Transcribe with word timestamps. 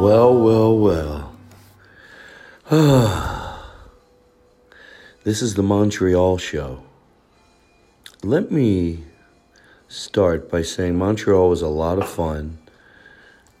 Well, 0.00 0.34
well, 0.34 0.78
well. 0.78 1.36
this 5.24 5.42
is 5.42 5.56
the 5.56 5.62
Montreal 5.62 6.38
show. 6.38 6.82
Let 8.22 8.50
me 8.50 9.04
start 9.88 10.50
by 10.50 10.62
saying 10.62 10.96
Montreal 10.96 11.50
was 11.50 11.60
a 11.60 11.68
lot 11.68 11.98
of 11.98 12.08
fun, 12.08 12.56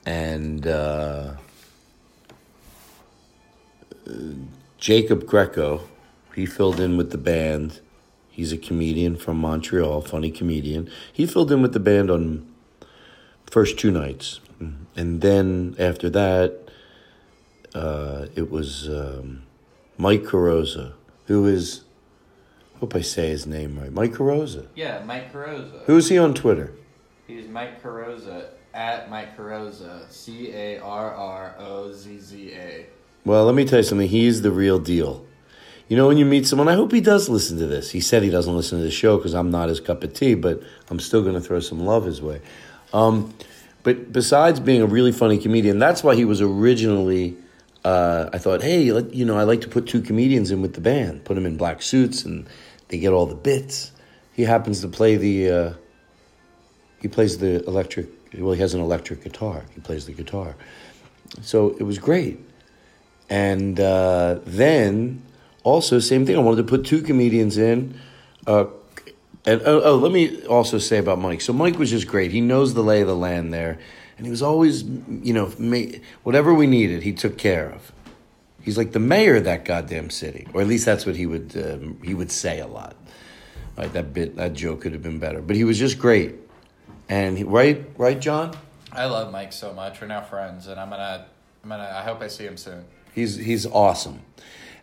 and 0.06 0.66
uh, 0.66 1.34
Jacob 4.78 5.26
Greco, 5.26 5.82
he 6.34 6.46
filled 6.46 6.80
in 6.80 6.96
with 6.96 7.10
the 7.10 7.18
band. 7.18 7.80
He's 8.30 8.50
a 8.50 8.56
comedian 8.56 9.16
from 9.16 9.36
Montreal, 9.36 10.00
funny 10.00 10.30
comedian. 10.30 10.88
He 11.12 11.26
filled 11.26 11.52
in 11.52 11.60
with 11.60 11.74
the 11.74 11.80
band 11.80 12.10
on 12.10 12.50
first 13.44 13.78
two 13.78 13.90
nights, 13.90 14.40
and 14.60 15.20
then 15.20 15.74
after 15.78 16.10
that, 16.10 16.68
uh, 17.74 18.26
it 18.34 18.50
was 18.50 18.88
um, 18.88 19.42
Mike 19.96 20.24
Carrozza, 20.24 20.92
who 21.26 21.46
is, 21.46 21.84
hope 22.78 22.94
I 22.94 23.00
say 23.00 23.28
his 23.28 23.46
name 23.46 23.78
right, 23.78 23.92
Mike 23.92 24.12
Carrozza. 24.12 24.66
Yeah, 24.74 25.02
Mike 25.04 25.32
Carrozza. 25.32 25.84
Who's 25.84 26.08
he 26.08 26.18
on 26.18 26.34
Twitter? 26.34 26.72
He's 27.26 27.46
Mike 27.48 27.82
Carrozza 27.82 28.48
at 28.74 29.10
Mike 29.10 29.36
Carrozza. 29.36 30.10
C 30.10 30.52
A 30.52 30.78
R 30.78 31.14
R 31.14 31.54
O 31.58 31.92
Z 31.92 32.18
Z 32.18 32.52
A. 32.52 32.86
Well, 33.24 33.44
let 33.44 33.54
me 33.54 33.64
tell 33.64 33.78
you 33.78 33.82
something. 33.84 34.08
He's 34.08 34.42
the 34.42 34.50
real 34.50 34.78
deal. 34.78 35.24
You 35.88 35.96
know, 35.96 36.06
when 36.06 36.18
you 36.18 36.24
meet 36.24 36.46
someone, 36.46 36.68
I 36.68 36.74
hope 36.74 36.92
he 36.92 37.00
does 37.00 37.28
listen 37.28 37.58
to 37.58 37.66
this. 37.66 37.90
He 37.90 38.00
said 38.00 38.22
he 38.22 38.30
doesn't 38.30 38.54
listen 38.54 38.78
to 38.78 38.84
the 38.84 38.90
show 38.92 39.16
because 39.16 39.34
I'm 39.34 39.50
not 39.50 39.68
his 39.68 39.80
cup 39.80 40.04
of 40.04 40.14
tea, 40.14 40.34
but 40.34 40.62
I'm 40.88 41.00
still 41.00 41.22
going 41.22 41.34
to 41.34 41.40
throw 41.40 41.58
some 41.60 41.84
love 41.84 42.04
his 42.04 42.22
way. 42.22 42.40
Um, 42.92 43.34
but 43.82 44.12
besides 44.12 44.60
being 44.60 44.82
a 44.82 44.86
really 44.86 45.12
funny 45.12 45.38
comedian, 45.38 45.78
that's 45.78 46.04
why 46.04 46.14
he 46.14 46.24
was 46.24 46.40
originally. 46.40 47.36
Uh, 47.82 48.28
I 48.32 48.36
thought, 48.38 48.62
hey, 48.62 48.92
let, 48.92 49.14
you 49.14 49.24
know, 49.24 49.38
I 49.38 49.44
like 49.44 49.62
to 49.62 49.68
put 49.68 49.86
two 49.86 50.02
comedians 50.02 50.50
in 50.50 50.60
with 50.60 50.74
the 50.74 50.82
band, 50.82 51.24
put 51.24 51.34
them 51.34 51.46
in 51.46 51.56
black 51.56 51.80
suits, 51.80 52.24
and 52.24 52.46
they 52.88 52.98
get 52.98 53.12
all 53.12 53.24
the 53.24 53.34
bits. 53.34 53.92
He 54.34 54.42
happens 54.42 54.80
to 54.82 54.88
play 54.88 55.16
the. 55.16 55.50
Uh, 55.50 55.72
he 57.00 57.08
plays 57.08 57.38
the 57.38 57.64
electric. 57.64 58.08
Well, 58.36 58.52
he 58.52 58.60
has 58.60 58.74
an 58.74 58.80
electric 58.80 59.24
guitar. 59.24 59.64
He 59.74 59.80
plays 59.80 60.04
the 60.04 60.12
guitar, 60.12 60.56
so 61.40 61.70
it 61.70 61.82
was 61.82 61.98
great. 61.98 62.38
And 63.30 63.80
uh, 63.80 64.40
then 64.44 65.22
also 65.62 66.00
same 66.00 66.26
thing. 66.26 66.36
I 66.36 66.40
wanted 66.40 66.58
to 66.58 66.68
put 66.68 66.84
two 66.84 67.00
comedians 67.00 67.56
in. 67.56 67.98
And 69.46 69.62
oh, 69.64 69.80
oh, 69.82 69.96
let 69.96 70.12
me 70.12 70.44
also 70.46 70.78
say 70.78 70.98
about 70.98 71.18
Mike. 71.18 71.40
So 71.40 71.52
Mike 71.52 71.78
was 71.78 71.90
just 71.90 72.06
great. 72.06 72.30
He 72.30 72.40
knows 72.40 72.74
the 72.74 72.82
lay 72.82 73.00
of 73.00 73.06
the 73.06 73.16
land 73.16 73.54
there, 73.54 73.78
and 74.18 74.26
he 74.26 74.30
was 74.30 74.42
always, 74.42 74.82
you 74.82 75.32
know, 75.32 75.46
whatever 76.24 76.52
we 76.52 76.66
needed, 76.66 77.02
he 77.02 77.12
took 77.12 77.38
care 77.38 77.70
of. 77.70 77.92
He's 78.60 78.76
like 78.76 78.92
the 78.92 78.98
mayor 78.98 79.36
of 79.36 79.44
that 79.44 79.64
goddamn 79.64 80.10
city, 80.10 80.46
or 80.52 80.60
at 80.60 80.66
least 80.66 80.84
that's 80.84 81.06
what 81.06 81.16
he 81.16 81.24
would 81.24 81.56
um, 81.56 81.98
he 82.04 82.12
would 82.12 82.30
say 82.30 82.60
a 82.60 82.66
lot. 82.66 82.96
Right, 83.78 83.90
that 83.94 84.12
bit 84.12 84.36
that 84.36 84.52
joke 84.52 84.82
could 84.82 84.92
have 84.92 85.02
been 85.02 85.18
better, 85.18 85.40
but 85.40 85.56
he 85.56 85.64
was 85.64 85.78
just 85.78 85.98
great. 85.98 86.34
And 87.08 87.38
he, 87.38 87.44
right, 87.44 87.82
right, 87.96 88.20
John. 88.20 88.54
I 88.92 89.06
love 89.06 89.32
Mike 89.32 89.52
so 89.52 89.72
much. 89.72 90.00
We're 90.00 90.08
now 90.08 90.20
friends, 90.20 90.66
and 90.66 90.78
I'm 90.78 90.90
gonna, 90.90 91.26
I'm 91.64 91.70
gonna. 91.70 91.90
I 91.90 92.02
hope 92.02 92.20
I 92.20 92.28
see 92.28 92.44
him 92.44 92.58
soon. 92.58 92.84
He's 93.14 93.36
he's 93.36 93.64
awesome, 93.64 94.20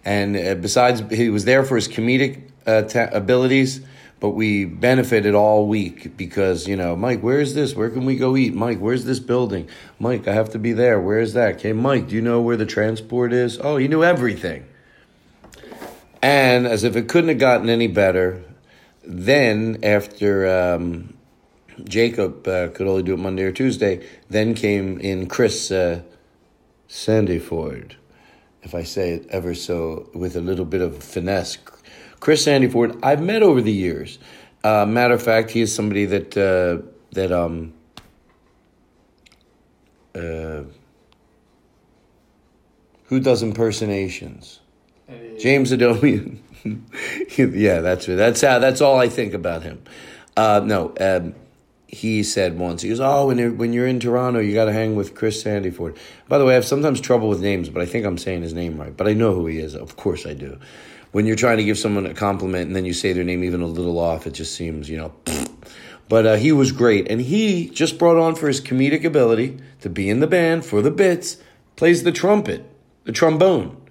and 0.04 0.36
uh, 0.36 0.56
besides, 0.56 1.04
he 1.12 1.30
was 1.30 1.46
there 1.46 1.64
for 1.64 1.76
his 1.76 1.88
comedic 1.88 2.50
uh, 2.66 2.82
ta- 2.84 3.10
abilities. 3.12 3.82
But 4.20 4.32
we 4.32 4.66
benefited 4.66 5.36
all 5.36 5.68
week 5.68 6.18
because 6.18 6.68
you 6.68 6.76
know, 6.76 6.96
Mike, 6.96 7.22
where's 7.22 7.54
this? 7.54 7.76
Where 7.76 7.90
can 7.90 8.06
we 8.06 8.16
go 8.16 8.36
eat? 8.36 8.54
Mike, 8.54 8.80
where's 8.80 9.06
this 9.06 9.20
building? 9.20 9.70
Mike, 10.00 10.28
I 10.28 10.34
have 10.34 10.50
to 10.52 10.60
be 10.60 10.74
there. 10.74 11.00
Where's 11.00 11.34
that? 11.34 11.56
Okay, 11.56 11.74
Mike, 11.74 12.08
do 12.08 12.16
you 12.16 12.22
know 12.22 12.42
where 12.42 12.58
the 12.58 12.66
transport 12.66 13.32
is? 13.32 13.60
Oh, 13.60 13.78
he 13.78 13.88
knew 13.88 14.04
everything. 14.04 14.66
And 16.22 16.66
as 16.66 16.84
if 16.84 16.96
it 16.96 17.08
couldn't 17.08 17.30
have 17.30 17.38
gotten 17.38 17.70
any 17.70 17.88
better, 17.88 18.44
then 19.04 19.78
after 19.84 20.48
um, 20.48 21.16
Jacob 21.84 22.48
uh, 22.48 22.70
could 22.70 22.88
only 22.88 23.04
do 23.04 23.14
it 23.14 23.20
Monday 23.20 23.44
or 23.44 23.52
Tuesday, 23.52 24.06
then 24.30 24.54
came 24.54 25.00
in 25.00 25.28
Chris 25.28 25.72
uh, 25.72 26.02
Sandiford, 26.90 27.94
if 28.64 28.74
I 28.74 28.84
say 28.84 29.12
it 29.12 29.28
ever 29.30 29.54
so 29.54 30.10
with 30.14 30.36
a 30.36 30.42
little 30.42 30.66
bit 30.66 30.82
of 30.82 31.04
finesse. 31.04 31.58
Chris 32.20 32.46
Sandiford, 32.46 33.00
I've 33.04 33.22
met 33.22 33.44
over 33.44 33.62
the 33.62 33.72
years. 33.72 34.20
Uh, 34.64 34.86
matter 34.86 35.14
of 35.14 35.22
fact, 35.22 35.52
he 35.52 35.62
is 35.62 35.74
somebody 35.74 36.06
that 36.06 36.38
uh, 36.38 36.86
that 37.12 37.32
um, 37.32 37.74
uh, 40.16 40.64
who 43.06 43.20
does 43.20 43.44
impersonations. 43.44 44.60
James 45.40 45.72
Adomian. 45.72 46.40
yeah, 47.38 47.80
that's 47.80 48.08
that's 48.08 48.42
how 48.42 48.60
that's 48.60 48.82
all 48.82 49.00
I 49.00 49.10
think 49.10 49.34
about 49.34 49.64
him. 49.64 49.82
Uh, 50.36 50.62
no, 50.64 50.94
um, 51.00 51.34
he 51.88 52.24
said 52.24 52.60
once 52.60 52.82
he 52.82 52.90
goes, 52.90 53.00
"Oh, 53.00 53.28
when 53.28 53.38
you're, 53.38 53.52
when 53.52 53.74
you're 53.74 53.88
in 53.88 54.00
Toronto, 54.00 54.40
you 54.40 54.54
got 54.54 54.66
to 54.66 54.74
hang 54.74 54.96
with 54.96 55.16
Chris 55.16 55.42
Sandiford." 55.42 55.98
By 56.28 56.38
the 56.38 56.46
way, 56.46 56.54
I 56.54 56.56
have 56.56 56.66
sometimes 56.66 57.00
trouble 57.00 57.30
with 57.30 57.42
names, 57.42 57.70
but 57.70 57.82
I 57.82 57.86
think 57.86 58.06
I'm 58.06 58.18
saying 58.18 58.42
his 58.42 58.54
name 58.54 58.78
right. 58.78 58.96
But 58.96 59.08
I 59.08 59.14
know 59.14 59.34
who 59.34 59.46
he 59.48 59.60
is. 59.60 59.76
Of 59.76 59.96
course, 59.96 60.26
I 60.26 60.34
do. 60.34 60.60
When 61.18 61.26
you're 61.26 61.36
trying 61.36 61.58
to 61.58 61.64
give 61.64 61.80
someone 61.80 62.06
a 62.06 62.14
compliment 62.14 62.68
and 62.68 62.76
then 62.76 62.86
you 62.86 62.94
say 62.94 63.12
their 63.12 63.24
name 63.24 63.44
even 63.44 63.62
a 63.62 63.66
little 63.66 63.98
off, 63.98 64.28
it 64.28 64.36
just 64.36 64.54
seems 64.54 64.88
you 64.88 64.98
know. 64.98 65.14
But 66.10 66.26
uh, 66.28 66.36
he 66.36 66.52
was 66.52 66.72
great, 66.72 67.10
and 67.12 67.20
he 67.20 67.70
just 67.70 67.98
brought 67.98 68.18
on 68.18 68.36
for 68.36 68.48
his 68.48 68.62
comedic 68.62 69.04
ability 69.04 69.58
to 69.82 69.90
be 69.90 70.10
in 70.10 70.20
the 70.20 70.28
band 70.28 70.64
for 70.64 70.84
the 70.84 70.92
bits, 70.92 71.38
plays 71.76 72.04
the 72.04 72.12
trumpet, 72.12 72.64
the 73.06 73.12
trombone. 73.12 73.82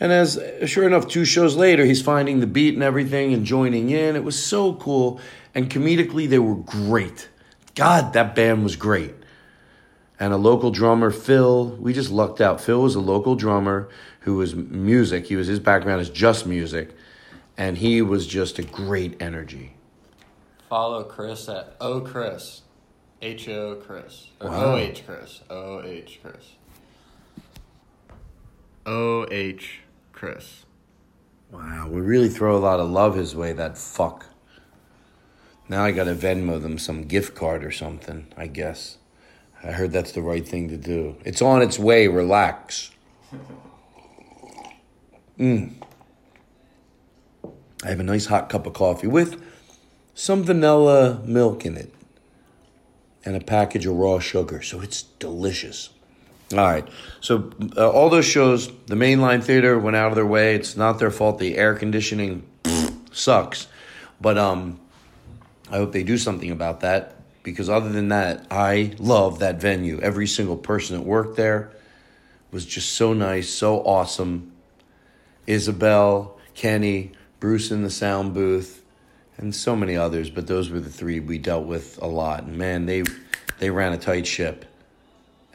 And 0.00 0.10
as 0.12 0.38
sure 0.66 0.84
enough, 0.84 1.06
two 1.06 1.24
shows 1.24 1.54
later, 1.54 1.84
he's 1.84 2.02
finding 2.02 2.40
the 2.40 2.46
beat 2.46 2.74
and 2.74 2.82
everything 2.82 3.32
and 3.32 3.46
joining 3.46 3.90
in. 3.90 4.16
It 4.16 4.24
was 4.24 4.36
so 4.36 4.74
cool. 4.74 5.20
And 5.54 5.70
comedically, 5.70 6.28
they 6.28 6.40
were 6.40 6.56
great. 6.56 7.30
God, 7.76 8.12
that 8.14 8.34
band 8.34 8.64
was 8.64 8.74
great. 8.74 9.14
And 10.18 10.32
a 10.32 10.36
local 10.36 10.70
drummer, 10.70 11.10
Phil, 11.10 11.76
we 11.78 11.92
just 11.92 12.10
lucked 12.10 12.40
out. 12.40 12.60
Phil 12.60 12.82
was 12.82 12.94
a 12.94 13.00
local 13.00 13.36
drummer 13.36 13.88
who 14.26 14.34
was 14.34 14.56
music. 14.56 15.26
He 15.26 15.36
was 15.36 15.46
his 15.46 15.60
background 15.60 16.00
is 16.02 16.10
just 16.10 16.46
music. 16.46 16.90
And 17.56 17.78
he 17.78 18.02
was 18.02 18.26
just 18.26 18.58
a 18.58 18.62
great 18.62 19.22
energy. 19.22 19.74
Follow 20.68 21.04
Chris 21.04 21.48
at 21.48 21.76
O 21.80 22.00
Chris. 22.00 22.62
H 23.22 23.48
O 23.48 23.76
Chris. 23.76 24.26
Or 24.40 24.50
O 24.52 24.76
H 24.76 25.04
Chris. 25.06 25.42
O 25.48 25.80
H 25.80 26.18
Chris. 26.20 26.44
O 28.84 29.26
H 29.30 29.82
Chris. 30.12 30.64
Wow, 31.52 31.88
we 31.88 32.00
really 32.00 32.28
throw 32.28 32.56
a 32.56 32.58
lot 32.58 32.80
of 32.80 32.90
love 32.90 33.14
his 33.14 33.36
way, 33.36 33.52
that 33.52 33.78
fuck. 33.78 34.26
Now 35.68 35.84
I 35.84 35.92
gotta 35.92 36.16
Venmo 36.16 36.60
them 36.60 36.78
some 36.78 37.04
gift 37.04 37.36
card 37.36 37.64
or 37.64 37.70
something, 37.70 38.26
I 38.36 38.48
guess. 38.48 38.98
I 39.62 39.70
heard 39.70 39.92
that's 39.92 40.12
the 40.12 40.22
right 40.22 40.46
thing 40.46 40.68
to 40.68 40.76
do. 40.76 41.14
It's 41.24 41.40
on 41.40 41.62
its 41.62 41.78
way, 41.78 42.08
relax. 42.08 42.90
Mm. 45.38 45.72
I 47.84 47.88
have 47.88 48.00
a 48.00 48.04
nice 48.04 48.26
hot 48.26 48.48
cup 48.48 48.66
of 48.66 48.72
coffee 48.72 49.06
with 49.06 49.42
some 50.14 50.42
vanilla 50.42 51.20
milk 51.24 51.66
in 51.66 51.76
it 51.76 51.92
and 53.24 53.36
a 53.36 53.40
package 53.40 53.86
of 53.86 53.96
raw 53.96 54.18
sugar, 54.18 54.62
so 54.62 54.80
it's 54.80 55.02
delicious. 55.02 55.90
All 56.52 56.58
right. 56.58 56.88
So 57.20 57.50
uh, 57.76 57.90
all 57.90 58.08
those 58.08 58.24
shows, 58.24 58.68
the 58.86 58.94
mainline 58.94 59.42
theater 59.42 59.78
went 59.78 59.96
out 59.96 60.08
of 60.08 60.14
their 60.14 60.26
way. 60.26 60.54
It's 60.54 60.76
not 60.76 60.98
their 60.98 61.10
fault. 61.10 61.38
The 61.38 61.56
air 61.56 61.74
conditioning 61.74 62.46
sucks, 63.12 63.66
but 64.20 64.38
um, 64.38 64.80
I 65.70 65.78
hope 65.78 65.92
they 65.92 66.04
do 66.04 66.16
something 66.16 66.50
about 66.50 66.80
that 66.80 67.16
because 67.42 67.68
other 67.68 67.90
than 67.90 68.08
that, 68.08 68.46
I 68.50 68.94
love 68.98 69.40
that 69.40 69.60
venue. 69.60 70.00
Every 70.00 70.28
single 70.28 70.56
person 70.56 70.96
that 70.96 71.02
worked 71.02 71.36
there 71.36 71.72
was 72.52 72.64
just 72.64 72.94
so 72.94 73.12
nice, 73.12 73.48
so 73.48 73.80
awesome. 73.80 74.52
Isabel, 75.46 76.38
Kenny, 76.54 77.12
Bruce 77.40 77.70
in 77.70 77.82
the 77.82 77.90
sound 77.90 78.34
booth, 78.34 78.82
and 79.36 79.54
so 79.54 79.76
many 79.76 79.96
others. 79.96 80.30
But 80.30 80.46
those 80.46 80.70
were 80.70 80.80
the 80.80 80.90
three 80.90 81.20
we 81.20 81.38
dealt 81.38 81.66
with 81.66 82.00
a 82.02 82.06
lot. 82.06 82.44
And 82.44 82.56
man, 82.56 82.86
they 82.86 83.04
they 83.58 83.70
ran 83.70 83.92
a 83.92 83.98
tight 83.98 84.26
ship 84.26 84.64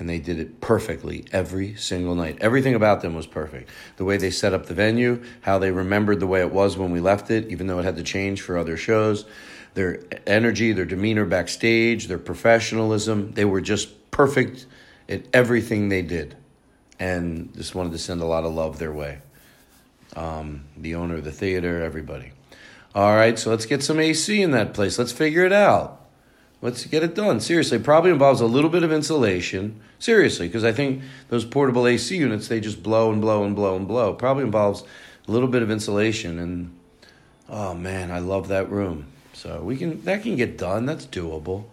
and 0.02 0.10
they 0.10 0.18
did 0.18 0.40
it 0.40 0.60
perfectly 0.62 1.26
every 1.32 1.76
single 1.76 2.16
night. 2.16 2.36
Everything 2.42 2.74
about 2.74 3.02
them 3.02 3.14
was 3.14 3.28
perfect. 3.28 3.70
The 3.98 4.04
way 4.04 4.18
they 4.18 4.32
set 4.32 4.52
up 4.52 4.66
the 4.66 4.74
venue, 4.74 5.24
how 5.42 5.60
they 5.60 5.70
remembered 5.70 6.20
the 6.20 6.26
way 6.26 6.42
it 6.42 6.52
was 6.52 6.76
when 6.76 6.92
we 6.92 7.00
left 7.00 7.30
it, 7.30 7.50
even 7.50 7.68
though 7.68 7.78
it 7.78 7.84
had 7.84 7.98
to 7.98 8.04
change 8.04 8.42
for 8.42 8.58
other 8.58 8.78
shows, 8.78 9.26
their 9.76 10.02
energy, 10.26 10.72
their 10.72 10.86
demeanor 10.86 11.26
backstage, 11.26 12.08
their 12.08 12.18
professionalism, 12.18 13.34
they 13.34 13.46
were 13.46 13.62
just 13.62 14.10
perfect 14.10 14.66
at 15.08 15.22
everything 15.34 15.90
they 15.90 16.02
did. 16.02 16.36
And 17.00 17.54
just 17.54 17.76
wanted 17.76 17.92
to 17.92 18.00
send 18.00 18.22
a 18.22 18.26
lot 18.26 18.44
of 18.44 18.56
love 18.56 18.80
their 18.80 18.92
way. 18.92 19.20
Um, 20.16 20.66
the 20.78 20.96
owner 20.96 21.16
of 21.16 21.24
the 21.24 21.32
theater, 21.32 21.82
everybody. 21.82 22.32
All 22.94 23.16
right, 23.16 23.40
so 23.40 23.50
let's 23.50 23.66
get 23.66 23.82
some 23.82 24.00
AC 24.00 24.42
in 24.42 24.52
that 24.52 24.74
place. 24.74 25.00
Let's 25.00 25.14
figure 25.14 25.46
it 25.46 25.54
out. 25.54 26.02
Let's 26.62 26.86
get 26.86 27.02
it 27.02 27.16
done. 27.16 27.40
Seriously, 27.40 27.80
probably 27.80 28.12
involves 28.12 28.40
a 28.40 28.46
little 28.46 28.70
bit 28.70 28.84
of 28.84 28.92
insulation. 28.92 29.82
Seriously, 29.98 30.48
because 30.48 30.64
I 30.64 30.72
think 30.72 31.02
those 31.30 31.44
portable 31.44 31.88
AC 31.88 32.16
units 32.16 32.48
they 32.48 32.60
just 32.60 32.84
blow 32.84 33.12
and 33.12 33.20
blow 33.20 33.44
and 33.44 33.56
blow 33.56 33.76
and 33.76 33.88
blow. 33.88 34.14
Probably 34.14 34.44
involves 34.44 34.84
a 35.28 35.32
little 35.32 35.48
bit 35.48 35.64
of 35.64 35.72
insulation 35.72 36.38
and 36.38 36.78
oh 37.50 37.74
man, 37.74 38.12
I 38.12 38.20
love 38.20 38.48
that 38.50 38.70
room. 38.70 39.08
So 39.34 39.62
we 39.62 39.78
can 39.78 40.04
that 40.04 40.22
can 40.22 40.36
get 40.36 40.58
done. 40.58 40.86
That's 40.86 41.06
doable. 41.06 41.66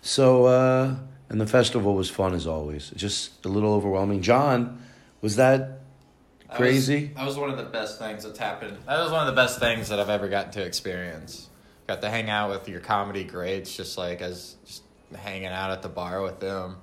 So 0.00 0.46
uh 0.46 0.96
and 1.28 1.40
the 1.40 1.46
festival 1.46 1.94
was 1.94 2.08
fun 2.08 2.34
as 2.34 2.46
always. 2.46 2.90
Just 2.90 3.44
a 3.44 3.48
little 3.48 3.74
overwhelming. 3.74 4.22
John, 4.22 4.80
was 5.20 5.36
that 5.36 5.80
That 6.56 6.62
crazy? 6.64 7.06
Was, 7.06 7.14
that 7.14 7.26
was 7.26 7.38
one 7.38 7.50
of 7.50 7.56
the 7.56 7.64
best 7.64 7.98
things 7.98 8.24
that's 8.24 8.38
happened. 8.38 8.78
That 8.86 8.98
was 8.98 9.12
one 9.12 9.20
of 9.20 9.26
the 9.26 9.40
best 9.40 9.58
things 9.58 9.88
that 9.88 10.00
I've 10.00 10.08
ever 10.10 10.28
gotten 10.28 10.52
to 10.52 10.62
experience. 10.62 11.48
Got 11.86 12.00
to 12.02 12.10
hang 12.10 12.30
out 12.30 12.50
with 12.50 12.68
your 12.68 12.80
comedy 12.80 13.24
greats, 13.24 13.76
just 13.76 13.96
like 13.96 14.20
as 14.20 14.56
just 14.64 14.82
hanging 15.14 15.46
out 15.46 15.70
at 15.70 15.82
the 15.82 15.88
bar 15.88 16.22
with 16.22 16.40
them. 16.40 16.76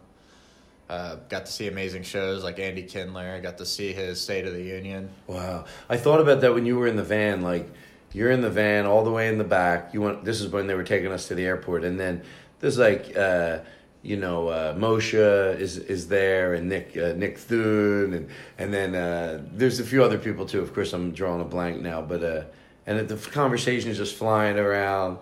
Uh, 0.90 1.16
got 1.30 1.46
to 1.46 1.52
see 1.52 1.68
amazing 1.68 2.04
shows 2.04 2.44
like 2.44 2.60
Andy 2.60 2.84
Kindler. 2.84 3.42
Got 3.42 3.58
to 3.58 3.66
see 3.66 3.94
his 3.94 4.22
State 4.22 4.46
of 4.46 4.54
the 4.54 4.62
Union. 4.62 5.10
Wow. 5.28 5.66
I 5.90 5.98
thought 5.98 6.20
about 6.20 6.42
that 6.42 6.54
when 6.54 6.66
you 6.66 6.78
were 6.78 6.88
in 6.88 6.96
the 6.96 7.04
van. 7.04 7.42
Like, 7.42 7.70
you're 8.14 8.32
in 8.32 8.42
the 8.42 8.50
van 8.50 8.86
all 8.86 9.04
the 9.04 9.12
way 9.12 9.28
in 9.28 9.40
the 9.40 9.44
back. 9.44 9.94
You 9.94 10.02
want 10.02 10.24
this 10.24 10.40
is 10.40 10.50
when 10.50 10.68
they 10.68 10.76
were 10.76 10.84
taking 10.84 11.12
us 11.12 11.28
to 11.30 11.36
the 11.36 11.46
airport, 11.46 11.84
and 11.84 12.00
then 12.00 12.22
there's 12.60 12.78
like, 12.78 13.18
uh, 13.18 13.60
you 14.04 14.18
know, 14.18 14.50
uh, 14.50 14.76
Moshe 14.76 15.60
is 15.60 15.78
is 15.78 16.10
there, 16.10 16.54
and 16.54 16.68
Nick 16.68 16.96
uh, 16.98 17.14
Nick 17.14 17.38
Thune, 17.38 18.14
and 18.14 18.30
and 18.58 18.74
then 18.74 18.94
uh, 18.94 19.42
there's 19.54 19.80
a 19.80 19.86
few 19.86 20.04
other 20.04 20.18
people 20.18 20.46
too. 20.46 20.60
Of 20.60 20.74
course, 20.74 20.92
I'm 20.92 21.14
drawing 21.14 21.42
a 21.42 21.46
blank 21.46 21.82
now, 21.82 22.02
but 22.02 22.22
uh, 22.22 22.44
and 22.86 23.08
the 23.08 23.16
conversation 23.32 23.90
is 23.90 23.98
just 23.98 24.16
flying 24.16 24.60
around. 24.60 25.20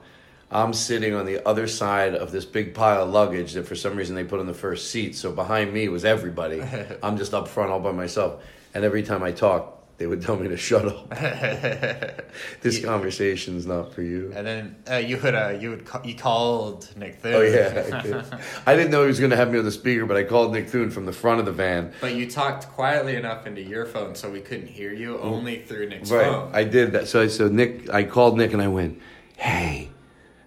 I'm 0.54 0.74
sitting 0.74 1.14
on 1.14 1.26
the 1.26 1.48
other 1.48 1.66
side 1.68 2.14
of 2.14 2.32
this 2.32 2.44
big 2.44 2.74
pile 2.74 3.04
of 3.04 3.10
luggage 3.10 3.54
that 3.54 3.68
for 3.68 3.76
some 3.76 3.96
reason 3.96 4.16
they 4.16 4.26
put 4.26 4.42
on 4.42 4.48
the 4.48 4.54
first 4.54 4.92
seat. 4.92 5.16
So 5.16 5.32
behind 5.32 5.72
me 5.72 5.88
was 5.88 6.04
everybody. 6.04 6.62
I'm 7.04 7.18
just 7.18 7.34
up 7.34 7.48
front 7.48 7.72
all 7.72 7.80
by 7.80 7.94
myself. 7.94 8.44
And 8.74 8.84
every 8.84 9.04
time 9.04 9.24
I 9.24 9.32
talk, 9.32 9.81
they 10.02 10.08
would 10.08 10.24
tell 10.24 10.36
me 10.36 10.48
to 10.48 10.58
shut 10.58 10.84
up. 10.84 11.12
this 12.62 12.84
conversation's 12.84 13.68
not 13.68 13.94
for 13.94 14.02
you. 14.02 14.34
And 14.36 14.48
then 14.48 14.76
uh, 14.90 14.96
you 14.96 15.18
would 15.18 15.36
uh, 15.36 15.50
you 15.50 15.70
would 15.70 15.86
ca- 15.86 16.02
you 16.04 16.16
called 16.16 16.90
Nick 16.98 17.22
Thune. 17.22 17.36
Oh 17.36 17.42
yeah, 17.42 18.00
I, 18.00 18.02
did. 18.02 18.26
I 18.66 18.76
didn't 18.76 18.90
know 18.90 19.02
he 19.02 19.08
was 19.10 19.20
going 19.20 19.30
to 19.30 19.38
have 19.38 19.52
me 19.52 19.60
on 19.60 19.64
the 19.64 19.72
speaker, 19.72 20.08
but 20.08 20.18
I 20.18 20.24
called 20.24 20.54
Nick 20.54 20.70
Thune 20.70 20.90
from 20.90 21.06
the 21.06 21.14
front 21.14 21.40
of 21.40 21.46
the 21.46 21.52
van. 21.52 21.94
But 22.02 22.16
you 22.16 22.28
talked 22.28 22.68
quietly 22.70 23.16
enough 23.16 23.46
into 23.46 23.62
your 23.62 23.86
phone 23.86 24.16
so 24.16 24.28
we 24.32 24.42
couldn't 24.42 24.70
hear 24.70 24.92
you, 24.92 25.20
only 25.20 25.62
through 25.62 25.90
Nick's 25.90 26.10
Right, 26.10 26.26
phone. 26.26 26.50
I 26.52 26.64
did 26.64 26.94
that. 26.94 27.08
So 27.08 27.22
I 27.22 27.28
so 27.28 27.48
Nick, 27.48 27.88
I 27.94 28.04
called 28.04 28.40
Nick 28.40 28.54
and 28.54 28.62
I 28.64 28.70
went, 28.70 29.00
"Hey," 29.38 29.92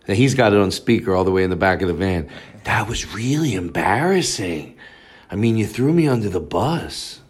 and 0.08 0.16
he's 0.16 0.34
got 0.34 0.52
it 0.52 0.58
on 0.58 0.72
speaker 0.72 1.14
all 1.14 1.22
the 1.22 1.30
way 1.30 1.44
in 1.44 1.50
the 1.50 1.54
back 1.54 1.80
of 1.80 1.86
the 1.86 1.94
van. 1.94 2.28
That 2.64 2.88
was 2.88 3.14
really 3.14 3.54
embarrassing. 3.54 4.76
I 5.30 5.36
mean, 5.36 5.56
you 5.56 5.64
threw 5.64 5.92
me 5.92 6.08
under 6.08 6.28
the 6.28 6.40
bus. 6.40 7.20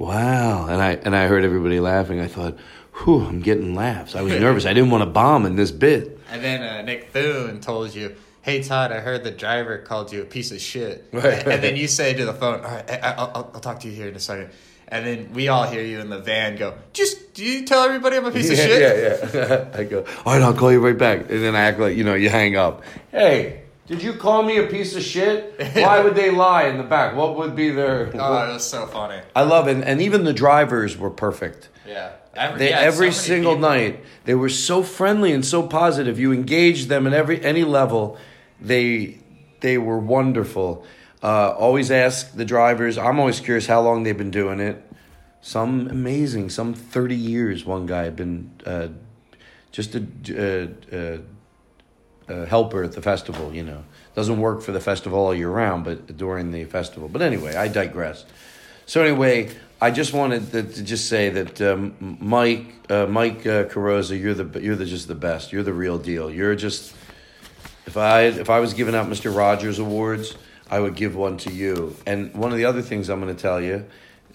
Wow, 0.00 0.66
and 0.66 0.80
I 0.80 0.92
and 0.92 1.14
I 1.14 1.26
heard 1.26 1.44
everybody 1.44 1.78
laughing. 1.78 2.20
I 2.20 2.26
thought, 2.26 2.56
"Whew, 2.94 3.20
I'm 3.20 3.42
getting 3.42 3.74
laughs." 3.74 4.16
I 4.16 4.22
was 4.22 4.32
nervous. 4.32 4.64
I 4.64 4.72
didn't 4.72 4.88
want 4.88 5.02
to 5.02 5.10
bomb 5.10 5.44
in 5.44 5.56
this 5.56 5.70
bit. 5.70 6.18
And 6.30 6.42
then 6.42 6.62
uh, 6.62 6.80
Nick 6.80 7.10
Thune 7.10 7.60
told 7.60 7.94
you, 7.94 8.16
"Hey 8.40 8.62
Todd, 8.62 8.92
I 8.92 9.00
heard 9.00 9.24
the 9.24 9.30
driver 9.30 9.76
called 9.76 10.10
you 10.10 10.22
a 10.22 10.24
piece 10.24 10.52
of 10.52 10.60
shit." 10.60 11.06
Right. 11.12 11.46
And 11.46 11.62
then 11.62 11.76
you 11.76 11.86
say 11.86 12.14
to 12.14 12.24
the 12.24 12.32
phone, 12.32 12.64
"All 12.64 12.70
right, 12.70 12.90
I, 12.90 13.12
I'll, 13.12 13.50
I'll 13.52 13.60
talk 13.60 13.80
to 13.80 13.88
you 13.88 13.94
here 13.94 14.08
in 14.08 14.16
a 14.16 14.20
second. 14.20 14.48
And 14.88 15.06
then 15.06 15.32
we 15.34 15.48
all 15.48 15.64
hear 15.64 15.82
you 15.84 16.00
in 16.00 16.08
the 16.08 16.18
van 16.18 16.56
go, 16.56 16.78
"Just 16.94 17.34
do 17.34 17.44
you 17.44 17.66
tell 17.66 17.82
everybody 17.82 18.16
I'm 18.16 18.24
a 18.24 18.30
piece 18.30 18.46
yeah, 18.50 18.52
of 18.52 18.58
shit?" 18.58 19.34
Yeah, 19.34 19.40
yeah. 19.46 19.68
I 19.78 19.84
go, 19.84 20.06
all 20.24 20.32
right, 20.32 20.42
I'll 20.42 20.54
call 20.54 20.72
you 20.72 20.80
right 20.80 20.96
back. 20.96 21.28
And 21.28 21.44
then 21.44 21.54
I 21.54 21.60
act 21.60 21.78
like, 21.78 21.94
you 21.94 22.04
know, 22.04 22.14
you 22.14 22.30
hang 22.30 22.56
up. 22.56 22.84
Hey, 23.10 23.59
did 23.90 24.04
you 24.04 24.12
call 24.12 24.44
me 24.44 24.58
a 24.58 24.68
piece 24.68 24.94
of 24.94 25.02
shit? 25.02 25.52
Why 25.74 26.00
would 26.00 26.14
they 26.14 26.30
lie 26.30 26.68
in 26.68 26.78
the 26.78 26.84
back? 26.84 27.16
What 27.16 27.36
would 27.36 27.56
be 27.56 27.70
their. 27.70 28.10
Oh, 28.14 28.48
it 28.48 28.52
was 28.54 28.64
so 28.64 28.86
funny. 28.86 29.20
I 29.34 29.42
love 29.42 29.66
it. 29.66 29.82
And 29.84 30.00
even 30.00 30.22
the 30.22 30.32
drivers 30.32 30.96
were 30.96 31.10
perfect. 31.10 31.68
Yeah. 31.84 32.12
Every, 32.34 32.58
They, 32.60 32.70
yeah, 32.70 32.78
every 32.78 33.10
so 33.10 33.20
single 33.20 33.54
people. 33.56 33.68
night, 33.68 34.04
they 34.24 34.36
were 34.36 34.48
so 34.48 34.84
friendly 34.84 35.32
and 35.32 35.44
so 35.44 35.64
positive. 35.66 36.20
You 36.20 36.32
engaged 36.32 36.88
them 36.88 37.08
at 37.08 37.12
every 37.12 37.44
any 37.44 37.64
level. 37.64 38.16
They 38.60 39.18
they 39.58 39.76
were 39.76 39.98
wonderful. 39.98 40.84
Uh, 41.20 41.50
always 41.50 41.90
ask 41.90 42.32
the 42.34 42.44
drivers. 42.44 42.96
I'm 42.96 43.18
always 43.18 43.40
curious 43.40 43.66
how 43.66 43.80
long 43.82 44.04
they've 44.04 44.16
been 44.16 44.30
doing 44.30 44.60
it. 44.60 44.80
Some 45.42 45.88
amazing, 45.88 46.50
some 46.50 46.74
30 46.74 47.16
years. 47.16 47.64
One 47.64 47.86
guy 47.86 48.04
had 48.04 48.14
been 48.14 48.52
uh, 48.64 48.88
just 49.72 49.96
a, 49.96 50.00
uh, 50.92 51.18
uh, 52.30 52.46
helper 52.46 52.84
at 52.84 52.92
the 52.92 53.02
festival. 53.02 53.52
You 53.54 53.64
know, 53.64 53.84
doesn't 54.14 54.40
work 54.40 54.62
for 54.62 54.72
the 54.72 54.80
festival 54.80 55.18
all 55.18 55.34
year 55.34 55.50
round, 55.50 55.84
but 55.84 56.16
during 56.16 56.52
the 56.52 56.64
festival. 56.64 57.08
But 57.08 57.22
anyway, 57.22 57.56
I 57.56 57.68
digress. 57.68 58.24
So 58.86 59.02
anyway, 59.02 59.50
I 59.80 59.90
just 59.90 60.12
wanted 60.12 60.50
to, 60.52 60.62
to 60.62 60.82
just 60.82 61.08
say 61.08 61.30
that 61.30 61.60
um, 61.60 62.16
Mike, 62.20 62.66
uh, 62.90 63.06
Mike 63.06 63.46
uh, 63.46 63.68
you're 63.74 64.34
the 64.34 64.60
you're 64.60 64.76
the 64.76 64.84
just 64.84 65.08
the 65.08 65.14
best. 65.14 65.52
You're 65.52 65.62
the 65.62 65.72
real 65.72 65.98
deal. 65.98 66.30
You're 66.30 66.54
just 66.54 66.94
if 67.86 67.96
I 67.96 68.22
if 68.22 68.50
I 68.50 68.60
was 68.60 68.74
giving 68.74 68.94
out 68.94 69.08
Mister 69.08 69.30
Rogers 69.30 69.78
awards, 69.78 70.36
I 70.70 70.80
would 70.80 70.96
give 70.96 71.16
one 71.16 71.36
to 71.38 71.52
you. 71.52 71.96
And 72.06 72.34
one 72.34 72.52
of 72.52 72.58
the 72.58 72.66
other 72.66 72.82
things 72.82 73.08
I'm 73.08 73.20
going 73.20 73.34
to 73.34 73.40
tell 73.40 73.60
you, 73.60 73.86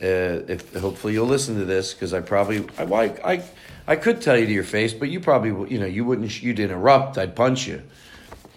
uh, 0.02 0.52
if 0.54 0.74
hopefully 0.74 1.14
you'll 1.14 1.28
listen 1.28 1.60
to 1.60 1.66
this 1.66 1.94
because 1.94 2.14
I 2.14 2.22
probably 2.22 2.66
I, 2.78 2.84
I 2.84 3.34
I 3.34 3.44
I 3.88 3.96
could 3.96 4.22
tell 4.22 4.38
you 4.38 4.46
to 4.46 4.52
your 4.52 4.64
face, 4.64 4.94
but 4.94 5.10
you 5.10 5.20
probably 5.20 5.72
you 5.72 5.80
know 5.80 5.86
you 5.86 6.06
wouldn't 6.06 6.42
you'd 6.42 6.60
interrupt. 6.60 7.18
I'd 7.18 7.36
punch 7.36 7.68
you. 7.68 7.84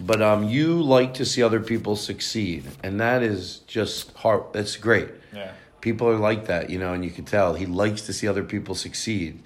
But 0.01 0.23
um, 0.23 0.45
you 0.45 0.81
like 0.81 1.15
to 1.15 1.25
see 1.25 1.43
other 1.43 1.61
people 1.61 1.97
succeed, 1.97 2.65
and 2.83 3.01
that 3.01 3.23
is 3.23 3.59
just 3.67 4.13
heart. 4.17 4.53
That's 4.53 4.77
great. 4.77 5.09
Yeah. 5.35 5.53
People 5.81 6.09
are 6.09 6.19
like 6.19 6.47
that, 6.47 6.71
you 6.71 6.79
know, 6.79 6.93
and 6.93 7.05
you 7.05 7.11
can 7.11 7.25
tell 7.25 7.55
he 7.55 7.67
likes 7.67 8.03
to 8.03 8.13
see 8.13 8.27
other 8.29 8.45
people 8.45 8.75
succeed. 8.75 9.43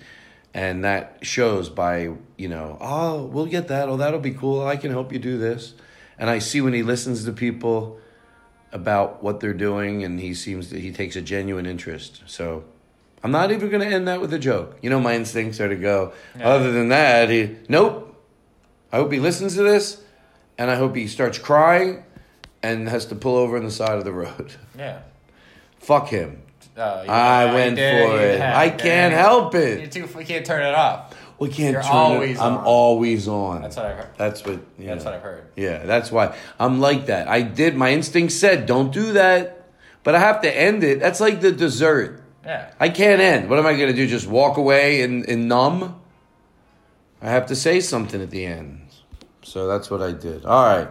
And 0.55 0.85
that 0.85 1.19
shows 1.23 1.71
by, 1.71 2.11
you 2.37 2.49
know, 2.49 2.77
oh, 2.81 3.25
we'll 3.25 3.47
get 3.47 3.69
that. 3.69 3.89
Oh, 3.89 3.97
that'll 3.97 4.21
be 4.21 4.33
cool. 4.33 4.67
I 4.67 4.77
can 4.77 4.91
help 4.91 5.13
you 5.13 5.19
do 5.19 5.39
this. 5.39 5.75
And 6.19 6.29
I 6.29 6.41
see 6.41 6.61
when 6.61 6.75
he 6.75 6.83
listens 6.83 7.25
to 7.25 7.33
people 7.33 7.99
about 8.71 9.23
what 9.23 9.41
they're 9.41 9.55
doing 9.55 10.05
and 10.05 10.21
he 10.21 10.35
seems 10.35 10.71
that 10.71 10.81
he 10.81 10.93
takes 10.93 11.17
a 11.17 11.23
genuine 11.23 11.67
interest. 11.67 12.23
So 12.27 12.65
I'm 13.25 13.31
not 13.31 13.53
even 13.53 13.69
going 13.71 13.89
to 13.89 13.95
end 13.95 14.09
that 14.09 14.21
with 14.21 14.33
a 14.33 14.39
joke. 14.39 14.79
You 14.83 14.91
know, 14.91 15.01
my 15.01 15.15
instincts 15.15 15.61
are 15.61 15.69
to 15.69 15.77
go, 15.77 16.13
other 16.41 16.73
than 16.73 16.89
that, 16.89 17.31
he, 17.31 17.57
nope. 17.69 18.09
I 18.93 18.97
hope 18.97 19.13
he 19.13 19.21
listens 19.21 19.55
to 19.55 19.63
this 19.63 20.03
and 20.59 20.71
I 20.71 20.75
hope 20.77 20.95
he 20.97 21.07
starts 21.07 21.39
crying 21.39 22.05
and 22.63 22.89
has 22.89 23.07
to 23.07 23.15
pull 23.15 23.37
over 23.37 23.57
on 23.57 23.65
the 23.65 23.71
side 23.71 23.97
of 23.99 24.05
the 24.05 24.13
road. 24.13 24.53
Yeah. 24.79 25.01
Fuck 25.79 26.09
him. 26.09 26.43
Uh, 26.77 27.03
you- 27.05 27.11
I 27.13 27.53
went 27.55 27.77
for 27.77 28.21
it. 28.21 28.41
I 28.41 28.71
can't 28.71 29.13
help 29.13 29.53
You 29.55 29.61
it. 29.61 29.93
too, 29.93 30.09
we 30.17 30.25
can't 30.25 30.47
turn 30.47 30.63
it 30.63 30.75
off. 30.75 31.15
We 31.39 31.49
can't 31.49 31.73
You're 31.73 31.83
turn 31.83 31.91
always 31.93 32.39
it. 32.39 32.43
I'm 32.43 32.59
always 32.59 33.27
on. 33.29 33.63
That's 33.63 33.77
what 33.77 33.87
I've 33.87 33.97
heard. 33.97 34.09
That's 34.17 34.45
what. 34.47 34.61
Yeah. 34.79 34.87
That's 34.95 35.05
what 35.05 35.15
I've 35.15 35.23
heard. 35.23 35.45
Yeah, 35.57 35.85
that's 35.85 36.13
why 36.13 36.37
I'm 36.61 36.79
like 36.81 37.07
that. 37.07 37.27
I 37.27 37.43
did. 37.43 37.75
My 37.75 37.93
instinct 37.93 38.33
said, 38.33 38.67
"Don't 38.67 38.93
do 38.93 39.15
that," 39.15 39.65
but 40.05 40.15
I 40.15 40.21
have 40.21 40.41
to 40.43 40.57
end 40.57 40.85
it. 40.85 41.01
That's 41.01 41.19
like 41.19 41.41
the 41.41 41.51
dessert. 41.51 42.22
Yeah. 42.45 42.73
I 42.81 42.89
can't 42.89 43.21
end. 43.21 43.49
What 43.49 43.59
am 43.59 43.67
I 43.67 43.75
going 43.75 43.89
to 43.89 43.95
do? 43.95 44.07
Just 44.07 44.27
walk 44.27 44.57
away 44.57 45.03
and, 45.03 45.25
and 45.29 45.49
numb? 45.49 46.01
I 47.21 47.31
have 47.31 47.47
to 47.47 47.57
say 47.57 47.81
something 47.81 48.21
at 48.21 48.31
the 48.31 48.45
end. 48.45 48.81
So 49.43 49.69
that's 49.69 49.91
what 49.91 50.03
I 50.03 50.13
did. 50.13 50.45
All 50.45 50.65
right. 50.65 50.89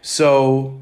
So 0.00 0.80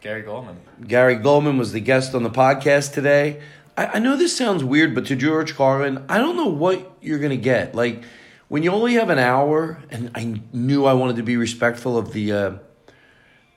Gary 0.00 0.22
Gulman. 0.22 0.56
Gary 0.86 1.16
Gulman 1.16 1.58
was 1.58 1.72
the 1.72 1.80
guest 1.80 2.14
on 2.14 2.22
the 2.22 2.30
podcast 2.30 2.94
today. 2.94 3.42
I, 3.76 3.86
I 3.86 3.98
know 3.98 4.16
this 4.16 4.36
sounds 4.36 4.64
weird, 4.64 4.94
but 4.94 5.06
to 5.06 5.16
George 5.16 5.54
Carlin, 5.54 6.04
I 6.08 6.18
don't 6.18 6.36
know 6.36 6.48
what 6.48 6.98
you're 7.00 7.18
going 7.18 7.30
to 7.30 7.36
get. 7.36 7.74
Like, 7.74 8.02
when 8.48 8.62
you 8.62 8.70
only 8.70 8.94
have 8.94 9.10
an 9.10 9.18
hour, 9.18 9.82
and 9.90 10.10
I 10.14 10.40
knew 10.52 10.86
I 10.86 10.94
wanted 10.94 11.16
to 11.16 11.22
be 11.22 11.36
respectful 11.36 11.98
of 11.98 12.12
the. 12.12 12.32
Uh, 12.32 12.52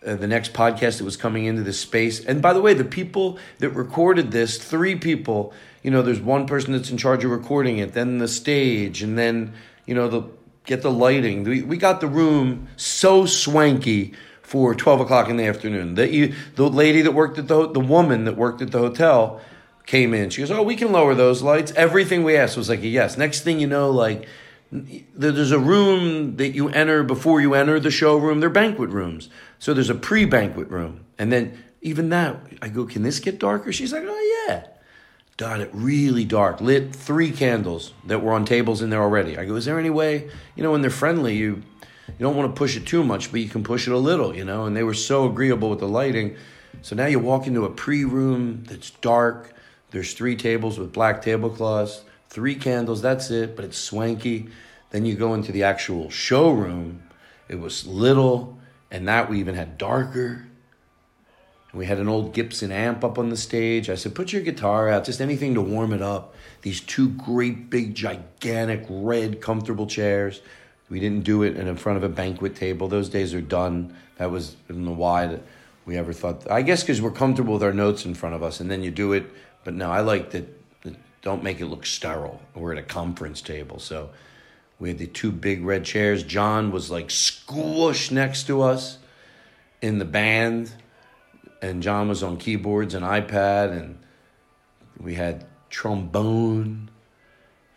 uh, 0.05 0.15
the 0.15 0.27
next 0.27 0.53
podcast 0.53 0.98
that 0.98 1.03
was 1.03 1.17
coming 1.17 1.46
into 1.46 1.62
this 1.62 1.79
space. 1.79 2.24
And 2.25 2.41
by 2.41 2.53
the 2.53 2.62
way, 2.62 2.74
the 2.74 2.86
people 2.86 3.38
that 3.60 3.70
recorded 3.70 4.31
this, 4.31 4.58
three 4.58 4.96
people, 4.96 5.53
you 5.84 5.91
know, 5.91 6.01
there's 6.01 6.20
one 6.20 6.48
person 6.48 6.74
that's 6.74 6.89
in 6.89 6.98
charge 6.98 7.24
of 7.24 7.31
recording 7.31 7.77
it, 7.77 7.93
then 7.93 8.17
the 8.17 8.27
stage, 8.27 9.03
and 9.03 9.17
then, 9.17 9.53
you 9.86 9.93
know, 9.93 10.08
the 10.08 10.24
get 10.65 10.81
the 10.81 10.91
lighting. 10.91 11.43
We, 11.43 11.63
we 11.63 11.77
got 11.77 12.01
the 12.01 12.08
room 12.08 12.67
so 12.77 13.25
swanky 13.25 14.13
for 14.41 14.75
12 14.75 15.01
o'clock 15.01 15.29
in 15.29 15.38
the 15.38 15.46
afternoon. 15.46 15.96
The, 15.96 16.34
the 16.55 16.70
lady 16.70 17.01
that 17.01 17.13
worked 17.13 17.38
at 17.39 17.48
the, 17.48 17.67
the 17.70 17.79
woman 17.79 18.25
that 18.25 18.38
worked 18.38 18.62
at 18.62 18.72
the 18.72 18.79
hotel 18.79 19.41
came 19.86 20.13
in. 20.13 20.29
She 20.29 20.41
goes, 20.41 20.51
oh, 20.51 20.62
we 20.62 20.75
can 20.75 20.91
lower 20.91 21.15
those 21.15 21.41
lights. 21.41 21.72
Everything 21.75 22.24
we 22.24 22.38
asked 22.38 22.58
was 22.58 22.70
like 22.70 22.81
a 22.81 22.88
yes. 22.88 23.17
Next 23.17 23.41
thing 23.41 23.60
you 23.60 23.67
know, 23.67 23.89
like, 23.89 24.27
there's 24.72 25.51
a 25.51 25.60
room 25.60 26.38
that 26.38 26.50
you 26.50 26.70
enter 26.70 27.03
before 27.03 27.41
you 27.41 27.53
enter 27.53 27.79
the 27.79 27.91
showroom. 27.91 28.39
They're 28.39 28.50
banquet 28.50 28.89
rooms. 28.89 29.29
So 29.62 29.75
there's 29.75 29.91
a 29.91 29.96
pre 29.96 30.25
banquet 30.25 30.72
room. 30.72 31.06
And 31.20 31.32
then 31.32 31.63
even 31.84 32.10
that, 32.10 32.36
I 32.63 32.68
go, 32.68 32.88
can 32.88 33.03
this 33.03 33.20
get 33.20 33.38
darker? 33.38 33.72
She's 33.72 33.94
like, 33.94 34.01
oh, 34.03 34.46
yeah. 34.48 34.65
Got 35.38 35.62
it 35.62 35.70
really 35.72 36.25
dark. 36.25 36.62
Lit 36.62 36.96
three 36.96 37.30
candles 37.30 37.94
that 38.08 38.24
were 38.24 38.34
on 38.34 38.44
tables 38.44 38.82
in 38.82 38.89
there 38.89 39.03
already. 39.03 39.38
I 39.38 39.46
go, 39.46 39.56
is 39.56 39.65
there 39.65 39.80
any 39.80 39.91
way, 39.91 40.32
you 40.56 40.63
know, 40.63 40.72
when 40.72 40.82
they're 40.82 40.89
friendly, 40.89 41.36
you 41.36 41.62
you 42.08 42.25
don't 42.25 42.36
want 42.36 42.53
to 42.53 42.58
push 42.58 42.75
it 42.75 42.88
too 42.88 43.03
much, 43.03 43.32
but 43.32 43.39
you 43.39 43.50
can 43.50 43.63
push 43.63 43.88
it 43.88 43.94
a 43.94 43.98
little, 43.98 44.36
you 44.36 44.44
know? 44.44 44.65
And 44.65 44.75
they 44.75 44.82
were 44.82 44.96
so 44.96 45.30
agreeable 45.30 45.70
with 45.70 45.80
the 45.80 45.88
lighting. 45.88 46.38
So 46.82 46.96
now 46.96 47.06
you 47.06 47.20
walk 47.20 47.46
into 47.46 47.63
a 47.63 47.70
pre 47.70 48.03
room 48.03 48.63
that's 48.68 48.89
dark. 48.89 49.53
There's 49.91 50.15
three 50.15 50.36
tables 50.36 50.80
with 50.80 50.91
black 50.91 51.22
tablecloths, 51.22 52.01
three 52.30 52.56
candles, 52.56 53.03
that's 53.03 53.30
it, 53.30 53.56
but 53.56 53.63
it's 53.63 53.77
swanky. 53.77 54.50
Then 54.89 55.06
you 55.06 55.13
go 55.13 55.36
into 55.36 55.51
the 55.51 55.62
actual 55.62 56.10
showroom. 56.10 57.03
It 57.48 57.60
was 57.60 57.86
little, 57.86 58.58
and 58.91 59.07
that 59.07 59.29
we 59.29 59.39
even 59.39 59.55
had 59.55 59.77
darker. 59.77 60.45
And 61.71 61.79
we 61.79 61.86
had 61.86 61.98
an 61.98 62.10
old 62.10 62.33
Gibson 62.33 62.71
amp 62.71 63.03
up 63.03 63.17
on 63.17 63.29
the 63.29 63.38
stage. 63.38 63.89
I 63.89 63.95
said, 63.95 64.13
put 64.13 64.33
your 64.33 64.41
guitar 64.41 64.89
out, 64.89 65.05
just 65.05 65.21
anything 65.21 65.53
to 65.53 65.62
warm 65.62 65.93
it 65.93 66.01
up. 66.01 66.36
These 66.62 66.81
two 66.81 67.10
great, 67.10 67.69
big, 67.69 67.95
gigantic, 67.95 68.86
red, 68.89 69.41
comfortable 69.41 69.88
chairs. 69.88 70.41
We 70.89 71.00
didn't 71.00 71.24
do 71.24 71.43
it 71.43 71.55
in 71.55 71.75
front 71.77 71.98
of 71.98 72.03
a 72.03 72.10
banquet 72.10 72.55
table. 72.55 72.89
Those 72.89 73.07
days 73.07 73.33
are 73.33 73.41
done. 73.41 73.95
That 74.17 74.29
was, 74.29 74.57
I 74.69 74.74
don't 74.74 74.86
know 74.86 74.91
why 74.91 75.27
that 75.27 75.41
we 75.86 75.98
ever 75.98 76.12
thought. 76.12 76.51
I 76.51 76.62
guess 76.62 76.83
because 76.83 77.01
we're 77.01 77.12
comfortable 77.12 77.53
with 77.53 77.63
our 77.63 77.74
notes 77.74 78.05
in 78.05 78.13
front 78.13 78.36
of 78.36 78.43
us, 78.43 78.60
and 78.60 78.69
then 78.69 78.83
you 78.83 78.91
do 78.91 79.13
it. 79.13 79.25
But 79.63 79.74
no, 79.74 79.89
I 79.89 80.01
like 80.01 80.31
that 80.31 80.48
don't 81.21 81.43
make 81.43 81.62
it 81.62 81.67
look 81.67 81.86
sterile. 81.86 82.41
We're 82.55 82.74
at 82.74 82.77
a 82.77 82.83
conference 82.83 83.41
table, 83.41 83.79
so 83.79 84.10
we 84.82 84.90
had 84.90 84.98
the 84.98 85.06
two 85.06 85.32
big 85.32 85.64
red 85.64 85.86
chairs. 85.86 86.24
John 86.24 86.72
was 86.72 86.90
like 86.90 87.10
squished 87.10 88.12
next 88.12 88.48
to 88.48 88.64
us 88.64 88.98
in 89.80 90.00
the 90.00 90.06
band, 90.06 90.74
and 91.62 91.84
John 91.84 92.10
was 92.10 92.24
on 92.24 92.38
keyboards 92.38 92.96
and 92.96 93.06
iPad, 93.06 93.72
and 93.78 94.00
we 95.00 95.14
had 95.14 95.46
trombone, 95.70 96.90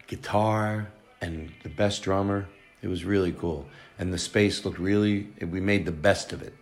guitar, 0.06 0.90
and 1.20 1.52
the 1.62 1.68
best 1.68 2.02
drummer. 2.02 2.48
It 2.80 2.88
was 2.88 3.04
really 3.04 3.32
cool, 3.32 3.66
and 3.98 4.10
the 4.10 4.18
space 4.18 4.64
looked 4.64 4.78
really. 4.78 5.28
We 5.42 5.60
made 5.60 5.84
the 5.84 5.92
best 5.92 6.32
of 6.32 6.40
it. 6.42 6.54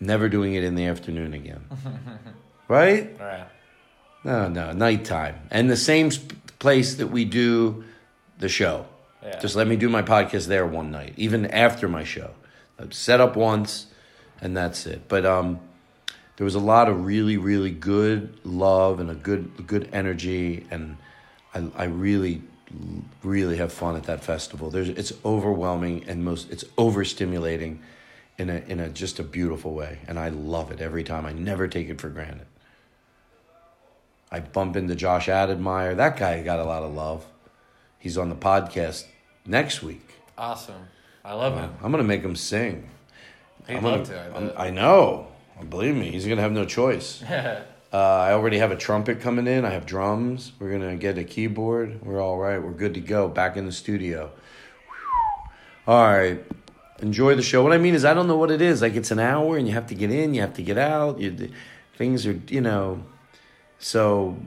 Never 0.00 0.28
doing 0.28 0.52
it 0.52 0.64
in 0.64 0.74
the 0.74 0.84
afternoon 0.84 1.32
again, 1.32 1.64
right? 2.68 3.18
Right. 3.18 3.48
No, 4.22 4.48
no, 4.48 4.72
nighttime. 4.72 5.36
And 5.50 5.70
the 5.70 5.76
same 5.78 6.10
place 6.58 6.96
that 6.96 7.06
we 7.06 7.24
do 7.24 7.84
the 8.38 8.50
show. 8.50 8.84
Yeah. 9.22 9.38
Just 9.38 9.56
let 9.56 9.66
me 9.66 9.76
do 9.76 9.88
my 9.88 10.02
podcast 10.02 10.46
there 10.46 10.66
one 10.66 10.90
night, 10.90 11.14
even 11.16 11.46
after 11.46 11.88
my 11.88 12.04
show. 12.04 12.30
I'd 12.78 12.94
set 12.94 13.20
up 13.20 13.36
once, 13.36 13.86
and 14.40 14.56
that's 14.56 14.86
it. 14.86 15.08
But 15.08 15.26
um, 15.26 15.60
there 16.36 16.44
was 16.44 16.54
a 16.54 16.60
lot 16.60 16.88
of 16.88 17.04
really, 17.04 17.36
really 17.36 17.70
good 17.70 18.38
love 18.44 19.00
and 19.00 19.10
a 19.10 19.14
good, 19.14 19.66
good 19.66 19.88
energy, 19.92 20.66
and 20.70 20.96
I, 21.54 21.66
I 21.76 21.84
really, 21.84 22.42
really 23.24 23.56
have 23.56 23.72
fun 23.72 23.96
at 23.96 24.04
that 24.04 24.22
festival. 24.22 24.70
There's, 24.70 24.88
it's 24.88 25.12
overwhelming 25.24 26.04
and 26.06 26.24
most, 26.24 26.50
it's 26.50 26.64
overstimulating, 26.76 27.78
in 28.38 28.50
a, 28.50 28.62
in 28.68 28.78
a 28.78 28.88
just 28.88 29.18
a 29.18 29.24
beautiful 29.24 29.74
way, 29.74 29.98
and 30.06 30.18
I 30.18 30.28
love 30.28 30.70
it 30.70 30.80
every 30.80 31.02
time. 31.02 31.26
I 31.26 31.32
never 31.32 31.66
take 31.66 31.88
it 31.88 32.00
for 32.00 32.08
granted. 32.08 32.46
I 34.30 34.40
bump 34.40 34.76
into 34.76 34.94
Josh 34.94 35.26
Adedmeyer. 35.26 35.96
That 35.96 36.16
guy 36.16 36.42
got 36.42 36.60
a 36.60 36.64
lot 36.64 36.84
of 36.84 36.94
love. 36.94 37.26
He's 38.08 38.16
on 38.16 38.30
the 38.30 38.34
podcast 38.34 39.04
next 39.44 39.82
week. 39.82 40.00
Awesome. 40.38 40.88
I 41.22 41.34
love 41.34 41.58
him. 41.58 41.74
I'm 41.82 41.90
gonna 41.90 42.04
make 42.04 42.22
him 42.22 42.36
sing. 42.36 42.88
He'd 43.66 43.76
I'm 43.76 43.82
gonna, 43.82 44.02
to. 44.06 44.18
I 44.18 44.24
I'm- 44.34 44.52
I 44.56 44.70
know. 44.70 45.26
Believe 45.68 45.94
me, 45.94 46.10
he's 46.10 46.26
gonna 46.26 46.40
have 46.40 46.52
no 46.52 46.64
choice. 46.64 47.22
uh, 47.28 47.62
I 47.92 48.32
already 48.32 48.56
have 48.56 48.70
a 48.70 48.76
trumpet 48.76 49.20
coming 49.20 49.46
in. 49.46 49.66
I 49.66 49.70
have 49.72 49.84
drums. 49.84 50.52
We're 50.58 50.72
gonna 50.72 50.96
get 50.96 51.18
a 51.18 51.22
keyboard. 51.24 52.02
We're 52.02 52.22
all 52.22 52.38
right. 52.38 52.56
We're 52.56 52.70
good 52.72 52.94
to 52.94 53.00
go. 53.00 53.28
Back 53.28 53.58
in 53.58 53.66
the 53.66 53.72
studio. 53.72 54.30
Whew. 54.88 55.92
All 55.92 56.06
right. 56.06 56.42
Enjoy 57.00 57.34
the 57.34 57.42
show. 57.42 57.62
What 57.62 57.74
I 57.74 57.78
mean 57.78 57.94
is, 57.94 58.06
I 58.06 58.14
don't 58.14 58.26
know 58.26 58.38
what 58.38 58.50
it 58.50 58.62
is. 58.62 58.80
Like 58.80 58.94
it's 58.94 59.10
an 59.10 59.18
hour, 59.18 59.58
and 59.58 59.68
you 59.68 59.74
have 59.74 59.88
to 59.88 59.94
get 59.94 60.10
in. 60.10 60.32
You 60.32 60.40
have 60.40 60.54
to 60.54 60.62
get 60.62 60.78
out. 60.78 61.20
You, 61.20 61.50
things 61.98 62.26
are, 62.26 62.40
you 62.48 62.62
know. 62.62 63.02
So, 63.78 64.38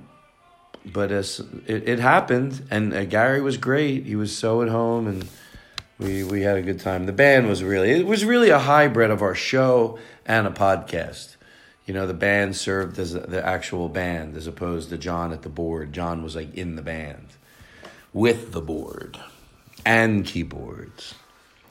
but 0.86 1.12
it, 1.12 1.40
it 1.68 2.00
happened, 2.00 2.66
and 2.72 2.94
uh, 2.94 3.06
Gary 3.06 3.42
was 3.42 3.58
great. 3.58 4.06
He 4.06 4.16
was 4.16 4.36
so 4.36 4.62
at 4.62 4.70
home, 4.70 5.08
and 5.08 5.28
we 6.00 6.24
we 6.24 6.42
had 6.42 6.58
a 6.58 6.62
good 6.62 6.80
time. 6.80 7.06
The 7.06 7.14
band 7.14 7.48
was 7.48 7.64
really 7.64 7.92
it 7.92 8.06
was 8.06 8.26
really 8.26 8.50
a 8.50 8.60
hybrid 8.60 9.12
of 9.12 9.22
our 9.22 9.36
show 9.36 10.00
and 10.26 10.48
a 10.48 10.52
podcast. 10.52 11.36
You 11.86 11.94
know, 11.94 12.08
the 12.08 12.14
band 12.14 12.56
served 12.56 13.00
as 13.00 13.14
the 13.14 13.46
actual 13.46 13.90
band 13.90 14.38
as 14.38 14.48
opposed 14.48 14.90
to 14.90 14.98
John 14.98 15.34
at 15.34 15.42
the 15.42 15.50
board. 15.50 15.94
John 15.94 16.24
was 16.24 16.36
like 16.36 16.54
in 16.56 16.76
the 16.76 16.82
band 16.82 17.28
with 18.14 18.52
the 18.52 18.62
board 18.62 19.20
and 19.86 20.26
keyboards. 20.26 21.16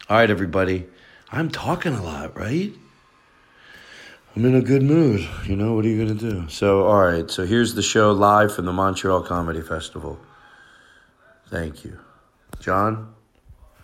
All 0.08 0.16
right, 0.16 0.30
everybody. 0.30 0.86
I'm 1.32 1.48
talking 1.48 1.94
a 1.94 2.02
lot, 2.02 2.36
right? 2.36 2.72
I'm 4.36 4.44
in 4.44 4.54
a 4.54 4.62
good 4.62 4.82
mood. 4.82 5.28
You 5.46 5.56
know, 5.56 5.74
what 5.74 5.84
are 5.84 5.88
you 5.88 6.04
going 6.04 6.16
to 6.16 6.30
do? 6.30 6.48
So, 6.48 6.84
all 6.84 7.02
right. 7.02 7.28
So, 7.28 7.44
here's 7.44 7.74
the 7.74 7.82
show 7.82 8.12
live 8.12 8.54
from 8.54 8.64
the 8.64 8.72
Montreal 8.72 9.22
Comedy 9.22 9.60
Festival. 9.60 10.20
Thank 11.48 11.84
you. 11.84 11.98
John, 12.60 13.12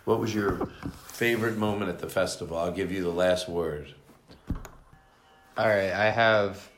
what 0.05 0.21
was 0.21 0.33
your 0.33 0.69
favorite 1.09 1.57
moment 1.57 1.91
at 1.91 1.99
the 1.99 2.09
festival? 2.09 2.57
I'll 2.57 2.71
give 2.71 2.93
you 2.93 3.03
the 3.03 3.11
last 3.11 3.49
word. 3.49 3.93
All 5.59 5.67
right, 5.67 5.93
I 5.93 6.11
have, 6.11 6.71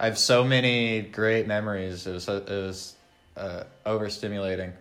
I 0.00 0.06
have 0.06 0.18
so 0.18 0.42
many 0.42 1.02
great 1.02 1.46
memories. 1.46 2.08
It 2.08 2.12
was, 2.14 2.28
it 2.28 2.48
was 2.48 2.96
uh, 3.36 3.64
overstimulating. 3.86 4.72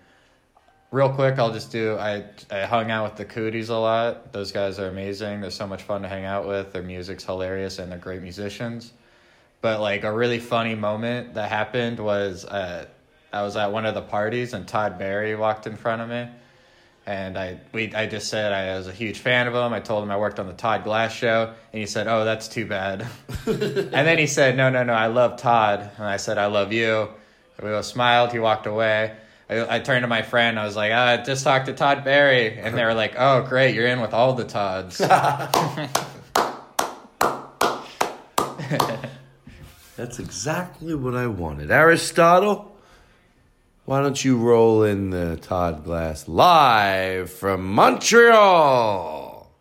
Real 0.91 1.07
quick, 1.07 1.39
I'll 1.39 1.53
just 1.53 1.71
do. 1.71 1.98
I 1.98 2.25
I 2.51 2.65
hung 2.65 2.91
out 2.91 3.05
with 3.05 3.15
the 3.15 3.24
Cooties 3.24 3.69
a 3.69 3.77
lot. 3.77 4.33
Those 4.33 4.51
guys 4.51 4.77
are 4.77 4.89
amazing. 4.89 5.39
They're 5.39 5.50
so 5.50 5.65
much 5.65 5.83
fun 5.83 6.01
to 6.01 6.10
hang 6.10 6.25
out 6.25 6.45
with. 6.45 6.74
Their 6.74 6.83
music's 6.83 7.24
hilarious 7.24 7.79
and 7.79 7.89
they're 7.89 7.98
great 7.98 8.21
musicians. 8.21 8.91
But 9.62 9.79
like 9.79 10.03
a 10.03 10.12
really 10.12 10.39
funny 10.39 10.75
moment 10.75 11.36
that 11.36 11.48
happened 11.48 11.98
was 11.98 12.43
uh, 12.43 12.88
I 13.31 13.43
was 13.43 13.55
at 13.55 13.71
one 13.71 13.86
of 13.86 13.95
the 13.95 14.01
parties 14.01 14.53
and 14.53 14.67
Todd 14.67 15.00
Barry 15.00 15.33
walked 15.33 15.65
in 15.65 15.77
front 15.77 16.01
of 16.01 16.10
me, 16.10 16.27
and 17.05 17.38
I 17.38 17.62
we 17.71 17.95
I 17.95 18.05
just 18.05 18.27
said 18.27 18.51
I 18.51 18.75
was 18.77 18.88
a 18.88 18.91
huge 18.91 19.19
fan 19.19 19.48
of 19.48 19.53
him. 19.53 19.71
I 19.71 19.79
told 19.79 20.03
him 20.03 20.12
I 20.12 20.17
worked 20.17 20.39
on 20.39 20.48
the 20.48 20.53
Todd 20.53 20.83
Glass 20.83 21.13
show, 21.13 21.53
and 21.71 21.79
he 21.79 21.86
said, 21.86 22.07
"Oh, 22.07 22.25
that's 22.25 22.50
too 22.50 22.65
bad." 22.65 23.07
and 23.45 23.93
then 23.93 24.17
he 24.17 24.27
said, 24.27 24.57
"No, 24.57 24.69
no, 24.69 24.83
no, 24.83 24.91
I 24.91 25.07
love 25.07 25.38
Todd," 25.38 25.89
and 25.95 26.05
I 26.05 26.17
said, 26.17 26.38
"I 26.38 26.48
love 26.48 26.74
you." 26.74 27.07
We 27.62 27.69
both 27.69 27.86
smiled. 27.86 28.33
He 28.33 28.39
walked 28.39 28.65
away. 28.65 29.15
I, 29.51 29.75
I 29.75 29.79
turned 29.79 30.03
to 30.03 30.08
my 30.08 30.22
friend. 30.22 30.58
I 30.58 30.65
was 30.65 30.75
like, 30.77 30.93
"I 30.93 31.17
just 31.17 31.43
talked 31.43 31.65
to 31.65 31.74
Todd 31.74 32.05
Barry," 32.05 32.58
and 32.58 32.77
they 32.77 32.86
were 32.86 32.93
like, 32.93 33.15
"Oh, 33.17 33.46
great, 33.48 33.75
you're 33.75 33.88
in 33.88 34.00
with 34.00 34.13
all 34.13 34.34
the 34.34 34.46
Todds." 34.46 34.98
That's 39.98 40.20
exactly 40.20 40.96
what 40.96 41.15
I 41.15 41.27
wanted. 41.27 41.70
Aristotle, 41.70 42.75
why 43.86 44.01
don't 44.01 44.24
you 44.24 44.38
roll 44.38 44.84
in 44.84 45.10
the 45.10 45.38
Todd 45.38 45.84
Glass 45.84 46.27
live 46.29 47.29
from 47.29 47.65
Montreal? 47.65 49.51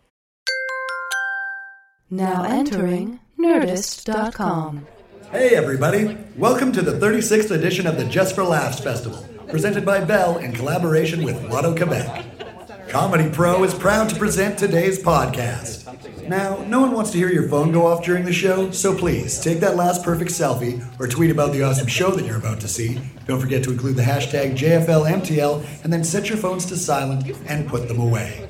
Now 2.09 2.43
entering 2.43 3.19
Nerdist.com. 3.37 4.87
Hey 5.31 5.49
everybody, 5.55 6.17
welcome 6.37 6.71
to 6.71 6.81
the 6.81 6.93
36th 6.93 7.51
edition 7.51 7.85
of 7.87 7.97
the 7.97 8.05
Just 8.05 8.33
for 8.35 8.43
Laughs 8.43 8.79
Festival, 8.79 9.25
presented 9.51 9.85
by 9.85 10.03
Bell 10.03 10.37
in 10.37 10.53
collaboration 10.53 11.23
with 11.23 11.43
Loto-Québec. 11.43 12.89
Comedy 12.89 13.29
Pro 13.29 13.63
is 13.63 13.73
proud 13.73 14.09
to 14.09 14.15
present 14.15 14.57
today's 14.57 14.97
podcast. 15.01 15.87
Now, 16.27 16.63
no 16.67 16.79
one 16.79 16.91
wants 16.93 17.11
to 17.11 17.17
hear 17.17 17.29
your 17.29 17.49
phone 17.49 17.71
go 17.71 17.85
off 17.85 18.03
during 18.03 18.23
the 18.23 18.33
show, 18.33 18.71
so 18.71 18.97
please 18.97 19.39
take 19.41 19.59
that 19.59 19.75
last 19.75 20.03
perfect 20.03 20.31
selfie 20.31 20.83
or 20.99 21.07
tweet 21.07 21.31
about 21.31 21.51
the 21.51 21.63
awesome 21.63 21.87
show 21.87 22.11
that 22.11 22.25
you're 22.25 22.37
about 22.37 22.61
to 22.61 22.67
see. 22.67 22.99
Don't 23.27 23.41
forget 23.41 23.63
to 23.63 23.71
include 23.71 23.97
the 23.97 24.03
hashtag 24.03 24.57
JFLMTL 24.57 25.83
and 25.83 25.91
then 25.91 26.03
set 26.03 26.29
your 26.29 26.37
phones 26.37 26.65
to 26.67 26.77
silent 26.77 27.29
and 27.47 27.67
put 27.67 27.87
them 27.89 27.99
away. 27.99 28.47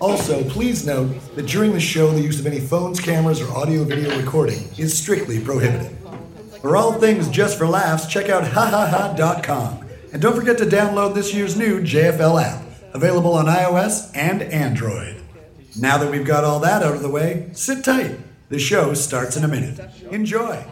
Also, 0.00 0.44
please 0.50 0.86
note 0.86 1.12
that 1.34 1.46
during 1.46 1.72
the 1.72 1.80
show, 1.80 2.10
the 2.10 2.20
use 2.20 2.38
of 2.38 2.46
any 2.46 2.60
phones, 2.60 3.00
cameras, 3.00 3.40
or 3.40 3.50
audio 3.56 3.84
video 3.84 4.16
recording 4.16 4.68
is 4.76 4.96
strictly 4.96 5.40
prohibited. 5.40 5.96
For 6.60 6.76
all 6.76 6.92
things 6.94 7.28
just 7.28 7.58
for 7.58 7.66
laughs, 7.66 8.06
check 8.06 8.28
out 8.28 8.44
hahaha.com. 8.44 9.83
And 10.14 10.22
don't 10.22 10.36
forget 10.36 10.58
to 10.58 10.64
download 10.64 11.16
this 11.16 11.34
year's 11.34 11.56
new 11.56 11.80
JFL 11.80 12.40
app, 12.40 12.62
available 12.94 13.34
on 13.34 13.46
iOS 13.46 14.12
and 14.14 14.42
Android. 14.42 15.20
Now 15.76 15.98
that 15.98 16.08
we've 16.08 16.24
got 16.24 16.44
all 16.44 16.60
that 16.60 16.84
out 16.84 16.94
of 16.94 17.02
the 17.02 17.10
way, 17.10 17.48
sit 17.52 17.82
tight. 17.84 18.16
The 18.48 18.60
show 18.60 18.94
starts 18.94 19.36
in 19.36 19.42
a 19.42 19.48
minute. 19.48 19.80
Enjoy. 20.12 20.64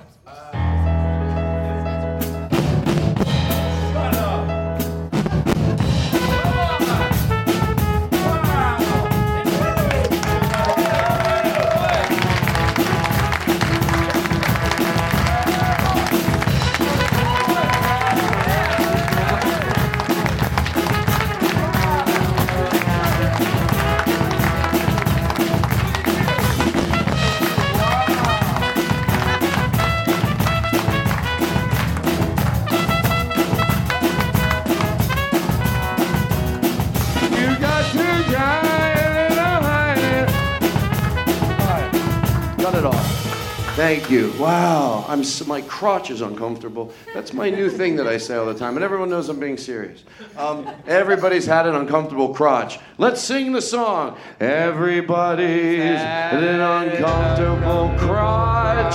Thank 43.92 44.10
you. 44.10 44.32
Wow, 44.38 45.04
I'm 45.06 45.20
s 45.20 45.46
my 45.46 45.60
crotch 45.60 46.10
is 46.10 46.22
uncomfortable. 46.22 46.94
That's 47.12 47.34
my 47.34 47.50
new 47.50 47.68
thing 47.68 47.94
that 47.96 48.06
I 48.06 48.16
say 48.16 48.36
all 48.36 48.46
the 48.46 48.54
time, 48.54 48.76
and 48.76 48.82
everyone 48.82 49.10
knows 49.10 49.28
I'm 49.28 49.38
being 49.38 49.58
serious. 49.58 50.04
Um, 50.38 50.66
everybody's 50.86 51.44
had 51.44 51.66
an 51.66 51.74
uncomfortable 51.74 52.32
crotch. 52.32 52.78
Let's 52.96 53.20
sing 53.20 53.52
the 53.52 53.60
song. 53.60 54.16
Everybody's 54.40 56.00
had 56.00 56.42
an 56.42 56.60
uncomfortable 56.60 57.94
crotch. 57.98 58.94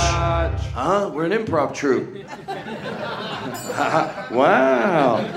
Huh? 0.74 1.12
We're 1.14 1.26
an 1.26 1.32
improv 1.32 1.76
troupe. 1.76 2.16
wow. 4.32 5.37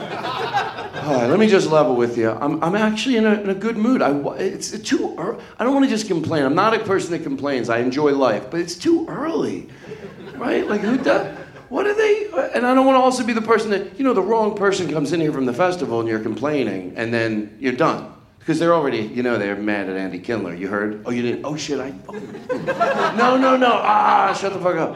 Let 1.10 1.38
me 1.38 1.48
just 1.48 1.70
level 1.70 1.96
with 1.96 2.16
you. 2.16 2.30
I'm, 2.30 2.62
I'm 2.62 2.74
actually 2.74 3.16
in 3.16 3.26
a, 3.26 3.40
in 3.40 3.50
a 3.50 3.54
good 3.54 3.76
mood. 3.76 4.02
I, 4.02 4.12
it's 4.38 4.78
too 4.78 5.14
ear- 5.18 5.38
I 5.58 5.64
don't 5.64 5.74
want 5.74 5.84
to 5.84 5.90
just 5.90 6.06
complain. 6.06 6.44
I'm 6.44 6.54
not 6.54 6.74
a 6.74 6.80
person 6.80 7.10
that 7.12 7.22
complains. 7.22 7.68
I 7.68 7.78
enjoy 7.78 8.12
life, 8.14 8.50
but 8.50 8.60
it's 8.60 8.76
too 8.76 9.06
early, 9.08 9.68
right? 10.34 10.66
Like 10.68 10.82
who 10.82 10.96
does? 10.98 11.36
What 11.68 11.86
are 11.86 11.94
they? 11.94 12.26
And 12.54 12.66
I 12.66 12.74
don't 12.74 12.86
want 12.86 12.96
to 12.96 13.00
also 13.00 13.24
be 13.24 13.32
the 13.32 13.42
person 13.42 13.70
that 13.70 13.96
you 13.98 14.04
know 14.04 14.12
the 14.12 14.22
wrong 14.22 14.56
person 14.56 14.90
comes 14.90 15.12
in 15.12 15.20
here 15.20 15.32
from 15.32 15.46
the 15.46 15.52
festival 15.52 16.00
and 16.00 16.08
you're 16.08 16.20
complaining, 16.20 16.94
and 16.96 17.12
then 17.14 17.56
you're 17.60 17.72
done 17.72 18.12
because 18.38 18.58
they're 18.58 18.74
already 18.74 19.02
you 19.02 19.22
know 19.22 19.38
they're 19.38 19.56
mad 19.56 19.88
at 19.88 19.96
Andy 19.96 20.18
Kindler. 20.18 20.54
You 20.54 20.68
heard? 20.68 21.02
Oh, 21.06 21.10
you 21.10 21.22
didn't? 21.22 21.44
Oh 21.44 21.56
shit! 21.56 21.78
I. 21.80 21.92
Oh. 22.08 23.14
No, 23.16 23.36
no, 23.36 23.56
no! 23.56 23.72
Ah, 23.72 24.36
shut 24.38 24.52
the 24.52 24.58
fuck 24.60 24.76
up. 24.76 24.94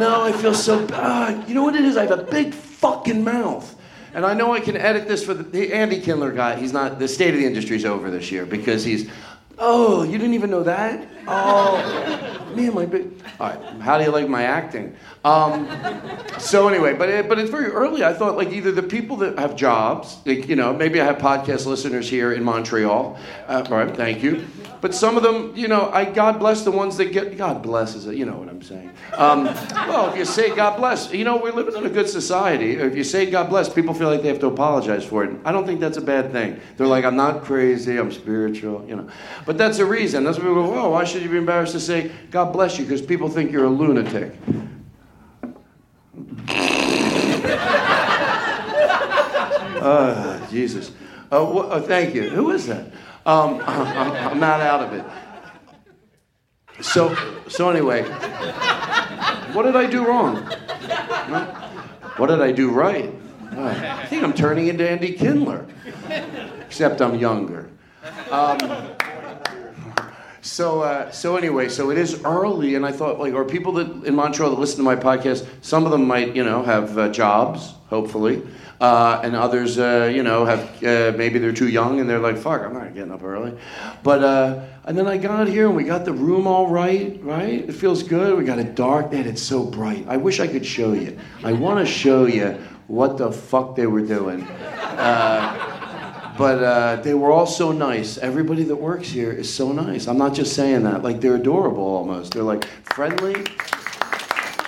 No, 0.00 0.22
I 0.22 0.32
feel 0.32 0.54
so 0.54 0.86
bad. 0.86 1.48
You 1.48 1.54
know 1.54 1.62
what 1.62 1.74
it 1.74 1.84
is? 1.84 1.96
I 1.96 2.06
have 2.06 2.18
a 2.18 2.22
big 2.22 2.54
fucking 2.54 3.22
mouth. 3.24 3.74
And 4.14 4.24
I 4.24 4.34
know 4.34 4.52
I 4.52 4.60
can 4.60 4.76
edit 4.76 5.06
this 5.06 5.24
for 5.24 5.34
the, 5.34 5.72
Andy 5.72 6.00
Kindler 6.00 6.32
guy. 6.32 6.56
He's 6.56 6.72
not, 6.72 6.98
the 6.98 7.08
state 7.08 7.34
of 7.34 7.40
the 7.40 7.46
industry's 7.46 7.84
over 7.84 8.10
this 8.10 8.30
year 8.32 8.46
because 8.46 8.84
he's, 8.84 9.10
oh, 9.58 10.02
you 10.02 10.18
didn't 10.18 10.34
even 10.34 10.50
know 10.50 10.62
that? 10.62 11.06
Oh, 11.30 12.52
man, 12.56 12.74
my 12.74 12.86
big. 12.86 13.10
All 13.38 13.50
right, 13.50 13.80
how 13.80 13.98
do 13.98 14.04
you 14.04 14.10
like 14.10 14.28
my 14.28 14.44
acting? 14.44 14.96
Um, 15.24 15.68
so 16.38 16.68
anyway, 16.68 16.94
but 16.94 17.08
it, 17.08 17.28
but 17.28 17.38
it's 17.38 17.50
very 17.50 17.66
early. 17.66 18.02
I 18.02 18.12
thought 18.14 18.36
like 18.36 18.50
either 18.50 18.72
the 18.72 18.82
people 18.82 19.16
that 19.18 19.38
have 19.38 19.54
jobs, 19.56 20.18
like 20.24 20.48
you 20.48 20.56
know, 20.56 20.72
maybe 20.72 21.00
I 21.00 21.04
have 21.04 21.18
podcast 21.18 21.66
listeners 21.66 22.08
here 22.08 22.32
in 22.32 22.42
Montreal. 22.42 23.18
Uh, 23.46 23.64
all 23.68 23.76
right, 23.76 23.94
thank 23.94 24.22
you. 24.22 24.46
But 24.80 24.94
some 24.94 25.16
of 25.16 25.22
them, 25.22 25.52
you 25.56 25.68
know, 25.68 25.90
I 25.90 26.04
God 26.04 26.38
bless 26.38 26.62
the 26.62 26.70
ones 26.70 26.96
that 26.98 27.12
get. 27.12 27.36
God 27.36 27.62
blesses 27.62 28.06
it? 28.06 28.14
You 28.14 28.26
know 28.26 28.36
what 28.36 28.48
I'm 28.48 28.62
saying? 28.62 28.92
Um, 29.16 29.44
well, 29.44 30.10
if 30.10 30.16
you 30.16 30.24
say 30.24 30.54
God 30.54 30.76
bless, 30.76 31.12
you 31.12 31.24
know, 31.24 31.36
we're 31.36 31.52
living 31.52 31.76
in 31.76 31.84
a 31.84 31.90
good 31.90 32.08
society. 32.08 32.72
If 32.72 32.96
you 32.96 33.04
say 33.04 33.28
God 33.28 33.48
bless, 33.48 33.68
people 33.68 33.92
feel 33.92 34.08
like 34.08 34.22
they 34.22 34.28
have 34.28 34.40
to 34.40 34.46
apologize 34.46 35.04
for 35.04 35.24
it. 35.24 35.36
I 35.44 35.52
don't 35.52 35.66
think 35.66 35.80
that's 35.80 35.96
a 35.96 36.02
bad 36.02 36.32
thing. 36.32 36.60
They're 36.76 36.86
like, 36.86 37.04
I'm 37.04 37.16
not 37.16 37.42
crazy. 37.42 37.96
I'm 37.98 38.12
spiritual. 38.12 38.84
You 38.88 38.96
know, 38.96 39.08
but 39.46 39.58
that's 39.58 39.78
a 39.78 39.86
reason. 39.86 40.24
That's 40.24 40.38
why 40.38 40.44
people 40.44 40.64
go, 40.64 40.78
oh, 40.78 40.90
why 40.90 41.04
should 41.04 41.17
you 41.22 41.28
be 41.30 41.36
embarrassed 41.38 41.72
to 41.72 41.80
say 41.80 42.10
God 42.30 42.52
bless 42.52 42.78
you? 42.78 42.84
Because 42.84 43.02
people 43.02 43.28
think 43.28 43.52
you're 43.52 43.64
a 43.64 43.70
lunatic. 43.70 44.34
Uh, 49.80 50.46
Jesus. 50.50 50.92
Uh, 51.30 51.44
wh- 51.44 51.70
uh, 51.70 51.80
thank 51.80 52.14
you. 52.14 52.30
Who 52.30 52.50
is 52.50 52.66
that? 52.66 52.86
Um, 53.26 53.60
I'm, 53.66 54.12
I'm 54.12 54.40
not 54.40 54.60
out 54.60 54.80
of 54.82 54.92
it. 54.92 55.04
So, 56.82 57.14
so 57.48 57.70
anyway, 57.70 58.02
what 59.52 59.64
did 59.64 59.74
I 59.74 59.86
do 59.86 60.06
wrong? 60.06 60.36
What 62.16 62.28
did 62.28 62.40
I 62.40 62.52
do 62.52 62.70
right? 62.70 63.12
I 63.50 64.06
think 64.06 64.22
I'm 64.22 64.32
turning 64.32 64.68
into 64.68 64.88
Andy 64.88 65.12
Kindler, 65.12 65.66
except 66.60 67.00
I'm 67.00 67.16
younger. 67.16 67.68
Um, 68.30 68.58
So, 70.40 70.82
uh, 70.82 71.10
so 71.10 71.36
anyway, 71.36 71.68
so 71.68 71.90
it 71.90 71.98
is 71.98 72.22
early, 72.24 72.74
and 72.76 72.86
I 72.86 72.92
thought, 72.92 73.18
like, 73.18 73.34
or 73.34 73.44
people 73.44 73.72
that 73.74 74.04
in 74.04 74.14
Montreal 74.14 74.50
that 74.50 74.60
listen 74.60 74.78
to 74.78 74.82
my 74.84 74.96
podcast, 74.96 75.46
some 75.62 75.84
of 75.84 75.90
them 75.90 76.06
might, 76.06 76.36
you 76.36 76.44
know, 76.44 76.62
have 76.62 76.96
uh, 76.96 77.08
jobs, 77.08 77.74
hopefully, 77.88 78.42
uh, 78.80 79.20
and 79.24 79.34
others, 79.34 79.78
uh, 79.78 80.10
you 80.12 80.22
know, 80.22 80.44
have 80.44 80.60
uh, 80.84 81.16
maybe 81.16 81.38
they're 81.38 81.52
too 81.52 81.68
young 81.68 81.98
and 82.00 82.08
they're 82.08 82.20
like, 82.20 82.36
fuck, 82.36 82.62
I'm 82.62 82.72
not 82.72 82.94
getting 82.94 83.10
up 83.10 83.24
early. 83.24 83.58
But 84.02 84.22
uh, 84.22 84.64
and 84.84 84.96
then 84.96 85.08
I 85.08 85.18
got 85.18 85.48
here 85.48 85.66
and 85.66 85.74
we 85.74 85.84
got 85.84 86.04
the 86.04 86.12
room 86.12 86.46
all 86.46 86.68
right, 86.68 87.18
right? 87.22 87.68
It 87.68 87.72
feels 87.72 88.02
good. 88.02 88.38
We 88.38 88.44
got 88.44 88.58
it 88.58 88.74
dark, 88.74 89.12
and 89.12 89.26
it's 89.26 89.42
so 89.42 89.64
bright. 89.64 90.06
I 90.08 90.16
wish 90.16 90.38
I 90.38 90.46
could 90.46 90.64
show 90.64 90.92
you. 90.92 91.18
I 91.42 91.52
want 91.52 91.84
to 91.84 91.86
show 91.92 92.26
you 92.26 92.58
what 92.86 93.18
the 93.18 93.32
fuck 93.32 93.74
they 93.74 93.86
were 93.86 94.02
doing. 94.02 94.46
But 96.38 96.62
uh, 96.62 96.96
they 97.02 97.14
were 97.14 97.32
all 97.32 97.46
so 97.46 97.72
nice. 97.72 98.16
Everybody 98.16 98.62
that 98.62 98.76
works 98.76 99.08
here 99.08 99.32
is 99.32 99.52
so 99.52 99.72
nice. 99.72 100.06
I'm 100.06 100.18
not 100.18 100.34
just 100.34 100.54
saying 100.54 100.84
that. 100.84 101.02
Like 101.02 101.20
they're 101.20 101.34
adorable 101.34 101.82
almost. 101.82 102.32
They're 102.32 102.44
like 102.44 102.64
friendly. 102.84 103.44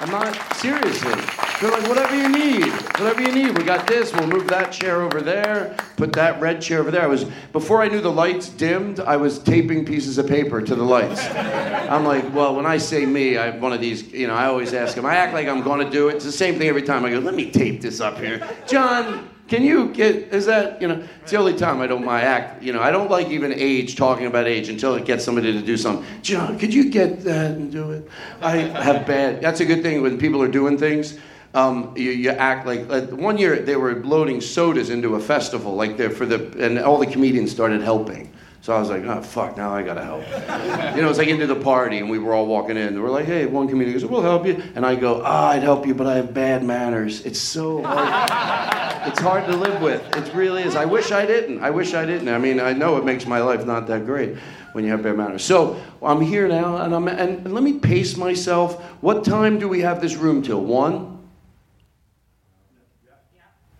I'm 0.00 0.10
not 0.10 0.34
seriously. 0.56 1.14
They're 1.60 1.70
like 1.70 1.86
whatever 1.88 2.16
you 2.16 2.28
need, 2.28 2.72
whatever 2.98 3.22
you 3.22 3.32
need. 3.32 3.56
We 3.56 3.62
got 3.62 3.86
this. 3.86 4.12
We'll 4.12 4.26
move 4.26 4.48
that 4.48 4.72
chair 4.72 5.02
over 5.02 5.20
there. 5.20 5.76
Put 5.96 6.12
that 6.14 6.40
red 6.40 6.60
chair 6.60 6.80
over 6.80 6.90
there. 6.90 7.02
I 7.02 7.06
was 7.06 7.24
before 7.52 7.82
I 7.82 7.86
knew 7.88 8.00
the 8.00 8.10
lights 8.10 8.48
dimmed. 8.48 8.98
I 8.98 9.16
was 9.16 9.38
taping 9.38 9.84
pieces 9.84 10.18
of 10.18 10.26
paper 10.26 10.60
to 10.60 10.74
the 10.74 10.82
lights. 10.82 11.24
I'm 11.24 12.04
like, 12.04 12.34
well, 12.34 12.56
when 12.56 12.66
I 12.66 12.78
say 12.78 13.06
me, 13.06 13.38
I'm 13.38 13.60
one 13.60 13.72
of 13.72 13.80
these. 13.80 14.12
You 14.12 14.26
know, 14.26 14.34
I 14.34 14.46
always 14.46 14.74
ask 14.74 14.96
them. 14.96 15.06
I 15.06 15.14
act 15.14 15.34
like 15.34 15.46
I'm 15.46 15.62
going 15.62 15.84
to 15.84 15.90
do 15.90 16.08
it. 16.08 16.16
It's 16.16 16.24
the 16.24 16.32
same 16.32 16.58
thing 16.58 16.68
every 16.68 16.82
time. 16.82 17.04
I 17.04 17.10
go, 17.10 17.20
let 17.20 17.34
me 17.34 17.52
tape 17.52 17.80
this 17.80 18.00
up 18.00 18.18
here, 18.18 18.44
John. 18.66 19.29
Can 19.50 19.64
you 19.64 19.88
get, 19.88 20.32
is 20.32 20.46
that, 20.46 20.80
you 20.80 20.86
know, 20.86 21.02
it's 21.22 21.32
the 21.32 21.36
only 21.36 21.54
time 21.54 21.80
I 21.80 21.88
don't 21.88 22.04
my 22.04 22.22
act, 22.22 22.62
you 22.62 22.72
know, 22.72 22.80
I 22.80 22.92
don't 22.92 23.10
like 23.10 23.30
even 23.30 23.52
age, 23.52 23.96
talking 23.96 24.26
about 24.26 24.46
age 24.46 24.68
until 24.68 24.94
it 24.94 25.04
gets 25.04 25.24
somebody 25.24 25.52
to 25.52 25.60
do 25.60 25.76
something. 25.76 26.06
John, 26.22 26.56
could 26.56 26.72
you 26.72 26.88
get 26.88 27.24
that 27.24 27.50
and 27.50 27.72
do 27.72 27.90
it? 27.90 28.08
I 28.40 28.58
have 28.58 29.08
bad, 29.08 29.40
that's 29.40 29.58
a 29.58 29.64
good 29.64 29.82
thing 29.82 30.02
when 30.02 30.18
people 30.18 30.40
are 30.40 30.48
doing 30.48 30.78
things. 30.78 31.18
Um, 31.52 31.92
you, 31.96 32.12
you 32.12 32.30
act 32.30 32.64
like, 32.64 32.88
uh, 32.88 33.00
one 33.06 33.38
year 33.38 33.58
they 33.60 33.74
were 33.74 33.96
loading 34.04 34.40
sodas 34.40 34.88
into 34.88 35.16
a 35.16 35.20
festival, 35.20 35.74
like 35.74 35.96
they're 35.96 36.10
for 36.10 36.26
the, 36.26 36.64
and 36.64 36.78
all 36.78 36.98
the 36.98 37.06
comedians 37.06 37.50
started 37.50 37.82
helping. 37.82 38.32
So 38.62 38.74
I 38.74 38.78
was 38.78 38.90
like, 38.90 39.04
oh, 39.04 39.22
fuck, 39.22 39.56
now 39.56 39.74
I 39.74 39.82
gotta 39.82 40.04
help. 40.04 40.20
you 40.94 41.00
know, 41.00 41.08
it's 41.08 41.18
like 41.18 41.28
into 41.28 41.46
the 41.46 41.56
party 41.56 41.98
and 41.98 42.10
we 42.10 42.18
were 42.18 42.34
all 42.34 42.46
walking 42.46 42.76
in. 42.76 42.88
And 42.88 43.02
we're 43.02 43.10
like, 43.10 43.24
hey, 43.24 43.46
one 43.46 43.68
comedian 43.68 43.98
goes, 43.98 44.04
we'll 44.04 44.20
help 44.20 44.46
you. 44.46 44.62
And 44.74 44.84
I 44.84 44.96
go, 44.96 45.22
ah, 45.24 45.50
I'd 45.50 45.62
help 45.62 45.86
you, 45.86 45.94
but 45.94 46.06
I 46.06 46.16
have 46.16 46.34
bad 46.34 46.62
manners. 46.62 47.24
It's 47.24 47.40
so 47.40 47.82
hard. 47.82 49.08
it's 49.08 49.20
hard 49.20 49.46
to 49.46 49.56
live 49.56 49.80
with. 49.80 50.14
It 50.14 50.34
really 50.34 50.62
is. 50.62 50.76
I 50.76 50.84
wish 50.84 51.10
I 51.10 51.24
didn't. 51.24 51.62
I 51.62 51.70
wish 51.70 51.94
I 51.94 52.04
didn't. 52.04 52.28
I 52.28 52.36
mean, 52.36 52.60
I 52.60 52.74
know 52.74 52.98
it 52.98 53.04
makes 53.04 53.24
my 53.24 53.40
life 53.40 53.64
not 53.64 53.86
that 53.86 54.04
great 54.04 54.36
when 54.72 54.84
you 54.84 54.90
have 54.90 55.02
bad 55.02 55.16
manners. 55.16 55.42
So 55.42 55.80
I'm 56.02 56.20
here 56.20 56.46
now 56.46 56.76
and, 56.76 56.94
I'm, 56.94 57.08
and 57.08 57.54
let 57.54 57.62
me 57.62 57.78
pace 57.78 58.18
myself. 58.18 58.82
What 59.00 59.24
time 59.24 59.58
do 59.58 59.68
we 59.68 59.80
have 59.80 60.02
this 60.02 60.16
room 60.16 60.42
till? 60.42 60.62
One? 60.62 61.19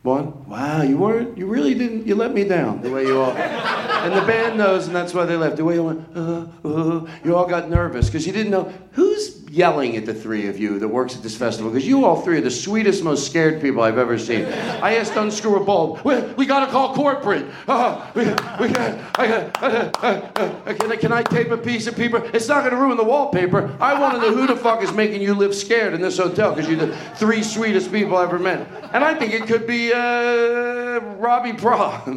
One? 0.03 0.49
Wow, 0.49 0.81
you 0.81 0.97
weren't, 0.97 1.37
you 1.37 1.47
really 1.47 1.75
didn't, 1.75 2.07
you 2.07 2.15
let 2.15 2.33
me 2.33 2.45
down 2.45 2.81
the 2.81 2.91
way 2.91 3.05
you 3.05 3.21
all. 3.21 3.33
And 3.33 4.17
the 4.17 4.23
band 4.23 4.57
knows, 4.57 4.87
and 4.87 4.97
that's 4.97 5.13
why 5.13 5.27
they 5.27 5.37
left. 5.37 5.57
The 5.57 5.65
way 5.65 5.75
you 5.75 5.85
went, 5.85 6.17
uh, 6.17 6.47
uh, 6.65 7.07
you 7.23 7.37
all 7.37 7.47
got 7.47 7.69
nervous 7.69 8.07
because 8.07 8.27
you 8.27 8.33
didn't 8.33 8.51
know 8.51 8.73
who's 8.93 9.40
yelling 9.51 9.97
at 9.97 10.07
the 10.07 10.15
three 10.15 10.47
of 10.47 10.61
you 10.61 10.79
that 10.79 10.87
works 10.87 11.17
at 11.17 11.25
this 11.25 11.37
festival 11.37 11.73
because 11.73 11.87
you 11.87 12.05
all 12.05 12.23
three 12.23 12.39
are 12.39 12.41
the 12.41 12.51
sweetest, 12.51 13.03
most 13.03 13.27
scared 13.27 13.61
people 13.61 13.83
I've 13.83 13.99
ever 13.99 14.17
seen. 14.17 14.45
I 14.45 14.97
asked 14.97 15.17
unscrew 15.17 15.61
a 15.61 15.65
bulb. 15.65 16.03
We, 16.05 16.21
we 16.35 16.47
got 16.47 16.67
to 16.67 16.71
call 16.71 16.95
corporate. 16.95 17.47
Can, 17.67 18.29
I, 21.13 21.25
tape 21.25 21.51
a 21.51 21.59
piece 21.59 21.89
of 21.89 21.97
paper? 21.97 22.31
It's 22.33 22.47
not 22.47 22.69
to 22.69 22.77
ruin 22.77 22.97
the 22.97 23.05
wallpaper. 23.05 23.77
I 23.81 23.99
want 23.99 24.15
to 24.15 24.21
know 24.21 24.35
who 24.35 24.47
the 24.47 24.57
fuck 24.57 24.85
is 24.85 24.93
making 24.93 25.21
you 25.21 25.35
live 25.35 25.55
scared 25.55 25.95
in 25.95 26.01
this 26.01 26.19
hotel 26.19 26.55
because 26.55 26.71
you're 26.71 26.87
the 26.87 26.97
three 27.17 27.43
sweetest 27.43 27.91
people 27.91 28.17
I 28.17 28.23
ever 28.23 28.39
met. 28.39 28.69
And 28.93 29.03
I 29.03 29.15
think 29.15 29.35
it 29.35 29.49
could 29.49 29.67
be 29.67 29.93
uh, 29.93 31.01
Robbie 31.19 31.55
Praw. 31.55 32.01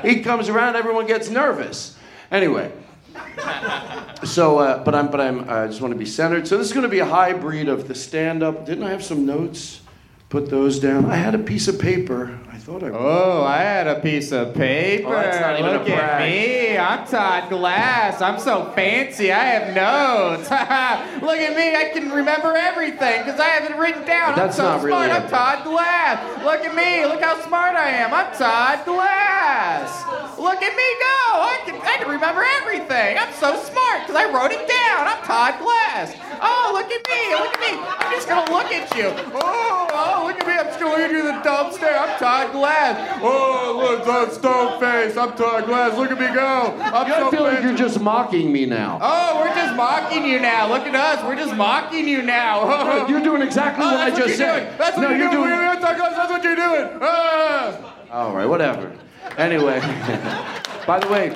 he 0.02 0.20
comes 0.20 0.50
around, 0.50 0.76
everyone 0.76 1.06
gets 1.06 1.30
nervous. 1.30 1.96
Anyway. 2.30 2.70
So, 4.24 4.58
uh, 4.58 4.82
but 4.82 4.94
I'm, 4.94 5.10
but 5.10 5.20
I'm, 5.20 5.50
I 5.50 5.66
just 5.66 5.82
want 5.82 5.92
to 5.92 5.98
be 5.98 6.06
centered. 6.06 6.48
So 6.48 6.56
this 6.56 6.66
is 6.66 6.72
going 6.72 6.84
to 6.84 6.88
be 6.88 7.00
a 7.00 7.04
hybrid 7.04 7.68
of 7.68 7.88
the 7.88 7.94
stand-up. 7.94 8.64
Didn't 8.64 8.84
I 8.84 8.90
have 8.90 9.04
some 9.04 9.26
notes? 9.26 9.82
Put 10.30 10.48
those 10.48 10.78
down. 10.78 11.04
I 11.10 11.16
had 11.16 11.34
a 11.34 11.38
piece 11.38 11.68
of 11.68 11.78
paper. 11.78 12.38
I 12.54 12.56
thought 12.58 12.84
I. 12.84 12.88
Oh, 12.90 13.42
I 13.42 13.56
had 13.58 13.88
a 13.88 13.98
piece 13.98 14.30
of 14.30 14.54
paper. 14.54 15.08
Oh, 15.08 15.12
that's 15.12 15.40
not 15.40 15.58
even 15.58 15.74
a 15.74 15.78
Look 15.78 15.88
at 15.90 15.98
brag. 15.98 16.30
me. 16.30 16.78
I'm 16.78 17.04
Todd 17.04 17.48
Glass. 17.50 18.22
I'm 18.22 18.38
so 18.38 18.70
fancy. 18.76 19.32
I 19.32 19.44
have 19.58 19.74
notes. 19.74 20.46
Look 21.22 21.38
at 21.42 21.56
me. 21.56 21.74
I 21.74 21.90
can 21.92 22.12
remember 22.12 22.54
everything 22.56 23.24
because 23.24 23.40
I 23.40 23.48
have 23.58 23.68
it 23.68 23.76
written 23.76 24.06
down. 24.06 24.36
That's 24.36 24.54
I'm 24.60 24.62
so 24.62 24.70
not 24.70 24.84
really 24.84 25.06
smart. 25.08 25.10
a- 25.10 25.24
I'm 25.24 25.28
Todd 25.30 25.64
Glass. 25.64 26.44
Look 26.44 26.60
at 26.64 26.74
me. 26.76 27.04
Look 27.06 27.20
how 27.20 27.42
smart 27.42 27.74
I 27.74 27.90
am. 27.90 28.14
I'm 28.14 28.30
Todd 28.38 28.84
Glass. 28.86 30.38
Look 30.38 30.62
at 30.62 30.76
me 30.78 30.88
go. 31.02 31.18
I 31.42 31.58
can, 31.66 31.74
I 31.82 31.96
can 31.98 32.08
remember 32.08 32.46
everything. 32.62 33.18
I'm 33.18 33.32
so 33.34 33.58
smart 33.66 34.06
because 34.06 34.14
I 34.14 34.30
wrote 34.30 34.52
it 34.54 34.62
down. 34.70 35.10
I'm 35.10 35.18
Todd 35.26 35.58
Glass. 35.58 36.14
Oh, 36.38 36.70
look 36.70 36.86
at 36.86 37.02
me. 37.10 37.34
Look 37.34 37.50
at 37.50 37.60
me. 37.66 37.82
I'm 37.98 38.12
just 38.14 38.28
going 38.28 38.46
to 38.46 38.52
look 38.54 38.70
at 38.70 38.86
you. 38.94 39.10
Oh, 39.42 39.90
oh, 39.90 40.26
look 40.30 40.38
at 40.38 40.46
me. 40.46 40.54
I'm 40.54 40.66
just 40.70 40.78
going 40.78 40.94
to 40.94 41.02
lead 41.02 41.10
you 41.10 41.22
to 41.22 41.34
the 41.34 41.42
dumpster. 41.42 41.90
I'm 41.98 42.14
Todd 42.18 42.43
Glass. 42.52 43.20
Oh, 43.22 43.76
look, 43.82 44.04
that 44.04 44.32
stone 44.32 44.80
face. 44.80 45.16
I'm 45.16 45.32
Todd 45.36 45.66
Glass. 45.66 45.96
Look 45.96 46.10
at 46.10 46.18
me 46.18 46.26
go. 46.34 46.76
I'm 46.80 47.12
I 47.12 47.30
feel 47.30 47.42
like 47.42 47.62
you're 47.62 47.76
just 47.76 48.00
mocking 48.00 48.52
me 48.52 48.66
now. 48.66 48.98
Oh, 49.02 49.40
we're 49.40 49.54
just 49.54 49.74
mocking 49.76 50.24
you 50.26 50.40
now. 50.40 50.68
Look 50.68 50.82
at 50.86 50.94
us. 50.94 51.24
We're 51.24 51.36
just 51.36 51.54
mocking 51.54 52.06
you 52.08 52.22
now. 52.22 53.06
You're 53.08 53.22
doing 53.22 53.42
exactly 53.42 53.84
Oh, 53.84 53.92
what 53.92 54.00
I 54.00 54.16
just 54.16 54.36
said. 54.36 54.64
Doing. 54.66 54.78
That's 54.78 54.96
what 54.96 55.02
no, 55.02 55.08
you're, 55.10 55.18
you're 55.18 55.30
doing. 55.30 55.48
doing. 55.50 55.80
Todd 55.80 55.96
Glass. 55.96 56.16
That's 56.16 56.30
what 56.30 56.44
you're 56.44 56.56
doing. 56.56 56.88
Ah. 57.02 57.94
All 58.10 58.32
right, 58.34 58.46
whatever. 58.46 58.92
Anyway, 59.38 59.80
by 60.86 61.00
the 61.00 61.08
way, 61.08 61.34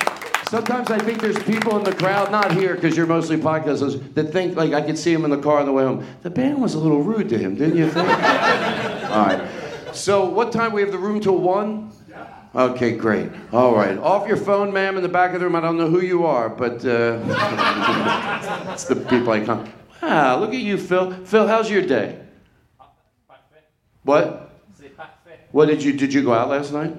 sometimes 0.49 0.91
I 0.91 0.99
think 0.99 1.21
there's 1.21 1.43
people 1.43 1.77
in 1.79 1.85
the 1.85 1.93
crowd, 1.95 2.31
not 2.31 2.53
here 2.53 2.75
because 2.75 2.97
you're 2.97 3.07
mostly 3.07 3.37
podcasters, 3.37 4.15
that 4.15 4.33
think 4.33 4.57
like 4.57 4.73
I 4.73 4.83
could 4.83 4.97
see 4.99 5.13
him 5.13 5.25
in 5.25 5.31
the 5.31 5.39
car 5.39 5.59
on 5.59 5.67
the 5.67 5.73
way 5.73 5.85
home. 5.85 6.07
The 6.23 6.31
band 6.31 6.61
was 6.61 6.75
a 6.75 6.79
little 6.79 7.03
rude 7.03 7.29
to 7.31 7.39
him, 7.39 7.57
didn't 7.57 7.77
you 7.77 7.91
think? 7.91 8.09
All 8.09 9.25
right. 9.27 9.41
So, 9.93 10.25
what 10.25 10.53
time 10.53 10.73
we 10.73 10.81
have 10.83 10.93
the 10.93 10.99
room 10.99 11.21
till 11.21 11.39
one? 11.39 11.93
Okay, 12.55 12.97
great. 12.97 13.31
All 13.53 13.75
right. 13.75 13.99
Off 13.99 14.27
your 14.27 14.37
phone, 14.37 14.73
ma'am, 14.73 14.97
in 14.97 15.03
the 15.03 15.09
back 15.09 15.35
of 15.35 15.41
the 15.41 15.47
room. 15.47 15.55
I 15.55 15.61
don't 15.61 15.77
know 15.77 15.89
who 15.89 16.01
you 16.01 16.25
are, 16.27 16.49
but 16.49 16.85
uh, 16.85 17.21
it's 18.73 18.85
the 18.85 18.97
people 18.97 19.33
I 19.33 19.45
come. 19.45 19.71
Wow, 20.03 20.41
look 20.41 20.51
at 20.51 20.61
you, 20.61 20.79
Phil. 20.79 21.13
Phil, 21.25 21.47
how's 21.47 21.71
your 21.71 21.83
day? 21.83 22.19
What? 24.03 24.53
What 25.53 25.67
did 25.67 25.83
you 25.83 25.93
did 25.93 26.13
you 26.15 26.23
go 26.23 26.33
out 26.33 26.49
last 26.49 26.73
night? 26.73 26.95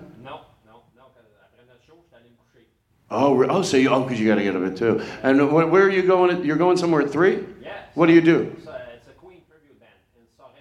Oh, 3.11 3.33
re- 3.33 3.47
oh, 3.49 3.57
oh, 3.57 3.61
so 3.63 3.77
you 3.77 3.89
oh, 3.89 4.03
because 4.03 4.19
you 4.19 4.27
got 4.27 4.35
to 4.35 4.43
get 4.43 4.55
up 4.55 4.63
at 4.63 4.77
two. 4.77 5.01
And 5.23 5.39
wh- 5.41 5.71
where 5.71 5.83
are 5.83 5.89
you 5.89 6.03
going? 6.03 6.29
At, 6.37 6.45
you're 6.45 6.57
going 6.57 6.77
somewhere 6.77 7.01
at 7.01 7.09
three? 7.09 7.43
Yes. 7.63 7.89
What 7.95 8.05
do 8.05 8.13
you 8.13 8.21
do? 8.21 8.55
It's 8.55 8.67
a, 8.67 8.81
it's 8.93 9.07
a 9.07 9.11
Queen 9.13 9.41
tribute 9.49 9.79
band 9.79 9.91
in 10.15 10.25
Sorel. 10.37 10.51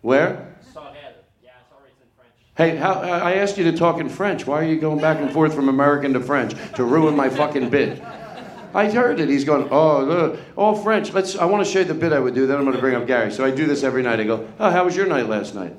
Where? 0.00 0.56
Sorel. 0.72 0.92
Yeah, 1.40 1.50
sorry, 1.70 1.90
it's 1.92 2.00
in 2.02 2.08
French. 2.16 2.32
Hey, 2.56 2.76
how, 2.76 3.00
I 3.00 3.32
asked 3.34 3.58
you 3.58 3.64
to 3.64 3.76
talk 3.76 3.98
in 3.98 4.08
French. 4.08 4.46
Why 4.46 4.60
are 4.60 4.64
you 4.64 4.78
going 4.78 5.00
back 5.00 5.18
and 5.18 5.30
forth 5.32 5.54
from 5.54 5.68
American 5.68 6.12
to 6.12 6.20
French 6.20 6.54
to 6.74 6.84
ruin 6.84 7.16
my 7.16 7.28
fucking 7.28 7.68
bit? 7.68 8.00
I 8.72 8.90
heard 8.90 9.18
it. 9.18 9.28
He's 9.28 9.44
going, 9.44 9.68
oh, 9.70 10.04
look, 10.04 10.38
all 10.56 10.76
French. 10.76 11.12
Let's. 11.12 11.36
I 11.36 11.46
want 11.46 11.66
to 11.66 11.70
show 11.70 11.80
you 11.80 11.84
the 11.84 11.94
bit 11.94 12.12
I 12.12 12.20
would 12.20 12.34
do. 12.34 12.46
Then 12.46 12.58
I'm 12.58 12.64
going 12.64 12.76
to 12.76 12.80
bring 12.80 12.94
up 12.94 13.06
Gary. 13.08 13.32
So 13.32 13.44
I 13.44 13.50
do 13.50 13.66
this 13.66 13.82
every 13.82 14.02
night. 14.02 14.20
I 14.20 14.24
go, 14.24 14.48
oh, 14.60 14.70
how 14.70 14.84
was 14.84 14.94
your 14.94 15.06
night 15.06 15.28
last 15.28 15.54
night? 15.54 15.74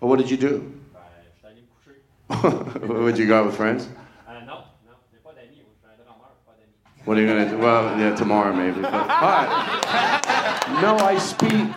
Well, 0.00 0.08
what 0.08 0.18
did 0.18 0.30
you 0.30 0.36
do? 0.38 0.74
Ben, 0.94 1.02
je 1.22 2.38
suis 2.38 2.80
allé. 2.80 3.02
Would 3.02 3.18
you 3.18 3.26
go 3.26 3.40
out 3.40 3.46
with 3.46 3.56
friends? 3.56 3.86
Euh, 4.28 4.40
non, 4.40 4.64
non, 4.86 4.96
j'ai 5.10 5.18
pas 5.22 5.32
d'amis. 5.34 5.56
Je 5.56 5.78
suis 5.78 5.88
un 5.88 6.04
drummer, 6.04 6.28
pas 6.46 6.52
d'amis. 6.56 7.04
What 7.04 7.18
are 7.18 7.20
you 7.20 7.26
gonna 7.26 7.50
do? 7.50 7.58
Well, 7.58 7.98
yeah, 7.98 8.14
tomorrow 8.16 8.52
maybe. 8.54 8.80
But, 8.80 8.94
all 8.94 9.00
right. 9.00 10.82
No, 10.82 10.96
I 10.96 11.18
speak. 11.18 11.68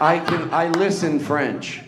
I 0.00 0.18
can. 0.18 0.52
I 0.52 0.68
listen 0.70 1.18
French, 1.20 1.80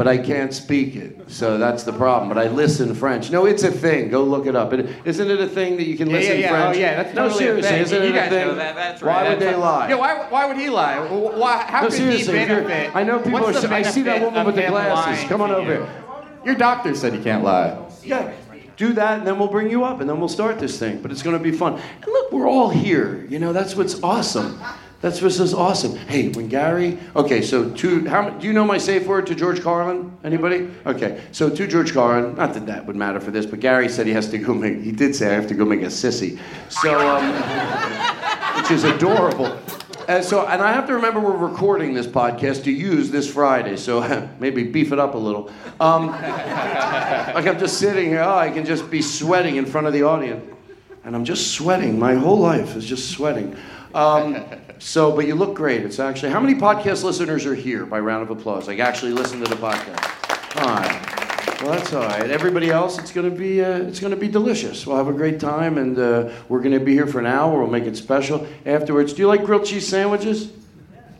but 0.00 0.08
I 0.08 0.16
can't 0.16 0.54
speak 0.54 0.96
it. 0.96 1.30
So 1.30 1.58
that's 1.58 1.82
the 1.82 1.92
problem. 1.92 2.30
But 2.30 2.38
I 2.38 2.48
listen 2.48 2.94
French. 2.94 3.30
No, 3.30 3.44
it's 3.44 3.64
a 3.64 3.70
thing. 3.70 4.08
Go 4.08 4.24
look 4.24 4.46
it 4.46 4.56
up. 4.56 4.72
It, 4.72 4.88
isn't 5.04 5.30
it 5.30 5.38
a 5.42 5.46
thing 5.46 5.76
that 5.76 5.84
you 5.86 5.94
can 5.94 6.08
Yeah, 6.08 6.16
listen 6.16 6.36
yeah, 6.36 6.40
yeah. 6.40 6.48
French? 6.48 6.76
Oh, 6.76 6.80
yeah, 6.80 7.02
that's 7.02 7.14
no, 7.14 7.22
totally 7.28 7.38
seriously, 7.44 7.76
isn't 7.80 8.02
You 8.04 8.08
it 8.08 8.16
a 8.16 8.30
thing? 8.30 8.48
know 8.48 8.54
that. 8.54 8.74
That's 8.76 9.02
Why 9.02 9.08
right. 9.08 9.28
would 9.28 9.40
they 9.40 9.44
That's- 9.44 9.60
lie? 9.60 9.88
Yeah, 9.90 9.96
why, 9.96 10.26
why 10.30 10.46
would 10.46 10.56
he 10.56 10.70
lie? 10.70 11.00
Why, 11.00 11.58
how 11.68 11.82
No, 11.82 11.90
could 11.90 11.98
he 12.14 12.26
benefit? 12.26 12.96
I 12.96 13.02
know 13.04 13.18
people 13.18 13.40
What's 13.40 13.62
are- 13.62 13.74
I 13.74 13.82
see 13.82 14.00
that 14.04 14.22
woman 14.22 14.46
with 14.46 14.54
the 14.56 14.68
glasses. 14.68 15.28
Come 15.28 15.42
on 15.42 15.50
over 15.50 15.70
you? 15.70 15.80
here. 15.80 16.04
Your 16.46 16.54
doctor 16.54 16.94
said 16.94 17.14
you 17.14 17.20
can't 17.20 17.44
lie. 17.44 17.76
Yeah, 18.02 18.32
do 18.78 18.94
that, 18.94 19.18
and 19.18 19.26
then 19.26 19.38
we'll 19.38 19.48
bring 19.48 19.70
you 19.70 19.84
up, 19.84 20.00
and 20.00 20.08
then 20.08 20.18
we'll 20.18 20.30
start 20.30 20.58
this 20.58 20.78
thing. 20.78 21.02
But 21.02 21.10
it's 21.10 21.22
going 21.22 21.36
to 21.36 21.42
be 21.42 21.52
fun. 21.52 21.74
And 21.74 22.06
look, 22.06 22.32
we're 22.32 22.48
all 22.48 22.70
here. 22.70 23.26
You 23.28 23.38
know, 23.38 23.52
that's 23.52 23.76
what's 23.76 24.02
awesome. 24.02 24.58
That's 25.00 25.20
just 25.20 25.40
is 25.40 25.54
awesome. 25.54 25.96
Hey, 25.96 26.28
when 26.28 26.48
Gary, 26.48 26.98
okay, 27.16 27.40
so 27.40 27.70
to 27.70 28.06
how 28.06 28.28
do 28.28 28.46
you 28.46 28.52
know 28.52 28.66
my 28.66 28.76
safe 28.76 29.06
word 29.06 29.26
to 29.28 29.34
George 29.34 29.62
Carlin? 29.62 30.14
Anybody? 30.22 30.70
Okay, 30.84 31.22
so 31.32 31.48
to 31.48 31.66
George 31.66 31.94
Carlin, 31.94 32.36
not 32.36 32.52
that 32.52 32.66
that 32.66 32.84
would 32.84 32.96
matter 32.96 33.18
for 33.18 33.30
this, 33.30 33.46
but 33.46 33.60
Gary 33.60 33.88
said 33.88 34.06
he 34.06 34.12
has 34.12 34.28
to 34.30 34.36
go 34.36 34.52
make. 34.52 34.78
He 34.80 34.92
did 34.92 35.16
say 35.16 35.30
I 35.30 35.32
have 35.32 35.46
to 35.46 35.54
go 35.54 35.64
make 35.64 35.80
a 35.80 35.86
sissy, 35.86 36.38
so 36.68 36.98
um, 36.98 37.32
which 38.60 38.70
is 38.70 38.84
adorable. 38.84 39.58
And 40.06 40.22
so, 40.22 40.46
and 40.46 40.60
I 40.60 40.72
have 40.72 40.86
to 40.88 40.94
remember 40.94 41.20
we're 41.20 41.48
recording 41.48 41.94
this 41.94 42.06
podcast 42.06 42.64
to 42.64 42.70
use 42.70 43.10
this 43.10 43.32
Friday, 43.32 43.78
so 43.78 44.28
maybe 44.38 44.64
beef 44.64 44.92
it 44.92 44.98
up 44.98 45.14
a 45.14 45.18
little. 45.18 45.50
Um, 45.78 46.08
like 46.10 47.46
I'm 47.46 47.58
just 47.58 47.78
sitting 47.78 48.10
here, 48.10 48.20
oh, 48.20 48.36
I 48.36 48.50
can 48.50 48.66
just 48.66 48.90
be 48.90 49.00
sweating 49.00 49.56
in 49.56 49.64
front 49.64 49.86
of 49.86 49.94
the 49.94 50.02
audience, 50.02 50.44
and 51.04 51.16
I'm 51.16 51.24
just 51.24 51.52
sweating. 51.52 51.98
My 51.98 52.16
whole 52.16 52.38
life 52.38 52.76
is 52.76 52.84
just 52.84 53.10
sweating. 53.12 53.56
Um, 53.94 54.44
so, 54.80 55.14
but 55.14 55.26
you 55.26 55.34
look 55.34 55.54
great. 55.54 55.82
It's 55.82 55.98
actually, 55.98 56.32
how 56.32 56.40
many 56.40 56.54
podcast 56.54 57.04
listeners 57.04 57.46
are 57.46 57.54
here 57.54 57.86
by 57.86 58.00
round 58.00 58.22
of 58.22 58.30
applause? 58.36 58.66
Like 58.66 58.80
actually 58.80 59.12
listen 59.12 59.38
to 59.40 59.48
the 59.48 59.56
podcast. 59.56 60.62
All 60.62 60.68
right. 60.68 61.62
Well, 61.62 61.72
that's 61.72 61.92
all 61.92 62.02
right. 62.02 62.30
Everybody 62.30 62.70
else, 62.70 62.98
it's 62.98 63.12
gonna 63.12 63.30
be 63.30 63.62
uh, 63.62 63.80
it's 63.80 64.00
gonna 64.00 64.16
be 64.16 64.28
delicious. 64.28 64.86
We'll 64.86 64.96
have 64.96 65.08
a 65.08 65.12
great 65.12 65.38
time, 65.38 65.76
and 65.76 65.98
uh, 65.98 66.30
we're 66.48 66.62
gonna 66.62 66.80
be 66.80 66.94
here 66.94 67.06
for 67.06 67.18
an 67.18 67.26
hour. 67.26 67.60
We'll 67.60 67.70
make 67.70 67.84
it 67.84 67.96
special 67.98 68.46
afterwards. 68.64 69.12
Do 69.12 69.20
you 69.20 69.28
like 69.28 69.44
grilled 69.44 69.66
cheese 69.66 69.86
sandwiches? 69.86 70.50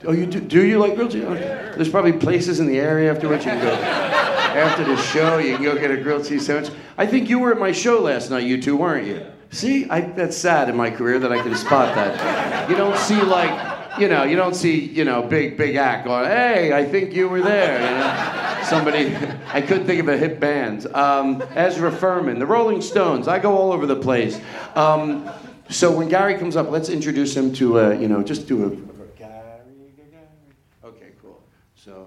Oh, 0.07 0.13
you 0.13 0.25
do? 0.25 0.41
Do 0.41 0.65
you 0.65 0.79
like 0.79 0.95
grilled 0.95 1.13
cheese? 1.13 1.25
Okay. 1.25 1.73
There's 1.77 1.91
probably 1.91 2.15
places 2.15 2.59
in 2.59 2.67
the 2.67 2.81
area 2.81 3.13
afterwards 3.13 3.45
you 3.45 3.51
can 3.51 3.63
go. 3.63 3.75
After 3.75 4.83
the 4.83 4.97
show, 4.97 5.37
you 5.37 5.57
can 5.57 5.65
go 5.65 5.79
get 5.79 5.91
a 5.91 5.99
grilled 5.99 6.27
cheese 6.27 6.47
sandwich. 6.47 6.73
I 6.97 7.07
think 7.07 7.29
you 7.29 7.39
were 7.39 7.53
at 7.53 7.59
my 7.59 7.73
show 7.73 8.01
last 8.01 8.31
night, 8.31 8.45
you 8.45 8.61
two, 8.63 8.77
weren't 8.79 9.07
you? 9.07 9.27
See, 9.51 9.91
I, 9.91 10.01
that's 10.03 10.37
sad 10.37 10.69
in 10.69 10.77
my 10.77 10.91
career 10.91 11.19
that 11.19 11.33
I 11.33 11.43
can 11.43 11.57
spot 11.57 11.95
that. 11.97 12.71
You 12.71 12.77
don't 12.77 12.97
see 12.97 13.21
like, 13.21 13.99
you 13.99 14.09
know, 14.09 14.23
you 14.23 14.37
don't 14.37 14.55
see, 14.55 14.79
you 14.79 15.05
know, 15.05 15.23
big 15.23 15.57
big 15.57 15.75
act 15.75 16.07
going, 16.07 16.27
hey, 16.27 16.73
I 16.73 16.85
think 16.85 17.13
you 17.13 17.29
were 17.29 17.43
there. 17.43 17.81
You 17.81 17.99
know, 17.99 18.63
somebody. 18.69 19.17
I 19.53 19.61
couldn't 19.61 19.87
think 19.87 20.01
of 20.01 20.09
a 20.09 20.17
hip 20.17 20.39
band. 20.39 20.87
Um, 20.95 21.43
Ezra 21.57 21.91
Furman, 21.91 22.39
the 22.39 22.47
Rolling 22.47 22.81
Stones. 22.81 23.27
I 23.27 23.41
go 23.41 23.57
all 23.57 23.73
over 23.73 23.87
the 23.87 23.97
place. 23.97 24.41
Um, 24.77 25.29
so 25.69 25.91
when 25.97 26.09
Gary 26.09 26.39
comes 26.39 26.55
up, 26.55 26.71
let's 26.71 26.89
introduce 26.89 27.37
him 27.37 27.53
to, 27.55 27.81
uh, 27.81 27.91
you 27.91 28.07
know, 28.07 28.23
just 28.23 28.47
do 28.47 28.67
a. 28.67 28.71
Gary, 28.71 29.11
Gary. 29.19 30.27
Okay, 30.85 31.11
cool. 31.21 31.43
So 31.75 32.07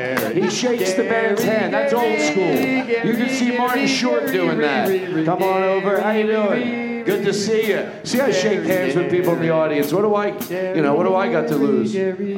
Shakes 0.51 0.93
the 0.93 1.03
band's 1.03 1.43
hand. 1.43 1.73
That's 1.73 1.93
old 1.93 2.19
school. 2.19 2.43
You 2.43 3.13
can 3.13 3.29
see 3.29 3.57
Martin 3.57 3.87
Short 3.87 4.27
doing 4.27 4.59
that. 4.59 4.87
Come 5.25 5.41
on 5.43 5.63
over. 5.63 5.99
How 6.01 6.11
you 6.11 6.27
doing? 6.27 6.91
Good 7.03 7.25
to 7.25 7.33
see 7.33 7.67
you. 7.69 7.89
See, 8.03 8.19
I 8.19 8.29
shake 8.31 8.63
hands 8.63 8.95
with 8.95 9.09
people 9.09 9.33
in 9.33 9.41
the 9.41 9.49
audience. 9.49 9.91
What 9.91 10.01
do 10.03 10.13
I, 10.13 10.27
you 10.75 10.83
know, 10.83 10.93
what 10.93 11.07
do 11.07 11.15
I 11.15 11.31
got 11.31 11.47
to 11.47 11.55
lose? 11.55 11.95
Um, 11.95 12.37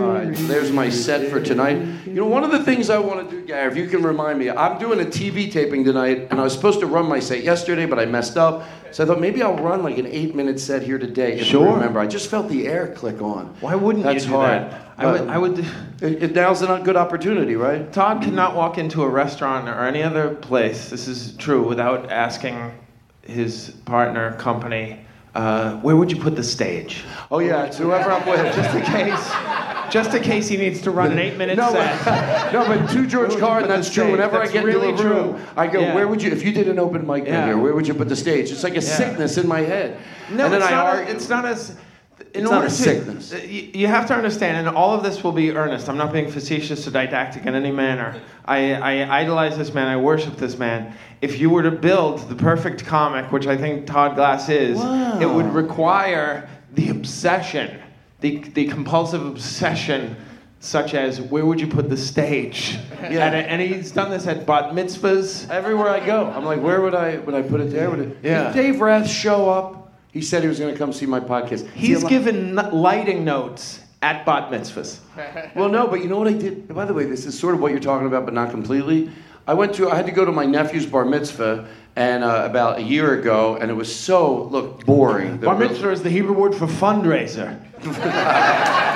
all 0.00 0.12
right, 0.12 0.32
there's 0.32 0.70
my 0.70 0.88
set 0.88 1.28
for 1.30 1.40
tonight. 1.40 1.76
You 2.06 2.14
know, 2.14 2.26
one 2.26 2.44
of 2.44 2.52
the 2.52 2.62
things 2.62 2.90
I 2.90 2.98
want 2.98 3.28
to 3.28 3.40
do, 3.40 3.44
Gary, 3.44 3.68
if 3.68 3.76
you 3.76 3.88
can 3.88 4.02
remind 4.04 4.38
me, 4.38 4.50
I'm 4.50 4.78
doing 4.78 5.00
a 5.00 5.04
TV 5.04 5.50
taping 5.50 5.84
tonight, 5.84 6.28
and 6.30 6.40
I 6.40 6.44
was 6.44 6.52
supposed 6.52 6.78
to 6.78 6.86
run 6.86 7.06
my 7.08 7.18
set 7.18 7.42
yesterday, 7.42 7.86
but 7.86 7.98
I 7.98 8.04
messed 8.06 8.36
up. 8.36 8.62
So 8.92 9.02
I 9.02 9.06
thought 9.08 9.20
maybe 9.20 9.42
I'll 9.42 9.56
run 9.58 9.82
like 9.82 9.98
an 9.98 10.06
eight-minute 10.06 10.60
set 10.60 10.82
here 10.82 10.96
today. 10.98 11.40
If 11.40 11.46
Sure. 11.48 11.66
You 11.66 11.74
remember, 11.74 11.98
I 11.98 12.06
just 12.06 12.30
felt 12.30 12.48
the 12.48 12.68
air 12.68 12.94
click 12.94 13.20
on. 13.20 13.46
Why 13.60 13.74
wouldn't 13.74 14.04
That's 14.04 14.24
you 14.26 14.30
do 14.30 14.36
hard. 14.36 14.62
that? 14.70 14.85
I 14.98 15.06
would. 15.12 15.28
I 15.28 15.38
would. 15.38 15.58
It, 16.00 16.22
it, 16.22 16.34
now's 16.34 16.62
a 16.62 16.80
good 16.82 16.96
opportunity, 16.96 17.54
right? 17.54 17.92
Todd 17.92 18.22
cannot 18.22 18.54
walk 18.54 18.78
into 18.78 19.02
a 19.02 19.08
restaurant 19.08 19.68
or 19.68 19.86
any 19.86 20.02
other 20.02 20.34
place. 20.34 20.88
This 20.88 21.06
is 21.06 21.36
true 21.36 21.66
without 21.66 22.10
asking 22.10 22.72
his 23.22 23.70
partner, 23.84 24.32
company, 24.34 25.06
uh, 25.36 25.76
where 25.80 25.96
would 25.96 26.10
you 26.10 26.18
put 26.18 26.34
the 26.34 26.42
stage? 26.42 27.04
Oh 27.30 27.40
yeah, 27.40 27.64
it's 27.64 27.76
whoever 27.76 28.10
I'm 28.10 28.26
with. 28.26 28.54
Just 28.56 28.74
in 28.74 28.82
case. 28.82 29.30
Just 29.92 30.14
in 30.14 30.22
case 30.22 30.48
he 30.48 30.56
needs 30.56 30.80
to 30.80 30.90
run 30.90 31.12
an 31.12 31.18
eight-minute 31.18 31.56
No, 31.56 31.70
set. 31.70 32.04
but, 32.04 32.52
no, 32.52 32.66
but 32.66 32.90
to 32.90 33.06
George 33.06 33.12
Where 33.12 33.22
would 33.28 33.32
you 33.34 33.38
Carlin, 33.38 33.68
that's 33.68 33.88
true. 33.92 34.10
Whenever 34.10 34.38
That's 34.38 34.50
I 34.50 34.52
get 34.52 34.64
really 34.64 34.88
into 34.88 35.08
a 35.08 35.14
room, 35.14 35.36
true. 35.36 35.46
I 35.56 35.66
go, 35.68 35.80
Yeah. 35.80 35.94
where 35.94 36.08
would 36.08 36.20
you, 36.22 36.32
if 36.32 36.42
you 36.44 36.52
did 36.52 36.66
an 36.68 36.78
open 36.80 37.06
mic 37.06 37.24
Yeah. 37.24 37.42
in 37.42 37.48
here, 37.48 37.58
where 37.58 37.72
would 37.72 37.86
you 37.86 37.94
put 37.94 38.08
the 38.08 38.16
stage? 38.16 38.50
It's 38.50 38.64
like 38.64 38.72
a 38.72 38.76
Yeah. 38.76 38.80
sickness 38.80 39.36
in 39.38 39.46
my 39.46 39.60
head. 39.60 39.96
No, 40.30 40.46
and 40.46 40.54
then 40.54 40.62
it's, 40.62 40.70
I 40.70 40.74
not 40.74 40.96
a, 40.96 41.10
it's 41.10 41.28
not 41.28 41.44
as. 41.44 41.76
In 42.36 42.42
It's 42.42 42.50
not 42.50 42.56
order 42.56 42.66
a 42.66 42.70
to, 42.70 42.74
sickness. 42.76 43.32
uh, 43.32 43.36
You, 43.38 43.86
have 43.86 44.06
to 44.08 44.14
understand, 44.14 44.66
and 44.66 44.76
all 44.76 44.94
of 44.94 45.02
this 45.02 45.24
will 45.24 45.32
be 45.32 45.52
earnest. 45.52 45.88
I'm 45.88 45.96
not 45.96 46.12
being 46.12 46.30
facetious 46.30 46.86
or 46.86 46.90
didactic 46.90 47.46
in 47.46 47.54
any 47.54 47.70
manner. 47.70 48.20
I, 48.44 48.74
I 48.74 49.20
idolize 49.20 49.56
this 49.56 49.72
man. 49.72 49.88
I 49.88 49.96
worship 49.96 50.36
this 50.36 50.58
man. 50.58 50.94
If 51.22 51.38
you 51.40 51.48
were 51.48 51.62
to 51.62 51.70
build 51.70 52.28
the 52.28 52.34
perfect 52.34 52.84
comic, 52.84 53.32
which 53.32 53.46
I 53.46 53.56
think 53.56 53.86
Todd 53.86 54.16
Glass 54.16 54.50
is, 54.50 54.78
it 55.20 55.26
would 55.30 55.46
require 55.54 56.46
the 56.74 56.90
obsession, 56.90 57.80
the, 58.20 58.36
the 58.52 58.66
compulsive 58.66 59.24
obsession, 59.24 60.14
such 60.60 60.92
as 60.92 61.22
where 61.22 61.46
would 61.46 61.58
you 61.58 61.66
put 61.68 61.88
the 61.88 61.96
stage? 61.96 62.76
Yeah. 63.00 63.26
And, 63.28 63.34
and 63.34 63.62
he's 63.62 63.92
done 63.92 64.10
this 64.10 64.26
at 64.26 64.44
bat 64.44 64.72
mitzvahs. 64.74 65.48
Everywhere 65.48 65.88
I 65.88 66.04
go, 66.04 66.26
I'm 66.26 66.44
like, 66.44 66.60
where 66.60 66.82
would 66.82 66.94
I 66.94 67.16
would 67.18 67.34
I 67.34 67.40
put 67.40 67.60
it 67.62 67.70
there? 67.70 67.88
Would 67.88 68.00
it, 68.00 68.18
Yeah. 68.22 68.52
Did 68.52 68.54
Dave 68.54 68.80
Rath 68.82 69.08
show 69.08 69.48
up? 69.48 69.85
He 70.16 70.22
said 70.22 70.40
he 70.42 70.48
was 70.48 70.58
going 70.58 70.72
to 70.72 70.78
come 70.78 70.94
see 70.94 71.04
my 71.04 71.20
podcast. 71.20 71.68
He's 71.72 72.00
See, 72.00 72.08
given 72.08 72.58
n- 72.58 72.70
lighting 72.72 73.22
notes 73.22 73.80
at 74.00 74.24
bat 74.24 74.50
mitzvahs. 74.50 75.00
Well, 75.54 75.68
no, 75.68 75.86
but 75.88 76.02
you 76.02 76.08
know 76.08 76.16
what 76.16 76.26
I 76.26 76.32
did? 76.32 76.68
By 76.74 76.86
the 76.86 76.94
way, 76.94 77.04
this 77.04 77.26
is 77.26 77.38
sort 77.38 77.54
of 77.54 77.60
what 77.60 77.70
you're 77.70 77.80
talking 77.80 78.06
about, 78.06 78.24
but 78.24 78.32
not 78.32 78.50
completely. 78.50 79.10
I 79.46 79.52
went 79.52 79.74
to, 79.74 79.90
I 79.90 79.94
had 79.94 80.06
to 80.06 80.12
go 80.12 80.24
to 80.24 80.32
my 80.32 80.46
nephew's 80.46 80.86
bar 80.86 81.04
mitzvah, 81.04 81.68
and 81.96 82.24
uh, 82.24 82.44
about 82.48 82.78
a 82.78 82.82
year 82.82 83.20
ago, 83.20 83.56
and 83.60 83.70
it 83.70 83.74
was 83.74 83.94
so 83.94 84.44
look 84.44 84.86
boring. 84.86 85.38
The 85.40 85.46
Bar 85.48 85.56
real- 85.56 85.68
mitzvah 85.68 85.90
is 85.90 86.02
the 86.02 86.08
Hebrew 86.08 86.32
word 86.34 86.54
for 86.54 86.66
fundraiser. 86.66 87.60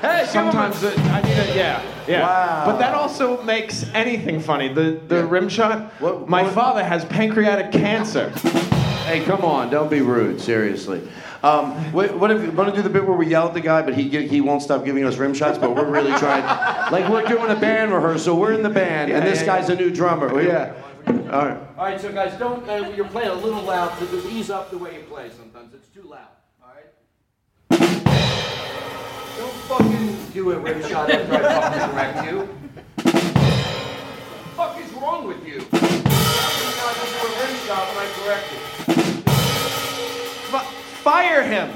Hey, 0.00 0.24
Sometimes 0.26 0.82
it, 0.82 0.98
I 0.98 1.20
need 1.20 1.32
it, 1.32 1.54
yeah, 1.54 1.82
yeah. 2.08 2.22
Wow. 2.22 2.62
But 2.64 2.78
that 2.78 2.94
also 2.94 3.42
makes 3.42 3.84
anything 3.92 4.40
funny. 4.40 4.72
The 4.72 4.98
the 5.06 5.16
Yeah. 5.16 5.28
rim 5.28 5.48
shot. 5.50 5.92
What- 6.00 6.26
my 6.26 6.42
what- 6.44 6.54
father 6.54 6.82
has 6.82 7.04
pancreatic 7.04 7.70
cancer. 7.70 8.32
Hey, 9.06 9.24
come 9.24 9.44
on! 9.44 9.70
Don't 9.70 9.90
be 9.90 10.00
rude. 10.02 10.40
Seriously. 10.40 11.06
Um, 11.42 11.72
what, 11.92 12.16
what 12.18 12.30
if 12.30 12.42
you 12.42 12.50
want 12.52 12.68
to 12.70 12.76
do 12.76 12.82
the 12.82 12.90
bit 12.90 13.04
where 13.06 13.16
we 13.16 13.26
yell 13.26 13.48
at 13.48 13.54
the 13.54 13.60
guy, 13.60 13.82
but 13.82 13.94
he 13.94 14.08
gi- 14.10 14.28
he 14.28 14.40
won't 14.40 14.62
stop 14.62 14.84
giving 14.84 15.04
us 15.04 15.16
rim 15.16 15.32
shots, 15.34 15.58
but 15.58 15.74
we're 15.74 15.88
really 15.90 16.12
trying. 16.18 16.44
Like 16.92 17.08
we're 17.10 17.24
doing 17.26 17.50
a 17.50 17.56
band 17.58 17.92
rehearsal. 17.92 18.38
We're 18.38 18.52
in 18.52 18.62
the 18.62 18.70
band, 18.70 19.10
and 19.10 19.26
this 19.26 19.40
yeah, 19.40 19.46
guy's 19.46 19.68
a 19.68 19.74
new 19.74 19.90
drummer. 19.90 20.32
We- 20.32 20.46
Yeah. 20.46 20.74
All 21.06 21.14
right. 21.14 21.58
All 21.78 21.84
right, 21.84 22.00
so 22.00 22.12
guys, 22.12 22.38
don't. 22.38 22.68
Uh, 22.68 22.92
you're 22.94 23.08
playing 23.08 23.30
a 23.30 23.34
little 23.34 23.62
loud. 23.62 23.98
So 23.98 24.06
just 24.06 24.26
ease 24.28 24.50
up 24.50 24.70
the 24.70 24.78
way 24.78 24.94
you 24.96 25.00
play. 25.04 25.30
Sometimes 25.30 25.72
it's 25.74 25.88
too 25.88 26.02
loud. 26.02 26.28
All 26.62 26.68
right. 26.74 26.90
Don't 29.38 29.52
fucking 29.66 30.16
do 30.34 30.52
a 30.52 30.58
rim 30.58 30.82
shot 30.88 31.10
after 31.10 31.34
I 31.34 31.40
fucking 31.42 31.90
correct 31.90 32.30
you. 32.30 32.38
What 34.56 34.76
the 34.76 34.80
fuck 34.82 34.84
is 34.84 34.92
wrong 34.92 35.26
with 35.26 35.44
you? 35.46 35.54
You're 35.54 35.62
not 35.62 35.72
do 35.72 37.16
a 37.16 37.30
rim 37.40 37.56
shot 37.66 37.88
when 37.88 38.06
I 38.06 38.10
correct 38.22 38.52
you. 38.52 38.79
F- 41.00 41.04
fire 41.04 41.42
him. 41.42 41.70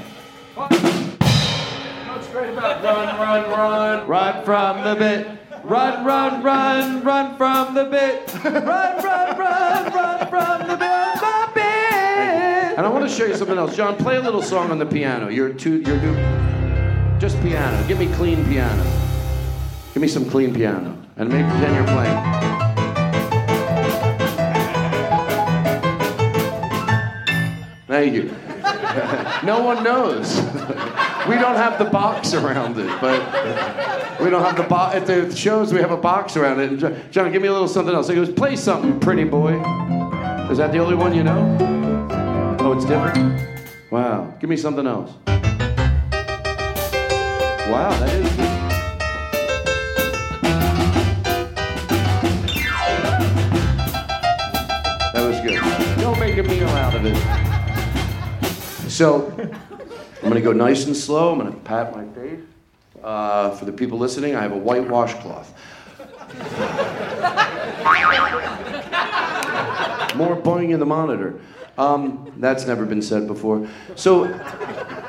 What's 0.53 2.27
great 2.29 2.53
about 2.53 2.83
run, 2.83 3.19
run, 3.19 3.49
run? 3.49 4.07
Run 4.07 4.45
from 4.45 4.83
the 4.83 4.95
bit. 4.95 5.27
Run, 5.63 6.05
run, 6.05 6.43
run, 6.43 7.03
run 7.03 7.35
from 7.35 7.73
the 7.73 7.85
bit. 7.85 8.31
Run, 8.43 8.63
run, 9.03 9.37
run, 9.37 9.91
run 9.91 10.27
from 10.29 10.67
the 10.67 10.77
bit. 10.77 11.15
The 11.15 11.49
bit. 11.55 12.77
And 12.77 12.85
I 12.85 12.89
want 12.89 13.09
to 13.09 13.09
show 13.09 13.25
you 13.25 13.35
something 13.35 13.57
else. 13.57 13.75
John, 13.75 13.95
play 13.97 14.17
a 14.17 14.21
little 14.21 14.43
song 14.43 14.69
on 14.69 14.77
the 14.77 14.85
piano. 14.85 15.29
You're 15.29 15.53
too, 15.53 15.81
you're 15.81 15.99
new. 15.99 17.19
Just 17.19 17.41
piano. 17.41 17.87
Give 17.87 17.97
me 17.97 18.05
clean 18.13 18.45
piano. 18.45 18.83
Give 19.95 20.01
me 20.01 20.07
some 20.07 20.29
clean 20.29 20.53
piano. 20.53 20.95
And 21.17 21.29
maybe 21.29 21.49
pretend 21.49 21.75
you're 21.75 21.83
playing. 21.85 22.45
Thank 27.87 28.13
you. 28.13 28.44
no 29.43 29.61
one 29.61 29.83
knows. 29.83 30.37
we 31.27 31.35
don't 31.35 31.55
have 31.55 31.77
the 31.77 31.89
box 31.91 32.33
around 32.33 32.77
it, 32.77 32.87
but 33.01 33.19
we 34.21 34.29
don't 34.29 34.43
have 34.43 34.55
the 34.55 34.63
box. 34.63 34.95
At 34.95 35.05
the 35.05 35.35
shows, 35.35 35.73
we 35.73 35.79
have 35.79 35.91
a 35.91 35.97
box 35.97 36.37
around 36.37 36.61
it. 36.61 36.69
And 36.69 37.11
John, 37.11 37.31
give 37.31 37.41
me 37.41 37.49
a 37.49 37.51
little 37.51 37.67
something 37.67 37.93
else. 37.93 38.07
He 38.07 38.15
goes, 38.15 38.31
play 38.31 38.55
something, 38.55 38.99
pretty 38.99 39.25
boy. 39.25 39.53
Is 40.49 40.57
that 40.59 40.71
the 40.71 40.79
only 40.79 40.95
one 40.95 41.13
you 41.13 41.23
know? 41.23 41.57
Oh, 42.61 42.71
it's 42.71 42.85
different? 42.85 43.41
Wow. 43.91 44.33
Give 44.39 44.49
me 44.49 44.57
something 44.57 44.87
else. 44.87 45.11
Wow, 47.67 47.89
that 47.99 48.13
is. 48.13 48.29
Good. 52.55 52.75
That 55.13 55.27
was 55.27 55.39
good. 55.41 56.01
Don't 56.01 56.19
make 56.19 56.37
a 56.37 56.43
meal 56.43 56.69
out 56.69 56.95
of 56.95 57.05
it. 57.05 57.44
So 58.95 59.29
I'm 60.23 60.29
gonna 60.29 60.39
go 60.39 60.53
nice 60.53 60.85
and 60.85 60.95
slow. 60.95 61.33
I'm 61.33 61.39
gonna 61.39 61.51
pat 61.51 61.93
my 61.93 62.05
face. 62.13 62.39
Uh, 63.03 63.51
for 63.51 63.65
the 63.65 63.73
people 63.73 63.97
listening, 63.97 64.37
I 64.37 64.41
have 64.41 64.53
a 64.53 64.57
white 64.57 64.87
washcloth. 64.87 65.53
More 70.15 70.37
boing 70.41 70.71
in 70.71 70.79
the 70.79 70.85
monitor. 70.85 71.41
Um, 71.77 72.31
that's 72.37 72.65
never 72.65 72.85
been 72.85 73.01
said 73.01 73.27
before. 73.27 73.67
So 73.95 74.33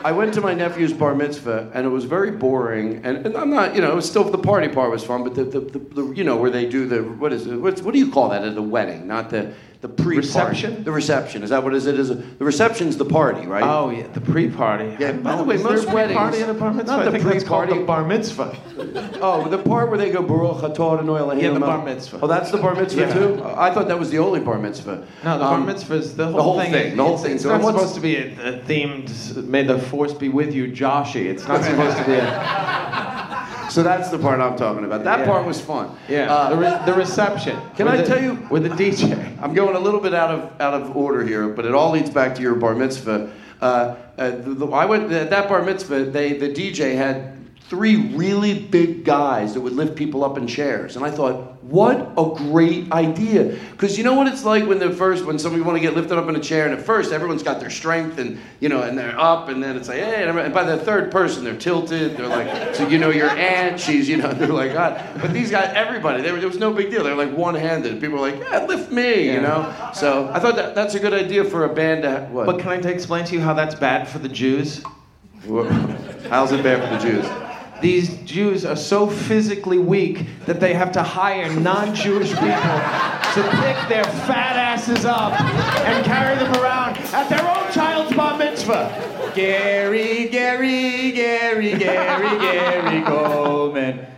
I 0.04 0.10
went 0.10 0.34
to 0.34 0.40
my 0.40 0.52
nephew's 0.52 0.92
bar 0.92 1.14
mitzvah, 1.14 1.70
and 1.72 1.86
it 1.86 1.90
was 1.90 2.06
very 2.06 2.32
boring. 2.32 3.06
And, 3.06 3.24
and 3.24 3.36
I'm 3.36 3.50
not, 3.50 3.76
you 3.76 3.82
know, 3.82 3.92
it 3.92 3.94
was 3.94 4.10
still 4.10 4.24
the 4.24 4.36
party 4.36 4.66
part 4.66 4.90
was 4.90 5.04
fun, 5.04 5.22
but 5.22 5.36
the, 5.36 5.44
the, 5.44 5.60
the, 5.60 5.78
the 5.78 6.12
you 6.12 6.24
know, 6.24 6.36
where 6.36 6.50
they 6.50 6.68
do 6.68 6.88
the 6.88 7.04
what 7.04 7.32
is 7.32 7.46
it? 7.46 7.56
What 7.56 7.92
do 7.92 7.98
you 8.00 8.10
call 8.10 8.30
that 8.30 8.42
at 8.42 8.56
a 8.56 8.62
wedding? 8.62 9.06
Not 9.06 9.30
the 9.30 9.54
the 9.80 9.88
pre 9.88 10.16
Reception? 10.16 10.82
The 10.84 10.90
reception 10.90 11.42
is 11.42 11.50
that 11.50 11.62
what 11.62 11.74
is 11.74 11.86
it? 11.86 11.98
Is 11.98 12.10
it, 12.10 12.38
the 12.38 12.44
reception's 12.44 12.96
the 12.96 13.04
party, 13.04 13.46
right? 13.46 13.62
Oh 13.62 13.90
yeah, 13.90 14.06
the 14.08 14.20
pre-party. 14.20 14.96
Yeah. 14.98 15.12
By 15.12 15.36
the 15.36 15.44
way, 15.44 15.56
most 15.58 15.86
weddings, 15.86 16.16
pre-party 16.18 16.40
at 16.42 16.48
a 16.50 16.54
bar 16.54 16.72
mitzvah? 16.72 16.96
not 16.96 17.00
I 17.00 17.04
the 17.04 17.10
think 17.12 17.24
that's 17.24 17.44
called 17.44 17.68
pre-party, 17.68 17.80
the 17.80 17.86
bar 17.86 18.04
mitzvah. 18.04 18.56
Oh, 19.20 19.48
the 19.48 19.58
part 19.58 19.88
where 19.88 19.98
they 19.98 20.10
go 20.10 20.22
Baruch 20.22 20.58
Atah 20.58 21.00
and 21.00 21.08
Oil 21.10 21.34
Yeah, 21.36 21.50
the 21.50 21.60
bar 21.60 21.84
mitzvah. 21.84 22.20
Oh, 22.22 22.26
that's 22.26 22.50
the 22.50 22.58
bar 22.58 22.74
mitzvah 22.74 23.00
Yeah. 23.02 23.12
too. 23.14 23.42
I 23.44 23.70
thought 23.72 23.88
that 23.88 23.98
was 23.98 24.10
the 24.10 24.18
only 24.18 24.40
bar 24.40 24.58
mitzvah. 24.58 25.06
No, 25.24 25.38
the 25.38 25.44
bar 25.44 25.54
Um, 25.54 25.66
mitzvah 25.66 25.94
is 25.94 26.16
the 26.16 26.26
whole, 26.26 26.36
the 26.36 26.42
whole 26.42 26.60
thing. 26.60 26.72
thing, 26.72 26.96
the 26.96 27.02
whole 27.02 27.14
it's, 27.14 27.22
thing. 27.22 27.34
It's 27.34 27.42
So 27.42 27.56
not 27.56 27.64
supposed 27.64 27.94
to 27.94 28.00
be 28.00 28.16
a, 28.16 28.26
a 28.54 28.58
themed. 28.60 29.36
May 29.46 29.62
the 29.64 29.78
force 29.78 30.12
be 30.12 30.28
with 30.28 30.54
you, 30.54 30.66
Joshy. 30.68 31.26
It's 31.26 31.46
not 31.48 31.62
supposed 31.70 31.96
to 31.98 32.04
be 32.04 32.12
a. 32.14 33.46
So 33.76 33.82
that's 33.82 34.08
the 34.08 34.18
part 34.18 34.40
I'm 34.40 34.56
talking 34.56 34.86
about. 34.86 35.04
That 35.04 35.18
Yeah. 35.18 35.26
part 35.26 35.44
was 35.44 35.60
fun. 35.60 35.90
Yeah, 36.08 36.32
Uh, 36.32 36.48
the, 36.48 36.56
re- 36.56 36.78
the 36.86 36.94
reception. 36.94 37.58
Can 37.76 37.86
I 37.88 37.98
the- 37.98 38.04
tell 38.04 38.22
you 38.22 38.38
with 38.48 38.62
the 38.62 38.70
DJ? 38.70 39.14
I'm 39.42 39.52
going 39.52 39.76
a 39.76 39.78
little 39.78 40.00
bit 40.00 40.14
out 40.14 40.30
of 40.30 40.50
out 40.58 40.72
of 40.72 40.96
order 40.96 41.22
here, 41.22 41.48
but 41.48 41.66
it 41.66 41.74
all 41.74 41.90
leads 41.90 42.08
back 42.08 42.34
to 42.36 42.40
your 42.40 42.54
bar 42.54 42.74
mitzvah. 42.74 43.28
Uh, 43.60 43.66
uh, 43.66 44.30
the, 44.30 44.54
the, 44.60 44.66
I 44.68 44.86
went 44.86 45.12
at 45.12 45.28
that 45.28 45.46
bar 45.50 45.60
mitzvah. 45.60 46.06
They 46.06 46.32
the 46.38 46.48
DJ 46.48 46.96
had 46.96 47.35
three 47.68 48.14
really 48.14 48.58
big 48.58 49.04
guys 49.04 49.54
that 49.54 49.60
would 49.60 49.72
lift 49.72 49.96
people 49.96 50.24
up 50.24 50.38
in 50.38 50.46
chairs, 50.46 50.96
and 50.96 51.04
I 51.04 51.10
thought, 51.10 51.56
what 51.64 52.12
a 52.16 52.32
great 52.36 52.92
idea! 52.92 53.58
Because 53.72 53.98
you 53.98 54.04
know 54.04 54.14
what 54.14 54.28
it's 54.28 54.44
like 54.44 54.66
when 54.66 54.78
the 54.78 54.92
first 54.92 55.24
when 55.24 55.36
somebody 55.36 55.64
want 55.64 55.76
to 55.76 55.80
get 55.80 55.96
lifted 55.96 56.16
up 56.16 56.28
in 56.28 56.36
a 56.36 56.40
chair, 56.40 56.64
and 56.64 56.78
at 56.78 56.84
first 56.84 57.10
everyone's 57.10 57.42
got 57.42 57.58
their 57.58 57.70
strength 57.70 58.18
and 58.18 58.38
you 58.60 58.68
know, 58.68 58.82
and 58.82 58.96
they're 58.96 59.18
up, 59.18 59.48
and 59.48 59.60
then 59.60 59.76
it's 59.76 59.88
like, 59.88 59.98
hey, 59.98 60.28
and 60.28 60.54
by 60.54 60.62
the 60.62 60.76
third 60.76 61.10
person 61.10 61.42
they're 61.42 61.56
tilted. 61.56 62.16
They're 62.16 62.28
like, 62.28 62.74
so 62.76 62.86
you 62.86 62.98
know, 62.98 63.10
your 63.10 63.30
aunt, 63.30 63.80
she's 63.80 64.08
you 64.08 64.16
know, 64.16 64.32
they're 64.32 64.46
like, 64.46 64.72
God. 64.72 65.20
But 65.20 65.32
these 65.32 65.50
guys, 65.50 65.72
everybody, 65.74 66.22
they 66.22 66.30
were, 66.30 66.38
it 66.38 66.44
was 66.44 66.58
no 66.58 66.72
big 66.72 66.90
deal. 66.90 67.02
They're 67.02 67.16
like 67.16 67.32
one-handed. 67.32 68.00
People 68.00 68.18
were 68.18 68.30
like, 68.30 68.38
yeah, 68.38 68.64
lift 68.64 68.92
me, 68.92 69.32
you 69.32 69.40
know. 69.40 69.74
So 69.92 70.28
I 70.32 70.38
thought 70.38 70.54
that 70.54 70.76
that's 70.76 70.94
a 70.94 71.00
good 71.00 71.14
idea 71.14 71.42
for 71.42 71.64
a 71.64 71.74
band 71.74 72.02
to. 72.02 72.28
What? 72.30 72.46
But 72.46 72.60
can 72.60 72.68
I 72.68 72.76
explain 72.88 73.24
to 73.24 73.34
you 73.34 73.40
how 73.40 73.54
that's 73.54 73.74
bad 73.74 74.06
for 74.06 74.20
the 74.20 74.28
Jews? 74.28 74.84
How's 76.28 76.50
it 76.50 76.62
bad 76.62 76.82
for 76.82 76.96
the 76.96 77.10
Jews? 77.10 77.45
These 77.80 78.16
Jews 78.22 78.64
are 78.64 78.76
so 78.76 79.06
physically 79.06 79.78
weak 79.78 80.26
that 80.46 80.60
they 80.60 80.72
have 80.72 80.92
to 80.92 81.02
hire 81.02 81.52
non-Jewish 81.60 82.30
people 82.30 82.46
to 82.46 83.42
pick 83.60 83.76
their 83.88 84.04
fat 84.24 84.56
asses 84.56 85.04
up 85.04 85.38
and 85.40 86.04
carry 86.06 86.36
them 86.36 86.54
around 86.54 86.96
at 87.12 87.28
their 87.28 87.42
own 87.42 87.70
child's 87.72 88.16
bar 88.16 88.38
mitzvah. 88.38 89.32
Gary, 89.34 90.28
Gary, 90.28 91.12
Gary, 91.12 91.76
Gary, 91.76 92.38
Gary 92.38 93.02
Gulman. 93.02 94.10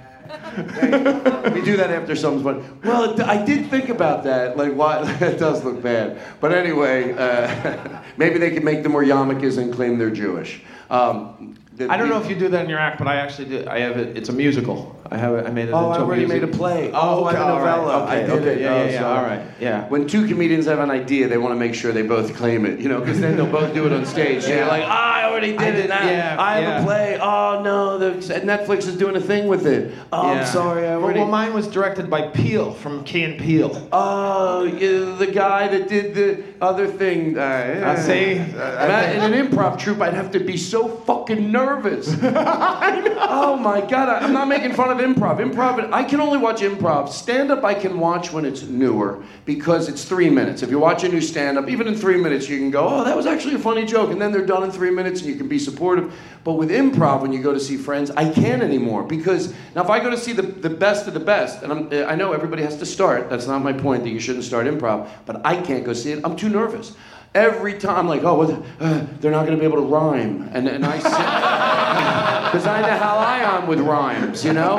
we 1.53 1.61
do 1.63 1.77
that 1.77 1.91
after 1.91 2.15
something's 2.15 2.45
fun. 2.45 2.81
Well, 2.85 3.13
it, 3.13 3.21
I 3.21 3.45
did 3.45 3.69
think 3.71 3.89
about 3.89 4.23
that. 4.25 4.57
Like, 4.57 4.73
why? 4.75 5.03
it 5.21 5.39
does 5.39 5.65
look 5.65 5.83
bad. 5.83 6.21
But 6.41 6.53
anyway, 6.53 7.13
uh, 7.13 8.03
maybe 8.17 8.39
they 8.39 8.53
could 8.53 8.65
make 8.65 8.85
them 8.85 8.93
more 8.93 9.03
yarmulkes 9.03 9.59
and 9.59 9.73
claim 9.73 9.99
they're 9.99 10.11
Jewish. 10.11 10.63
Um, 10.91 11.58
I 11.81 11.97
don't 11.97 12.09
know 12.09 12.21
if 12.21 12.29
you 12.29 12.37
do 12.37 12.49
that 12.49 12.65
in 12.65 12.71
your 12.71 12.79
act, 12.79 12.99
but 12.99 13.07
I 13.07 13.17
actually 13.17 13.49
did. 13.49 13.69
I 13.69 13.81
have 13.81 13.97
it. 13.97 14.17
It's 14.17 14.29
a 14.29 14.33
musical. 14.33 14.98
I 15.11 15.17
have 15.17 15.35
it. 15.35 15.47
I 15.47 15.51
made 15.51 15.69
it. 15.69 15.73
Oh, 15.73 15.77
I 15.77 15.95
into 15.95 16.01
a 16.01 16.05
already 16.05 16.27
made 16.27 16.43
a 16.45 16.49
play. 16.49 16.91
Oh, 16.93 17.25
I 17.25 17.29
okay, 17.31 17.39
have 17.39 17.49
a 17.49 17.53
all 17.53 17.61
right, 17.61 17.77
novella. 17.77 18.03
Okay, 18.05 18.13
I 18.13 18.21
did 18.21 18.31
okay, 18.31 18.53
it. 18.55 18.61
yeah, 18.61 18.75
Oh, 18.75 18.77
yeah, 18.85 18.91
yeah. 18.91 18.99
sorry. 19.01 19.19
All 19.19 19.25
right, 19.25 19.47
yeah. 19.61 19.89
When 19.89 20.07
two 20.07 20.27
comedians 20.29 20.67
have 20.67 20.79
an 20.81 20.91
idea, 20.91 21.29
they 21.29 21.39
want 21.39 21.53
to 21.53 21.59
make 21.59 21.75
sure 21.75 21.93
they 21.93 22.03
both 22.03 22.35
claim 22.37 22.67
it, 22.67 22.79
you 22.81 22.89
know, 22.89 23.01
because 23.01 23.21
then 23.21 23.37
they'll 23.37 23.47
both 23.51 23.73
do 23.75 23.87
it 23.87 23.93
on 23.93 24.05
stage. 24.05 24.43
So 24.43 24.49
Yeah. 24.51 24.57
you're 24.57 24.67
like, 24.67 24.85
ah, 24.87 25.15
I 25.17 25.25
already 25.31 25.53
did 25.53 25.61
I 25.61 25.67
it. 25.69 25.73
did- 25.77 25.89
now. 25.89 26.07
yeah, 26.07 26.37
I 26.39 26.55
have 26.57 26.63
yeah. 26.63 26.81
a 26.81 26.85
play. 26.85 27.19
Oh 27.21 27.63
no, 27.65 27.99
the, 27.99 28.11
Netflix 28.41 28.87
is 28.87 28.97
doing 28.97 29.17
a 29.17 29.21
thing 29.21 29.47
with 29.49 29.67
it. 29.67 29.95
Oh, 30.13 30.33
Yeah. 30.33 30.41
I'm 30.41 30.47
sorry, 30.47 30.87
I 30.87 30.97
Well, 30.97 31.05
already. 31.05 31.21
well, 31.21 31.29
mine 31.29 31.55
was 31.55 31.67
directed 31.69 32.11
by 32.11 32.29
Peele 32.29 32.73
from 32.73 33.03
Key 33.05 33.25
and 33.25 33.39
Peele. 33.41 33.89
Oh, 33.93 34.65
yeah, 34.65 35.15
the 35.17 35.27
guy 35.27 35.69
that 35.69 35.89
did 35.89 36.15
the 36.15 36.43
other 36.61 36.87
thing. 36.87 37.39
Uh, 37.39 37.83
I 37.87 38.01
see. 38.01 38.37
Matt, 38.39 39.15
in 39.17 39.33
an 39.33 39.49
improv 39.49 39.79
troupe, 39.79 40.01
I'd 40.01 40.15
have 40.15 40.31
to 40.33 40.41
be 40.41 40.57
so 40.57 40.89
fucking 40.89 41.51
nervous. 41.51 42.09
oh 42.23 43.57
my 43.61 43.81
god, 43.81 44.09
I, 44.09 44.19
I'm 44.27 44.33
not 44.33 44.49
making 44.49 44.73
fun 44.75 44.91
of 44.91 44.98
improv. 44.99 45.39
Improv, 45.39 45.93
I 45.93 46.05
can 46.05 46.21
only 46.21 46.39
watch 46.39 46.61
improv. 46.61 47.09
Stand 47.09 47.51
up, 47.51 47.65
I 47.65 47.75
can 47.75 47.99
watch 47.99 48.33
when 48.33 48.45
it's 48.45 48.63
newer 48.63 49.23
because 49.45 49.89
it's 49.89 50.05
three 50.05 50.31
minutes. 50.31 50.63
If 50.63 50.71
you 50.71 50.79
watch 50.79 51.05
a 51.05 51.09
new 51.09 51.21
stand 51.21 51.59
up, 51.59 51.69
even 51.69 51.87
in 51.87 51.95
three 51.95 52.17
minutes, 52.17 52.49
you 52.49 52.59
can 52.59 52.71
go, 52.71 52.87
oh, 52.89 53.05
that 53.05 53.17
was 53.17 53.27
actually 53.27 53.55
a 53.55 53.59
funny 53.59 53.85
joke, 53.85 54.11
and 54.11 54.21
then 54.21 54.33
they're 54.33 54.47
done 54.47 54.63
in 54.63 54.71
three 54.71 54.91
minutes, 54.91 55.21
and 55.21 55.31
you 55.31 55.37
can 55.37 55.49
be 55.49 55.59
supportive. 55.59 56.13
But 56.45 56.55
with 56.55 56.71
improv, 56.71 57.23
when 57.23 57.33
you 57.33 57.43
go 57.43 57.53
to 57.53 57.61
see 57.61 57.77
friends, 57.77 58.11
I 58.13 58.31
can't 58.31 58.63
anymore 58.63 59.03
because 59.03 59.53
now 59.75 59.83
if 59.83 59.91
I 59.91 60.01
go 60.01 60.11
to 60.11 60.17
see 60.17 60.33
the, 60.33 60.43
the 60.43 60.71
best 60.71 61.07
of 61.07 61.15
the 61.15 61.21
best, 61.21 61.63
and 61.63 61.73
I'm, 61.73 62.09
I 62.09 62.15
know 62.15 62.33
everybody 62.33 62.63
has 62.63 62.77
to 62.79 62.87
start. 62.87 63.29
That's 63.29 63.47
not 63.47 63.63
my 63.63 63.73
point 63.73 64.05
that 64.05 64.11
you 64.11 64.21
shouldn't 64.21 64.45
start 64.45 64.67
improv, 64.67 65.09
but 65.27 65.45
I 65.45 65.61
can't 65.61 65.85
go 65.85 65.93
see 65.93 66.13
it. 66.13 66.21
I'm 66.25 66.37
too 66.37 66.49
nervous. 66.49 66.95
Every 67.35 67.79
time, 67.79 67.99
I'm 67.99 68.09
like, 68.09 68.25
oh, 68.25 68.45
the- 68.47 68.63
uh, 68.81 69.07
they're 69.21 69.31
not 69.31 69.47
going 69.47 69.57
to 69.57 69.61
be 69.61 69.67
able 69.67 69.77
to 69.77 69.89
rhyme, 69.89 70.49
and 70.53 70.67
and 70.67 70.85
I 70.85 70.99
sit 70.99 71.11
because 72.49 72.67
I 72.67 72.81
know 72.81 72.97
how 72.97 73.19
I 73.19 73.39
am 73.39 73.67
with 73.67 73.81
rhymes, 73.81 74.45
you 74.45 74.55
know. 74.55 74.77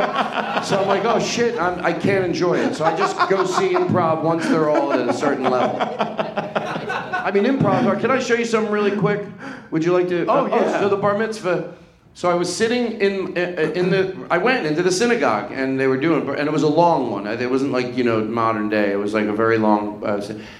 So 0.63 0.79
I'm 0.81 0.87
like, 0.87 1.05
oh 1.05 1.19
shit, 1.19 1.59
I'm, 1.59 1.83
I 1.85 1.93
can't 1.93 2.25
enjoy 2.25 2.57
it. 2.57 2.75
So 2.75 2.85
I 2.85 2.97
just 2.97 3.15
go 3.29 3.45
see 3.45 3.69
improv 3.75 4.23
once 4.23 4.47
they're 4.47 4.69
all 4.69 4.91
at 4.91 5.07
a 5.07 5.13
certain 5.13 5.43
level. 5.43 5.77
I 5.79 7.31
mean, 7.31 7.43
improv. 7.43 7.99
Can 8.01 8.09
I 8.11 8.19
show 8.19 8.33
you 8.33 8.45
something 8.45 8.71
really 8.71 8.97
quick? 8.97 9.25
Would 9.71 9.83
you 9.85 9.93
like 9.93 10.07
to? 10.09 10.25
Oh, 10.27 10.47
yeah. 10.47 10.79
so 10.79 10.89
the 10.89 10.97
bar 10.97 11.17
mitzvah. 11.17 11.75
So 12.15 12.29
I 12.29 12.33
was 12.33 12.53
sitting 12.53 12.99
in 12.99 13.37
in 13.37 13.89
the. 13.91 14.27
I 14.29 14.39
went 14.39 14.65
into 14.65 14.83
the 14.83 14.91
synagogue 14.91 15.53
and 15.53 15.79
they 15.79 15.87
were 15.87 15.95
doing, 15.95 16.27
and 16.27 16.47
it 16.47 16.51
was 16.51 16.63
a 16.63 16.67
long 16.67 17.11
one. 17.11 17.25
It 17.25 17.49
wasn't 17.49 17.71
like 17.71 17.95
you 17.95 18.03
know 18.03 18.21
modern 18.21 18.67
day. 18.67 18.91
It 18.91 18.97
was 18.97 19.13
like 19.13 19.27
a 19.27 19.33
very 19.33 19.57
long. 19.57 20.03
Uh, 20.03 20.19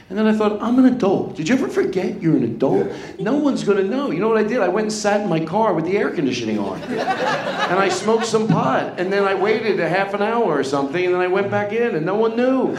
and 0.09 0.17
then 0.17 0.25
I 0.25 0.33
thought, 0.33 0.61
I'm 0.61 0.79
an 0.79 0.85
adult. 0.85 1.35
Did 1.35 1.49
you 1.49 1.55
ever 1.55 1.67
forget 1.67 2.21
you're 2.21 2.37
an 2.37 2.43
adult? 2.43 2.89
No 3.19 3.35
one's 3.35 3.65
gonna 3.65 3.83
know. 3.83 4.09
You 4.11 4.19
know 4.21 4.29
what 4.29 4.37
I 4.37 4.43
did? 4.43 4.61
I 4.61 4.69
went 4.69 4.85
and 4.85 4.93
sat 4.93 5.19
in 5.21 5.27
my 5.27 5.43
car 5.43 5.73
with 5.73 5.83
the 5.83 5.97
air 5.97 6.11
conditioning 6.11 6.59
on, 6.59 6.81
and 6.83 7.79
I 7.79 7.89
smoked 7.89 8.25
some 8.25 8.47
pot. 8.47 8.97
And 8.97 9.11
then 9.11 9.25
I 9.25 9.33
waited 9.33 9.81
a 9.81 9.89
half 9.89 10.13
an 10.13 10.21
hour 10.21 10.57
or 10.57 10.63
something, 10.63 11.03
and 11.03 11.13
then 11.13 11.21
I 11.21 11.27
went 11.27 11.51
back 11.51 11.73
in, 11.73 11.93
and 11.95 12.05
no 12.05 12.15
one 12.15 12.37
knew. 12.37 12.73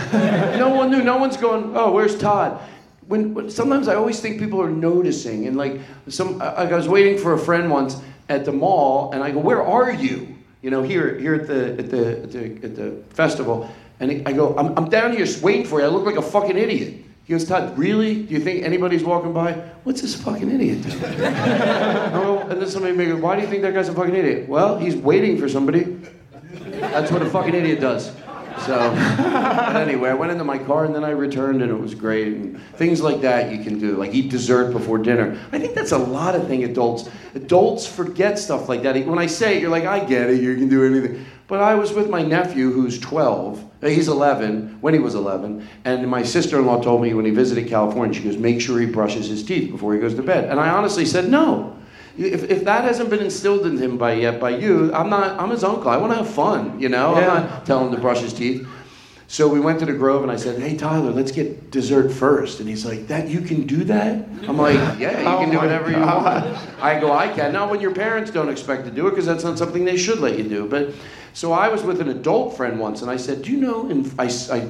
No 0.56 0.70
one 0.70 0.90
knew. 0.90 1.02
No 1.02 1.18
one's 1.18 1.36
going. 1.36 1.76
Oh, 1.76 1.92
where's 1.92 2.16
Todd? 2.16 2.60
when, 3.08 3.34
when 3.34 3.50
sometimes 3.50 3.88
I 3.88 3.96
always 3.96 4.20
think 4.20 4.38
people 4.38 4.62
are 4.62 4.70
noticing, 4.70 5.48
and 5.48 5.56
like 5.56 5.80
some, 6.08 6.38
Like 6.38 6.72
I 6.72 6.76
was 6.76 6.88
waiting 6.88 7.18
for 7.18 7.32
a 7.32 7.38
friend 7.38 7.68
once 7.68 8.00
at 8.30 8.44
the 8.44 8.52
mall, 8.52 9.10
and 9.12 9.22
I 9.22 9.32
go, 9.32 9.40
"Where 9.40 9.62
are 9.62 9.92
you?" 9.92 10.28
You 10.62 10.70
know, 10.70 10.82
here, 10.82 11.18
here 11.18 11.34
at 11.34 11.46
the 11.46 11.78
at 11.78 11.90
the 11.90 12.22
at 12.22 12.32
the, 12.32 12.44
at 12.64 12.76
the 12.76 13.02
festival, 13.10 13.70
and 13.98 14.26
I 14.26 14.32
go, 14.32 14.56
I'm, 14.56 14.76
"I'm 14.78 14.88
down 14.88 15.14
here 15.14 15.26
waiting 15.42 15.66
for 15.66 15.80
you. 15.80 15.86
I 15.86 15.88
look 15.88 16.06
like 16.06 16.16
a 16.16 16.22
fucking 16.22 16.56
idiot." 16.56 17.04
He 17.24 17.34
goes, 17.34 17.44
"Todd, 17.44 17.76
really? 17.76 18.22
Do 18.22 18.32
you 18.32 18.40
think 18.40 18.64
anybody's 18.64 19.04
walking 19.04 19.32
by? 19.32 19.52
What's 19.84 20.00
this 20.00 20.14
fucking 20.14 20.50
idiot 20.50 20.82
doing?" 20.82 21.02
and 21.04 22.60
then 22.60 22.68
somebody 22.68 22.96
may 22.96 23.06
go, 23.06 23.16
"Why 23.16 23.36
do 23.36 23.42
you 23.42 23.48
think 23.48 23.62
that 23.62 23.74
guy's 23.74 23.88
a 23.88 23.94
fucking 23.94 24.14
idiot?" 24.14 24.48
Well, 24.48 24.78
he's 24.78 24.96
waiting 24.96 25.36
for 25.38 25.48
somebody. 25.48 25.98
That's 26.80 27.10
what 27.10 27.22
a 27.22 27.26
fucking 27.28 27.54
idiot 27.54 27.80
does. 27.80 28.12
So, 28.66 28.78
anyway, 29.78 30.10
I 30.10 30.14
went 30.14 30.32
into 30.32 30.44
my 30.44 30.58
car 30.58 30.84
and 30.84 30.94
then 30.94 31.04
I 31.04 31.10
returned 31.10 31.62
and 31.62 31.70
it 31.70 31.78
was 31.78 31.94
great. 31.94 32.28
And 32.28 32.60
things 32.76 33.00
like 33.00 33.20
that 33.22 33.50
you 33.52 33.62
can 33.62 33.78
do, 33.78 33.96
like 33.96 34.14
eat 34.14 34.30
dessert 34.30 34.72
before 34.72 34.98
dinner. 34.98 35.38
I 35.52 35.58
think 35.58 35.74
that's 35.74 35.92
a 35.92 35.98
lot 35.98 36.34
of 36.34 36.46
thing 36.46 36.64
adults. 36.64 37.08
Adults 37.34 37.86
forget 37.86 38.38
stuff 38.38 38.68
like 38.68 38.82
that. 38.82 39.06
When 39.06 39.18
I 39.18 39.26
say 39.26 39.56
it, 39.56 39.62
you're 39.62 39.70
like, 39.70 39.84
I 39.84 40.04
get 40.04 40.30
it, 40.30 40.40
you 40.40 40.56
can 40.56 40.68
do 40.68 40.84
anything. 40.84 41.24
But 41.50 41.60
I 41.60 41.74
was 41.74 41.92
with 41.92 42.08
my 42.08 42.22
nephew 42.22 42.70
who's 42.70 42.98
12. 43.00 43.64
Uh, 43.82 43.88
He's 43.88 44.06
11, 44.06 44.78
when 44.80 44.94
he 44.94 45.00
was 45.00 45.16
11. 45.16 45.66
And 45.84 46.08
my 46.08 46.22
sister 46.22 46.58
in 46.58 46.66
law 46.66 46.80
told 46.80 47.02
me 47.02 47.12
when 47.12 47.24
he 47.24 47.32
visited 47.32 47.68
California, 47.68 48.14
she 48.14 48.22
goes, 48.22 48.36
make 48.36 48.60
sure 48.60 48.78
he 48.78 48.86
brushes 48.86 49.26
his 49.26 49.42
teeth 49.42 49.70
before 49.72 49.94
he 49.94 50.00
goes 50.00 50.14
to 50.14 50.22
bed. 50.22 50.48
And 50.48 50.60
I 50.60 50.68
honestly 50.68 51.04
said, 51.04 51.28
no. 51.28 51.76
If, 52.18 52.50
if 52.50 52.64
that 52.64 52.84
hasn't 52.84 53.08
been 53.10 53.20
instilled 53.20 53.66
in 53.66 53.78
him 53.78 53.96
by 53.96 54.14
yet 54.14 54.40
by 54.40 54.50
you, 54.50 54.92
I'm 54.92 55.08
not. 55.08 55.38
I'm 55.40 55.50
his 55.50 55.64
uncle. 55.64 55.88
I 55.90 55.96
want 55.96 56.12
to 56.12 56.18
have 56.18 56.28
fun, 56.30 56.78
you 56.80 56.88
know. 56.88 57.14
I'm 57.14 57.22
Yeah. 57.22 57.26
not 57.34 57.66
telling 57.66 57.88
him 57.88 57.94
to 57.94 58.00
brush 58.00 58.20
his 58.20 58.32
teeth. 58.32 58.66
So 59.28 59.46
we 59.46 59.60
went 59.60 59.78
to 59.78 59.86
the 59.86 59.92
Grove, 59.92 60.22
and 60.24 60.32
I 60.32 60.34
said, 60.34 60.60
"Hey 60.60 60.76
Tyler, 60.76 61.12
let's 61.12 61.30
get 61.30 61.70
dessert 61.70 62.10
first. 62.10 62.58
And 62.58 62.68
he's 62.68 62.84
like, 62.84 63.06
"That 63.06 63.28
you 63.28 63.40
can 63.40 63.64
do 63.64 63.84
that?" 63.84 64.26
I'm 64.48 64.58
like, 64.58 64.74
"Yeah, 64.98 65.20
you 65.20 65.28
Oh 65.28 65.38
can 65.38 65.50
do 65.50 65.56
oh 65.58 65.60
my 65.60 65.66
whatever 65.66 65.90
you 65.92 66.00
want." 66.00 66.46
I 66.82 66.98
go, 66.98 67.12
"I 67.12 67.28
can." 67.28 67.52
Not 67.52 67.70
when 67.70 67.80
your 67.80 67.92
parents 67.94 68.32
don't 68.32 68.48
expect 68.48 68.86
to 68.86 68.90
do 68.90 69.06
it, 69.06 69.10
because 69.10 69.26
that's 69.26 69.44
not 69.44 69.56
something 69.56 69.84
they 69.84 69.96
should 69.96 70.18
let 70.18 70.36
you 70.36 70.42
do. 70.44 70.66
But 70.66 70.88
so 71.32 71.52
I 71.52 71.68
was 71.68 71.84
with 71.84 72.00
an 72.00 72.08
adult 72.08 72.56
friend 72.56 72.80
once, 72.80 73.02
and 73.02 73.10
I 73.10 73.16
said, 73.18 73.42
"Do 73.42 73.52
you 73.52 73.58
know?" 73.58 73.88
In 73.88 74.10
I, 74.18 74.24
I 74.50 74.64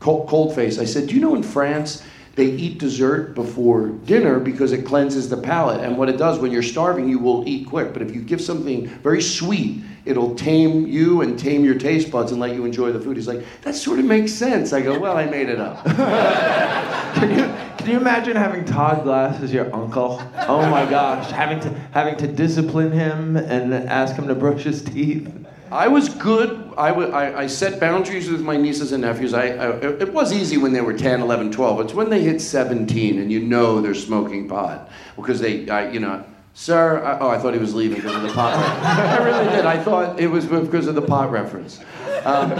cold, 0.00 0.26
cold 0.28 0.56
face, 0.56 0.80
I 0.80 0.86
said, 0.86 1.06
"Do 1.06 1.14
you 1.14 1.20
know 1.20 1.36
in 1.36 1.44
France?" 1.44 2.02
They 2.40 2.52
eat 2.52 2.78
dessert 2.78 3.34
before 3.34 3.88
dinner 3.88 4.40
because 4.40 4.72
it 4.72 4.86
cleanses 4.86 5.28
the 5.28 5.36
palate. 5.36 5.84
And 5.84 5.98
what 5.98 6.08
it 6.08 6.16
does 6.16 6.38
when 6.38 6.50
you're 6.50 6.62
starving, 6.62 7.06
you 7.06 7.18
will 7.18 7.46
eat 7.46 7.68
quick. 7.68 7.92
But 7.92 8.00
if 8.00 8.14
you 8.14 8.22
give 8.22 8.40
something 8.40 8.86
very 8.86 9.20
sweet, 9.20 9.82
it'll 10.06 10.34
tame 10.34 10.86
you 10.86 11.20
and 11.20 11.38
tame 11.38 11.66
your 11.66 11.74
taste 11.74 12.10
buds 12.10 12.32
and 12.32 12.40
let 12.40 12.54
you 12.54 12.64
enjoy 12.64 12.92
the 12.92 13.00
food. 13.00 13.18
He's 13.18 13.28
like, 13.28 13.44
that 13.60 13.74
sort 13.74 13.98
of 13.98 14.06
makes 14.06 14.32
sense. 14.32 14.72
I 14.72 14.80
go, 14.80 14.98
well, 14.98 15.18
I 15.18 15.26
made 15.26 15.50
it 15.50 15.60
up. 15.60 15.84
Can 17.14 17.30
you, 17.30 17.44
can 17.76 17.90
you 17.90 17.96
imagine 17.96 18.36
having 18.36 18.64
Todd 18.64 19.02
Glass 19.02 19.42
as 19.42 19.52
your 19.52 19.74
uncle? 19.74 20.22
Oh 20.46 20.64
my 20.70 20.88
gosh, 20.88 21.28
having 21.32 21.58
to 21.60 21.68
having 21.90 22.16
to 22.18 22.28
discipline 22.28 22.92
him 22.92 23.36
and 23.36 23.74
ask 23.74 24.14
him 24.14 24.28
to 24.28 24.34
brush 24.34 24.62
his 24.62 24.80
teeth. 24.80 25.28
I 25.70 25.88
was 25.88 26.08
good. 26.08 26.72
I, 26.76 26.88
w- 26.88 27.10
I, 27.10 27.42
I 27.42 27.46
set 27.46 27.78
boundaries 27.78 28.28
with 28.28 28.42
my 28.42 28.56
nieces 28.56 28.92
and 28.92 29.02
nephews. 29.02 29.34
I, 29.34 29.48
I, 29.48 29.76
it 29.76 30.12
was 30.12 30.32
easy 30.32 30.56
when 30.56 30.72
they 30.72 30.80
were 30.80 30.94
10, 30.94 31.20
11, 31.20 31.52
12. 31.52 31.80
It's 31.80 31.94
when 31.94 32.10
they 32.10 32.22
hit 32.22 32.40
17 32.40 33.20
and 33.20 33.30
you 33.30 33.40
know 33.40 33.80
they're 33.80 33.94
smoking 33.94 34.48
pot. 34.48 34.90
Because 35.16 35.40
they, 35.40 35.68
I, 35.68 35.90
you 35.90 36.00
know, 36.00 36.24
sir, 36.54 37.04
I, 37.04 37.18
oh, 37.20 37.28
I 37.28 37.38
thought 37.38 37.54
he 37.54 37.60
was 37.60 37.74
leaving 37.74 37.98
because 37.98 38.16
of 38.16 38.22
the 38.22 38.32
pot. 38.32 38.54
I 38.84 39.24
really 39.24 39.56
did. 39.56 39.64
I 39.64 39.82
thought 39.82 40.18
it 40.18 40.26
was 40.26 40.46
because 40.46 40.88
of 40.88 40.94
the 40.96 41.02
pot 41.02 41.30
reference. 41.30 41.78
Um, 42.24 42.50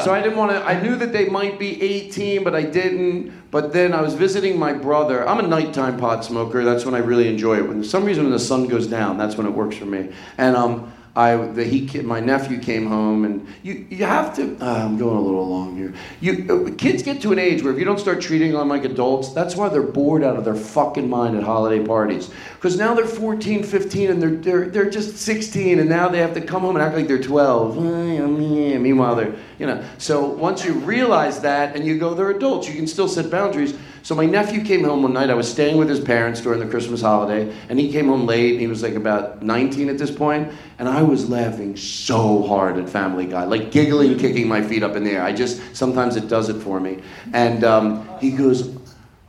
so 0.00 0.12
I 0.12 0.20
didn't 0.22 0.36
want 0.36 0.52
to, 0.52 0.62
I 0.64 0.80
knew 0.80 0.94
that 0.96 1.12
they 1.12 1.28
might 1.28 1.58
be 1.58 1.80
18, 1.82 2.44
but 2.44 2.54
I 2.54 2.62
didn't. 2.62 3.50
But 3.50 3.72
then 3.72 3.92
I 3.94 4.02
was 4.02 4.14
visiting 4.14 4.58
my 4.58 4.72
brother. 4.72 5.26
I'm 5.26 5.38
a 5.38 5.46
nighttime 5.46 5.98
pot 5.98 6.24
smoker. 6.24 6.64
That's 6.64 6.84
when 6.84 6.94
I 6.94 6.98
really 6.98 7.28
enjoy 7.28 7.58
it. 7.58 7.68
When 7.68 7.82
for 7.82 7.88
some 7.88 8.04
reason 8.04 8.24
when 8.24 8.32
the 8.32 8.38
sun 8.38 8.68
goes 8.68 8.86
down, 8.86 9.18
that's 9.18 9.36
when 9.36 9.46
it 9.46 9.50
works 9.50 9.76
for 9.76 9.86
me. 9.86 10.12
And 10.38 10.54
um, 10.56 10.92
I, 11.14 11.36
the, 11.36 11.62
he, 11.62 12.00
my 12.00 12.20
nephew 12.20 12.58
came 12.58 12.86
home, 12.86 13.26
and 13.26 13.46
you, 13.62 13.86
you 13.90 14.06
have 14.06 14.34
to. 14.36 14.56
Uh, 14.64 14.86
I'm 14.86 14.96
going 14.96 15.16
a 15.16 15.20
little 15.20 15.46
long 15.46 15.76
here. 15.76 15.92
You, 16.22 16.66
uh, 16.66 16.74
kids 16.78 17.02
get 17.02 17.20
to 17.20 17.32
an 17.32 17.38
age 17.38 17.62
where 17.62 17.70
if 17.70 17.78
you 17.78 17.84
don't 17.84 18.00
start 18.00 18.22
treating 18.22 18.52
them 18.52 18.68
like 18.70 18.86
adults, 18.86 19.28
that's 19.34 19.54
why 19.54 19.68
they're 19.68 19.82
bored 19.82 20.24
out 20.24 20.36
of 20.36 20.46
their 20.46 20.54
fucking 20.54 21.10
mind 21.10 21.36
at 21.36 21.42
holiday 21.42 21.84
parties. 21.84 22.30
Because 22.54 22.78
now 22.78 22.94
they're 22.94 23.04
14, 23.04 23.62
15, 23.62 24.10
and 24.10 24.22
they're, 24.22 24.30
they're 24.30 24.70
they're 24.70 24.90
just 24.90 25.18
16, 25.18 25.80
and 25.80 25.88
now 25.88 26.08
they 26.08 26.18
have 26.18 26.32
to 26.32 26.40
come 26.40 26.62
home 26.62 26.76
and 26.76 26.82
act 26.82 26.96
like 26.96 27.08
they're 27.08 27.22
12. 27.22 27.76
Meanwhile, 27.76 29.16
they're 29.16 29.34
you 29.58 29.66
know. 29.66 29.84
So 29.98 30.26
once 30.26 30.64
you 30.64 30.72
realize 30.72 31.40
that, 31.40 31.76
and 31.76 31.84
you 31.86 31.98
go, 31.98 32.14
they're 32.14 32.30
adults, 32.30 32.68
you 32.68 32.74
can 32.74 32.86
still 32.86 33.08
set 33.08 33.30
boundaries. 33.30 33.74
So 34.02 34.16
my 34.16 34.26
nephew 34.26 34.64
came 34.64 34.82
home 34.82 35.02
one 35.02 35.12
night. 35.12 35.30
I 35.30 35.34
was 35.34 35.50
staying 35.50 35.76
with 35.76 35.88
his 35.88 36.00
parents 36.00 36.40
during 36.40 36.58
the 36.58 36.66
Christmas 36.66 37.02
holiday, 37.02 37.54
and 37.68 37.78
he 37.78 37.90
came 37.92 38.08
home 38.08 38.26
late. 38.26 38.58
He 38.58 38.66
was 38.66 38.82
like 38.82 38.94
about 38.94 39.42
19 39.42 39.88
at 39.88 39.96
this 39.96 40.10
point, 40.10 40.52
and 40.78 40.88
I 40.88 41.02
was 41.02 41.30
laughing 41.30 41.76
so 41.76 42.42
hard 42.42 42.78
at 42.78 42.88
Family 42.88 43.26
Guy, 43.26 43.44
like 43.44 43.70
giggling, 43.70 44.18
kicking 44.18 44.48
my 44.48 44.60
feet 44.60 44.82
up 44.82 44.96
in 44.96 45.04
the 45.04 45.12
air. 45.12 45.22
I 45.22 45.32
just 45.32 45.60
sometimes 45.76 46.16
it 46.16 46.28
does 46.28 46.48
it 46.48 46.60
for 46.60 46.80
me. 46.80 47.00
And 47.32 47.62
um, 47.62 48.08
he 48.18 48.32
goes, 48.32 48.76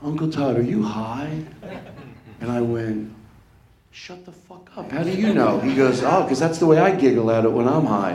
"Uncle 0.01 0.31
Todd, 0.31 0.57
are 0.57 0.63
you 0.63 0.81
high?" 0.81 1.43
And 2.41 2.51
I 2.51 2.61
went, 2.61 3.13
"Shut 3.93 4.25
the 4.25 4.31
fuck 4.31 4.69
up. 4.75 4.91
How 4.91 5.03
do 5.03 5.11
you 5.11 5.33
know?" 5.33 5.59
He 5.59 5.75
goes, 5.75 6.01
"Oh, 6.03 6.23
because 6.23 6.39
that's 6.39 6.57
the 6.57 6.65
way 6.65 6.79
I 6.79 6.91
giggle 6.95 7.29
at 7.31 7.45
it 7.45 7.51
when 7.51 7.67
I'm 7.67 7.85
high." 7.85 8.13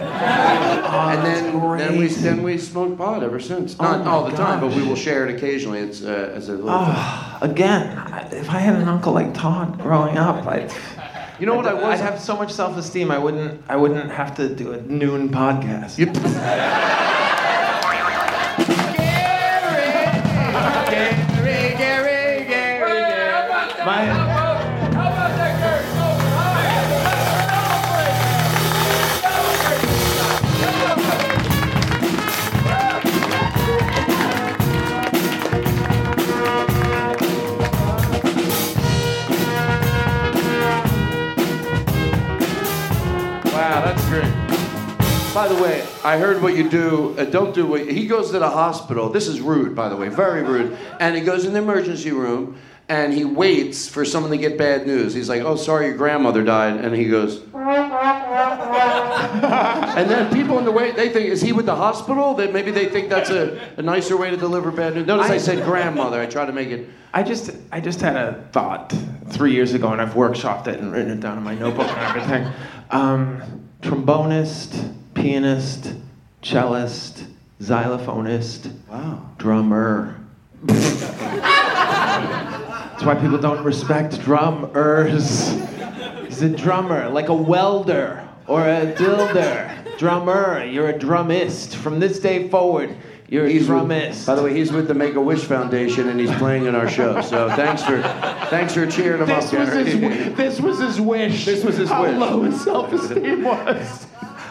and 1.12 1.24
then, 1.24 1.79
then 1.79 1.99
we 1.99 2.09
then 2.09 2.43
we 2.43 2.59
smoke 2.59 2.99
pot 2.99 3.22
ever 3.22 3.39
since. 3.41 3.79
Not 3.79 4.07
Oh 4.07 4.11
all 4.11 4.24
the 4.31 4.37
time, 4.37 4.61
but 4.61 4.74
we 4.74 4.83
will 4.83 4.97
share 4.97 5.26
it 5.29 5.35
occasionally. 5.37 5.79
It's 5.81 6.03
uh, 6.03 6.33
as 6.35 6.49
a 6.49 6.53
little. 6.53 6.70
Ah, 6.70 7.39
again, 7.43 7.97
if 8.33 8.51
I 8.51 8.59
had 8.59 8.74
an 8.76 8.89
uncle 8.89 9.12
like 9.12 9.33
Todd 9.35 9.79
growing 9.81 10.18
up, 10.18 10.47
I'd. 10.47 10.72
You 11.39 11.47
know 11.47 11.55
what 11.55 11.66
I 11.66 11.74
was- 11.74 12.01
I'd 12.01 12.05
have 12.05 12.20
so 12.20 12.35
much 12.37 12.51
self-esteem. 12.53 13.12
I 13.12 13.18
wouldn't. 13.18 13.62
I 13.68 13.76
wouldn't 13.76 14.11
have 14.11 14.35
to 14.39 14.49
do 14.53 14.72
a 14.72 14.81
noon 14.83 15.29
podcast. 15.29 15.97
Gary, 15.97 16.11
By 45.39 45.47
the 45.47 45.62
way, 45.62 45.86
I 46.03 46.18
heard 46.18 46.43
what 46.43 46.57
you 46.57 46.68
do. 46.68 47.14
Uh, 47.16 47.24
don't 47.24 47.55
do 47.55 47.64
what 47.64 47.89
he 47.89 48.09
goes 48.09 48.32
to 48.32 48.41
the 48.41 48.51
hospital. 48.51 49.09
This 49.09 49.28
is 49.28 49.41
rude, 49.41 49.76
by 49.76 49.89
the 49.89 49.95
way, 49.95 50.09
very 50.09 50.43
rude. 50.43 50.76
And 50.99 51.14
he 51.14 51.22
goes 51.22 51.45
in 51.45 51.53
the 51.53 51.61
emergency 51.61 52.11
room 52.11 52.57
and 52.89 53.14
he 53.14 53.24
waits 53.24 53.89
for 53.89 54.05
someone 54.05 54.32
to 54.32 54.36
get 54.36 54.59
bad 54.59 54.84
news. 54.84 55.14
He's 55.14 55.28
like, 55.28 55.43
"Oh, 55.43 55.55
sorry, 55.55 55.86
your 55.86 55.97
grandmother 55.97 56.43
died," 56.43 56.84
and 56.84 56.93
he 56.93 57.05
goes. 57.05 57.36
and 57.55 57.55
then 60.11 60.34
people 60.34 60.59
in 60.59 60.64
the 60.64 60.72
wait, 60.72 60.97
they 60.97 61.09
think, 61.09 61.28
is 61.28 61.41
he 61.41 61.53
with 61.53 61.66
the 61.66 61.76
hospital? 61.76 62.34
That 62.34 62.53
maybe 62.53 62.72
they 62.72 62.86
think 62.86 63.09
that's 63.09 63.30
a, 63.30 63.61
a 63.76 63.82
nicer 63.82 64.16
way 64.16 64.30
to 64.30 64.36
deliver 64.36 64.72
bad 64.72 64.97
news. 64.97 65.07
Notice 65.07 65.30
I, 65.30 65.34
I- 65.34 65.39
said 65.39 65.64
grandmother. 65.64 66.20
I 66.20 66.26
try 66.26 66.47
to 66.47 66.53
make 66.53 66.70
it. 66.70 66.91
I 67.14 67.22
just, 67.22 67.53
I 67.70 67.80
just 67.80 68.01
had 68.01 68.16
a 68.16 68.45
thought 68.51 68.93
three 69.28 69.53
years 69.53 69.72
ago, 69.72 69.93
and 69.93 70.03
I've 70.03 70.14
workshopped 70.14 70.66
it 70.66 70.80
and 70.80 70.93
written 70.93 71.12
it 71.12 71.20
down 71.20 71.39
in 71.39 71.45
my 71.45 71.55
notebook 71.55 71.86
and 71.86 72.01
everything. 72.01 72.53
Um, 72.91 73.41
trombonist, 73.82 74.97
pianist, 75.23 75.95
cellist, 76.43 77.25
xylophonist, 77.61 78.71
wow, 78.89 79.21
drummer. 79.39 80.14
That's 80.64 81.03
why 83.05 83.14
people 83.21 83.39
don't 83.39 83.62
respect 83.64 84.21
drummers. 84.23 85.51
He's 86.27 86.43
a 86.43 86.49
drummer, 86.49 87.09
like 87.09 87.29
a 87.29 87.35
welder 87.35 88.27
or 88.47 88.62
a 88.62 88.93
dilder. 88.95 89.75
Drummer, 89.99 90.64
you're 90.64 90.89
a 90.91 90.99
drummist. 90.99 91.75
From 91.77 91.99
this 91.99 92.21
day 92.21 92.49
forward, 92.49 92.97
you're 93.29 93.47
a 93.47 93.51
He's 93.51 93.69
with- 93.69 94.27
by 94.27 94.35
the 94.37 94.43
way, 94.43 94.55
he's 94.55 94.73
with 94.73 94.87
the 94.89 94.95
Make 94.95 95.14
a 95.16 95.21
Wish 95.21 95.43
Foundation 95.45 96.09
and 96.09 96.21
he's 96.21 96.31
playing 96.37 96.66
in 96.66 96.75
our 96.77 96.89
show. 96.89 97.21
So 97.21 97.49
thanks 97.51 97.83
for 97.83 98.01
thanks 98.51 98.75
for 98.75 98.87
cheering 98.87 99.21
him 99.21 99.27
This 99.27 99.53
up, 99.53 99.59
was, 99.59 99.69
Gary. 99.71 99.85
his, 99.85 99.95
wi- 99.95 100.29
this 100.31 100.61
was 100.61 100.79
his 100.79 101.01
wish. 101.01 101.45
This 101.45 101.64
was 101.64 101.77
his 101.77 101.89
How 101.89 102.03
wish. 102.03 102.16
low 102.16 102.43
his 102.43 102.61
self-esteem 102.62 103.43
was. 103.43 104.07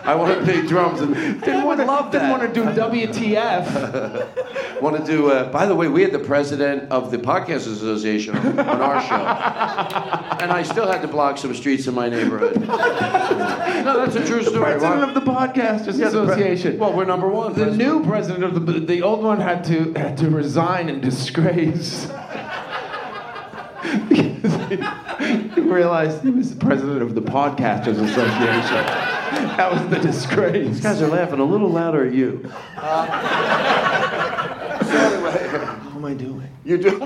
I 0.07 0.15
want 0.15 0.37
to 0.37 0.43
play 0.45 0.65
drums 0.65 1.01
and 1.01 1.13
Didn't 1.41 1.65
want 1.65 1.79
to 1.81 1.85
love 1.85 2.11
Didn't 2.11 2.29
that. 2.29 2.39
want 2.39 2.53
to 2.53 2.53
do 2.53 2.63
WTF. 2.81 4.81
want 4.85 4.95
to 4.97 5.03
do. 5.05 5.29
Uh, 5.31 5.51
by 5.51 5.65
the 5.65 5.75
way, 5.75 5.87
we 5.89 6.01
had 6.01 6.11
the 6.13 6.19
president 6.19 6.89
of 6.91 7.11
the 7.11 7.17
Podcast 7.17 7.67
Association 7.71 8.37
on, 8.37 8.59
on 8.59 8.81
our 8.81 9.01
show, 9.01 9.15
and 10.41 10.51
I 10.51 10.63
still 10.63 10.87
had 10.87 11.01
to 11.01 11.07
block 11.09 11.37
some 11.37 11.53
streets 11.53 11.87
in 11.87 11.93
my 11.93 12.07
neighborhood. 12.09 12.59
no, 12.61 14.05
that's 14.05 14.15
a 14.15 14.25
true 14.25 14.39
The 14.43 14.49
story. 14.49 14.63
president 14.71 15.01
Why- 15.01 15.07
of 15.09 15.13
the 15.13 15.21
Podcasters 15.21 15.97
Yeah, 15.99 16.09
the 16.09 16.23
pre- 16.25 16.33
Association. 16.35 16.77
well, 16.79 16.93
we're 16.93 17.05
number 17.05 17.27
one. 17.27 17.53
The 17.53 17.71
new 17.75 18.03
president 18.05 18.43
of 18.45 18.65
the 18.65 18.79
the 18.79 19.01
old 19.01 19.21
one 19.23 19.41
had 19.41 19.63
to 19.65 19.93
had 19.93 20.17
to 20.19 20.29
resign 20.29 20.87
in 20.89 21.01
disgrace. 21.01 22.09
he 24.09 25.61
realized 25.61 26.21
he 26.23 26.29
was 26.29 26.53
the 26.55 26.65
president 26.65 27.01
of 27.01 27.15
the 27.15 27.21
Podcasters 27.21 28.01
Association. 28.01 29.06
That 29.57 29.71
was 29.71 29.81
the 29.89 29.99
disgrace. 29.99 30.67
These 30.67 30.81
guys 30.81 31.01
are 31.01 31.07
laughing 31.07 31.39
a 31.39 31.43
little 31.43 31.69
louder 31.69 32.05
at 32.07 32.13
you. 32.13 32.51
Anyway, 34.89 35.47
How 35.49 35.91
am 35.95 36.05
I 36.05 36.13
doing? 36.13 36.47
You're 36.63 36.77
doing. 36.77 36.99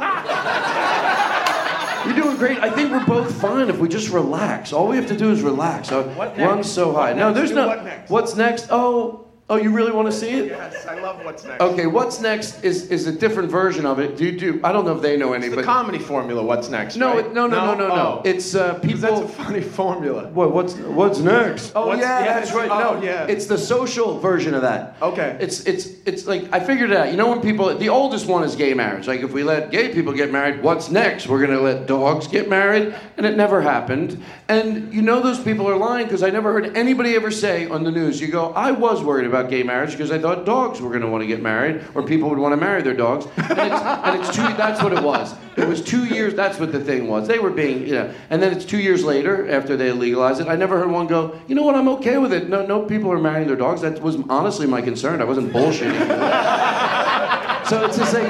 You're 2.06 2.16
doing 2.24 2.38
great. 2.38 2.60
I 2.60 2.70
think 2.72 2.92
we're 2.92 3.06
both 3.06 3.34
fine 3.40 3.70
if 3.70 3.78
we 3.78 3.88
just 3.88 4.10
relax. 4.10 4.74
All 4.74 4.88
we 4.88 4.96
have 4.98 5.08
to 5.08 5.18
do 5.18 5.32
is 5.32 5.42
relax. 5.42 5.92
Uh, 5.92 6.04
What 6.16 6.38
Run 6.38 6.58
next? 6.58 6.70
so 6.70 6.92
high. 6.94 7.10
What 7.14 7.18
No, 7.18 7.32
there's 7.34 7.50
Do 7.50 7.56
no. 7.56 7.68
what 7.68 7.84
next? 7.86 8.10
What's 8.10 8.36
next? 8.36 8.68
Oh, 8.72 9.28
oh, 9.52 9.58
you 9.58 9.70
really 9.70 9.92
want 9.92 10.08
to 10.08 10.12
see 10.12 10.30
it? 10.30 10.46
Yes, 10.48 10.86
I 10.86 11.00
love 11.00 11.24
what's 11.26 11.44
next. 11.44 11.62
Okay, 11.62 11.86
what's 11.86 12.20
next 12.22 12.64
is 12.64 12.88
is 12.90 13.06
a 13.06 13.12
different 13.12 13.52
version 13.52 13.86
of 13.86 14.00
it. 14.00 14.18
Do 14.18 14.26
you 14.26 14.38
do? 14.40 14.60
I 14.64 14.72
don't 14.72 14.86
know 14.86 14.96
if 14.96 15.02
they 15.02 15.18
know 15.18 15.34
any, 15.34 15.48
It's 15.48 15.56
the 15.56 15.62
but 15.62 15.66
comedy 15.66 16.00
formula. 16.00 16.42
What's 16.44 16.70
next? 16.70 16.96
no, 16.96 17.16
right? 17.16 17.26
it, 17.26 17.34
no, 17.34 17.46
no, 17.48 17.66
no, 17.66 17.76
no, 17.76 17.88
no. 17.88 17.94
Oh. 17.94 18.22
It's 18.26 18.56
uh, 18.56 18.76
people. 18.80 19.02
That's 19.02 19.20
a 19.22 19.28
funny 19.28 19.62
formula. 19.62 20.30
What, 20.30 20.54
what's 20.54 20.76
what's 20.76 21.20
next? 21.20 21.74
Oh 21.76 21.88
What's- 21.88 22.02
yeah, 22.02 22.24
yeah, 22.26 22.40
that's 22.40 22.54
right. 22.54 22.70
oh, 22.72 23.00
no, 23.00 23.04
yeah. 23.04 23.28
it's 23.28 23.46
the 23.46 23.58
social 23.58 24.20
version 24.20 24.54
of 24.54 24.62
that. 24.62 24.96
Okay. 25.02 25.38
It's 25.40 25.66
it's 25.66 25.88
it's 26.06 26.26
like 26.26 26.52
I 26.54 26.60
figured 26.60 26.92
it 26.92 26.98
out. 26.98 27.12
You 27.12 27.18
know 27.18 27.30
when 27.30 27.42
people 27.42 27.76
the 27.78 27.90
oldest 27.90 28.28
one 28.28 28.44
is 28.44 28.56
gay 28.56 28.74
marriage. 28.74 29.08
Like 29.08 29.22
if 29.22 29.32
we 29.32 29.44
let 29.44 29.72
gay 29.72 29.94
people 29.94 30.14
get 30.14 30.32
married, 30.32 30.64
what's 30.64 30.90
next? 30.90 31.28
We're 31.28 31.46
gonna 31.46 31.60
let 31.60 31.88
dogs 31.88 32.28
get 32.28 32.50
married, 32.50 32.96
and 33.18 33.26
it 33.26 33.36
never 33.36 33.62
happened. 33.62 34.24
And 34.48 34.94
you 34.94 35.02
know 35.02 35.22
those 35.22 35.40
people 35.40 35.68
are 35.70 35.78
lying 35.78 36.06
because 36.06 36.24
I 36.24 36.30
never 36.30 36.54
heard 36.54 36.76
anybody 36.78 37.16
ever 37.16 37.32
say 37.32 37.68
on 37.68 37.84
the 37.84 37.92
news. 37.92 38.22
You 38.22 38.28
go, 38.28 38.52
I 38.54 38.72
was 38.72 39.04
worried 39.04 39.26
about 39.28 39.41
gay 39.50 39.64
marriage 39.64 39.92
because 39.92 40.12
I 40.12 40.20
thought 40.20 40.46
dogs 40.46 40.82
were 40.82 40.92
gonna 40.92 41.10
want 41.10 41.22
to 41.22 41.28
get 41.28 41.42
married 41.42 41.86
or 41.96 42.04
people 42.04 42.30
would 42.30 42.40
want 42.40 42.54
to 42.54 42.58
marry 42.58 42.82
their 42.82 42.94
dogs. 42.94 43.26
And 43.38 43.60
it's, 43.60 43.82
and 43.82 44.22
it's 44.22 44.36
two. 44.36 44.42
That's 44.42 44.82
what 44.82 44.94
it 44.94 45.04
was. 45.04 45.36
It 45.58 45.68
was 45.68 45.82
two 45.84 46.06
years. 46.06 46.34
That's 46.34 46.60
what 46.60 46.72
the 46.72 46.80
thing 46.80 47.08
was. 47.08 47.28
They 47.28 47.40
were 47.40 47.50
being, 47.50 47.86
you 47.86 47.94
know. 47.94 48.14
And 48.30 48.42
then 48.42 48.54
it's 48.54 48.66
two 48.66 48.80
years 48.80 49.04
later 49.04 49.50
after 49.50 49.76
they 49.76 49.92
legalized 49.92 50.42
it. 50.42 50.48
I 50.48 50.56
never 50.56 50.78
heard 50.80 50.90
one 50.90 51.08
go, 51.08 51.40
you 51.48 51.56
know 51.56 51.64
what? 51.64 51.76
I'm 51.76 51.90
okay 51.90 52.18
with 52.18 52.34
it. 52.34 52.50
No, 52.50 52.66
no 52.66 52.84
people 52.84 53.12
are 53.12 53.20
marrying 53.20 53.48
their 53.48 53.58
dogs. 53.58 53.82
That 53.82 54.02
was 54.02 54.18
honestly 54.30 54.68
my 54.68 54.82
concern. 54.82 55.22
I 55.22 55.26
wasn't 55.26 55.52
bullshitting. 55.52 57.18
So 57.72 57.86
it's 57.86 57.98
just 57.98 58.14
like 58.14 58.30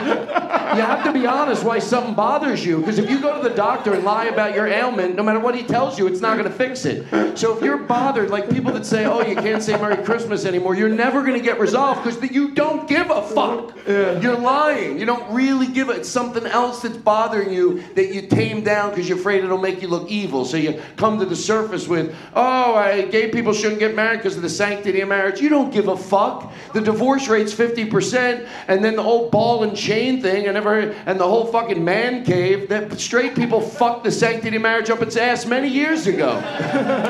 you 0.75 0.83
have 0.83 1.03
to 1.03 1.11
be 1.11 1.25
honest 1.25 1.63
why 1.63 1.79
something 1.79 2.13
bothers 2.13 2.63
you. 2.63 2.77
Because 2.77 2.99
if 2.99 3.09
you 3.09 3.19
go 3.19 3.41
to 3.41 3.49
the 3.49 3.55
doctor 3.55 3.95
and 3.95 4.03
lie 4.03 4.25
about 4.25 4.53
your 4.53 4.67
ailment, 4.67 5.15
no 5.15 5.23
matter 5.23 5.39
what 5.39 5.55
he 5.55 5.63
tells 5.63 5.97
you, 5.97 6.05
it's 6.05 6.21
not 6.21 6.37
going 6.37 6.47
to 6.47 6.55
fix 6.55 6.85
it. 6.85 7.07
So 7.35 7.57
if 7.57 7.63
you're 7.63 7.79
bothered, 7.79 8.29
like 8.29 8.51
people 8.51 8.71
that 8.73 8.85
say, 8.85 9.05
"Oh, 9.05 9.21
you 9.23 9.35
can't 9.35 9.63
say 9.63 9.81
Merry 9.81 10.03
Christmas 10.03 10.45
anymore," 10.45 10.75
you're 10.75 10.89
never 10.89 11.23
going 11.23 11.33
to 11.33 11.43
get 11.43 11.59
resolved 11.59 12.03
because 12.03 12.31
you 12.31 12.51
don't 12.51 12.87
give 12.87 13.09
a 13.09 13.23
fuck. 13.23 13.75
You're 13.87 14.37
lying. 14.37 14.99
You 14.99 15.07
don't 15.07 15.33
really 15.33 15.65
give 15.65 15.89
a. 15.89 15.93
It's 15.93 16.09
something 16.09 16.45
else 16.45 16.83
that's 16.83 16.97
bothering 16.97 17.51
you 17.51 17.81
that 17.95 18.13
you 18.13 18.27
tame 18.27 18.63
down 18.63 18.91
because 18.91 19.09
you're 19.09 19.17
afraid 19.17 19.43
it'll 19.43 19.57
make 19.57 19.81
you 19.81 19.87
look 19.87 20.07
evil. 20.11 20.45
So 20.45 20.57
you 20.57 20.79
come 20.97 21.17
to 21.17 21.25
the 21.25 21.35
surface 21.35 21.87
with, 21.87 22.15
"Oh, 22.35 22.75
I, 22.75 23.05
gay 23.05 23.29
people 23.29 23.53
shouldn't 23.53 23.79
get 23.79 23.95
married 23.95 24.17
because 24.17 24.35
of 24.35 24.43
the 24.43 24.49
sanctity 24.49 25.01
of 25.01 25.09
marriage." 25.09 25.41
You 25.41 25.49
don't 25.49 25.73
give 25.73 25.87
a 25.87 25.97
fuck. 25.97 26.53
The 26.73 26.81
divorce 26.81 27.27
rate's 27.27 27.53
fifty 27.53 27.85
percent, 27.85 28.47
and 28.67 28.85
then 28.85 28.95
the 28.95 29.03
whole 29.03 29.30
ball 29.31 29.63
and 29.63 29.75
chain 29.75 30.21
thing, 30.21 30.47
and 30.47 30.57
ever, 30.57 30.91
and 31.05 31.19
the 31.19 31.27
whole 31.27 31.45
fucking 31.45 31.83
man 31.83 32.23
cave. 32.23 32.69
That 32.69 32.99
straight 32.99 33.35
people 33.35 33.61
fucked 33.61 34.03
the 34.03 34.11
sanctity 34.11 34.57
of 34.57 34.61
marriage 34.61 34.89
up 34.89 35.01
its 35.01 35.15
ass 35.15 35.45
many 35.45 35.69
years 35.69 36.07
ago. 36.07 36.39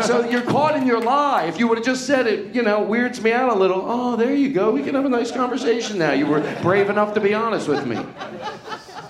so 0.06 0.30
you're 0.30 0.42
caught 0.44 0.76
in 0.76 0.86
your 0.86 1.02
lie. 1.02 1.46
If 1.46 1.60
you 1.60 1.68
would 1.68 1.78
have 1.78 1.86
just 1.86 2.06
said 2.06 2.28
it, 2.28 2.54
you 2.54 2.62
know, 2.62 2.82
weirds 2.82 3.22
me 3.22 3.32
out 3.32 3.50
a 3.50 3.56
little. 3.56 3.84
Oh, 3.86 4.16
there 4.16 4.34
you 4.34 4.52
go. 4.54 4.72
We 4.72 4.84
can 4.84 4.96
have 4.96 5.06
a 5.06 5.10
nice 5.10 5.32
conversation 5.32 5.98
now. 5.98 6.12
You 6.12 6.28
were 6.28 6.42
brave 6.62 6.90
enough 6.90 7.14
to 7.16 7.20
be 7.20 7.34
honest 7.34 7.68
with 7.68 7.86
me. 7.86 8.00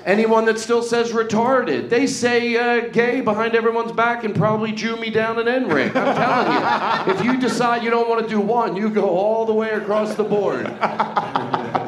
Anyone 0.05 0.45
that 0.45 0.57
still 0.57 0.82
says 0.82 1.12
retarded, 1.12 1.89
they 1.89 2.07
say 2.07 2.55
uh, 2.55 2.88
gay 2.89 3.22
behind 3.22 3.53
everyone's 3.53 3.91
back 3.91 4.24
and 4.24 4.36
probably 4.36 4.72
Jew 4.72 4.95
me 4.95 5.12
down 5.12 5.38
an 5.38 5.47
N 5.47 5.68
ring. 5.68 5.91
I'm 5.93 6.16
telling 6.16 7.07
you. 7.07 7.14
If 7.14 7.24
you 7.24 7.39
decide 7.39 7.84
you 7.84 7.91
don't 7.91 8.09
want 8.09 8.24
to 8.24 8.28
do 8.28 8.39
one, 8.39 8.76
you 8.76 8.89
go 8.89 9.09
all 9.09 9.45
the 9.45 9.53
way 9.53 9.70
across 9.70 10.16
the 10.16 10.24
board. 10.24 10.66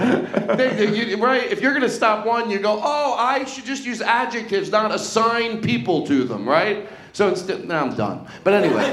They- 0.58 0.70
they- 0.76 0.96
you- 1.12 1.24
right? 1.24 1.50
If 1.52 1.62
you're 1.62 1.72
going 1.72 1.84
to 1.84 1.90
stop 1.90 2.26
one, 2.26 2.50
you 2.50 2.60
go, 2.60 2.80
oh, 2.84 3.16
I 3.18 3.46
should 3.46 3.66
just 3.66 3.86
use 3.86 4.02
adjectives, 4.02 4.70
not 4.72 4.94
assign 4.94 5.62
people 5.62 6.06
to 6.08 6.24
them, 6.26 6.48
right? 6.48 6.88
So 7.14 7.30
instead, 7.30 7.68
now 7.68 7.82
I'm 7.86 7.96
done. 7.96 8.28
But 8.44 8.54
anyway, 8.54 8.86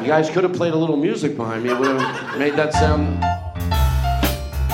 you 0.00 0.06
guys 0.06 0.30
could 0.30 0.44
have 0.44 0.52
played 0.52 0.72
a 0.74 0.76
little 0.76 0.96
music 0.96 1.36
behind 1.36 1.64
me. 1.64 1.70
It 1.70 1.78
would 1.78 2.00
have 2.00 2.38
made 2.38 2.54
that 2.54 2.72
sound. 2.72 3.20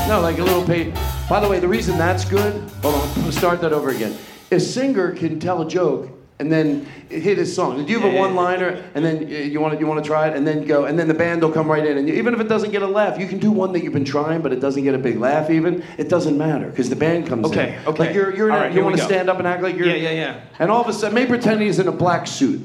No, 0.08 0.20
like 0.20 0.38
a 0.38 0.44
little 0.44 0.64
pay. 0.64 0.92
By 1.28 1.40
the 1.40 1.48
way, 1.48 1.60
the 1.60 1.68
reason 1.68 1.96
that's 1.96 2.24
good, 2.24 2.52
hold 2.82 2.94
on, 2.96 3.32
start 3.32 3.60
that 3.62 3.72
over 3.72 3.90
again. 3.90 4.16
A 4.50 4.58
singer 4.60 5.12
can 5.12 5.38
tell 5.40 5.62
a 5.62 5.68
joke 5.68 6.10
and 6.40 6.50
then 6.50 6.86
hit 7.10 7.38
his 7.38 7.54
song. 7.54 7.84
Do 7.84 7.92
you 7.92 8.00
have 8.00 8.12
a 8.12 8.16
one-liner 8.16 8.82
and 8.94 9.04
then 9.04 9.18
uh, 9.18 9.28
you 9.28 9.60
want 9.60 9.74
to 9.74 9.80
you 9.80 9.86
want 9.86 10.02
to 10.02 10.08
try 10.08 10.26
it 10.26 10.34
and 10.34 10.46
then 10.46 10.64
go 10.64 10.86
and 10.86 10.98
then 10.98 11.06
the 11.06 11.14
band 11.14 11.42
will 11.42 11.52
come 11.52 11.70
right 11.70 11.86
in 11.86 11.98
and 11.98 12.08
you, 12.08 12.14
even 12.14 12.34
if 12.34 12.40
it 12.40 12.48
doesn't 12.48 12.70
get 12.70 12.82
a 12.82 12.86
laugh, 12.86 13.18
you 13.18 13.28
can 13.28 13.38
do 13.38 13.50
one 13.52 13.72
that 13.74 13.84
you've 13.84 13.92
been 13.92 14.04
trying 14.04 14.40
but 14.40 14.52
it 14.52 14.58
doesn't 14.58 14.82
get 14.82 14.94
a 14.94 14.98
big 14.98 15.18
laugh 15.18 15.50
even. 15.50 15.84
It 15.98 16.08
doesn't 16.08 16.36
matter 16.36 16.70
because 16.70 16.88
the 16.88 16.96
band 16.96 17.26
comes 17.26 17.52
in. 17.52 17.58
Okay, 17.58 17.78
okay. 17.86 18.06
Like 18.06 18.14
you're 18.14 18.34
you're 18.34 18.48
right, 18.48 18.72
you 18.72 18.82
want 18.82 18.96
to 18.96 19.04
stand 19.04 19.28
up 19.28 19.38
and 19.38 19.46
act 19.46 19.62
like 19.62 19.76
you're 19.76 19.86
Yeah, 19.86 20.10
yeah, 20.10 20.10
yeah. 20.10 20.40
And 20.58 20.70
all 20.70 20.80
of 20.80 20.88
a 20.88 20.92
sudden, 20.92 21.14
maybe 21.14 21.28
pretend 21.28 21.60
he's 21.60 21.78
in 21.78 21.88
a 21.88 21.92
black 21.92 22.26
suit. 22.26 22.60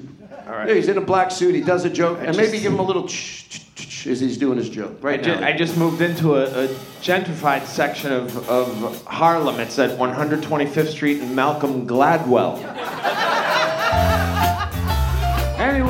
All 0.48 0.54
right. 0.54 0.70
Yeah, 0.70 0.76
he's 0.76 0.88
in 0.88 0.98
a 0.98 1.02
black 1.02 1.32
suit. 1.32 1.56
He 1.56 1.62
does 1.62 1.86
a 1.86 1.90
joke, 1.90 2.20
and 2.22 2.38
maybe 2.38 2.60
give 2.60 2.72
him 2.72 2.80
a 2.80 2.84
little 2.84 3.08
ch 3.08 3.50
ch 3.50 3.76
ch 3.76 4.08
as 4.08 4.20
he's 4.20 4.38
doing 4.38 4.58
his 4.58 4.70
joke 4.70 4.98
right 5.02 5.26
I, 5.26 5.36
now. 5.36 5.48
I 5.48 5.54
just 5.54 5.76
moved 5.76 6.02
into 6.02 6.36
a, 6.36 6.66
a 6.66 6.68
gentrified 7.02 7.66
section 7.66 8.12
of, 8.12 8.50
of 8.50 9.04
Harlem. 9.06 9.60
It's 9.60 9.80
at 9.80 9.98
125th 9.98 10.88
Street 10.88 11.22
and 11.22 11.36
Malcolm 11.36 11.88
Gladwell. 11.88 12.62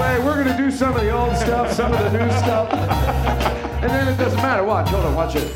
Anyway, 0.06 0.26
we're 0.26 0.44
gonna 0.44 0.58
do 0.58 0.70
some 0.70 0.96
of 0.96 1.02
the 1.02 1.10
old 1.10 1.36
stuff, 1.36 1.72
some 1.72 1.92
of 1.92 2.00
the 2.00 2.18
new 2.18 2.32
stuff, 2.34 2.72
and 2.72 3.90
then 3.90 4.08
it 4.08 4.18
doesn't 4.18 4.42
matter. 4.42 4.64
Watch, 4.64 4.90
hold 4.90 5.06
on, 5.06 5.16
watch 5.16 5.36
it. 5.36 5.52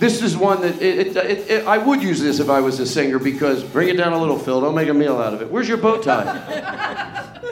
This 0.00 0.22
is 0.22 0.36
one 0.36 0.60
that 0.62 0.80
it, 0.82 1.08
it, 1.08 1.16
it, 1.16 1.50
it, 1.50 1.66
I 1.66 1.78
would 1.78 2.02
use 2.02 2.20
this 2.20 2.40
if 2.40 2.48
I 2.48 2.60
was 2.60 2.80
a 2.80 2.86
singer 2.86 3.18
because 3.18 3.62
bring 3.62 3.88
it 3.88 3.96
down 3.96 4.12
a 4.12 4.18
little, 4.18 4.38
Phil. 4.38 4.60
Don't 4.60 4.74
make 4.74 4.88
a 4.88 4.94
meal 4.94 5.18
out 5.18 5.32
of 5.32 5.42
it. 5.42 5.50
Where's 5.50 5.68
your 5.68 5.78
bow 5.78 6.02
tie? 6.02 7.34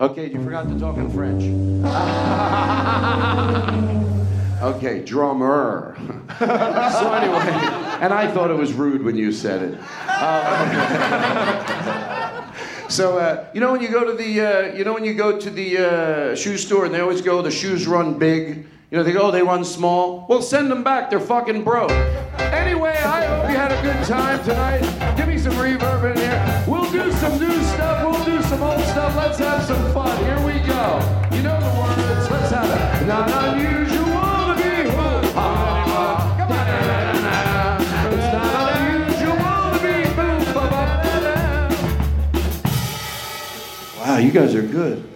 Okay, 0.00 0.32
you 0.32 0.42
forgot 0.42 0.68
to 0.68 0.80
talk 0.80 0.96
in 0.96 1.08
French. 1.10 1.44
okay, 4.62 5.04
drummer. 5.04 5.94
so 6.40 7.12
anyway, 7.12 7.52
and 8.00 8.12
I 8.12 8.28
thought 8.34 8.50
it 8.50 8.56
was 8.56 8.72
rude 8.72 9.04
when 9.04 9.14
you 9.14 9.30
said 9.30 9.62
it. 9.62 9.78
Uh, 10.08 12.08
So 12.92 13.16
uh, 13.16 13.46
you 13.54 13.60
know 13.62 13.72
when 13.72 13.80
you 13.80 13.88
go 13.88 14.04
to 14.04 14.12
the 14.12 14.40
uh, 14.42 14.76
you 14.76 14.84
know 14.84 14.92
when 14.92 15.02
you 15.02 15.14
go 15.14 15.38
to 15.38 15.48
the 15.48 15.78
uh, 15.78 16.36
shoe 16.36 16.58
store 16.58 16.84
and 16.84 16.94
they 16.94 17.00
always 17.00 17.22
go 17.22 17.40
the 17.40 17.50
shoes 17.50 17.86
run 17.86 18.18
big. 18.18 18.66
You 18.90 18.98
know 18.98 19.02
they 19.02 19.12
go 19.12 19.22
oh, 19.22 19.30
they 19.30 19.42
run 19.42 19.64
small. 19.64 20.26
Well 20.28 20.42
send 20.42 20.70
them 20.70 20.84
back. 20.84 21.08
They're 21.08 21.18
fucking 21.18 21.64
broke. 21.64 21.90
Anyway, 22.52 22.90
I 22.90 23.24
hope 23.24 23.48
you 23.48 23.56
had 23.56 23.72
a 23.72 23.80
good 23.80 24.06
time 24.06 24.44
tonight. 24.44 25.16
Give 25.16 25.26
me 25.26 25.38
some 25.38 25.54
reverb 25.54 26.14
in 26.14 26.18
here. 26.18 26.64
We'll 26.68 26.90
do 26.92 27.10
some 27.12 27.38
new 27.38 27.62
stuff. 27.62 28.04
We'll 28.04 28.24
do 28.26 28.42
some 28.42 28.62
old 28.62 28.84
stuff. 28.84 29.16
Let's 29.16 29.38
have 29.38 29.62
some 29.62 29.92
fun. 29.94 30.14
Here 30.26 30.36
we 30.44 30.60
go. 30.68 31.00
You 31.34 31.42
know 31.44 31.58
the 31.58 31.72
words. 31.80 32.30
Let's 32.30 32.50
have 32.50 33.00
it. 33.00 33.06
Not 33.06 33.30
unusual 33.30 34.11
Wow, 44.12 44.18
you 44.18 44.30
guys 44.30 44.54
are 44.54 44.60
good. 44.60 45.08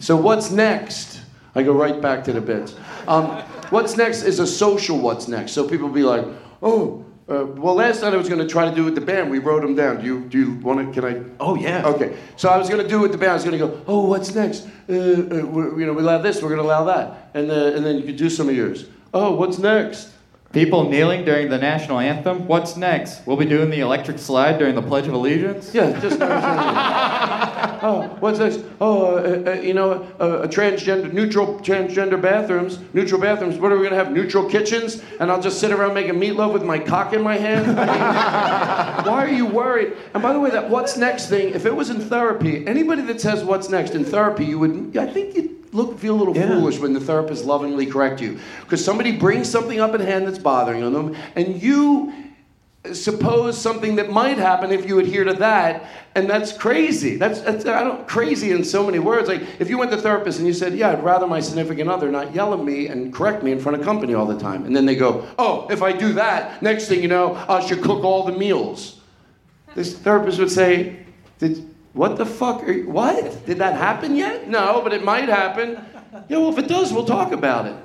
So 0.00 0.14
what's 0.14 0.50
next? 0.50 1.22
I 1.54 1.62
go 1.62 1.72
right 1.72 1.98
back 1.98 2.22
to 2.24 2.32
the 2.34 2.40
bits. 2.42 2.74
Um, 3.08 3.40
what's 3.70 3.96
next 3.96 4.22
is 4.22 4.38
a 4.38 4.46
social 4.46 4.98
what's 4.98 5.28
next. 5.28 5.52
So 5.52 5.66
people 5.66 5.88
be 5.88 6.02
like, 6.02 6.26
oh, 6.62 7.06
uh, 7.26 7.46
well, 7.46 7.74
last 7.74 8.02
night 8.02 8.12
I 8.12 8.18
was 8.18 8.28
going 8.28 8.46
to 8.46 8.46
try 8.46 8.68
to 8.68 8.74
do 8.76 8.82
it 8.82 8.84
with 8.84 8.96
the 8.96 9.00
band. 9.00 9.30
We 9.30 9.38
wrote 9.38 9.62
them 9.62 9.74
down. 9.74 10.02
Do 10.02 10.04
you 10.04 10.20
do 10.20 10.38
you 10.38 10.54
want 10.56 10.94
to? 10.94 11.00
Can 11.00 11.10
I? 11.10 11.22
Oh 11.40 11.54
yeah. 11.54 11.86
Okay. 11.86 12.18
So 12.36 12.50
I 12.50 12.58
was 12.58 12.68
going 12.68 12.82
to 12.82 12.88
do 12.88 12.98
it 12.98 13.00
with 13.00 13.12
the 13.12 13.18
band. 13.18 13.30
I 13.30 13.34
was 13.34 13.44
going 13.44 13.58
to 13.58 13.66
go, 13.66 13.82
oh, 13.86 14.04
what's 14.04 14.34
next? 14.34 14.66
Uh, 14.86 14.92
uh, 14.92 15.46
we 15.46 15.80
you 15.80 15.86
know, 15.86 15.94
we 15.94 16.02
allow 16.02 16.18
this. 16.18 16.42
We're 16.42 16.50
going 16.50 16.60
to 16.60 16.66
allow 16.66 16.84
that, 16.84 17.30
and 17.32 17.50
uh, 17.50 17.76
and 17.76 17.86
then 17.86 17.96
you 17.96 18.02
could 18.02 18.16
do 18.16 18.28
some 18.28 18.50
of 18.50 18.54
yours. 18.54 18.90
Oh, 19.14 19.34
what's 19.36 19.58
next? 19.58 20.10
People 20.52 20.90
kneeling 20.90 21.24
during 21.24 21.48
the 21.48 21.58
national 21.58 22.00
anthem. 22.00 22.48
What's 22.48 22.76
next? 22.76 23.24
We'll 23.24 23.36
be 23.36 23.44
doing 23.44 23.70
the 23.70 23.80
electric 23.80 24.18
slide 24.18 24.58
during 24.58 24.74
the 24.74 24.82
Pledge 24.82 25.06
of 25.06 25.14
Allegiance. 25.14 25.72
Yeah, 25.72 25.98
just 26.00 26.18
oh, 27.82 28.16
what's 28.20 28.38
next? 28.38 28.60
Oh, 28.80 29.16
uh, 29.16 29.50
uh, 29.50 29.52
you 29.60 29.74
know, 29.74 30.06
uh, 30.20 30.42
a 30.42 30.48
transgender, 30.48 31.12
neutral 31.12 31.58
transgender 31.60 32.20
bathrooms, 32.20 32.78
neutral 32.92 33.20
bathrooms. 33.20 33.58
What 33.58 33.72
are 33.72 33.76
we 33.76 33.84
gonna 33.84 33.96
have? 33.96 34.12
Neutral 34.12 34.48
kitchens? 34.48 35.02
And 35.18 35.30
I'll 35.30 35.40
just 35.40 35.60
sit 35.60 35.72
around 35.72 35.94
making 35.94 36.14
meatloaf 36.14 36.52
with 36.52 36.64
my 36.64 36.78
cock 36.78 37.12
in 37.12 37.22
my 37.22 37.36
hand. 37.36 37.76
Why 39.06 39.24
are 39.24 39.28
you 39.28 39.46
worried? 39.46 39.94
And 40.14 40.22
by 40.22 40.32
the 40.32 40.40
way, 40.40 40.50
that 40.50 40.68
what's 40.68 40.96
next 40.96 41.28
thing, 41.28 41.54
if 41.54 41.66
it 41.66 41.74
was 41.74 41.90
in 41.90 42.00
therapy, 42.00 42.66
anybody 42.66 43.02
that 43.02 43.20
says 43.20 43.44
what's 43.44 43.68
next 43.68 43.94
in 43.94 44.04
therapy, 44.04 44.44
you 44.44 44.58
would, 44.58 44.96
I 44.96 45.06
think 45.06 45.34
you'd 45.34 45.74
look 45.74 45.98
feel 45.98 46.14
a 46.14 46.18
little 46.18 46.34
foolish 46.34 46.78
when 46.78 46.92
the 46.92 47.00
therapist 47.00 47.44
lovingly 47.44 47.86
correct 47.86 48.20
you 48.20 48.38
because 48.62 48.84
somebody 48.84 49.12
brings 49.12 49.48
something 49.48 49.78
up 49.78 49.94
in 49.94 50.00
hand 50.00 50.26
that's 50.26 50.38
bothering 50.38 50.80
them, 50.92 51.16
and 51.36 51.62
you 51.62 52.12
suppose 52.92 53.60
something 53.60 53.96
that 53.96 54.10
might 54.10 54.38
happen 54.38 54.72
if 54.72 54.88
you 54.88 54.98
adhere 54.98 55.24
to 55.24 55.34
that, 55.34 55.84
and 56.14 56.28
that's 56.28 56.56
crazy. 56.56 57.16
That's, 57.16 57.40
that's 57.40 57.66
I 57.66 57.84
don't 57.84 58.08
crazy 58.08 58.52
in 58.52 58.64
so 58.64 58.84
many 58.86 58.98
words. 58.98 59.28
Like 59.28 59.42
if 59.60 59.68
you 59.68 59.76
went 59.76 59.90
to 59.90 59.98
therapist 59.98 60.38
and 60.38 60.46
you 60.46 60.54
said, 60.54 60.74
"Yeah, 60.74 60.90
I'd 60.90 61.04
rather 61.04 61.26
my 61.26 61.40
significant 61.40 61.90
other 61.90 62.10
not 62.10 62.34
yell 62.34 62.54
at 62.54 62.64
me 62.64 62.88
and 62.88 63.12
correct 63.12 63.42
me 63.42 63.52
in 63.52 63.60
front 63.60 63.78
of 63.78 63.84
company 63.84 64.14
all 64.14 64.26
the 64.26 64.38
time," 64.38 64.64
and 64.64 64.74
then 64.74 64.86
they 64.86 64.96
go, 64.96 65.26
"Oh, 65.38 65.66
if 65.70 65.82
I 65.82 65.92
do 65.92 66.14
that, 66.14 66.62
next 66.62 66.88
thing 66.88 67.02
you 67.02 67.08
know, 67.08 67.34
I 67.48 67.64
should 67.64 67.82
cook 67.82 68.02
all 68.02 68.24
the 68.24 68.32
meals." 68.32 69.00
This 69.74 69.96
therapist 69.98 70.38
would 70.38 70.50
say, 70.50 71.04
"Did 71.38 71.68
what 71.92 72.16
the 72.16 72.26
fuck? 72.26 72.66
You, 72.66 72.88
what 72.88 73.44
did 73.44 73.58
that 73.58 73.74
happen 73.74 74.16
yet? 74.16 74.48
No, 74.48 74.80
but 74.82 74.92
it 74.92 75.04
might 75.04 75.28
happen. 75.28 75.84
Yeah, 76.28 76.38
well, 76.38 76.48
if 76.48 76.58
it 76.58 76.68
does, 76.68 76.92
we'll 76.92 77.04
talk 77.04 77.32
about 77.32 77.66
it." 77.66 77.76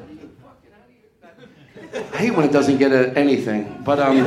I 1.95 2.17
hate 2.17 2.31
when 2.31 2.45
it 2.45 2.51
doesn't 2.51 2.77
get 2.77 2.91
a, 2.91 3.17
anything, 3.17 3.81
but 3.83 3.99
um. 3.99 4.17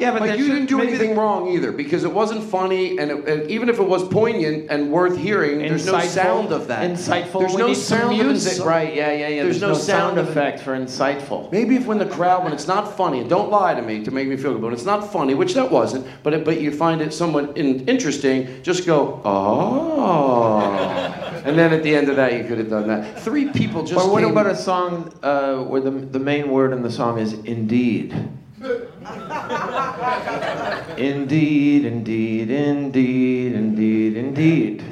Yeah, 0.00 0.12
but 0.12 0.22
that 0.26 0.38
you 0.38 0.46
should- 0.46 0.52
didn't 0.54 0.68
do 0.70 0.80
anything 0.80 1.14
wrong 1.14 1.48
either 1.48 1.72
because 1.72 2.04
it 2.04 2.12
wasn't 2.12 2.42
funny, 2.44 2.96
and, 2.98 3.10
it, 3.10 3.28
and 3.28 3.50
even 3.50 3.68
if 3.68 3.78
it 3.78 3.86
was 3.86 4.02
poignant 4.08 4.70
and 4.70 4.90
worth 4.90 5.18
hearing, 5.18 5.58
there's 5.58 5.84
no 5.84 6.00
sound 6.00 6.52
of 6.52 6.68
that. 6.68 6.90
Insightful. 6.90 7.40
There's 7.40 7.52
we 7.52 7.58
no 7.60 7.74
sound 7.74 8.18
of 8.18 8.26
music, 8.26 8.54
insi- 8.54 8.64
right? 8.64 8.94
Yeah, 8.94 9.12
yeah, 9.12 9.28
yeah. 9.28 9.42
There's, 9.42 9.60
no, 9.60 9.74
sound, 9.74 10.16
of 10.16 10.28
it. 10.28 10.30
effect 10.30 10.60
for 10.60 10.74
insightful. 10.74 11.52
Maybe 11.52 11.76
if 11.76 11.84
when 11.84 11.98
the 11.98 12.06
crowd, 12.06 12.44
when 12.44 12.54
it's 12.54 12.66
not 12.66 12.96
funny, 12.96 13.20
and 13.20 13.28
don't 13.28 13.50
lie 13.50 13.74
to 13.74 13.82
me 13.82 14.02
to 14.04 14.10
make 14.10 14.26
me 14.26 14.36
feel 14.38 14.52
good, 14.52 14.62
but 14.62 14.68
when 14.68 14.74
it's 14.74 14.86
not 14.86 15.12
funny, 15.12 15.34
which 15.34 15.52
that 15.52 15.70
wasn't, 15.70 16.06
but 16.22 16.32
it, 16.32 16.46
but 16.46 16.62
you 16.62 16.70
find 16.74 17.02
it 17.02 17.12
somewhat 17.12 17.58
in, 17.58 17.86
interesting, 17.86 18.62
just 18.62 18.86
go, 18.86 19.20
oh, 19.26 21.26
and 21.44 21.58
then 21.58 21.72
at 21.72 21.82
the 21.82 21.94
end 21.94 22.08
of 22.08 22.16
that, 22.16 22.32
you 22.32 22.44
could 22.44 22.58
have 22.58 22.70
done 22.70 22.86
that. 22.88 23.20
Three 23.20 23.50
people 23.50 23.82
just. 23.84 24.04
or 24.04 24.10
what 24.12 24.22
came- 24.22 24.30
about 24.32 24.46
a 24.46 24.56
song 24.56 25.12
uh, 25.22 25.62
where 25.64 25.80
the, 25.80 25.90
the 25.90 26.18
main 26.18 26.50
word 26.50 26.72
in 26.72 26.82
the 26.82 26.90
song 26.90 27.18
is 27.18 27.32
indeed? 27.32 28.12
indeed, 30.96 31.84
indeed, 31.86 32.50
indeed, 32.50 33.52
indeed, 33.54 34.16
indeed. 34.16 34.84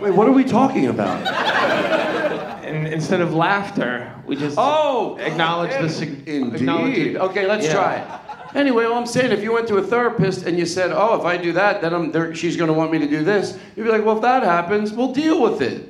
Wait, 0.00 0.10
what 0.10 0.28
are 0.28 0.32
we 0.32 0.44
talking 0.44 0.86
about? 0.88 1.24
and 2.64 2.88
instead 2.88 3.20
of 3.20 3.32
laughter, 3.34 4.12
we 4.26 4.36
just 4.36 4.56
Oh, 4.58 5.16
acknowledge 5.18 5.70
the 5.80 5.88
sig- 5.88 6.28
acknowledge 6.28 6.96
Indeed. 6.98 7.16
it. 7.16 7.20
Okay, 7.20 7.46
let's 7.46 7.66
Yeah. 7.66 7.72
try 7.74 7.94
it. 7.96 8.08
Anyway, 8.54 8.84
all 8.84 8.94
I'm 8.94 9.06
saying, 9.06 9.32
if 9.32 9.42
you 9.42 9.52
went 9.52 9.66
to 9.68 9.76
a 9.78 9.82
therapist 9.82 10.46
and 10.46 10.56
you 10.58 10.64
said, 10.64 10.92
"Oh, 10.92 11.18
if 11.18 11.24
I 11.24 11.36
do 11.36 11.52
that, 11.52 11.80
then 11.82 11.92
I'm 11.92 12.12
there, 12.12 12.34
she's 12.34 12.56
going 12.56 12.68
to 12.68 12.74
want 12.74 12.92
me 12.92 12.98
to 12.98 13.06
do 13.08 13.24
this," 13.24 13.58
you'd 13.74 13.84
be 13.84 13.90
like, 13.90 14.04
"Well, 14.04 14.16
if 14.16 14.22
that 14.22 14.44
happens, 14.44 14.92
we'll 14.92 15.12
deal 15.12 15.42
with 15.42 15.60
it." 15.60 15.88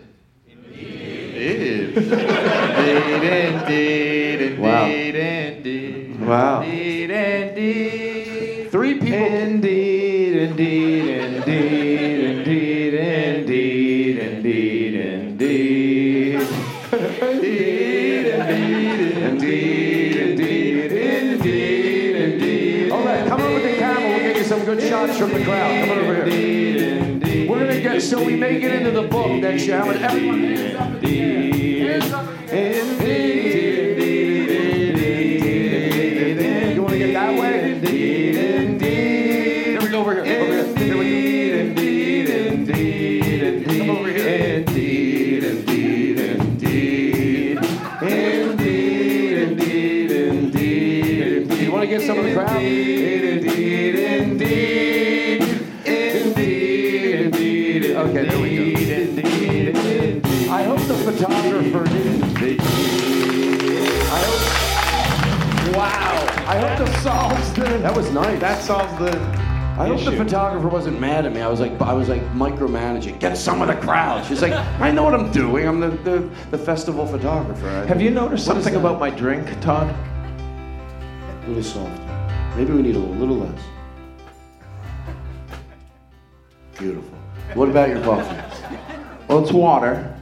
Indeed. 0.48 1.98
Indeed. 1.98 1.98
Indeed 4.40 4.58
Wow. 4.58 4.86
Indeed. 4.86 6.20
Wow. 6.20 6.62
Three 8.70 8.94
people. 8.98 9.18
Indeed, 9.18 10.36
indeed, 10.36 11.08
indeed, 11.08 12.24
indeed, 12.24 12.94
indeed, 12.94 14.18
indeed, 14.18 14.94
indeed. 14.94 15.73
Good 24.76 24.88
shots 24.88 25.18
from 25.18 25.32
the 25.32 25.44
crowd. 25.44 25.80
Come 25.80 25.90
on 25.90 25.98
over 25.98 26.24
here. 26.24 27.48
We're 27.48 27.58
gonna 27.60 27.80
get 27.80 28.02
so 28.02 28.24
we 28.24 28.36
make 28.36 28.62
it 28.62 28.72
into 28.74 28.90
the 28.90 29.06
book 29.06 29.30
next 29.30 29.66
year. 29.66 29.80
I 29.80 29.84
want 29.84 30.00
everyone. 30.00 30.40
You 30.40 32.00
photographer 61.18 61.84
didn't. 61.84 62.22
I 62.36 64.18
hope. 64.24 65.76
Wow. 65.76 66.26
I 66.46 66.58
hope 66.58 66.86
that 66.86 67.02
solves 67.02 67.52
the. 67.54 67.62
That 67.78 67.96
was 67.96 68.10
nice. 68.10 68.40
That 68.40 68.62
solves 68.62 68.92
the. 68.98 69.16
I 69.76 69.88
hope 69.88 69.98
the 70.00 70.08
issue. 70.12 70.16
photographer 70.16 70.68
wasn't 70.68 71.00
mad 71.00 71.26
at 71.26 71.32
me. 71.32 71.40
I 71.40 71.48
was 71.48 71.58
like, 71.58 71.80
I 71.80 71.92
was 71.92 72.08
like 72.08 72.22
micromanaging. 72.32 73.18
Get 73.18 73.36
some 73.36 73.60
of 73.60 73.68
the 73.68 73.74
crowd. 73.76 74.24
She's 74.26 74.40
like, 74.42 74.52
I 74.52 74.90
know 74.92 75.02
what 75.02 75.14
I'm 75.14 75.32
doing. 75.32 75.66
I'm 75.66 75.80
the 75.80 75.90
the, 75.90 76.30
the 76.50 76.58
festival 76.58 77.06
photographer. 77.06 77.68
I- 77.68 77.86
Have 77.86 78.00
you 78.00 78.10
noticed 78.10 78.46
What 78.46 78.56
is 78.58 78.64
something 78.64 78.74
that? 78.82 78.88
about 78.88 79.00
my 79.00 79.10
drink, 79.10 79.48
Todd? 79.60 79.88
A 79.90 81.46
little 81.48 81.62
soft. 81.62 82.00
Maybe 82.56 82.72
we 82.72 82.82
need 82.82 82.94
a 82.94 82.98
little, 83.00 83.14
little 83.16 83.36
less. 83.36 83.60
Beautiful. 86.78 87.18
What 87.54 87.68
about 87.68 87.88
your 87.88 88.00
coffee? 88.02 88.36
Well, 89.28 89.42
it's 89.42 89.52
water. 89.52 90.13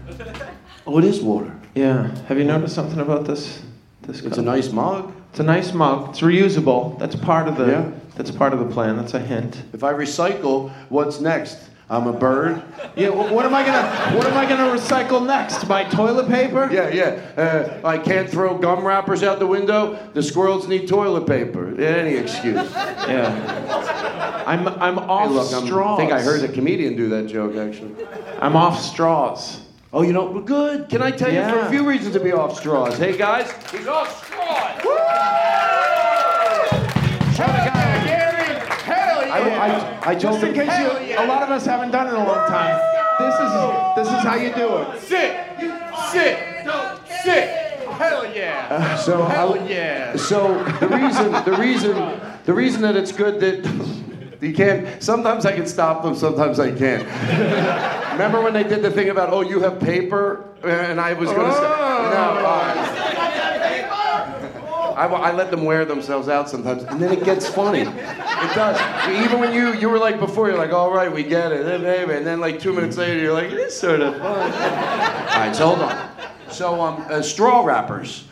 Oh, 0.86 0.98
it 0.98 1.04
is 1.04 1.20
water. 1.20 1.54
Yeah. 1.74 2.14
Have 2.26 2.38
you 2.38 2.44
noticed 2.44 2.74
something 2.74 3.00
about 3.00 3.24
this? 3.24 3.62
This. 4.02 4.20
It's 4.20 4.30
cup? 4.36 4.38
a 4.38 4.42
nice 4.42 4.72
mug. 4.72 5.12
It's 5.30 5.40
a 5.40 5.44
nice 5.44 5.72
mug. 5.72 6.10
It's 6.10 6.20
reusable. 6.20 6.98
That's 6.98 7.14
part 7.16 7.48
of 7.48 7.56
the. 7.56 7.66
Yeah. 7.66 7.90
That's 8.16 8.30
part 8.30 8.52
of 8.52 8.58
the 8.58 8.66
plan. 8.66 8.96
That's 8.96 9.14
a 9.14 9.20
hint. 9.20 9.62
If 9.72 9.84
I 9.84 9.92
recycle, 9.92 10.70
what's 10.90 11.20
next? 11.20 11.58
I'm 11.88 12.06
a 12.06 12.12
bird. 12.12 12.62
Yeah. 12.96 13.08
wh- 13.10 13.32
What 13.32 13.44
am 13.46 13.54
I 13.54 13.64
gonna? 13.64 14.16
What 14.16 14.26
am 14.26 14.36
I 14.36 14.46
gonna 14.46 14.70
recycle 14.76 15.24
next? 15.26 15.66
My 15.68 15.84
toilet 15.84 16.28
paper? 16.28 16.68
Yeah, 16.72 16.88
yeah. 16.88 17.80
Uh, 17.82 17.86
I 17.86 17.96
can't 17.98 18.28
throw 18.28 18.58
gum 18.58 18.84
wrappers 18.86 19.22
out 19.22 19.38
the 19.38 19.46
window. 19.46 19.98
The 20.14 20.22
squirrels 20.22 20.66
need 20.68 20.88
toilet 20.88 21.26
paper. 21.26 21.68
Any 21.80 22.16
excuse. 22.16 22.70
Yeah. 22.72 24.44
I'm 24.46 24.66
I'm 24.68 24.96
Hey, 24.96 25.00
off 25.04 25.30
look, 25.30 25.52
I'm- 25.52 25.66
straws. 25.66 25.98
I 25.98 26.02
think 26.02 26.12
I 26.12 26.22
heard 26.22 26.42
a 26.42 26.48
comedian 26.52 26.96
do 26.96 27.08
that 27.10 27.26
joke 27.28 27.56
actually. 27.56 27.94
I'm 28.40 28.56
off 28.56 28.80
straws. 28.80 29.60
Oh, 29.94 30.00
you 30.02 30.14
know, 30.14 30.24
well, 30.24 30.42
good. 30.42 30.88
Can 30.88 31.02
I 31.02 31.10
tell 31.10 31.30
you 31.32 31.42
for 31.42 31.60
a 31.60 31.70
few 31.70 31.86
reasons 31.86 32.14
to 32.14 32.20
be 32.20 32.32
off 32.32 32.56
straws? 32.58 32.96
Hey 32.96 33.14
guys, 33.16 33.52
he's 33.70 33.86
off 33.86 34.24
straws. 34.26 34.82
Show 37.36 37.44
the 37.44 37.58
guy. 37.68 37.82
Hell 38.84 39.20
I, 39.20 40.00
I, 40.04 40.10
I 40.10 40.14
told 40.14 40.40
Just 40.40 40.44
in 40.44 40.54
case 40.54 40.78
you- 40.78 41.18
A 41.18 41.26
lot 41.26 41.42
of 41.42 41.50
us 41.50 41.66
haven't 41.66 41.90
done 41.90 42.06
it 42.06 42.10
in 42.10 42.16
a 42.16 42.26
long 42.26 42.48
time. 42.48 42.80
This 43.18 43.34
is 43.34 43.52
this 43.96 44.18
is 44.18 44.24
how 44.24 44.34
you 44.36 44.54
do 44.54 44.76
it. 44.78 45.00
Sit, 45.02 45.36
sit, 46.10 46.38
sit. 47.22 47.58
Hell 47.92 48.34
yeah. 48.34 48.66
Uh, 48.70 48.96
so 48.96 49.24
Hell 49.26 49.54
I, 49.60 49.68
yeah. 49.68 50.16
So 50.16 50.64
the 50.80 50.88
reason, 50.88 51.32
the 51.44 51.56
reason, 51.58 52.20
the 52.46 52.54
reason 52.54 52.80
that 52.82 52.96
it's 52.96 53.12
good 53.12 53.40
that 53.40 54.01
you 54.42 54.52
can't. 54.52 55.02
Sometimes 55.02 55.46
I 55.46 55.52
can 55.52 55.66
stop 55.66 56.02
them. 56.02 56.16
Sometimes 56.16 56.58
I 56.58 56.72
can't. 56.72 57.04
Remember 58.12 58.42
when 58.42 58.52
they 58.52 58.64
did 58.64 58.82
the 58.82 58.90
thing 58.90 59.08
about 59.08 59.32
oh 59.32 59.40
you 59.40 59.60
have 59.60 59.80
paper 59.80 60.44
and 60.64 61.00
I 61.00 61.12
was 61.12 61.30
going 61.30 61.48
to 61.48 61.54
say 61.54 61.62
no. 61.62 61.68
uh, 61.68 63.12
I, 64.96 65.06
I 65.06 65.32
let 65.32 65.50
them 65.50 65.64
wear 65.64 65.84
themselves 65.84 66.28
out 66.28 66.50
sometimes, 66.50 66.82
and 66.84 67.00
then 67.00 67.12
it 67.12 67.24
gets 67.24 67.48
funny. 67.48 67.80
It 67.80 68.54
does. 68.54 69.24
Even 69.24 69.40
when 69.40 69.54
you 69.54 69.74
you 69.74 69.88
were 69.88 69.98
like 69.98 70.18
before, 70.18 70.48
you're 70.48 70.58
like, 70.58 70.72
all 70.72 70.92
right, 70.92 71.10
we 71.10 71.22
get 71.22 71.52
it, 71.52 71.64
baby, 71.82 72.12
and 72.12 72.26
then 72.26 72.40
like 72.40 72.60
two 72.60 72.72
minutes 72.72 72.96
later, 72.96 73.18
you're 73.18 73.32
like, 73.32 73.50
it 73.50 73.58
is 73.58 73.76
sort 73.76 74.00
of 74.00 74.14
fun. 74.18 74.24
all 74.24 75.38
right, 75.38 75.54
so 75.54 75.68
hold 75.68 75.80
on. 75.80 76.10
So 76.50 76.80
um, 76.80 77.06
uh, 77.08 77.22
straw 77.22 77.64
wrappers. 77.64 78.24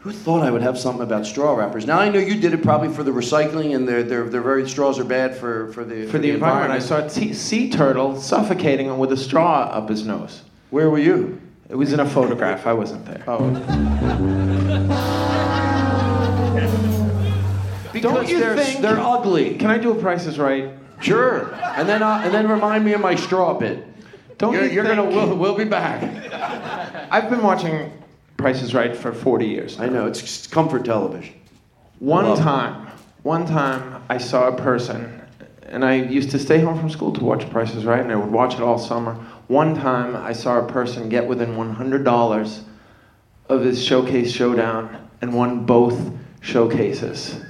Who 0.00 0.12
thought 0.12 0.42
I 0.42 0.50
would 0.50 0.62
have 0.62 0.78
something 0.78 1.02
about 1.02 1.26
straw 1.26 1.54
wrappers? 1.54 1.84
Now 1.86 1.98
I 1.98 2.08
know 2.08 2.20
you 2.20 2.40
did 2.40 2.54
it 2.54 2.62
probably 2.62 2.88
for 2.88 3.02
the 3.02 3.10
recycling, 3.10 3.74
and 3.74 3.86
they're 3.88 4.02
they're, 4.04 4.24
they're 4.28 4.40
very 4.40 4.68
straws 4.68 4.98
are 4.98 5.04
bad 5.04 5.36
for 5.36 5.72
for 5.72 5.84
the 5.84 6.06
For 6.06 6.18
the 6.18 6.30
environment, 6.30 6.72
I 6.72 6.78
saw 6.78 7.04
a 7.04 7.08
t- 7.08 7.34
sea 7.34 7.68
turtle 7.70 8.20
suffocating 8.20 8.96
with 8.98 9.12
a 9.12 9.16
straw 9.16 9.62
up 9.64 9.88
his 9.88 10.06
nose. 10.06 10.42
Where 10.70 10.88
were 10.88 10.98
you? 10.98 11.40
It 11.68 11.74
was 11.74 11.92
in 11.92 12.00
a 12.00 12.08
photograph. 12.08 12.66
I 12.66 12.72
wasn't 12.72 13.04
there. 13.06 13.24
Oh. 13.26 13.54
Because 17.90 18.12
Don't 18.14 18.28
you 18.28 18.38
they're, 18.38 18.56
think 18.56 18.80
they're 18.80 19.00
ugly? 19.00 19.56
Can 19.56 19.70
I 19.70 19.78
do 19.78 19.90
a 19.90 19.94
Price 19.94 20.26
is 20.26 20.38
Right? 20.38 20.70
Sure. 21.00 21.52
And 21.54 21.88
then 21.88 22.02
uh, 22.02 22.20
and 22.24 22.32
then 22.32 22.48
remind 22.48 22.84
me 22.84 22.92
of 22.92 23.00
my 23.00 23.14
straw 23.14 23.54
bit. 23.54 23.84
Don't 24.38 24.52
you're, 24.52 24.64
you 24.66 24.70
you're 24.70 24.84
gonna 24.84 25.04
we'll, 25.04 25.34
we'll 25.36 25.56
be 25.56 25.64
back. 25.64 26.02
I've 27.10 27.28
been 27.30 27.42
watching 27.42 27.92
Price 28.38 28.62
is 28.62 28.72
Right 28.72 28.96
for 28.96 29.12
40 29.12 29.46
years. 29.46 29.80
I 29.80 29.88
know 29.88 30.06
it's 30.06 30.46
comfort 30.46 30.84
television. 30.84 31.34
One 31.98 32.24
Love 32.24 32.38
it. 32.38 32.42
time, 32.42 32.86
one 33.24 33.44
time 33.44 34.02
I 34.08 34.18
saw 34.18 34.46
a 34.46 34.56
person, 34.56 35.20
and 35.64 35.84
I 35.84 35.96
used 35.96 36.30
to 36.30 36.38
stay 36.38 36.60
home 36.60 36.78
from 36.78 36.88
school 36.88 37.12
to 37.14 37.24
watch 37.24 37.50
Price 37.50 37.74
is 37.74 37.84
Right, 37.84 38.00
and 38.00 38.12
I 38.12 38.16
would 38.16 38.30
watch 38.30 38.54
it 38.54 38.60
all 38.60 38.78
summer. 38.78 39.14
One 39.48 39.74
time 39.74 40.14
I 40.14 40.32
saw 40.32 40.60
a 40.60 40.66
person 40.66 41.08
get 41.08 41.26
within 41.26 41.56
$100 41.56 42.62
of 43.48 43.64
his 43.64 43.84
showcase 43.84 44.30
showdown 44.30 45.10
and 45.20 45.34
won 45.34 45.66
both 45.66 46.00
showcases. 46.40 47.40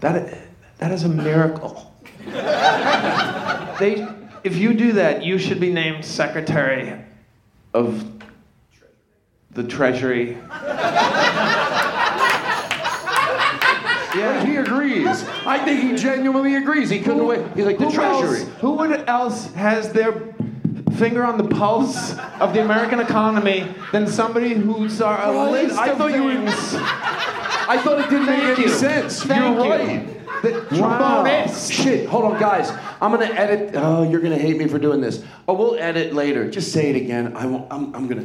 That, 0.00 0.36
that 0.78 0.92
is 0.92 1.04
a 1.04 1.08
miracle. 1.08 1.94
they, 2.26 4.06
if 4.44 4.56
you 4.56 4.74
do 4.74 4.92
that, 4.92 5.24
you 5.24 5.38
should 5.38 5.60
be 5.60 5.72
named 5.72 6.04
Secretary 6.04 7.02
of 7.72 8.19
the 9.52 9.64
Treasury. 9.64 10.36
Yeah, 14.12 14.44
he 14.44 14.56
agrees. 14.56 15.06
I 15.46 15.58
think 15.64 15.82
he 15.82 15.96
genuinely 15.96 16.56
agrees. 16.56 16.90
He 16.90 17.00
couldn't 17.00 17.24
wait. 17.26 17.46
He's 17.54 17.64
like 17.64 17.78
the 17.78 17.84
Who 17.86 17.92
Treasury. 17.92 18.40
Else, 18.40 18.48
who 18.60 18.72
would 18.72 19.08
else 19.08 19.52
has 19.54 19.92
their 19.92 20.12
finger 20.96 21.24
on 21.24 21.38
the 21.38 21.44
pulse 21.46 22.16
of 22.40 22.52
the 22.52 22.60
American 22.60 22.98
economy 22.98 23.72
than 23.92 24.08
somebody 24.08 24.54
who's 24.54 25.00
our 25.00 25.16
a 25.16 25.32
Right, 25.32 25.50
list 25.52 25.78
I 25.78 25.94
thought 25.94 26.12
you 26.12 26.24
were- 26.24 26.32
I 26.42 27.80
thought 27.84 28.00
it 28.00 28.10
didn't 28.10 28.26
Thank 28.26 28.42
make 28.42 28.58
any 28.58 28.66
you. 28.66 28.72
sense. 28.74 29.22
Thank 29.22 29.56
You're 29.56 29.64
you. 29.64 29.70
right. 29.70 30.42
The 30.42 30.80
Wow. 30.80 31.46
Shit, 31.46 32.08
hold 32.08 32.24
on, 32.24 32.40
guys. 32.40 32.72
I'm 33.00 33.12
gonna 33.12 33.26
edit. 33.26 33.74
Oh, 33.76 34.02
you're 34.02 34.20
gonna 34.20 34.38
hate 34.38 34.56
me 34.58 34.66
for 34.66 34.78
doing 34.80 35.00
this. 35.00 35.22
Oh, 35.46 35.54
we'll 35.54 35.76
edit 35.78 36.14
later. 36.14 36.50
Just 36.50 36.72
say 36.72 36.90
it 36.90 36.96
again. 36.96 37.34
I 37.36 37.46
won't, 37.46 37.66
I'm, 37.70 37.94
I'm 37.94 38.08
gonna. 38.08 38.24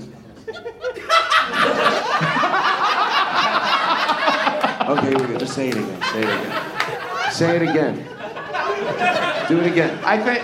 Okay, 4.90 5.16
we're 5.16 5.28
good. 5.28 5.40
Just 5.40 5.54
say 5.54 5.70
it 5.70 5.76
again. 5.78 6.02
Say 6.02 6.20
it 6.20 6.30
again. 6.42 7.32
Say 7.32 7.56
it 7.56 7.62
again. 7.62 7.96
Do 9.48 9.60
it 9.60 9.68
again. 9.72 10.00
I 10.04 10.18
think. 10.22 10.44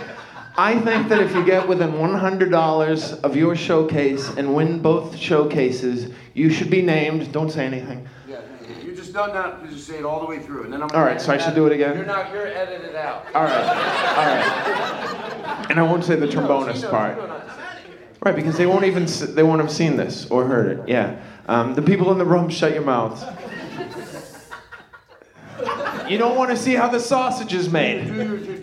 I 0.57 0.77
think 0.77 1.07
that 1.07 1.21
if 1.21 1.33
you 1.33 1.45
get 1.45 1.65
within 1.65 1.93
$100 1.93 3.21
of 3.21 3.35
your 3.37 3.55
showcase 3.55 4.29
and 4.35 4.53
win 4.53 4.81
both 4.81 5.15
showcases, 5.15 6.13
you 6.33 6.49
should 6.49 6.69
be 6.69 6.81
named. 6.81 7.31
Don't 7.31 7.49
say 7.49 7.65
anything. 7.65 8.05
Yeah, 8.27 8.41
you 8.83 8.93
just 8.93 9.13
done 9.13 9.33
that. 9.33 9.63
You 9.63 9.69
just 9.69 9.87
say 9.87 9.97
it 9.97 10.03
all 10.05 10.19
the 10.19 10.25
way 10.25 10.39
through, 10.39 10.65
and 10.65 10.73
then 10.73 10.83
I'm. 10.83 10.91
All 10.91 11.03
right, 11.03 11.21
so 11.21 11.31
I 11.31 11.37
should 11.37 11.55
do 11.55 11.67
it 11.67 11.71
again? 11.71 11.95
You're 11.95 12.05
not. 12.05 12.33
You're 12.33 12.47
edited 12.47 12.95
out. 12.95 13.27
All 13.33 13.45
right. 13.45 13.63
All 13.63 14.25
right. 14.25 15.67
And 15.69 15.79
I 15.79 15.83
won't 15.83 16.03
say 16.03 16.17
the 16.17 16.27
trombonist 16.27 16.89
part. 16.91 17.17
Right, 18.23 18.35
because 18.35 18.55
they 18.55 18.67
won't 18.67 18.85
even 18.85 19.07
they 19.35 19.41
won't 19.41 19.61
have 19.61 19.71
seen 19.71 19.97
this 19.97 20.27
or 20.29 20.45
heard 20.45 20.77
it. 20.79 20.87
Yeah. 20.87 21.19
Um, 21.47 21.73
the 21.73 21.81
people 21.81 22.11
in 22.11 22.19
the 22.19 22.25
room, 22.25 22.49
shut 22.49 22.73
your 22.73 22.83
mouths. 22.83 23.23
You 26.07 26.17
don't 26.17 26.35
want 26.37 26.51
to 26.51 26.57
see 26.57 26.75
how 26.75 26.87
the 26.89 26.99
sausage 26.99 27.53
is 27.53 27.69
made. 27.69 28.05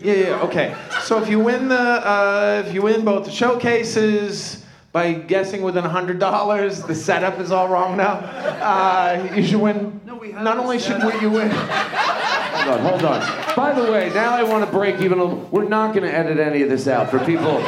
Yeah, 0.03 0.15
yeah, 0.15 0.41
okay. 0.43 0.77
So 1.03 1.21
if 1.23 1.29
you 1.29 1.41
win 1.41 1.69
the 1.69 1.77
uh, 1.79 2.63
if 2.67 2.73
you 2.75 2.83
win 2.83 3.05
both 3.05 3.25
the 3.25 3.31
showcases 3.33 4.65
by 4.93 5.13
guessing 5.15 5.63
within 5.63 5.85
hundred 5.85 6.19
dollars, 6.21 6.83
the 6.83 6.95
setup 6.95 7.41
is 7.41 7.51
all 7.51 7.69
wrong 7.69 7.97
now. 7.97 8.15
Uh, 8.15 9.33
you 9.35 9.45
should 9.45 9.61
win. 9.61 10.01
No, 10.07 10.17
we 10.17 10.33
Not 10.33 10.59
only 10.59 10.79
should 10.79 11.03
we- 11.03 11.21
you 11.21 11.31
win. 11.31 11.51
Hold 11.51 12.69
on, 12.69 12.81
hold 12.81 13.05
on. 13.05 13.57
By 13.57 13.73
the 13.73 13.91
way, 13.91 14.11
now 14.15 14.35
I 14.35 14.43
want 14.45 14.65
to 14.65 14.71
break 14.71 15.01
even. 15.01 15.19
A, 15.19 15.27
we're 15.27 15.69
not 15.69 15.95
going 15.95 16.07
to 16.07 16.15
edit 16.15 16.39
any 16.39 16.63
of 16.63 16.69
this 16.69 16.87
out 16.87 17.11
for 17.11 17.19
people. 17.25 17.59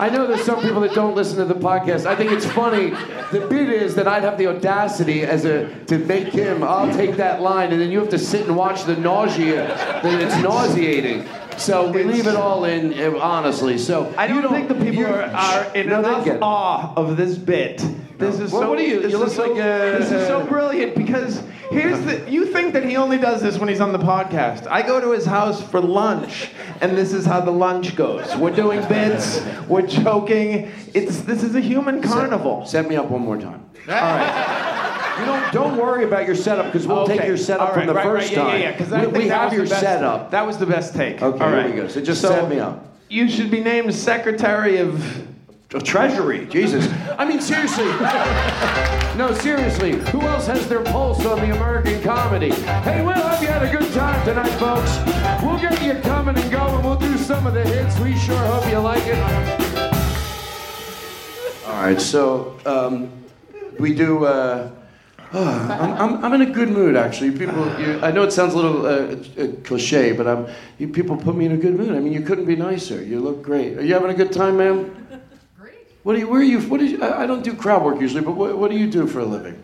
I 0.00 0.08
know 0.08 0.26
there's 0.26 0.44
some 0.44 0.62
people 0.62 0.80
that 0.80 0.94
don't 0.94 1.14
listen 1.14 1.36
to 1.36 1.44
the 1.44 1.60
podcast. 1.60 2.06
I 2.06 2.16
think 2.16 2.32
it's 2.32 2.46
funny. 2.46 2.88
The 3.32 3.46
bit 3.50 3.68
is 3.68 3.94
that 3.96 4.08
I'd 4.08 4.22
have 4.22 4.38
the 4.38 4.46
audacity 4.46 5.24
as 5.24 5.44
a 5.44 5.68
to 5.88 5.98
make 5.98 6.28
him. 6.28 6.62
I'll 6.62 6.90
take 6.90 7.16
that 7.16 7.42
line, 7.42 7.70
and 7.70 7.78
then 7.78 7.90
you 7.90 8.00
have 8.00 8.08
to 8.08 8.18
sit 8.18 8.46
and 8.46 8.56
watch 8.56 8.84
the 8.84 8.96
nausea. 8.96 9.68
That 10.02 10.22
it's 10.22 10.42
nauseating. 10.42 11.28
So 11.60 11.90
we 11.90 12.02
leave 12.04 12.26
it 12.26 12.36
all 12.36 12.64
in, 12.64 12.92
uh, 12.98 13.18
honestly. 13.18 13.78
So 13.78 14.12
I 14.16 14.26
don't, 14.26 14.48
think 14.50 14.68
the 14.68 14.74
people 14.74 15.06
are, 15.06 15.22
are 15.22 15.74
in 15.74 15.88
No, 15.88 16.02
they 16.02 16.08
enough 16.08 16.24
get 16.24 16.36
it. 16.36 16.42
awe 16.42 16.92
of 16.96 17.16
this 17.16 17.36
bit. 17.36 17.84
This 18.18 18.38
is 18.40 18.52
Well, 18.52 18.62
so. 18.62 18.68
what 18.70 18.78
do 18.78 18.84
you- 18.84 19.00
This 19.00 19.12
you 19.12 19.22
is 19.22 19.36
look 19.36 19.46
so, 19.46 19.52
like 19.52 19.62
a- 19.62 19.98
This 19.98 20.10
is 20.10 20.26
so 20.26 20.44
brilliant 20.46 20.94
because 20.94 21.42
here's 21.70 21.98
the. 22.04 22.20
You 22.30 22.46
think 22.46 22.72
that 22.74 22.84
he 22.84 22.96
only 22.96 23.18
does 23.18 23.40
this 23.42 23.58
when 23.58 23.68
he's 23.68 23.80
on 23.80 23.92
the 23.92 23.98
podcast? 23.98 24.66
I 24.66 24.82
go 24.82 25.00
to 25.00 25.10
his 25.12 25.24
house 25.26 25.62
for 25.62 25.80
lunch, 25.80 26.50
and 26.80 26.96
this 26.96 27.12
is 27.12 27.24
how 27.24 27.40
the 27.40 27.50
lunch 27.50 27.96
goes. 27.96 28.34
We're 28.36 28.54
doing 28.54 28.86
bits. 28.88 29.40
We're 29.68 29.86
joking. 29.86 30.70
It's 30.94 31.20
this 31.22 31.42
is 31.42 31.54
a 31.54 31.60
human 31.60 32.02
carnival. 32.02 32.66
Set 32.66 32.88
me 32.88 32.96
up 32.96 33.10
one 33.10 33.22
more 33.22 33.38
time. 33.38 33.64
All 33.88 33.94
right. 33.94 34.76
You 35.20 35.26
don't 35.26 35.52
don't 35.52 35.76
worry 35.76 36.04
about 36.04 36.26
your 36.26 36.34
setup 36.34 36.66
because 36.66 36.86
we'll 36.86 37.06
take 37.06 37.24
your 37.24 37.36
setup 37.36 37.68
All 37.68 37.74
from 37.74 37.86
the 37.86 37.94
right, 37.94 38.06
right, 38.06 38.20
first 38.20 38.28
right, 38.28 38.36
yeah, 38.36 38.42
time. 38.42 38.60
Yeah, 38.60 38.70
yeah, 38.70 38.72
because 38.72 39.12
we, 39.12 39.18
we 39.22 39.28
have 39.28 39.52
your 39.52 39.66
best, 39.66 39.80
setup. 39.80 40.30
That 40.30 40.46
was 40.46 40.58
the 40.58 40.66
best 40.66 40.94
take. 40.94 41.20
Okay, 41.22 41.44
All 41.44 41.50
here 41.50 41.58
right. 41.58 41.70
we 41.70 41.76
go. 41.76 41.88
So 41.88 42.00
just 42.00 42.22
set 42.22 42.48
me 42.48 42.58
up. 42.58 42.86
You 43.08 43.28
should 43.28 43.50
be 43.50 43.60
named 43.60 43.94
Secretary 43.94 44.78
of 44.78 45.26
Treasury, 45.84 46.46
Jesus. 46.46 46.88
I 47.18 47.24
mean, 47.24 47.40
seriously. 47.40 47.86
No, 49.18 49.34
seriously. 49.34 49.92
Who 50.10 50.22
else 50.22 50.46
has 50.46 50.68
their 50.68 50.82
pulse 50.82 51.24
on 51.26 51.38
the 51.40 51.54
American 51.54 52.02
comedy? 52.02 52.50
Hey, 52.50 53.02
Will, 53.02 53.12
hope 53.12 53.42
you 53.42 53.48
had 53.48 53.62
a 53.62 53.70
good 53.70 53.92
time 53.92 54.24
tonight, 54.24 54.48
folks. 54.58 54.96
We'll 55.44 55.58
get 55.60 55.82
you 55.82 56.00
coming 56.02 56.38
and 56.38 56.50
going. 56.50 56.84
We'll 56.84 56.96
do 56.96 57.18
some 57.18 57.46
of 57.46 57.54
the 57.54 57.64
hits. 57.64 57.98
We 57.98 58.16
sure 58.16 58.36
hope 58.36 58.70
you 58.70 58.78
like 58.78 59.02
it. 59.06 59.18
All 61.66 61.82
right, 61.82 62.00
so 62.00 62.56
um, 62.64 63.10
we 63.78 63.94
do. 63.94 64.24
Uh, 64.24 64.70
ah, 65.32 65.78
I'm, 65.80 65.92
I'm, 66.14 66.24
I'm 66.24 66.40
in 66.40 66.42
a 66.42 66.50
good 66.50 66.68
mood, 66.68 66.96
actually. 66.96 67.30
People, 67.32 67.66
you, 67.80 68.00
I 68.00 68.10
know 68.10 68.22
it 68.22 68.32
sounds 68.32 68.54
a 68.54 68.56
little 68.56 68.86
uh, 68.86 69.16
uh, 69.42 69.52
cliche, 69.64 70.12
but 70.12 70.26
I'm, 70.26 70.46
you 70.78 70.88
people 70.88 71.16
put 71.16 71.36
me 71.36 71.46
in 71.46 71.52
a 71.52 71.56
good 71.56 71.76
mood. 71.76 71.94
I 71.94 72.00
mean, 72.00 72.12
you 72.12 72.22
couldn't 72.22 72.46
be 72.46 72.56
nicer. 72.56 73.02
You 73.02 73.20
look 73.20 73.42
great. 73.42 73.78
Are 73.78 73.82
you 73.82 73.94
having 73.94 74.10
a 74.10 74.14
good 74.14 74.32
time, 74.32 74.56
ma'am? 74.58 74.96
Great. 75.60 75.74
What 76.02 76.14
do 76.14 76.20
you? 76.20 76.28
Where 76.28 76.40
are 76.40 76.44
you? 76.44 76.60
What 76.60 76.80
do 76.80 76.86
you? 76.86 77.02
I 77.02 77.22
I 77.22 77.26
don't 77.26 77.42
do 77.42 77.54
crowd 77.54 77.82
work 77.82 78.00
usually, 78.00 78.22
but 78.22 78.32
what, 78.32 78.56
what 78.56 78.70
do 78.70 78.76
you 78.78 78.90
do 78.90 79.06
for 79.06 79.20
a 79.20 79.24
living? 79.24 79.62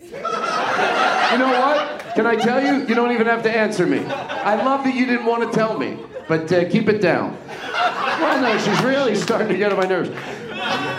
You 0.00 1.38
know 1.38 1.48
what? 1.48 2.14
Can 2.14 2.26
I 2.26 2.36
tell 2.36 2.62
you? 2.62 2.86
You 2.86 2.94
don't 2.94 3.12
even 3.12 3.26
have 3.26 3.42
to 3.44 3.50
answer 3.50 3.86
me. 3.86 4.04
I 4.04 4.62
love 4.62 4.84
that 4.84 4.94
you 4.94 5.06
didn't 5.06 5.24
want 5.24 5.50
to 5.50 5.56
tell 5.56 5.78
me, 5.78 5.96
but 6.28 6.52
uh, 6.52 6.68
keep 6.68 6.88
it 6.88 7.00
down. 7.00 7.36
Well, 8.22 8.40
no, 8.40 8.56
she's 8.58 8.80
really 8.84 9.16
starting 9.16 9.48
to 9.48 9.56
get 9.56 9.72
on 9.72 9.78
my 9.78 9.84
nerves. 9.84 10.08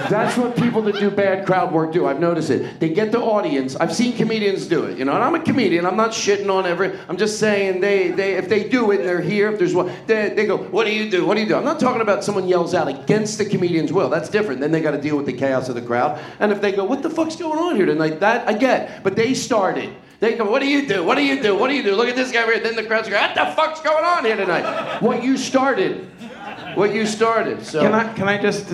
That's 0.09 0.37
what 0.37 0.55
people 0.55 0.81
that 0.83 0.95
do 0.99 1.09
bad 1.09 1.45
crowd 1.45 1.71
work 1.71 1.91
do. 1.93 2.07
I've 2.07 2.19
noticed 2.19 2.49
it. 2.49 2.79
They 2.79 2.89
get 2.89 3.11
the 3.11 3.19
audience. 3.19 3.75
I've 3.75 3.93
seen 3.93 4.15
comedians 4.15 4.67
do 4.67 4.85
it. 4.85 4.97
You 4.97 5.05
know, 5.05 5.13
and 5.13 5.23
I'm 5.23 5.35
a 5.35 5.43
comedian. 5.43 5.85
I'm 5.85 5.95
not 5.95 6.11
shitting 6.11 6.49
on 6.49 6.65
every. 6.65 6.97
I'm 7.07 7.17
just 7.17 7.39
saying 7.39 7.81
they, 7.81 8.11
they 8.11 8.33
if 8.33 8.49
they 8.49 8.67
do 8.67 8.91
it 8.91 8.99
and 8.99 9.09
they're 9.09 9.21
here, 9.21 9.51
if 9.51 9.59
there's 9.59 9.73
one, 9.73 9.91
they, 10.07 10.29
they 10.29 10.45
go, 10.45 10.57
what 10.57 10.85
do 10.85 10.93
you 10.93 11.09
do? 11.09 11.25
What 11.25 11.35
do 11.35 11.41
you 11.41 11.47
do? 11.47 11.55
I'm 11.55 11.63
not 11.63 11.79
talking 11.79 12.01
about 12.01 12.23
someone 12.23 12.47
yells 12.47 12.73
out 12.73 12.87
against 12.87 13.37
the 13.37 13.45
comedian's 13.45 13.93
will. 13.93 14.09
That's 14.09 14.29
different. 14.29 14.61
Then 14.61 14.71
they 14.71 14.81
got 14.81 14.91
to 14.91 15.01
deal 15.01 15.17
with 15.17 15.25
the 15.25 15.33
chaos 15.33 15.69
of 15.69 15.75
the 15.75 15.81
crowd. 15.81 16.19
And 16.39 16.51
if 16.51 16.61
they 16.61 16.71
go, 16.71 16.83
what 16.83 17.01
the 17.01 17.09
fuck's 17.09 17.35
going 17.35 17.59
on 17.59 17.75
here 17.75 17.85
tonight? 17.85 18.19
That 18.19 18.47
I 18.47 18.53
get. 18.53 19.03
But 19.03 19.15
they 19.15 19.33
started. 19.33 19.93
They 20.19 20.35
go, 20.37 20.49
what 20.49 20.61
do 20.61 20.69
you 20.69 20.87
do? 20.87 21.03
What 21.03 21.15
do 21.15 21.23
you 21.23 21.41
do? 21.41 21.57
What 21.57 21.67
do 21.67 21.75
you 21.75 21.83
do? 21.83 21.95
Look 21.95 22.07
at 22.07 22.15
this 22.15 22.31
guy 22.31 22.45
here. 22.45 22.59
Then 22.59 22.75
the 22.75 22.83
crowd's 22.83 23.09
go, 23.09 23.19
what 23.19 23.35
the 23.35 23.45
fuck's 23.57 23.81
going 23.81 24.05
on 24.05 24.23
here 24.23 24.37
tonight? 24.37 25.01
What 25.01 25.21
you 25.21 25.35
started. 25.35 26.09
What 26.75 26.93
you 26.93 27.05
started. 27.05 27.65
So. 27.65 27.81
Can 27.81 27.93
I 27.93 28.13
can 28.13 28.27
I 28.27 28.41
just 28.41 28.65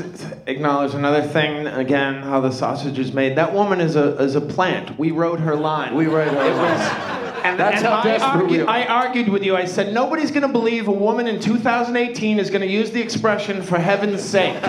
acknowledge 0.48 0.94
another 0.94 1.22
thing 1.22 1.68
again? 1.68 2.22
How 2.22 2.40
the 2.40 2.52
sausage 2.52 3.00
is 3.00 3.14
made. 3.14 3.38
That 3.38 3.54
woman 3.54 3.82
is 3.82 3.96
a 3.96 4.16
is 4.18 4.36
a 4.36 4.42
plant. 4.42 4.98
We 4.98 5.12
wrote 5.12 5.40
her 5.40 5.56
line. 5.56 5.96
We 5.96 6.08
wrote 6.08 6.28
her 6.28 6.54
line. 6.54 7.16
And, 7.44 7.58
That's 7.58 7.78
and 7.78 7.88
how 7.88 8.00
I 8.00 8.04
desperate 8.04 8.50
we 8.50 8.60
argued, 8.60 8.68
are. 8.68 8.70
I 8.70 8.86
argued 8.86 9.30
with 9.30 9.44
you. 9.44 9.56
I 9.56 9.64
said 9.64 9.94
nobody's 9.94 10.30
going 10.30 10.46
to 10.46 10.52
believe 10.52 10.90
a 10.90 10.92
woman 10.92 11.26
in 11.26 11.40
2018 11.40 12.38
is 12.38 12.50
going 12.50 12.62
to 12.62 12.68
use 12.68 12.92
the 12.92 13.02
expression 13.02 13.62
"for 13.62 13.78
heaven's 13.78 14.22
sake." 14.22 14.62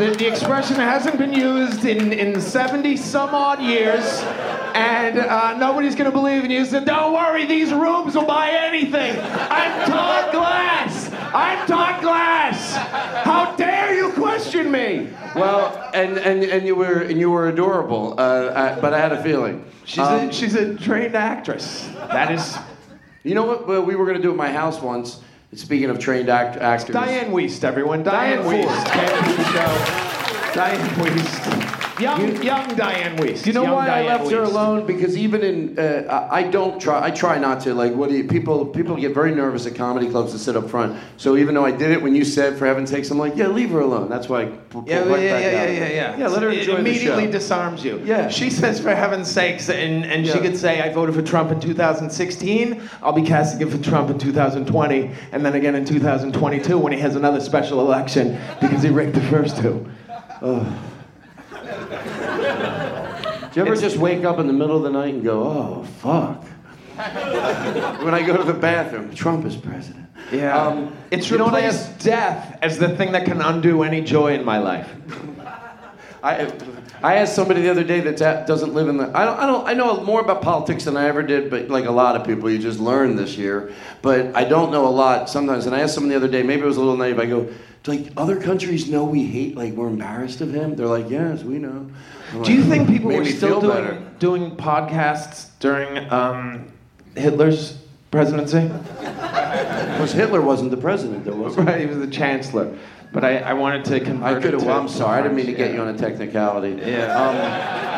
the, 0.00 0.14
the 0.16 0.26
expression 0.26 0.76
hasn't 0.76 1.18
been 1.18 1.32
used 1.32 1.84
in, 1.84 2.12
in 2.12 2.40
70 2.40 2.96
some 2.96 3.34
odd 3.34 3.60
years, 3.60 4.04
and 4.74 5.18
uh, 5.18 5.56
nobody's 5.58 5.94
going 5.94 6.10
to 6.10 6.16
believe 6.16 6.44
in 6.44 6.50
you. 6.50 6.64
So 6.64 6.82
don't 6.82 7.12
worry, 7.12 7.44
these 7.44 7.72
rooms 7.72 8.14
will 8.14 8.24
buy 8.24 8.50
anything. 8.50 9.18
I'm 9.20 9.90
Todd 9.90 10.32
Glass. 10.32 10.99
I'm 11.32 11.66
Todd 11.66 12.00
Glass. 12.02 12.74
How 13.24 13.54
dare 13.56 13.94
you 13.94 14.10
question 14.12 14.70
me? 14.70 15.08
Well, 15.34 15.90
and, 15.94 16.18
and, 16.18 16.42
and 16.42 16.66
you 16.66 16.74
were 16.74 17.00
and 17.02 17.18
you 17.18 17.30
were 17.30 17.48
adorable, 17.48 18.14
uh, 18.18 18.52
I, 18.76 18.80
but 18.80 18.92
I 18.92 18.98
had 18.98 19.12
a 19.12 19.22
feeling. 19.22 19.64
She's 19.84 19.98
Um, 20.00 20.28
a 20.28 20.32
she's 20.32 20.54
a 20.54 20.74
trained 20.76 21.14
actress. 21.14 21.88
That 22.08 22.32
is 22.32 22.58
You 23.22 23.34
know 23.34 23.44
what 23.44 23.66
well, 23.68 23.82
we 23.82 23.94
were 23.96 24.04
going 24.06 24.16
to 24.16 24.22
do 24.22 24.30
at 24.30 24.36
my 24.36 24.50
house 24.50 24.80
once? 24.80 25.20
Speaking 25.54 25.90
of 25.90 25.98
trained 25.98 26.28
act- 26.28 26.56
actors. 26.58 26.94
Dianne 26.94 27.30
Wiest, 27.30 27.64
everyone. 27.64 28.02
Diane, 28.04 28.38
Dianne 28.38 28.64
Wiest 28.64 28.86
came 28.92 29.24
to 29.24 29.36
the 29.36 29.44
show. 29.44 29.70
Dianne 30.52 30.88
Wiest. 31.02 31.59
Young, 32.00 32.42
young 32.42 32.66
Dianne 32.70 33.16
Wiest. 33.18 33.46
You 33.46 33.52
know 33.52 33.62
Young 33.62 33.74
why 33.74 33.84
I 33.84 34.02
Diane 34.02 34.06
left 34.06 34.30
her 34.32 34.42
alone? 34.42 34.86
Because 34.86 35.16
even 35.16 35.42
in, 35.42 35.78
uh, 35.78 36.28
I 36.30 36.40
I 36.40 36.42
don't 36.44 36.80
try. 36.80 37.04
I 37.04 37.10
try 37.10 37.38
not 37.38 37.60
to. 37.62 37.74
Like, 37.74 37.92
what 37.94 38.08
do 38.08 38.16
you, 38.16 38.24
people? 38.24 38.64
People 38.66 38.96
get 38.96 39.12
very 39.12 39.34
nervous 39.34 39.66
at 39.66 39.74
comedy 39.74 40.08
clubs 40.08 40.32
to 40.32 40.38
sit 40.38 40.56
up 40.56 40.70
front. 40.70 40.98
So 41.18 41.36
even 41.36 41.54
though 41.54 41.64
I 41.64 41.70
did 41.70 41.90
it 41.90 42.00
when 42.02 42.14
you 42.14 42.24
said, 42.24 42.56
for 42.58 42.64
heaven's 42.66 42.90
sakes, 42.90 43.10
I'm 43.10 43.18
like, 43.18 43.36
yeah, 43.36 43.48
leave 43.48 43.70
her 43.70 43.80
alone. 43.80 44.08
That's 44.08 44.28
why. 44.28 44.42
I 44.42 44.44
Yeah, 44.44 44.50
yeah, 44.86 45.04
back 45.04 45.20
yeah, 45.20 45.38
yeah, 45.38 45.70
yeah, 45.70 45.88
yeah. 45.88 46.16
Yeah, 46.16 46.28
let 46.28 46.42
her 46.42 46.48
It 46.50 46.60
enjoy 46.60 46.72
the 46.74 46.78
immediately 46.80 47.24
show. 47.26 47.32
disarms 47.32 47.84
you. 47.84 48.00
Yeah. 48.04 48.28
She 48.28 48.48
says, 48.50 48.80
for 48.80 48.94
heaven's 48.94 49.30
sakes, 49.30 49.68
and, 49.68 50.04
and 50.04 50.26
she 50.26 50.38
could 50.38 50.56
say, 50.56 50.80
I 50.80 50.92
voted 50.92 51.14
for 51.14 51.22
Trump 51.22 51.50
in 51.50 51.60
2016. 51.60 52.88
I'll 53.02 53.12
be 53.12 53.22
casting 53.22 53.66
it 53.66 53.70
for 53.70 53.78
Trump 53.82 54.10
in 54.10 54.18
2020, 54.18 55.10
and 55.32 55.44
then 55.44 55.54
again 55.54 55.74
in 55.74 55.84
2022 55.84 56.78
when 56.78 56.92
he 56.92 56.98
has 57.00 57.16
another 57.16 57.40
special 57.40 57.80
election 57.80 58.40
because 58.60 58.82
he 58.82 58.90
rigged 58.90 59.14
the 59.14 59.22
first 59.22 59.58
two. 59.58 59.86
Do 61.90 63.60
you 63.60 63.66
ever 63.66 63.74
just 63.76 63.96
wake 63.96 64.24
up 64.24 64.38
in 64.38 64.46
the 64.46 64.52
middle 64.52 64.76
of 64.76 64.84
the 64.84 64.90
night 64.90 65.14
and 65.14 65.24
go, 65.24 65.42
oh 65.42 65.84
fuck? 65.98 66.44
when 66.96 68.14
I 68.14 68.22
go 68.24 68.36
to 68.36 68.44
the 68.44 68.54
bathroom, 68.54 69.14
Trump 69.14 69.44
is 69.44 69.56
president. 69.56 70.06
Yeah. 70.30 70.56
Um, 70.56 70.96
it's 71.10 71.30
you 71.30 71.38
know 71.38 71.46
what 71.46 71.54
I 71.54 71.66
replaced 71.66 72.04
death 72.04 72.58
as 72.62 72.78
the 72.78 72.96
thing 72.96 73.12
that 73.12 73.24
can 73.24 73.40
undo 73.40 73.82
any 73.82 74.02
joy 74.02 74.34
in 74.34 74.44
my 74.44 74.58
life. 74.58 74.88
I, 76.22 76.52
I 77.02 77.16
asked 77.16 77.34
somebody 77.34 77.62
the 77.62 77.70
other 77.70 77.82
day 77.82 78.00
that 78.00 78.46
doesn't 78.46 78.74
live 78.74 78.88
in 78.88 78.98
the. 78.98 79.10
I 79.16 79.24
don't, 79.24 79.38
I 79.38 79.46
don't. 79.46 79.66
I 79.68 79.72
know 79.72 80.04
more 80.04 80.20
about 80.20 80.42
politics 80.42 80.84
than 80.84 80.96
I 80.96 81.06
ever 81.06 81.22
did, 81.22 81.50
but 81.50 81.68
like 81.68 81.86
a 81.86 81.90
lot 81.90 82.14
of 82.14 82.26
people, 82.26 82.50
you 82.50 82.58
just 82.58 82.78
learn 82.78 83.16
this 83.16 83.38
year. 83.38 83.72
But 84.02 84.36
I 84.36 84.44
don't 84.44 84.70
know 84.70 84.86
a 84.86 84.90
lot 84.90 85.30
sometimes. 85.30 85.66
And 85.66 85.74
I 85.74 85.80
asked 85.80 85.94
someone 85.94 86.10
the 86.10 86.16
other 86.16 86.28
day, 86.28 86.42
maybe 86.42 86.62
it 86.62 86.66
was 86.66 86.76
a 86.76 86.80
little 86.80 86.96
naive. 86.96 87.18
I 87.18 87.26
go, 87.26 87.48
like 87.86 88.12
other 88.16 88.40
countries 88.40 88.88
know 88.90 89.04
we 89.04 89.24
hate, 89.24 89.56
like 89.56 89.72
we're 89.72 89.88
embarrassed 89.88 90.40
of 90.40 90.52
him? 90.54 90.76
They're 90.76 90.86
like, 90.86 91.08
yes, 91.10 91.42
we 91.42 91.58
know. 91.58 91.90
I'm 92.32 92.42
Do 92.42 92.52
you 92.52 92.62
think 92.64 92.88
people 92.88 93.10
were 93.10 93.24
still 93.24 93.60
doing, 93.60 94.06
doing 94.18 94.56
podcasts 94.56 95.48
during 95.60 96.10
um, 96.12 96.70
Hitler's 97.16 97.78
presidency? 98.10 98.68
Because 99.00 100.12
Hitler 100.12 100.40
wasn't 100.40 100.70
the 100.70 100.76
president, 100.76 101.24
though, 101.24 101.34
was 101.34 101.54
he? 101.56 101.62
Right, 101.62 101.80
he 101.80 101.86
was 101.86 101.98
the 101.98 102.06
chancellor. 102.06 102.76
But 103.12 103.24
I, 103.24 103.38
I 103.38 103.52
wanted 103.54 103.84
to 103.86 103.98
convert 104.00 104.38
I 104.38 104.40
could 104.40 104.52
have. 104.52 104.62
Well, 104.64 104.78
I'm 104.80 104.88
sorry. 104.88 105.18
I 105.18 105.22
didn't 105.22 105.36
mean 105.36 105.46
to 105.46 105.52
get 105.52 105.74
you 105.74 105.80
on 105.80 105.88
a 105.88 105.98
technicality. 105.98 106.80
Yeah. 106.80 107.12
Um, 107.16 107.34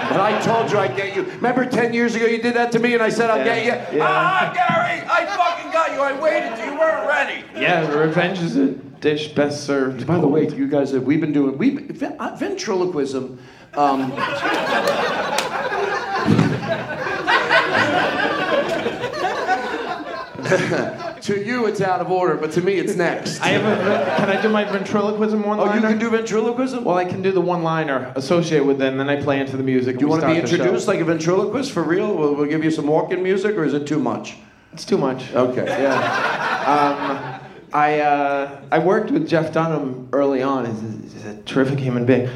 but 0.08 0.20
I 0.20 0.40
told 0.40 0.70
you 0.72 0.78
I'd 0.78 0.96
get 0.96 1.14
you. 1.14 1.22
Remember 1.24 1.66
10 1.66 1.92
years 1.92 2.14
ago 2.14 2.24
you 2.24 2.40
did 2.40 2.54
that 2.54 2.72
to 2.72 2.78
me 2.78 2.94
and 2.94 3.02
I 3.02 3.10
said 3.10 3.28
I'll 3.28 3.38
Yeah. 3.38 3.44
get 3.62 3.92
you? 3.92 3.98
Yeah. 3.98 4.06
Ah, 4.08 4.52
Gary, 4.54 5.02
I 5.06 5.26
fucking 5.26 5.70
got 5.70 5.92
you. 5.92 6.00
I 6.00 6.18
waited 6.18 6.56
till 6.56 6.72
you 6.72 6.78
weren't 6.80 7.06
ready. 7.06 7.44
Yeah, 7.54 7.86
revenge 7.94 8.38
is 8.38 8.56
a 8.56 8.74
dish 9.03 9.28
best 9.28 9.64
served. 9.64 10.07
By 10.07 10.18
the 10.18 10.28
way, 10.28 10.48
you 10.48 10.66
guys, 10.66 10.92
have, 10.92 11.03
we've 11.03 11.20
been 11.20 11.32
doing 11.32 11.59
we 11.59 11.76
uh, 11.76 12.36
ventriloquism. 12.36 13.38
Um, 13.74 14.12
to 21.22 21.44
you, 21.44 21.66
it's 21.66 21.80
out 21.80 22.00
of 22.00 22.11
order, 22.11 22.36
but 22.36 22.53
to 22.53 22.61
me, 22.61 22.74
it's 22.74 22.94
next. 22.94 23.40
I 23.40 23.48
have 23.48 23.64
a, 23.64 24.16
can 24.16 24.30
I 24.30 24.40
do 24.40 24.48
my 24.48 24.64
ventriloquism 24.64 25.42
one? 25.42 25.59
liner? 25.59 25.70
Oh, 25.70 25.74
you 25.74 25.80
can 25.80 25.98
do 25.98 26.11
ventriloquism? 26.11 26.84
Well, 26.84 26.96
I 26.96 27.05
can 27.05 27.22
do 27.22 27.32
the 27.32 27.40
one 27.40 27.62
liner 27.62 28.12
associated 28.14 28.66
with 28.66 28.80
it, 28.80 28.88
and 28.88 29.00
then 29.00 29.09
I 29.09 29.20
play 29.20 29.40
into 29.40 29.57
the 29.57 29.62
music. 29.62 29.98
Do 29.98 30.03
you 30.03 30.09
want 30.09 30.22
to 30.22 30.28
be 30.28 30.38
introduced 30.38 30.86
like 30.86 31.00
a 31.00 31.05
ventriloquist 31.05 31.72
for 31.72 31.82
real? 31.82 32.14
We'll, 32.14 32.34
we'll 32.34 32.46
give 32.46 32.62
you 32.62 32.70
some 32.70 32.86
walk-in 32.86 33.22
music, 33.22 33.57
or 33.57 33.64
is 33.64 33.74
it 33.74 33.86
too 33.86 33.98
much? 33.98 34.36
It's 34.72 34.84
too 34.84 34.98
much. 34.98 35.32
Okay, 35.32 35.64
yeah. 35.64 36.62
Um, 36.66 37.31
I 37.72 38.00
uh, 38.00 38.60
I 38.70 38.78
worked 38.78 39.10
with 39.10 39.28
Jeff 39.28 39.52
Dunham 39.52 40.08
early 40.12 40.42
on. 40.42 40.66
He's 40.66 40.82
a, 40.82 41.02
he's 41.02 41.24
a 41.24 41.42
terrific 41.42 41.78
human 41.78 42.04
being. 42.04 42.28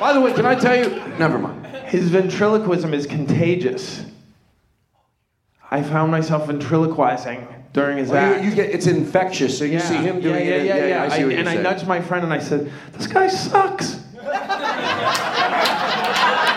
By 0.00 0.12
the 0.12 0.20
way, 0.20 0.32
can 0.32 0.46
I 0.46 0.54
tell 0.54 0.76
you? 0.76 0.90
Never 1.18 1.38
mind. 1.38 1.66
His 1.86 2.10
ventriloquism 2.10 2.92
is 2.92 3.06
contagious. 3.06 4.04
I 5.70 5.82
found 5.82 6.10
myself 6.10 6.46
ventriloquizing 6.46 7.46
during 7.72 7.98
his 7.98 8.10
Well, 8.10 8.34
act. 8.34 8.44
you, 8.44 8.50
you 8.50 8.56
get 8.56 8.70
it's 8.70 8.86
infectious, 8.86 9.56
so 9.56 9.64
you 9.64 9.80
see 9.80 9.96
him 9.96 10.20
doing 10.20 10.46
yeah, 10.46 10.52
it. 10.52 10.66
Yeah, 10.66 10.76
yeah, 10.76 10.86
yeah. 10.86 11.02
I 11.04 11.16
see 11.16 11.24
what 11.24 11.34
and 11.34 11.48
I 11.48 11.56
nudged 11.56 11.86
my 11.86 12.00
friend 12.00 12.24
and 12.24 12.32
I 12.32 12.38
said, 12.38 12.70
"This 12.92 13.06
guy 13.06 13.28
sucks." 13.28 14.00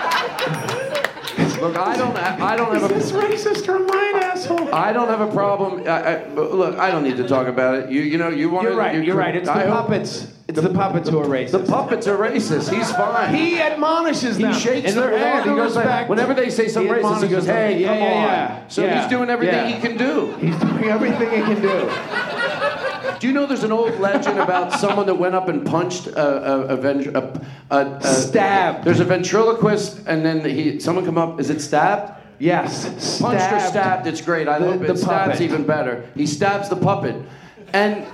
Look, 1.61 1.75
I 1.75 1.97
don't, 1.97 2.15
I 2.15 2.55
don't 2.55 2.73
have 2.73 2.91
a. 2.91 2.95
Is 2.95 3.11
this 3.11 3.11
racist 3.11 3.67
or 3.67 3.79
mine, 3.79 4.23
asshole? 4.23 4.73
I 4.73 4.93
don't 4.93 5.07
have 5.07 5.21
a 5.21 5.31
problem. 5.31 5.87
I, 5.87 5.89
I, 6.17 6.27
look, 6.33 6.77
I 6.77 6.91
don't 6.91 7.03
need 7.03 7.17
to 7.17 7.27
talk 7.27 7.47
about 7.47 7.75
it. 7.75 7.89
You, 7.91 8.01
you 8.01 8.17
know, 8.17 8.29
you 8.29 8.49
want 8.49 8.63
You're 8.63 8.73
to. 8.73 8.77
right. 8.77 9.03
You're 9.03 9.15
right. 9.15 9.35
It's 9.35 9.47
the 9.47 9.53
I 9.53 9.65
hope- 9.65 9.87
puppets. 9.87 10.33
It's 10.47 10.61
the 10.61 10.69
puppets 10.69 11.09
who 11.09 11.19
are 11.19 11.25
racist. 11.25 11.51
The 11.51 11.59
puppets 11.59 12.07
are 12.07 12.17
racist. 12.17 12.73
He's 12.73 12.89
fine. 12.93 13.35
He 13.35 13.59
admonishes 13.59 14.37
them. 14.37 14.53
He 14.53 14.59
shakes 14.59 14.93
their 14.93 15.17
hand. 15.17 15.49
He 15.49 15.53
goes 15.53 15.75
like, 15.75 15.83
respect, 15.85 16.09
whenever 16.09 16.33
they 16.33 16.49
say 16.49 16.69
something 16.69 16.93
he 16.93 17.01
racist, 17.01 17.23
he 17.23 17.27
goes, 17.27 17.45
"Hey, 17.45 17.81
yeah, 17.81 17.87
come 17.89 17.97
yeah, 17.97 18.05
on." 18.05 18.13
Yeah, 18.23 18.67
So 18.69 18.87
he's 18.87 19.07
doing 19.07 19.29
everything 19.29 19.73
he 19.75 19.81
can 19.81 19.97
do. 19.97 20.33
He's 20.37 20.55
doing 20.57 20.85
everything 20.85 21.29
he 21.31 21.41
can 21.41 21.61
do. 21.61 22.46
Do 23.19 23.27
you 23.27 23.33
know 23.33 23.45
there's 23.45 23.63
an 23.63 23.71
old 23.71 23.99
legend 23.99 24.39
about 24.39 24.73
someone 24.79 25.05
that 25.07 25.15
went 25.15 25.33
up 25.35 25.47
and 25.47 25.65
punched 25.65 26.07
a, 26.07 26.19
a, 26.21 26.75
a, 26.75 27.11
a, 27.13 27.41
a, 27.71 27.85
a 27.97 28.03
Stabbed. 28.03 28.83
There's 28.85 28.99
a 28.99 29.05
ventriloquist, 29.05 30.01
and 30.07 30.25
then 30.25 30.43
he 30.45 30.79
someone 30.79 31.05
come 31.05 31.17
up. 31.17 31.39
Is 31.39 31.49
it 31.49 31.61
stabbed? 31.61 32.13
Yes. 32.39 33.19
Punched 33.19 33.41
or 33.41 33.59
stabbed. 33.59 33.65
stabbed? 33.69 34.07
It's 34.07 34.21
great. 34.21 34.47
I 34.47 34.59
The- 34.59 34.65
love 34.67 34.83
it. 34.83 34.87
the 34.87 34.97
Stabs 34.97 35.25
puppet. 35.31 35.41
even 35.41 35.65
better. 35.65 36.07
He 36.15 36.27
stabs 36.27 36.69
the 36.69 36.75
puppet, 36.75 37.15
and 37.73 38.05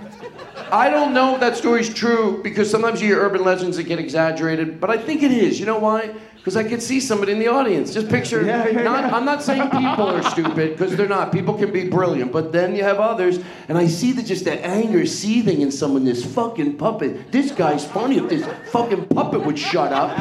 I 0.72 0.89
don't 0.89 1.14
know 1.14 1.36
if 1.36 1.39
that 1.39 1.55
story's 1.55 1.93
true 1.93 2.41
because 2.43 2.70
sometimes 2.70 3.01
you 3.01 3.07
hear 3.07 3.20
urban 3.20 3.43
legends 3.43 3.78
that 3.78 3.84
get 3.84 3.99
exaggerated, 3.99 4.80
but 4.80 4.89
I 4.89 4.97
think 4.97 5.24
it 5.24 5.32
is. 5.32 5.59
You 5.59 5.66
know 5.66 5.80
why? 5.80 6.14
Because 6.36 6.57
I 6.57 6.64
could 6.64 6.84
see 6.84 6.99
somebody 6.99 7.32
in 7.32 7.39
the 7.39 7.47
audience. 7.47 7.93
Just 7.93 8.09
picture. 8.09 8.43
Yeah, 8.43 8.68
yeah, 8.68 8.84
not, 8.84 9.05
yeah. 9.05 9.16
I'm 9.16 9.24
not 9.24 9.41
saying 9.41 9.64
people 9.70 10.09
are 10.09 10.22
stupid 10.24 10.78
because 10.78 10.95
they're 10.97 11.07
not. 11.07 11.32
People 11.32 11.53
can 11.53 11.72
be 11.72 11.88
brilliant, 11.88 12.34
but 12.34 12.51
then 12.51 12.76
you 12.76 12.84
have 12.84 12.99
others, 12.99 13.39
and 13.70 13.78
I 13.78 13.88
see 13.88 14.11
the, 14.11 14.22
just 14.22 14.43
the 14.43 14.59
anger 14.66 15.05
seething 15.05 15.61
in 15.61 15.72
someone. 15.72 16.03
This 16.03 16.26
fucking 16.26 16.78
puppet. 16.78 17.32
This 17.32 17.51
guy's 17.51 17.86
funny. 17.86 18.18
If 18.18 18.28
this 18.28 18.45
fucking 18.72 19.07
puppet 19.07 19.45
would 19.45 19.57
shut 19.57 19.93
up. 19.93 20.20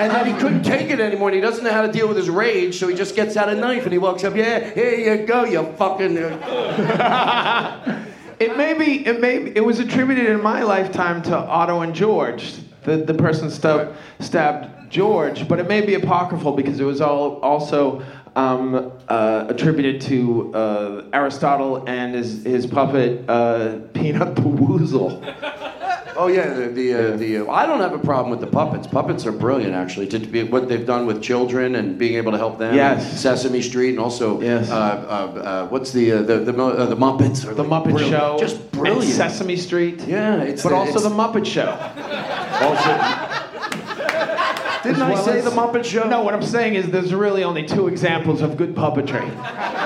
And 0.00 0.10
then 0.12 0.26
he 0.26 0.32
couldn't 0.40 0.64
take 0.64 0.90
it 0.90 1.00
anymore, 1.00 1.28
and 1.28 1.36
he 1.36 1.40
doesn't 1.40 1.64
know 1.64 1.72
how 1.72 1.82
to 1.82 1.92
deal 1.92 2.08
with 2.08 2.16
his 2.16 2.28
rage, 2.28 2.78
so 2.78 2.88
he 2.88 2.94
just 2.94 3.14
gets 3.14 3.36
out 3.36 3.48
a 3.48 3.54
knife 3.54 3.84
and 3.84 3.92
he 3.92 3.98
walks 3.98 4.24
up. 4.24 4.34
Yeah, 4.34 4.74
here 4.74 5.18
you 5.18 5.24
go, 5.24 5.44
you 5.44 5.64
fucking. 5.78 6.16
It 8.38 8.56
may 8.56 8.74
be. 8.74 9.06
It 9.06 9.20
may. 9.20 9.36
It 9.36 9.64
was 9.64 9.78
attributed 9.78 10.26
in 10.26 10.42
my 10.42 10.62
lifetime 10.62 11.22
to 11.22 11.36
Otto 11.36 11.80
and 11.80 11.94
George, 11.94 12.54
the 12.84 12.98
the 12.98 13.14
person 13.14 13.50
stabbed 13.50 13.96
stabbed 14.20 14.90
George, 14.90 15.48
but 15.48 15.58
it 15.58 15.68
may 15.68 15.80
be 15.80 15.94
apocryphal 15.94 16.52
because 16.52 16.78
it 16.78 16.84
was 16.84 17.00
all 17.00 17.40
also 17.40 18.02
um, 18.36 18.92
uh, 19.08 19.46
attributed 19.48 20.00
to 20.02 20.54
uh, 20.54 21.04
Aristotle 21.14 21.88
and 21.88 22.14
his 22.14 22.44
his 22.44 22.66
puppet 22.66 23.28
uh, 23.28 23.78
Peanut 23.94 24.36
the 24.36 24.42
Woozle. 24.42 25.22
Oh 26.18 26.28
yeah, 26.28 26.52
the 26.54 26.68
the, 26.68 26.94
uh, 26.94 27.16
the 27.16 27.38
uh, 27.38 27.50
I 27.50 27.66
don't 27.66 27.80
have 27.80 27.92
a 27.92 27.98
problem 27.98 28.30
with 28.30 28.40
the 28.40 28.46
puppets. 28.46 28.86
Puppets 28.86 29.26
are 29.26 29.32
brilliant, 29.32 29.74
actually. 29.74 30.06
To 30.08 30.18
be 30.18 30.44
what 30.44 30.68
they've 30.68 30.86
done 30.86 31.06
with 31.06 31.22
children 31.22 31.74
and 31.76 31.98
being 31.98 32.14
able 32.14 32.32
to 32.32 32.38
help 32.38 32.58
them. 32.58 32.74
Yes. 32.74 33.20
Sesame 33.20 33.60
Street 33.60 33.90
and 33.90 33.98
also 34.00 34.40
Yes. 34.40 34.70
uh, 34.70 34.74
uh, 34.74 35.38
uh, 35.40 35.66
what's 35.68 35.92
the 35.92 36.12
uh, 36.12 36.22
the 36.22 36.38
the, 36.38 36.52
uh, 36.64 36.86
the 36.86 36.96
Muppets 36.96 37.44
The 37.44 37.62
like 37.62 37.68
Muppet 37.84 37.90
brilliant. 37.92 38.10
Show, 38.10 38.36
just 38.40 38.72
brilliant. 38.72 39.04
and. 39.04 39.12
Sesame 39.12 39.56
Street, 39.56 40.00
yeah, 40.06 40.40
it's 40.42 40.62
but 40.62 40.72
also 40.72 40.90
it's- 40.98 41.02
the 41.02 41.10
Muppet 41.10 41.44
Show. 41.44 41.70
also. 42.62 43.32
Didn't 44.82 45.02
As 45.02 45.18
I 45.20 45.24
say 45.24 45.38
as- 45.40 45.44
the 45.44 45.50
Muppet 45.50 45.84
Show? 45.84 46.08
No, 46.08 46.22
what 46.22 46.32
I'm 46.32 46.42
saying 46.42 46.74
is 46.76 46.90
there's 46.90 47.12
really 47.12 47.42
only 47.42 47.66
two 47.66 47.88
examples 47.88 48.40
of 48.40 48.56
good 48.56 48.74
puppetry. 48.74 49.28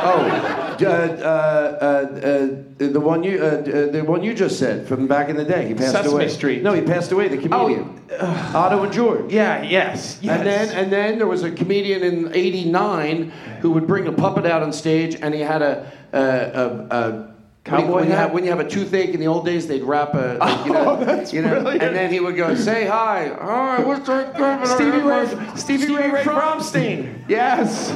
Oh, 0.03 0.70
uh, 0.83 0.89
uh, 0.89 1.79
uh, 1.81 2.85
uh, 2.85 2.89
the 2.93 3.01
one 3.01 3.23
you 3.23 3.43
uh, 3.43 3.61
the 3.91 4.03
one 4.05 4.23
you 4.23 4.35
just 4.35 4.59
said 4.59 4.87
from 4.87 5.07
back 5.07 5.29
in 5.29 5.37
the 5.37 5.45
day. 5.45 5.67
He 5.69 5.75
passed 5.75 5.93
Sesame 5.93 6.15
away. 6.15 6.29
Street. 6.29 6.63
No, 6.63 6.73
he 6.73 6.83
passed 6.83 7.13
away. 7.13 7.29
The 7.29 7.39
comedian, 7.39 8.01
Otto 8.21 8.83
and 8.83 8.93
George. 8.93 9.33
Yeah, 9.33 9.63
yes, 9.63 10.19
yes. 10.21 10.39
And 10.39 10.47
then 10.47 10.69
and 10.71 10.93
then 10.93 11.19
there 11.19 11.27
was 11.27 11.43
a 11.43 11.51
comedian 11.51 12.03
in 12.03 12.35
'89 12.35 13.31
who 13.61 13.71
would 13.73 13.87
bring 13.87 14.07
a 14.07 14.13
puppet 14.13 14.47
out 14.47 14.63
on 14.63 14.73
stage, 14.73 15.17
and 15.21 15.35
he 15.35 15.41
had 15.41 15.63
a. 15.63 15.91
a, 16.13 16.21
a, 16.21 16.67
a 16.91 17.30
Cowboy 17.63 17.95
when 17.97 18.05
you, 18.07 18.11
hat? 18.13 18.19
have, 18.19 18.33
when 18.33 18.45
you 18.45 18.51
have 18.51 18.61
a 18.61 18.69
toothache 18.69 19.11
in 19.11 19.21
the 19.21 19.27
old 19.27 19.45
days, 19.45 19.67
they'd 19.69 19.83
wrap 19.83 20.15
a, 20.15 20.39
like, 20.41 20.67
you 20.67 20.73
know, 20.77 20.97
Oh, 20.99 21.05
that's 21.05 21.31
you 21.33 21.43
know, 21.43 21.61
brilliant. 21.61 21.83
and 21.83 21.95
then 21.95 22.11
he 22.11 22.19
would 22.19 22.35
go, 22.35 22.55
"Say 22.55 22.87
hi, 22.87 23.31
hi, 23.39 23.83
what's 23.85 24.07
that?" 24.07 24.67
Stevie 24.67 24.99
Ray, 25.01 25.57
Stevie, 25.57 25.95
Ray, 25.95 26.11
Ray 26.11 26.23
Fromstein. 26.25 27.23
Yes, 27.29 27.89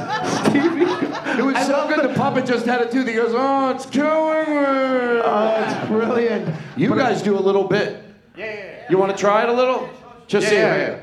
Stevie. 0.47 0.83
It 1.39 1.43
was 1.43 1.55
I 1.55 1.63
so 1.63 1.87
good. 1.87 2.03
the- 2.03 2.09
The 2.09 2.13
puppet 2.13 2.45
just 2.45 2.65
had 2.67 2.81
a 2.81 2.91
tooth. 2.91 3.07
He 3.07 3.13
goes, 3.15 3.31
"Oh, 3.33 3.71
it's 3.71 3.87
killing 3.87 4.49
me." 4.49 5.21
Oh, 5.25 5.65
it's 5.67 5.87
brilliant. 5.87 6.55
You 6.77 6.89
But 6.89 6.99
guys 6.99 7.21
do 7.23 7.35
a 7.37 7.41
little 7.41 7.63
bit. 7.67 8.03
Yeah. 8.37 8.85
You 8.89 8.99
want 8.99 9.11
to 9.13 9.17
try 9.17 9.41
it 9.43 9.49
a 9.49 9.53
little? 9.53 9.89
Just 10.27 10.47
see 10.47 10.55
Yeah. 10.57 10.75
it. 10.75 11.01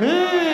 It's 0.00 0.51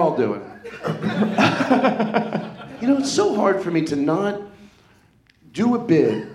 all 0.00 0.16
doing 0.16 0.40
it. 0.40 0.50
you 2.80 2.88
know, 2.88 2.98
it's 2.98 3.12
so 3.12 3.34
hard 3.34 3.62
for 3.62 3.70
me 3.70 3.82
to 3.82 3.96
not 3.96 4.40
do 5.52 5.74
a 5.74 5.78
bit. 5.78 6.26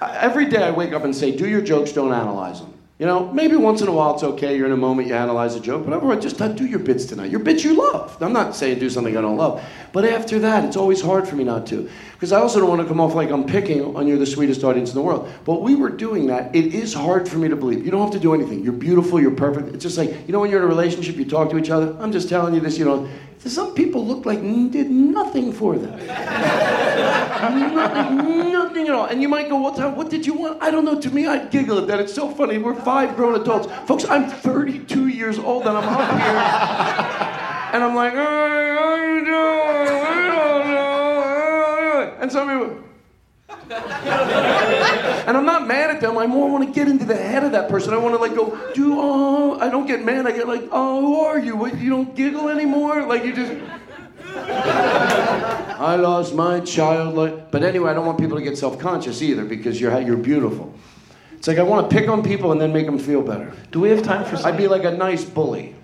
Every 0.00 0.46
day 0.46 0.62
I 0.62 0.70
wake 0.70 0.92
up 0.92 1.04
and 1.04 1.14
say, 1.14 1.36
do 1.36 1.48
your 1.48 1.60
jokes, 1.60 1.92
don't 1.92 2.12
analyze 2.12 2.60
them. 2.60 2.79
You 3.00 3.06
know, 3.06 3.32
maybe 3.32 3.56
once 3.56 3.80
in 3.80 3.88
a 3.88 3.92
while 3.92 4.12
it's 4.12 4.22
okay, 4.22 4.54
you're 4.54 4.66
in 4.66 4.72
a 4.72 4.76
moment, 4.76 5.08
you 5.08 5.14
analyze 5.14 5.54
a 5.54 5.60
joke, 5.60 5.86
but 5.86 5.94
otherwise 5.94 6.22
just 6.22 6.36
do 6.54 6.66
your 6.66 6.80
bits 6.80 7.06
tonight. 7.06 7.30
Your 7.30 7.40
bits 7.40 7.64
you 7.64 7.72
love. 7.72 8.14
I'm 8.20 8.34
not 8.34 8.54
saying 8.54 8.78
do 8.78 8.90
something 8.90 9.16
I 9.16 9.22
don't 9.22 9.38
love. 9.38 9.64
But 9.94 10.04
after 10.04 10.38
that, 10.40 10.66
it's 10.66 10.76
always 10.76 11.00
hard 11.00 11.26
for 11.26 11.34
me 11.34 11.42
not 11.42 11.66
to. 11.68 11.88
Because 12.12 12.30
I 12.30 12.40
also 12.40 12.60
don't 12.60 12.68
want 12.68 12.82
to 12.82 12.86
come 12.86 13.00
off 13.00 13.14
like 13.14 13.30
I'm 13.30 13.46
picking 13.46 13.96
on 13.96 14.06
you're 14.06 14.18
the 14.18 14.26
sweetest 14.26 14.62
audience 14.64 14.90
in 14.90 14.96
the 14.96 15.00
world. 15.00 15.32
But 15.46 15.62
we 15.62 15.76
were 15.76 15.88
doing 15.88 16.26
that. 16.26 16.54
It 16.54 16.74
is 16.74 16.92
hard 16.92 17.26
for 17.26 17.38
me 17.38 17.48
to 17.48 17.56
believe. 17.56 17.86
You 17.86 17.90
don't 17.90 18.02
have 18.02 18.12
to 18.12 18.20
do 18.20 18.34
anything. 18.34 18.62
You're 18.62 18.74
beautiful, 18.74 19.18
you're 19.18 19.30
perfect. 19.30 19.74
It's 19.74 19.82
just 19.82 19.96
like, 19.96 20.10
you 20.26 20.34
know, 20.34 20.40
when 20.40 20.50
you're 20.50 20.60
in 20.60 20.66
a 20.66 20.68
relationship, 20.68 21.16
you 21.16 21.24
talk 21.24 21.48
to 21.52 21.58
each 21.58 21.70
other. 21.70 21.96
I'm 22.00 22.12
just 22.12 22.28
telling 22.28 22.52
you 22.52 22.60
this, 22.60 22.76
you 22.76 22.84
know, 22.84 23.08
some 23.38 23.72
people 23.72 24.06
look 24.06 24.26
like 24.26 24.42
did 24.42 24.90
nothing 24.90 25.54
for 25.54 25.78
them. 25.78 26.76
nothing, 27.00 28.52
nothing 28.52 28.88
at 28.88 28.94
all. 28.94 29.06
And 29.06 29.22
you 29.22 29.28
might 29.28 29.48
go, 29.48 29.56
what, 29.56 29.96
what 29.96 30.10
did 30.10 30.26
you 30.26 30.34
want? 30.34 30.62
I 30.62 30.70
don't 30.70 30.84
know. 30.84 31.00
To 31.00 31.10
me, 31.10 31.26
I'd 31.26 31.50
giggle 31.50 31.78
at 31.78 31.86
that. 31.88 32.00
It's 32.00 32.14
so 32.14 32.28
funny. 32.28 32.58
We're 32.58 32.74
five 32.74 33.16
grown 33.16 33.40
adults. 33.40 33.68
Folks, 33.86 34.04
I'm 34.04 34.28
32 34.28 35.08
years 35.08 35.38
old 35.38 35.66
and 35.66 35.76
I'm 35.76 35.88
up 35.88 36.10
here. 36.10 37.74
and 37.74 37.84
I'm 37.84 37.94
like, 37.94 38.12
hey, 38.12 38.18
how 38.18 38.94
you 38.96 39.24
doing? 39.24 40.00
We 40.14 40.22
don't 40.28 40.70
know. 40.70 42.16
And 42.20 42.32
some 42.32 42.48
people, 42.48 42.84
and 43.70 45.36
I'm 45.36 45.44
not 45.44 45.66
mad 45.66 45.90
at 45.90 46.00
them. 46.00 46.18
I 46.18 46.26
more 46.26 46.50
want 46.50 46.66
to 46.66 46.72
get 46.72 46.88
into 46.88 47.04
the 47.04 47.16
head 47.16 47.44
of 47.44 47.52
that 47.52 47.68
person. 47.68 47.94
I 47.94 47.98
want 47.98 48.14
to 48.14 48.20
like 48.20 48.34
go, 48.34 48.72
do 48.74 48.96
oh, 48.98 49.58
I 49.60 49.70
don't 49.70 49.86
get 49.86 50.04
mad. 50.04 50.26
I 50.26 50.32
get 50.32 50.48
like, 50.48 50.68
oh, 50.72 51.00
who 51.00 51.20
are 51.20 51.38
you? 51.38 51.56
What, 51.56 51.78
you 51.78 51.90
don't 51.90 52.14
giggle 52.16 52.48
anymore? 52.48 53.06
Like 53.06 53.24
you 53.24 53.34
just. 53.34 53.52
I 55.80 55.96
lost 55.96 56.34
my 56.34 56.60
child. 56.60 57.14
Like, 57.14 57.50
but 57.50 57.62
anyway, 57.62 57.90
I 57.90 57.94
don't 57.94 58.06
want 58.06 58.18
people 58.18 58.36
to 58.36 58.42
get 58.42 58.58
self-conscious 58.58 59.22
either 59.22 59.44
because 59.44 59.80
you're 59.80 59.98
you're 60.00 60.16
beautiful. 60.16 60.74
It's 61.32 61.48
like 61.48 61.58
I 61.58 61.62
want 61.62 61.88
to 61.88 61.96
pick 61.96 62.08
on 62.08 62.22
people 62.22 62.52
and 62.52 62.60
then 62.60 62.70
make 62.72 62.84
them 62.84 62.98
feel 62.98 63.22
better. 63.22 63.52
Do 63.70 63.80
we 63.80 63.88
have 63.88 64.02
time 64.02 64.26
for 64.26 64.36
some? 64.36 64.52
I'd 64.52 64.58
be 64.58 64.68
like 64.68 64.84
a 64.84 64.90
nice 64.90 65.24
bully. 65.24 65.74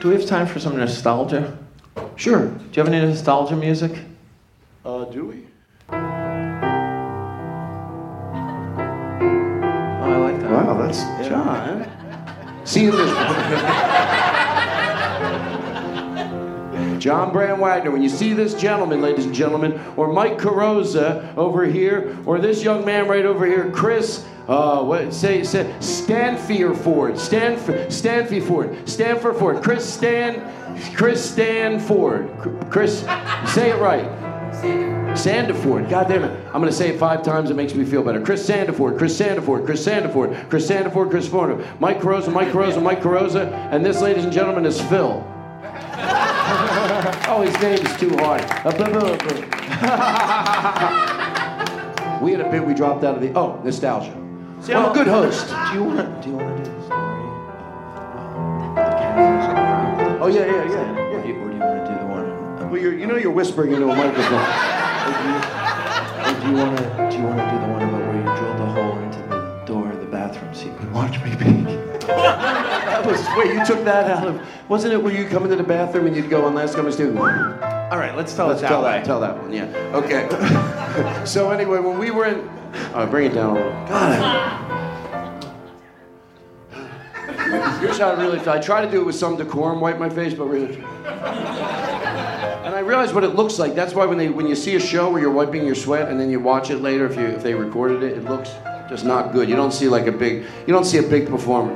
Do 0.00 0.08
we 0.08 0.14
have 0.14 0.26
time 0.26 0.46
for 0.46 0.60
some 0.60 0.76
nostalgia? 0.76 1.58
Sure. 2.14 2.46
Do 2.46 2.54
you 2.72 2.84
have 2.84 2.88
any 2.92 3.04
nostalgia 3.04 3.56
music? 3.56 3.98
Uh, 4.84 5.04
do 5.06 5.24
we? 5.24 5.46
Oh, 5.88 5.96
I 10.02 10.16
like 10.18 10.40
that. 10.40 10.50
Wow, 10.50 10.74
that's 10.80 11.00
John. 11.28 11.90
See 12.64 12.82
you 12.84 12.92
this 12.92 13.10
John 17.06 17.32
Brand 17.32 17.60
Wagner. 17.60 17.92
When 17.92 18.02
you 18.02 18.08
see 18.08 18.32
this 18.32 18.52
gentleman, 18.54 19.00
ladies 19.00 19.26
and 19.26 19.32
gentlemen, 19.32 19.80
or 19.96 20.12
Mike 20.12 20.38
Carrozza 20.38 21.36
over 21.36 21.64
here, 21.64 22.18
or 22.26 22.40
this 22.40 22.64
young 22.64 22.84
man 22.84 23.06
right 23.06 23.24
over 23.24 23.46
here, 23.46 23.70
Chris. 23.70 24.24
Uh, 24.48 24.82
what 24.82 25.14
say 25.14 25.44
say 25.44 25.64
Stanfier 25.78 26.76
Ford, 26.76 27.14
Stanf 27.14 27.58
Stanfy 27.86 28.44
Ford, 28.44 28.88
Stanford 28.88 29.36
Ford, 29.36 29.62
Chris 29.62 29.88
Stan, 29.88 30.42
Chris 30.94 31.30
Stanford, 31.30 32.28
Chris, 32.70 33.02
say 33.54 33.70
it 33.70 33.78
right. 33.78 34.04
Sandiford. 35.14 35.88
God 35.88 36.08
damn 36.08 36.24
it. 36.24 36.46
I'm 36.46 36.60
going 36.60 36.64
to 36.64 36.72
say 36.72 36.88
it 36.88 36.98
five 36.98 37.22
times. 37.22 37.50
It 37.50 37.54
makes 37.54 37.74
me 37.74 37.84
feel 37.84 38.02
better. 38.02 38.20
Chris 38.20 38.48
Sandiford, 38.48 38.98
Chris 38.98 39.16
Sandiford, 39.18 39.64
Chris 39.64 39.86
Sandiford, 39.86 40.50
Chris 40.50 40.68
Sandiford, 40.68 41.10
Chris 41.10 41.28
Sandiford, 41.28 41.80
Mike 41.80 42.00
Carrozza, 42.00 42.32
Mike 42.32 42.48
Carrozza, 42.48 42.82
Mike 42.82 43.00
Carrozza. 43.00 43.52
And 43.72 43.84
this, 43.86 44.00
ladies 44.00 44.24
and 44.24 44.32
gentlemen, 44.32 44.66
is 44.66 44.80
Phil. 44.80 45.24
oh, 47.28 47.42
his 47.42 47.54
name 47.60 47.84
is 47.84 47.96
too 47.98 48.16
hard. 48.16 48.42
We 52.22 52.32
had 52.32 52.40
a 52.40 52.50
bit 52.50 52.64
we 52.66 52.72
dropped 52.72 53.04
out 53.04 53.16
of 53.16 53.20
the. 53.20 53.30
Oh, 53.38 53.60
nostalgia. 53.62 54.16
See, 54.62 54.72
I'm 54.72 54.90
a 54.90 54.94
good 54.94 55.06
host. 55.06 55.48
Do 55.48 55.54
you 55.74 55.84
want? 55.84 55.98
to 55.98 56.22
Do 56.22 56.30
you 56.30 56.36
want 56.36 56.56
to 56.56 56.64
do 56.64 56.70
the 56.76 56.82
story? 56.86 57.22
Oh, 60.22 60.28
yeah, 60.32 60.46
yeah, 60.46 60.64
yeah. 60.70 60.96
Or 61.12 61.22
do 61.22 61.28
you, 61.28 61.34
or 61.36 61.48
do 61.50 61.54
you 61.54 61.60
want 61.60 61.84
to 61.86 61.92
do 61.92 61.98
the 61.98 62.06
one? 62.06 62.26
Um, 62.62 62.70
well, 62.70 62.80
you're, 62.80 62.94
you 62.98 63.06
know 63.06 63.16
you're 63.16 63.30
whispering 63.30 63.72
into 63.72 63.88
a 63.90 63.94
microphone. 63.94 64.46
Or 65.06 65.12
do 65.12 65.28
you, 65.28 65.36
or 66.26 66.40
do 66.40 66.46
you 66.48 66.54
want 66.56 66.76
to? 66.78 66.82
Do 67.10 67.16
you 67.18 67.24
want 67.24 67.38
to 67.38 67.44
do 67.50 67.56
the 67.60 67.68
one 67.70 67.82
about 67.82 68.00
where 68.00 68.16
you 68.16 68.22
drilled 68.24 68.60
a 68.60 68.66
hole 68.72 68.98
into 68.98 69.18
the 69.28 69.62
door 69.66 69.92
of 69.92 70.00
the 70.00 70.06
bathroom 70.06 70.52
so 70.54 70.64
you 70.64 70.74
can 70.74 70.92
watch 70.92 71.22
me 71.22 71.36
peek? 71.36 71.95
That 72.06 73.04
was 73.04 73.24
wait, 73.36 73.54
you 73.54 73.64
took 73.64 73.84
that 73.84 74.10
out 74.10 74.26
of 74.28 74.40
wasn't 74.68 74.94
it 74.94 75.02
where 75.02 75.14
you 75.14 75.28
come 75.28 75.44
into 75.44 75.56
the 75.56 75.62
bathroom 75.62 76.06
and 76.06 76.16
you'd 76.16 76.30
go 76.30 76.44
on 76.44 76.54
last 76.54 76.74
come 76.74 76.90
do 76.90 77.18
All 77.18 77.98
right, 77.98 78.16
let's 78.16 78.34
tell 78.34 78.48
Let's 78.48 78.60
it 78.60 78.62
that 78.62 78.68
tell 78.68 78.82
way. 78.82 78.90
that 78.92 79.04
tell 79.04 79.20
that 79.20 79.40
one, 79.40 79.52
yeah. 79.52 79.64
Okay. 79.94 81.24
so 81.24 81.50
anyway, 81.50 81.78
when 81.78 81.98
we 81.98 82.10
were 82.10 82.26
in 82.26 82.48
oh, 82.94 83.06
bring 83.06 83.30
it 83.30 83.34
down 83.34 83.50
a 83.50 83.54
little. 83.54 83.72
God. 83.86 84.62
Here's 87.80 87.98
how 87.98 88.10
I 88.10 88.20
really 88.20 88.38
feel. 88.38 88.52
I 88.54 88.60
try 88.60 88.84
to 88.84 88.90
do 88.90 89.00
it 89.00 89.04
with 89.04 89.14
some 89.14 89.36
decorum, 89.36 89.80
wipe 89.80 89.98
my 89.98 90.08
face, 90.08 90.34
but 90.34 90.46
really. 90.46 90.76
And 92.66 92.74
I 92.74 92.80
realize 92.80 93.12
what 93.12 93.22
it 93.22 93.34
looks 93.36 93.58
like. 93.58 93.74
That's 93.74 93.94
why 93.94 94.06
when 94.06 94.18
they 94.18 94.28
when 94.28 94.46
you 94.46 94.56
see 94.56 94.74
a 94.74 94.80
show 94.80 95.10
where 95.10 95.20
you're 95.20 95.30
wiping 95.30 95.64
your 95.64 95.76
sweat 95.76 96.08
and 96.08 96.18
then 96.18 96.30
you 96.30 96.40
watch 96.40 96.70
it 96.70 96.78
later, 96.78 97.06
if 97.06 97.16
you 97.16 97.26
if 97.26 97.42
they 97.42 97.54
recorded 97.54 98.02
it, 98.02 98.18
it 98.18 98.24
looks 98.24 98.50
just 98.88 99.04
not 99.04 99.32
good. 99.32 99.48
You 99.48 99.56
don't 99.56 99.72
see 99.72 99.88
like 99.88 100.06
a 100.06 100.12
big 100.12 100.44
you 100.66 100.72
don't 100.72 100.84
see 100.84 100.98
a 100.98 101.02
big 101.02 101.28
performer. 101.28 101.74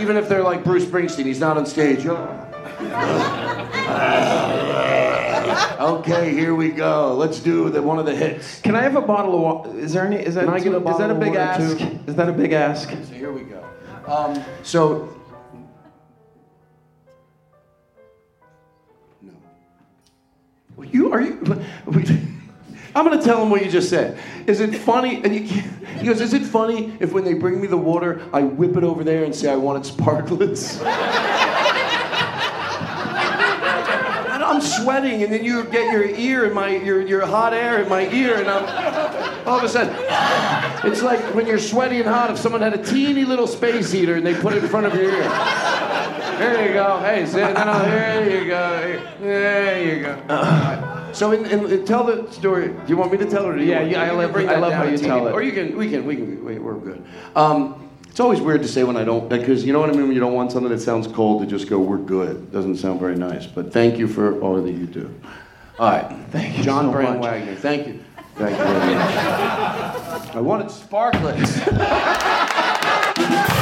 Even 0.00 0.16
if 0.16 0.28
they're 0.28 0.42
like 0.42 0.64
Bruce 0.64 0.84
Springsteen, 0.84 1.24
he's 1.24 1.40
not 1.40 1.56
on 1.56 1.66
stage. 1.66 2.06
okay, 5.80 6.32
here 6.32 6.54
we 6.54 6.70
go. 6.70 7.14
Let's 7.14 7.40
do 7.40 7.70
the, 7.70 7.82
one 7.82 7.98
of 7.98 8.06
the 8.06 8.14
hits. 8.14 8.60
Can 8.60 8.74
I 8.74 8.82
have 8.82 8.96
a 8.96 9.00
bottle 9.00 9.34
of 9.34 9.40
water? 9.40 9.78
Is 9.78 9.92
there 9.92 10.06
any? 10.06 10.16
Is 10.16 10.34
that? 10.34 10.44
Can 10.44 10.54
I 10.54 10.60
get 10.60 10.72
a 10.72 10.88
is 10.88 10.98
that 10.98 11.10
a 11.10 11.14
of 11.14 11.20
big 11.20 11.30
water, 11.30 11.40
ask? 11.40 11.78
too? 11.78 11.98
Is 12.06 12.14
that 12.16 12.28
a 12.28 12.32
big 12.32 12.52
ask? 12.52 12.90
So 12.90 12.96
here 13.14 13.32
we 13.32 13.42
go. 13.42 13.64
Um, 14.06 14.42
so. 14.62 15.16
No. 19.22 19.32
You 20.82 21.12
are 21.12 21.20
you? 21.20 21.40
I'm 22.94 23.04
gonna 23.04 23.22
tell 23.22 23.42
him 23.42 23.50
what 23.50 23.64
you 23.64 23.70
just 23.70 23.88
said. 23.88 24.18
Is 24.46 24.60
it 24.60 24.74
funny? 24.74 25.22
And 25.22 25.34
you, 25.34 25.42
he 25.42 26.06
goes, 26.06 26.20
"Is 26.20 26.34
it 26.34 26.42
funny 26.42 26.96
if 27.00 27.12
when 27.12 27.24
they 27.24 27.34
bring 27.34 27.60
me 27.60 27.66
the 27.66 27.76
water, 27.76 28.20
I 28.32 28.42
whip 28.42 28.76
it 28.76 28.84
over 28.84 29.04
there 29.04 29.24
and 29.24 29.34
say 29.34 29.50
I 29.50 29.56
want 29.56 29.84
it 29.84 29.92
sparklets?" 29.92 30.80
and 34.32 34.42
I'm 34.42 34.60
sweating, 34.60 35.22
and 35.22 35.32
then 35.32 35.44
you 35.44 35.64
get 35.64 35.92
your 35.92 36.04
ear 36.04 36.46
in 36.46 36.54
my 36.54 36.76
your 36.76 37.00
your 37.06 37.24
hot 37.26 37.52
air 37.54 37.82
in 37.82 37.88
my 37.88 38.08
ear, 38.12 38.38
and 38.38 38.48
I'm 38.48 39.46
all 39.46 39.58
of 39.58 39.64
a 39.64 39.68
sudden, 39.68 39.94
it's 40.90 41.02
like 41.02 41.20
when 41.34 41.46
you're 41.46 41.58
sweaty 41.58 41.98
and 42.00 42.08
hot. 42.08 42.30
If 42.30 42.38
someone 42.38 42.60
had 42.60 42.74
a 42.74 42.82
teeny 42.82 43.24
little 43.24 43.46
space 43.46 43.92
heater 43.92 44.16
and 44.16 44.26
they 44.26 44.34
put 44.34 44.54
it 44.54 44.62
in 44.64 44.68
front 44.68 44.86
of 44.86 44.94
your 44.94 45.04
ear. 45.04 45.28
There 46.38 46.66
you 46.66 46.72
go. 46.72 46.98
Hey, 47.00 47.26
sit 47.26 47.54
down. 47.54 47.88
There 47.88 48.40
you 48.40 48.48
go. 48.48 49.02
There 49.20 49.84
you 49.84 50.02
go. 50.02 50.96
So, 51.12 51.32
in, 51.32 51.46
in, 51.46 51.84
tell 51.84 52.04
the 52.04 52.30
story. 52.32 52.68
Do 52.68 52.82
you 52.88 52.96
want 52.96 53.12
me 53.12 53.18
to 53.18 53.26
tell 53.28 53.44
it? 53.44 53.48
Or 53.48 53.56
do 53.56 53.62
you 53.64 53.70
Yeah, 53.70 53.82
yeah, 53.82 54.02
I 54.02 54.10
love- 54.10 54.34
I 54.36 54.56
love 54.56 54.72
how 54.72 54.84
you 54.84 54.96
tell 54.98 55.26
it. 55.28 55.32
Or 55.32 55.42
you 55.42 55.52
can. 55.52 55.76
We 55.76 55.90
can. 55.90 56.04
We 56.06 56.16
can. 56.16 56.44
We, 56.44 56.58
we're 56.58 56.74
good. 56.74 57.04
Um, 57.36 57.88
it's 58.08 58.18
always 58.20 58.40
weird 58.40 58.62
to 58.62 58.68
say 58.68 58.82
when 58.82 58.96
I 58.96 59.04
don't, 59.04 59.28
because 59.28 59.64
you 59.64 59.72
know 59.72 59.78
what 59.80 59.88
I 59.88 59.92
mean. 59.92 60.02
When 60.02 60.12
you 60.12 60.20
don't 60.20 60.34
want 60.34 60.50
something 60.50 60.70
that 60.72 60.80
sounds 60.80 61.06
cold, 61.06 61.42
to 61.42 61.46
just 61.46 61.68
go, 61.68 61.78
"We're 61.78 61.96
good." 61.98 62.36
It 62.36 62.52
doesn't 62.52 62.76
sound 62.76 62.98
very 62.98 63.14
nice. 63.16 63.46
But 63.46 63.72
thank 63.72 63.98
you 63.98 64.08
for 64.08 64.40
all 64.40 64.60
that 64.60 64.70
you 64.72 64.86
do. 64.86 65.14
All 65.78 65.90
right. 65.90 66.10
Thank 66.30 66.58
you, 66.58 66.64
John 66.64 66.86
so 66.86 66.92
Brand. 66.92 67.20
Wagner. 67.20 67.54
Thank 67.54 67.86
you. 67.86 68.00
Thank 68.34 68.58
you 68.58 68.64
very 68.64 68.94
much. 68.94 70.34
I 70.34 70.40
wanted 70.40 70.66
sparklets. 70.70 71.46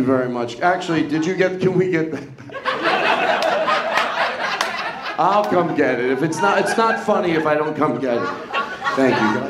you 0.00 0.06
very 0.06 0.28
much. 0.28 0.60
Actually, 0.60 1.06
did 1.06 1.24
you 1.26 1.36
get? 1.36 1.60
Can 1.60 1.78
we 1.78 1.90
get? 1.90 2.10
that? 2.10 2.26
I'll 5.18 5.44
come 5.44 5.76
get 5.76 6.00
it. 6.00 6.10
If 6.10 6.22
it's 6.22 6.38
not, 6.38 6.58
it's 6.58 6.76
not 6.78 7.04
funny 7.04 7.32
if 7.32 7.46
I 7.46 7.54
don't 7.54 7.76
come 7.76 8.00
get 8.00 8.16
it. 8.16 8.28
Thank 8.96 9.14
you. 9.20 9.40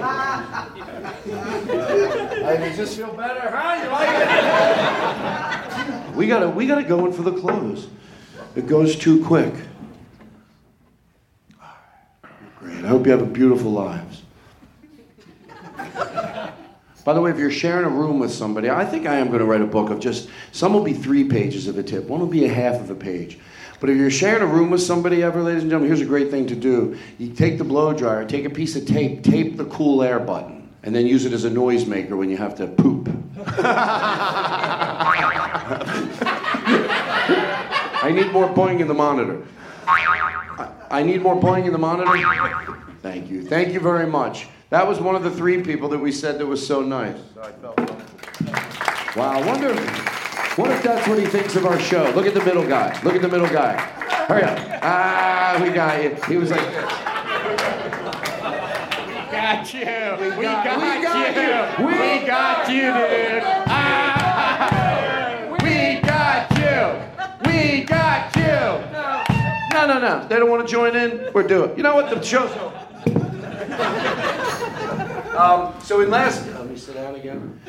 I 2.45 2.73
just 2.75 2.97
feel 2.97 3.13
better, 3.13 3.49
huh? 3.53 3.85
You 3.85 3.91
like 3.91 4.09
it? 6.09 6.17
We 6.17 6.27
gotta, 6.27 6.49
we 6.49 6.67
gotta 6.67 6.83
go 6.83 7.07
in 7.07 7.13
for 7.13 7.23
the 7.23 7.33
close. 7.33 7.87
It 8.57 8.67
goes 8.67 8.97
too 8.97 9.25
quick. 9.25 9.55
Great. 12.59 12.85
I 12.85 12.89
hope 12.89 13.07
you 13.07 13.13
have 13.13 13.23
a 13.23 13.27
beautiful 13.27 13.71
lives. 13.71 14.20
By 17.05 17.15
the 17.15 17.21
way, 17.21 17.31
if 17.31 17.39
you're 17.39 17.51
sharing 17.51 17.87
a 17.87 17.91
room 17.91 18.19
with 18.19 18.33
somebody, 18.33 18.69
I 18.69 18.85
think 18.85 19.07
I 19.07 19.17
am 19.17 19.29
going 19.29 19.39
to 19.39 19.47
write 19.47 19.63
a 19.63 19.67
book 19.67 19.91
of 19.91 20.01
just 20.01 20.29
some 20.53 20.73
will 20.75 20.85
be 20.85 20.93
three 20.93 21.25
pages 21.25 21.67
of 21.67 21.79
a 21.79 21.83
tip, 21.83 22.05
one 22.05 22.21
will 22.21 22.27
be 22.27 22.45
a 22.45 22.53
half 22.53 22.77
of 22.77 22.91
a 22.91 22.95
page. 22.95 23.39
But 23.81 23.89
if 23.89 23.97
you're 23.97 24.11
sharing 24.11 24.43
a 24.43 24.47
room 24.47 24.69
with 24.69 24.83
somebody 24.83 25.23
ever, 25.23 25.43
ladies 25.43 25.63
and 25.63 25.71
gentlemen, 25.71 25.89
here's 25.89 26.03
a 26.03 26.07
great 26.07 26.31
thing 26.31 26.47
to 26.49 26.55
do. 26.55 26.99
You 27.19 27.33
take 27.33 27.57
the 27.57 27.65
blow 27.65 27.95
dryer, 27.95 28.27
take 28.27 28.45
a 28.45 28.51
piece 28.51 28.77
of 28.77 28.85
tape, 28.85 29.23
tape 29.23 29.57
the 29.57 29.65
cool 29.67 30.03
air 30.03 30.21
button, 30.21 30.69
and 30.83 30.95
then 30.95 31.07
use 31.07 31.25
it 31.25 31.33
as 31.33 31.45
a 31.45 31.51
noisemaker 31.51 32.17
when 32.17 32.29
you 32.29 32.37
have 32.37 32.55
to 32.57 32.67
poop. 32.67 33.09
I 38.03 38.13
need 38.13 38.31
more 38.33 38.49
boing 38.49 38.81
in 38.81 38.89
the 38.89 38.95
monitor. 38.95 39.43
I, 40.91 41.03
need 41.03 41.23
more 41.23 41.41
boing 41.41 41.65
in 41.65 41.73
the 41.73 41.79
monitor. 41.79 42.11
Thank 43.01 43.31
you. 43.31 43.43
Thank 43.45 43.73
you 43.73 43.81
very 43.81 44.07
much. 44.07 44.47
That 44.71 44.87
was 44.87 45.01
one 45.01 45.17
of 45.17 45.23
the 45.25 45.31
three 45.31 45.63
people 45.63 45.89
that 45.89 45.99
we 45.99 46.13
said 46.13 46.39
that 46.39 46.47
was 46.47 46.65
so 46.65 46.81
nice. 46.83 47.17
Wow, 49.17 49.33
I 49.33 49.45
wonder 49.45 49.75
what 50.55 50.71
if 50.71 50.83
that's 50.83 51.09
what 51.09 51.19
he 51.19 51.27
thinks 51.27 51.57
of 51.57 51.67
our 51.67 51.79
show. 51.81 52.11
Look 52.15 52.27
at 52.27 52.35
the 52.35 52.45
middle 52.45 52.65
guy. 52.67 52.99
Look 53.03 53.15
at 53.17 53.23
the 53.23 53.29
middle 53.29 53.49
guy. 53.49 53.77
Hurry 54.29 54.45
up. 54.45 54.59
Ah, 54.83 55.59
we 55.63 55.71
got 55.71 56.03
you. 56.03 56.15
He 56.29 56.37
was 56.37 56.51
like, 56.51 56.61
Got 59.33 59.75
you. 59.75 59.81
We 60.39 60.43
got- 60.45 60.65
got, 60.65 60.77
we 60.79 61.03
got 61.03 61.37
you. 61.37 61.43
you. 61.43 61.87
We, 61.87 61.93
We 62.21 62.27
got 62.27 62.69
you, 62.69 62.83
dude. 62.83 63.43
Ah, 63.67 65.57
we 65.63 66.01
got 66.01 66.51
you. 66.59 67.51
We 67.51 67.85
got 67.85 68.37
you. 68.37 69.75
no, 69.75 69.87
no, 69.87 69.99
no. 69.99 70.29
They 70.29 70.37
don't 70.39 70.51
want 70.51 70.65
to 70.67 70.71
join 70.73 70.95
in. 70.95 71.33
We're 71.33 71.43
doing. 71.49 71.77
You 71.77 71.83
know 71.83 71.95
what? 71.97 72.09
The 72.11 72.23
show's 72.23 72.53
over. 72.53 72.77
Um, 75.41 75.81
so 75.81 76.01
in 76.01 76.11
last, 76.11 76.47
let 76.47 76.69
me 76.69 76.77
sit 76.77 76.95
down 76.95 77.15
again? 77.15 77.61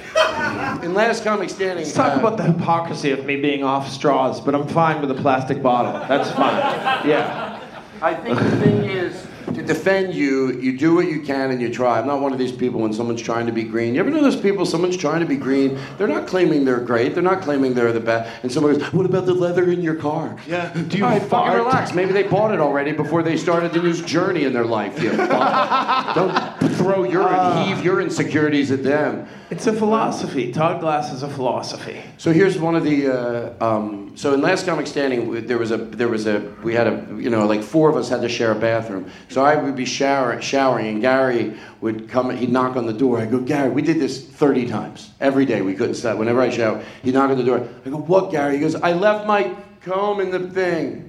In 0.83 0.93
Last 0.93 1.23
Comic 1.23 1.49
Standing. 1.49 1.85
Let's 1.85 1.93
talk 1.93 2.17
uh, 2.17 2.19
about 2.19 2.37
the 2.37 2.43
hypocrisy 2.43 3.11
of 3.11 3.25
me 3.25 3.37
being 3.37 3.63
off 3.63 3.89
straws, 3.89 4.41
but 4.41 4.53
I'm 4.53 4.67
fine 4.67 5.01
with 5.01 5.11
a 5.11 5.21
plastic 5.21 5.61
bottle. 5.61 5.93
That's 6.07 6.29
fine. 6.31 7.07
Yeah. 7.07 7.59
I 8.01 8.15
think 8.15 8.39
the 8.39 8.57
thing 8.57 8.83
is 8.85 9.27
to 9.53 9.61
defend 9.61 10.13
you, 10.13 10.59
you 10.59 10.77
do 10.77 10.95
what 10.95 11.07
you 11.07 11.21
can 11.21 11.51
and 11.51 11.61
you 11.61 11.71
try. 11.71 11.99
I'm 11.99 12.07
not 12.07 12.21
one 12.21 12.33
of 12.33 12.39
these 12.39 12.51
people 12.51 12.81
when 12.81 12.93
someone's 12.93 13.21
trying 13.21 13.45
to 13.45 13.51
be 13.51 13.63
green. 13.63 13.93
You 13.93 13.99
ever 13.99 14.09
know 14.09 14.21
those 14.21 14.39
people, 14.39 14.65
someone's 14.65 14.97
trying 14.97 15.19
to 15.19 15.25
be 15.25 15.35
green, 15.35 15.79
they're 15.97 16.07
not 16.07 16.27
claiming 16.27 16.65
they're 16.65 16.79
great, 16.79 17.13
they're 17.13 17.23
not 17.23 17.41
claiming 17.41 17.73
they're 17.73 17.93
the 17.93 17.99
best. 17.99 18.43
And 18.43 18.51
someone 18.51 18.77
goes, 18.77 18.93
What 18.93 19.05
about 19.05 19.25
the 19.25 19.33
leather 19.33 19.71
in 19.71 19.81
your 19.81 19.95
car? 19.95 20.35
Yeah. 20.47 20.73
Do 20.73 20.97
you 20.97 21.05
All 21.05 21.11
right, 21.11 21.21
fucking 21.21 21.53
relax. 21.53 21.93
Maybe 21.93 22.11
they 22.11 22.23
bought 22.23 22.53
it 22.53 22.59
already 22.59 22.91
before 22.91 23.23
they 23.23 23.37
started 23.37 23.73
the 23.73 23.81
new 23.81 23.93
Journey 23.93 24.45
in 24.45 24.53
their 24.53 24.65
life. 24.65 25.01
You 25.01 25.11
fuck. 25.11 26.15
Don't 26.15 26.70
throw 26.81 27.03
your 27.03 27.23
Uh. 27.23 27.63
heave 27.65 27.83
your 27.83 28.01
insecurities 28.01 28.71
at 28.71 28.83
them. 28.83 29.25
It's 29.49 29.67
a 29.67 29.73
philosophy. 29.73 30.51
Todd 30.51 30.79
Glass 30.79 31.13
is 31.13 31.23
a 31.23 31.27
philosophy. 31.27 31.97
So 32.17 32.31
here's 32.31 32.57
one 32.57 32.75
of 32.75 32.83
the. 32.83 33.07
Uh, 33.09 33.65
um, 33.65 34.11
so 34.15 34.33
in 34.33 34.41
Last 34.41 34.65
Comic 34.65 34.87
Standing, 34.87 35.45
there 35.45 35.57
was 35.57 35.71
a 35.71 35.77
there 35.77 36.07
was 36.07 36.25
a 36.27 36.39
we 36.63 36.73
had 36.73 36.87
a 36.87 37.05
you 37.17 37.29
know 37.29 37.45
like 37.45 37.61
four 37.63 37.89
of 37.89 37.95
us 37.95 38.09
had 38.09 38.21
to 38.21 38.29
share 38.29 38.51
a 38.51 38.55
bathroom. 38.55 39.05
So 39.29 39.43
I 39.43 39.55
would 39.55 39.75
be 39.75 39.85
shower, 39.85 40.41
showering, 40.41 40.87
and 40.87 41.01
Gary 41.01 41.53
would 41.81 42.09
come. 42.09 42.35
He'd 42.35 42.51
knock 42.51 42.75
on 42.75 42.85
the 42.85 42.93
door. 42.93 43.19
I 43.19 43.25
go, 43.25 43.39
Gary, 43.39 43.69
we 43.69 43.81
did 43.81 43.99
this 43.99 44.25
30 44.25 44.67
times 44.67 45.11
every 45.19 45.45
day. 45.45 45.61
We 45.61 45.73
couldn't 45.73 45.95
stop. 45.95 46.17
Whenever 46.17 46.41
I 46.41 46.49
shower, 46.49 46.83
he'd 47.03 47.13
knock 47.13 47.29
on 47.29 47.37
the 47.37 47.43
door. 47.43 47.67
I 47.85 47.89
go, 47.89 47.97
what, 47.97 48.31
Gary? 48.31 48.55
He 48.55 48.59
goes, 48.61 48.75
I 48.75 48.93
left 48.93 49.25
my 49.27 49.55
comb 49.81 50.19
in 50.19 50.31
the 50.31 50.39
thing. 50.39 51.07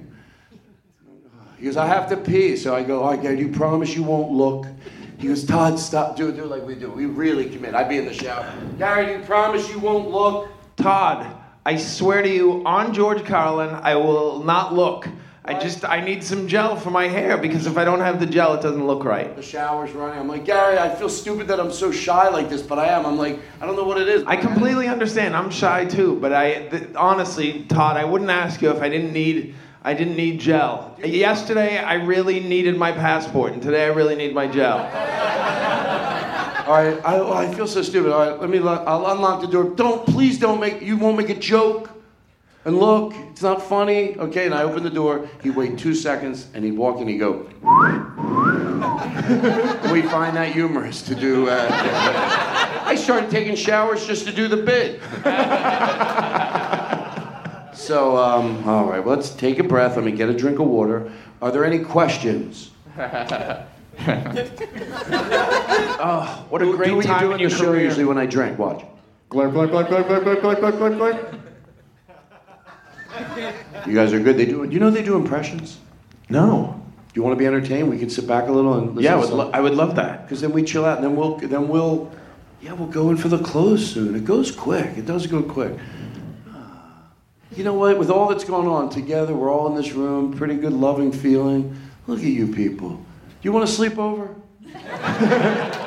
He 1.57 1.65
goes, 1.65 1.77
I 1.77 1.87
have 1.87 2.09
to 2.09 2.17
pee. 2.17 2.57
So 2.57 2.75
I 2.75 2.83
go, 2.83 3.03
all 3.03 3.11
right, 3.11 3.21
Gary, 3.21 3.37
do 3.37 3.43
you 3.43 3.51
promise 3.51 3.95
you 3.95 4.03
won't 4.03 4.31
look? 4.31 4.65
He 5.23 5.29
goes, 5.29 5.45
Todd, 5.45 5.79
stop. 5.79 6.17
Do 6.17 6.27
it, 6.27 6.35
do 6.35 6.43
it 6.43 6.49
like 6.49 6.67
we 6.67 6.75
do. 6.75 6.91
We 6.91 7.05
really 7.05 7.49
commit. 7.49 7.75
I'd 7.75 7.87
be 7.87 7.95
in 7.97 8.03
the 8.03 8.13
shower. 8.13 8.53
Gary, 8.77 9.13
you 9.13 9.19
promise 9.19 9.69
you 9.69 9.79
won't 9.79 10.11
look? 10.11 10.49
Todd, 10.75 11.33
I 11.65 11.77
swear 11.77 12.21
to 12.21 12.27
you, 12.27 12.61
on 12.65 12.93
George 12.93 13.23
Carlin, 13.23 13.69
I 13.69 13.95
will 13.95 14.43
not 14.43 14.73
look. 14.73 15.07
I 15.45 15.57
just, 15.57 15.85
I 15.85 16.01
need 16.01 16.25
some 16.25 16.45
gel 16.45 16.75
for 16.75 16.89
my 16.89 17.07
hair 17.07 17.37
because 17.37 17.67
if 17.67 17.77
I 17.77 17.85
don't 17.85 18.01
have 18.01 18.19
the 18.19 18.25
gel, 18.25 18.53
it 18.53 18.61
doesn't 18.61 18.85
look 18.85 19.05
right. 19.05 19.33
The 19.33 19.41
shower's 19.41 19.91
running. 19.93 20.19
I'm 20.19 20.27
like, 20.27 20.43
Gary, 20.43 20.77
I 20.77 20.93
feel 20.93 21.07
stupid 21.07 21.47
that 21.47 21.57
I'm 21.57 21.71
so 21.71 21.89
shy 21.89 22.27
like 22.27 22.49
this, 22.49 22.61
but 22.61 22.77
I 22.77 22.87
am. 22.87 23.05
I'm 23.05 23.17
like, 23.17 23.39
I 23.61 23.65
don't 23.65 23.77
know 23.77 23.85
what 23.85 24.01
it 24.01 24.09
is. 24.09 24.25
I 24.27 24.35
completely 24.35 24.89
understand. 24.89 25.37
I'm 25.37 25.51
shy 25.51 25.85
too, 25.85 26.17
but 26.19 26.33
I 26.33 26.67
th- 26.67 26.89
honestly, 26.97 27.63
Todd, 27.69 27.95
I 27.95 28.03
wouldn't 28.03 28.29
ask 28.29 28.61
you 28.61 28.71
if 28.71 28.81
I 28.81 28.89
didn't 28.89 29.13
need 29.13 29.55
I 29.85 29.93
didn't 29.93 30.15
need 30.15 30.39
gel. 30.39 30.95
Yesterday, 31.03 31.77
I 31.77 31.95
really 31.95 32.39
needed 32.39 32.77
my 32.77 32.93
passport, 32.93 33.51
and 33.51 33.61
today 33.61 33.83
I 33.83 33.89
really 33.89 34.15
need 34.15 34.33
my 34.33 34.47
gel. 34.47 34.77
All 36.67 36.73
right, 36.73 36.97
I, 37.03 37.19
oh, 37.19 37.33
I 37.33 37.53
feel 37.53 37.67
so 37.67 37.81
stupid. 37.81 38.13
All 38.13 38.25
right, 38.25 38.39
let 38.39 38.49
me. 38.49 38.59
I'll 38.59 39.07
unlock 39.07 39.41
the 39.41 39.47
door. 39.47 39.65
Don't, 39.65 40.05
please, 40.05 40.39
don't 40.39 40.61
make. 40.61 40.81
You 40.81 40.95
won't 40.95 41.17
make 41.17 41.27
a 41.29 41.35
joke. 41.35 41.89
And 42.63 42.79
look, 42.79 43.13
it's 43.31 43.41
not 43.41 43.61
funny. 43.61 44.15
Okay, 44.17 44.45
and 44.45 44.55
I 44.55 44.63
open 44.63 44.83
the 44.83 44.89
door. 44.89 45.27
He'd 45.41 45.57
wait 45.57 45.77
two 45.77 45.93
seconds, 45.93 46.47
and 46.53 46.63
he'd 46.63 46.77
walk 46.77 47.01
and 47.01 47.09
He'd 47.09 47.17
go. 47.17 47.33
we 49.91 50.01
find 50.03 50.37
that 50.37 50.51
humorous 50.53 51.01
to 51.01 51.15
do. 51.15 51.49
Uh, 51.49 51.67
I 52.85 52.95
started 52.95 53.29
taking 53.29 53.57
showers 53.57 54.07
just 54.07 54.25
to 54.27 54.31
do 54.31 54.47
the 54.47 54.55
bit. 54.55 55.01
So, 57.83 58.17
um, 58.17 58.67
all 58.67 58.85
right, 58.85 59.05
let's 59.05 59.29
take 59.29 59.59
a 59.59 59.63
breath. 59.63 59.95
Let 59.95 60.05
me 60.05 60.11
get 60.11 60.29
a 60.29 60.33
drink 60.33 60.59
of 60.59 60.67
water. 60.67 61.11
Are 61.41 61.51
there 61.51 61.65
any 61.65 61.79
questions? 61.79 62.71
oh, 62.97 63.65
what 66.49 66.61
a 66.61 66.65
do, 66.65 66.75
great 66.75 66.87
do 66.87 66.95
what 66.95 67.05
time 67.05 67.23
you 67.23 67.27
do 67.29 67.33
in 67.33 67.41
in 67.41 67.49
the 67.49 67.55
show 67.55 67.65
career. 67.65 67.83
usually 67.83 68.05
when 68.05 68.17
I 68.17 68.25
drink. 68.25 68.57
Watch. 68.57 68.85
Glurp, 69.29 69.51
glurp, 69.51 69.69
glurp, 69.69 69.87
glurp, 69.87 70.05
glurp, 70.07 70.23
glurp, 70.23 70.41
glurp, 70.41 70.59
glurp, 70.59 70.97
glurp, 70.97 70.97
glurp. 70.97 71.39
You 73.87 73.93
guys 73.93 74.13
are 74.13 74.19
good. 74.19 74.37
They 74.37 74.45
do. 74.45 74.63
You 74.69 74.79
know 74.79 74.89
they 74.89 75.03
do 75.03 75.15
impressions. 75.15 75.79
No. 76.29 76.79
Do 77.13 77.19
you 77.19 77.23
want 77.23 77.35
to 77.35 77.39
be 77.39 77.45
entertained? 77.45 77.89
We 77.89 77.99
can 77.99 78.09
sit 78.09 78.25
back 78.25 78.47
a 78.47 78.51
little 78.51 78.73
and 78.75 78.95
listen 78.95 79.03
Yeah, 79.03 79.13
I 79.13 79.17
would, 79.17 79.29
lo- 79.29 79.51
I 79.53 79.59
would 79.59 79.75
love 79.75 79.95
that. 79.97 80.23
Because 80.23 80.41
then 80.41 80.51
we 80.51 80.63
chill 80.63 80.83
out, 80.85 80.97
and 80.97 81.05
then 81.05 81.15
we'll 81.15 81.37
then 81.37 81.67
we'll 81.67 82.11
yeah 82.61 82.73
we'll 82.73 82.87
go 82.87 83.09
in 83.11 83.17
for 83.17 83.27
the 83.27 83.37
close 83.37 83.85
soon. 83.85 84.15
It 84.15 84.25
goes 84.25 84.51
quick. 84.51 84.97
It 84.97 85.05
does 85.05 85.27
go 85.27 85.43
quick. 85.43 85.73
You 87.55 87.63
know 87.63 87.73
what? 87.75 87.99
With 87.99 88.09
all 88.09 88.29
that's 88.29 88.43
going 88.43 88.67
on 88.67 88.89
together, 88.89 89.33
we're 89.35 89.51
all 89.51 89.67
in 89.67 89.75
this 89.75 89.91
room. 89.93 90.33
Pretty 90.33 90.55
good, 90.55 90.73
loving 90.73 91.11
feeling. 91.11 91.79
Look 92.07 92.19
at 92.19 92.25
you 92.25 92.51
people. 92.51 93.03
You 93.43 93.51
want 93.51 93.67
to 93.67 93.73
sleep 93.73 93.97
over? 93.99 94.35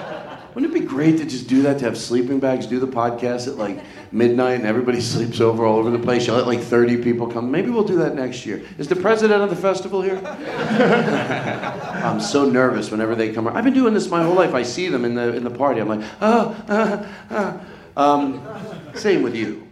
Wouldn't 0.55 0.75
it 0.75 0.81
be 0.81 0.87
great 0.87 1.19
to 1.19 1.25
just 1.25 1.49
do 1.49 1.63
that? 1.63 1.81
To 1.81 1.87
have 1.87 1.99
sleeping 1.99 2.39
bags, 2.39 2.67
do 2.67 2.79
the 2.79 2.87
podcast 2.87 3.49
at 3.49 3.57
like 3.57 3.83
midnight, 4.13 4.55
and 4.55 4.65
everybody 4.65 5.01
sleeps 5.03 5.41
over 5.41 5.67
all 5.67 5.79
over 5.79 5.91
the 5.91 5.99
place. 5.99 6.27
You 6.27 6.35
let 6.35 6.47
like 6.47 6.61
30 6.61 7.03
people 7.03 7.27
come. 7.27 7.51
Maybe 7.51 7.71
we'll 7.71 7.85
do 7.85 7.97
that 7.99 8.15
next 8.15 8.47
year. 8.47 8.63
Is 8.79 8.87
the 8.87 8.97
president 8.97 9.43
of 9.43 9.51
the 9.51 9.57
festival 9.57 10.03
here? 10.03 10.21
I'm 10.25 12.21
so 12.21 12.49
nervous 12.49 12.93
whenever 12.93 13.17
they 13.17 13.33
come. 13.33 13.49
I've 13.49 13.65
been 13.65 13.75
doing 13.75 13.93
this 13.93 14.09
my 14.09 14.23
whole 14.23 14.35
life. 14.35 14.55
I 14.55 14.63
see 14.63 14.89
them 14.89 15.05
in 15.05 15.15
the 15.15 15.35
in 15.35 15.43
the 15.43 15.51
party. 15.51 15.81
I'm 15.81 15.89
like, 15.89 16.09
oh, 16.21 16.57
uh, 16.69 17.07
uh. 17.31 17.59
Um, 17.97 18.47
same 18.95 19.23
with 19.23 19.35
you. 19.35 19.66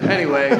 Anyway, 0.00 0.50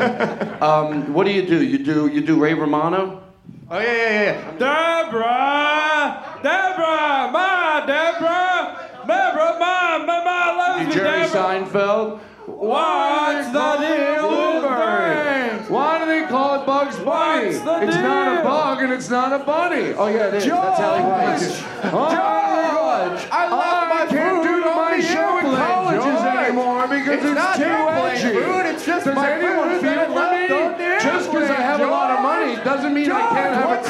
um, 0.61 1.12
what 1.12 1.24
do 1.24 1.32
you 1.32 1.47
do? 1.47 1.62
You 1.62 1.78
do 1.78 2.07
you 2.09 2.20
do 2.20 2.41
Ray 2.41 2.55
Romano? 2.55 3.22
Oh 3.70 3.78
yeah, 3.80 3.93
yeah, 3.93 4.22
yeah. 4.22 4.51
Deborah, 4.59 6.41
Deborah, 6.43 7.30
my 7.32 7.82
Deborah, 7.87 8.91
Deborah, 9.07 9.57
my, 9.59 10.05
my, 10.07 10.24
my, 10.24 10.57
loves 10.57 10.80
You 10.82 10.87
me, 10.89 10.95
Jerry 10.95 11.22
Deborah. 11.22 11.41
Seinfeld? 11.41 12.20
What's 12.47 13.49
the 13.49 13.76
deal 13.80 14.30
with? 14.30 15.70
Why 15.70 15.99
do 15.99 16.05
they 16.07 16.26
call 16.28 16.61
it 16.62 16.66
Bugs 16.66 16.99
Bunny? 17.01 17.49
It's 17.49 17.64
not 17.64 18.41
a 18.41 18.43
bug 18.45 18.82
and 18.82 18.93
it's 18.93 19.09
not 19.09 19.32
a 19.41 19.45
bunny. 19.45 19.95
Oh 19.95 20.07
yeah, 20.09 20.28
it 20.28 20.35
is. 20.35 20.45
That's 20.47 20.78
how 20.78 20.97
he 20.97 21.03
writes 21.03 21.43
it. 21.59 21.64
Oh, 21.85 22.11
George, 22.11 23.28
I 23.32 23.49
love 23.49 23.89
my 23.89 24.07
can't 24.07 24.43
do 24.45 24.61
my 24.61 25.01
show 25.01 25.39
in 25.39 25.45
colleges 25.57 26.05
George. 26.05 26.37
anymore 26.37 26.87
because 26.87 27.24
It's 27.24 27.24
it's, 27.24 27.57
too 27.57 27.64
edgy. 27.64 28.32
food, 28.39 28.64
Does 29.05 29.18
anyone 29.18 29.70
feel 29.80 29.82
that 29.82 29.98
I 29.98 30.07
for 30.07 30.12
left 30.14 30.50
me? 30.50 30.57
on 30.57 30.78
the 30.78 31.00
Just 31.05 31.30
because 31.30 31.50
I 31.50 31.61
have 31.61 31.80
a 31.80 31.86
lot 31.86 32.11
of 32.11 32.22
money 32.22 32.57
doesn't 32.64 32.94
mean 32.94 33.11
I 33.12 33.20
can't 33.28 33.55
have 33.55 33.64
a 33.64 33.68
What's 33.68 33.88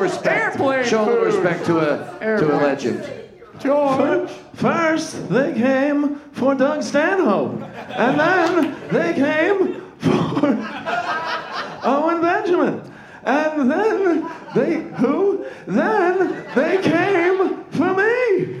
respect. 0.00 0.26
Airplane 0.26 0.84
show 0.84 1.04
a 1.04 1.06
little 1.06 1.24
respect 1.24 1.66
to 1.66 1.78
a 1.78 2.38
to 2.38 2.54
a 2.54 2.56
legend. 2.56 3.20
George. 3.60 4.30
First, 4.54 5.28
they 5.28 5.52
came 5.52 6.16
for 6.32 6.54
Doug 6.54 6.82
Stanhope, 6.82 7.62
and 7.62 8.18
then 8.18 8.74
they 8.88 9.12
came 9.12 9.82
for 9.98 10.46
Owen 11.84 12.22
Benjamin, 12.22 12.82
and 13.24 13.70
then 13.70 14.26
they 14.54 14.82
who? 14.96 15.44
Then 15.66 16.46
they 16.54 16.78
came 16.82 17.64
for 17.70 17.94
me. 17.94 18.60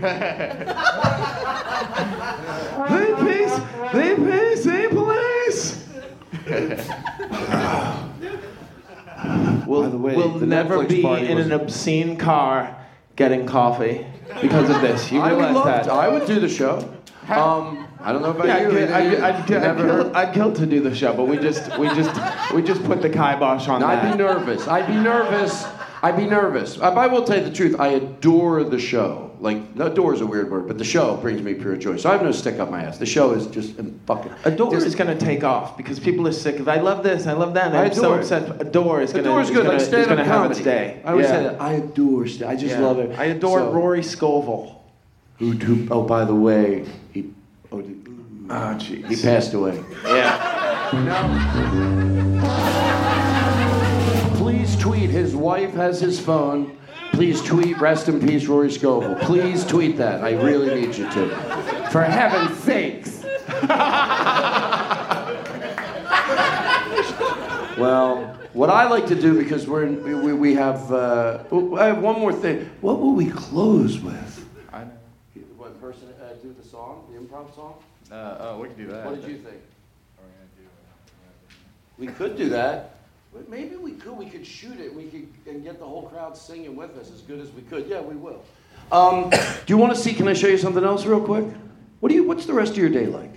the 2.90 3.16
peace, 3.24 3.56
the 3.92 4.16
PC 4.20 4.90
police. 4.90 5.60
We'll, 9.66 9.82
By 9.82 9.88
the 9.88 9.98
way, 9.98 10.16
we'll 10.16 10.38
the 10.38 10.46
never 10.46 10.78
Netflix 10.78 10.88
be 10.88 11.02
party 11.02 11.26
in 11.28 11.36
was- 11.36 11.46
an 11.46 11.52
obscene 11.52 12.16
car 12.16 12.76
getting 13.16 13.46
coffee 13.46 14.06
because 14.40 14.70
of 14.70 14.80
this. 14.80 15.12
You 15.12 15.20
I 15.20 15.32
would 15.32 15.38
realize 15.38 15.54
love 15.54 15.64
that? 15.66 15.84
to. 15.84 15.92
I 15.92 16.08
would 16.08 16.26
do 16.26 16.40
the 16.40 16.48
show. 16.48 16.78
Um, 17.28 17.86
I 18.02 18.12
don't 18.12 18.22
know 18.22 18.30
about 18.30 18.46
Yeah, 18.46 18.56
I'd, 18.56 18.62
you. 18.62 18.70
kill, 18.70 18.94
I'd, 18.94 19.12
You- 19.12 19.22
I'd, 19.24 19.46
kill, 19.46 19.56
I'd, 19.58 19.62
never 19.62 19.84
kill, 19.86 20.04
heard- 20.04 20.12
I'd 20.14 20.34
kill 20.34 20.52
to 20.54 20.66
do 20.66 20.80
the 20.80 20.94
show, 20.94 21.14
but 21.14 21.24
we 21.26 21.36
just 21.36 21.78
we 21.78 21.86
just 21.88 22.52
we 22.54 22.62
just 22.62 22.82
put 22.84 23.02
the 23.02 23.10
kibosh 23.10 23.68
on 23.68 23.80
that. 23.82 24.04
I'd 24.04 24.12
be 24.12 24.16
nervous. 24.18 24.66
I'd 24.66 24.86
be 24.86 24.94
nervous. 24.94 25.64
I'd 26.02 26.16
be 26.16 26.26
nervous. 26.26 26.78
I, 26.80 26.88
I 26.88 27.06
will 27.08 27.24
tell 27.24 27.38
you 27.38 27.44
the 27.44 27.52
truth. 27.52 27.78
I 27.78 27.88
adore 27.88 28.64
the 28.64 28.78
show. 28.78 29.29
Like, 29.40 29.74
no, 29.74 29.86
adore 29.86 30.12
is 30.12 30.20
a 30.20 30.26
weird 30.26 30.50
word, 30.50 30.68
but 30.68 30.76
the 30.76 30.84
show 30.84 31.16
brings 31.16 31.40
me 31.40 31.54
pure 31.54 31.74
joy. 31.76 31.96
So 31.96 32.10
I 32.10 32.12
have 32.12 32.22
no 32.22 32.30
stick 32.30 32.58
up 32.60 32.70
my 32.70 32.82
ass. 32.84 32.98
The 32.98 33.06
show 33.06 33.32
is 33.32 33.46
just 33.46 33.78
um, 33.78 33.98
fucking. 34.06 34.30
Adore 34.44 34.72
Just- 34.72 34.86
is 34.86 34.94
going 34.94 35.16
to 35.16 35.24
take 35.24 35.42
off 35.44 35.78
because 35.78 35.98
people 35.98 36.28
are 36.28 36.32
sick 36.32 36.58
of. 36.60 36.68
I 36.68 36.78
love 36.80 37.02
this. 37.02 37.26
I 37.26 37.32
love 37.32 37.54
that. 37.54 37.74
I'm 37.74 37.94
so 37.94 38.12
upset. 38.14 38.60
Adore 38.60 39.00
is 39.00 39.12
going 39.12 39.24
to. 39.24 39.30
Adore 39.30 39.40
is 39.40 39.48
good. 39.48 39.64
Gonna, 39.64 39.78
like 39.78 39.80
stand-up 39.80 40.08
going 40.08 40.18
to 40.18 40.24
have 40.24 40.34
comedy. 40.42 40.56
its 40.56 40.64
day. 40.64 41.00
I 41.06 41.10
always 41.12 41.24
Yeah. 41.26 41.32
say 41.36 41.42
that. 41.44 41.60
I 41.60 41.72
adore. 41.72 42.24
I 42.24 42.26
just 42.54 42.64
Yeah. 42.66 42.80
love 42.80 42.98
it. 42.98 43.18
I 43.18 43.24
adore 43.26 43.60
So- 43.60 43.72
Rory 43.72 44.02
Scovel. 44.02 44.76
Who, 45.38 45.52
who? 45.52 45.88
Oh, 45.90 46.02
by 46.02 46.26
the 46.26 46.34
way, 46.34 46.84
he. 47.12 47.30
Oh, 47.72 47.82
Oh, 48.50 48.76
jeez. 48.78 49.08
he 49.08 49.16
passed 49.16 49.54
away. 49.54 49.82
Yeah. 50.04 50.58
Please 54.36 54.76
tweet. 54.76 55.08
His 55.08 55.34
wife 55.34 55.72
has 55.74 55.98
his 56.00 56.20
phone. 56.20 56.76
Please 57.20 57.42
tweet 57.42 57.78
rest 57.78 58.08
in 58.08 58.18
peace 58.18 58.46
Rory 58.46 58.72
Scovel. 58.72 59.14
Please 59.16 59.62
tweet 59.66 59.98
that. 59.98 60.24
I 60.24 60.30
really 60.42 60.74
need 60.74 60.96
you 60.96 61.04
to. 61.10 61.28
For 61.92 62.02
heaven's 62.02 62.58
sakes. 62.60 63.22
Well, 67.78 68.38
what 68.54 68.68
I 68.70 68.88
like 68.88 69.06
to 69.06 69.14
do 69.14 69.38
because 69.42 69.66
we're 69.66 69.84
in, 69.84 70.02
we, 70.02 70.32
we- 70.32 70.54
have 70.54 70.90
uh, 70.92 71.44
I 71.78 71.86
have 71.86 72.02
one 72.02 72.18
more 72.18 72.32
thing. 72.32 72.70
What 72.80 73.00
will 73.00 73.12
we 73.12 73.30
close 73.30 73.98
with? 74.00 74.46
I 74.72 74.84
know. 74.84 74.90
What 75.56 75.80
person 75.80 76.08
uh, 76.22 76.34
do 76.42 76.54
the 76.58 76.66
song, 76.66 77.06
the 77.10 77.18
improv 77.18 77.54
song? 77.54 77.74
Uh, 78.10 78.36
oh, 78.40 78.58
we 78.60 78.68
can 78.68 78.76
do 78.76 78.86
that. 78.88 79.04
What 79.04 79.20
did 79.20 79.30
you 79.30 79.38
think? 79.38 79.60
We 81.98 82.06
could 82.08 82.36
do 82.36 82.48
that. 82.50 82.99
But 83.32 83.48
maybe 83.48 83.76
we 83.76 83.92
could. 83.92 84.16
We 84.16 84.26
could 84.26 84.44
shoot 84.44 84.80
it. 84.80 84.92
We 84.94 85.04
could 85.04 85.28
and 85.46 85.62
get 85.62 85.78
the 85.78 85.84
whole 85.84 86.08
crowd 86.08 86.36
singing 86.36 86.74
with 86.74 86.96
us 86.96 87.12
as 87.12 87.20
good 87.22 87.40
as 87.40 87.50
we 87.52 87.62
could. 87.62 87.86
Yeah, 87.86 88.00
we 88.00 88.16
will. 88.16 88.42
Um, 88.90 89.30
do 89.30 89.36
you 89.68 89.76
want 89.76 89.94
to 89.94 90.00
see? 90.00 90.12
Can 90.12 90.26
I 90.26 90.32
show 90.32 90.48
you 90.48 90.58
something 90.58 90.82
else 90.82 91.06
real 91.06 91.20
quick? 91.20 91.46
What 92.00 92.08
do 92.08 92.14
you? 92.16 92.24
What's 92.24 92.46
the 92.46 92.54
rest 92.54 92.72
of 92.72 92.78
your 92.78 92.88
day 92.88 93.06
like? 93.06 93.34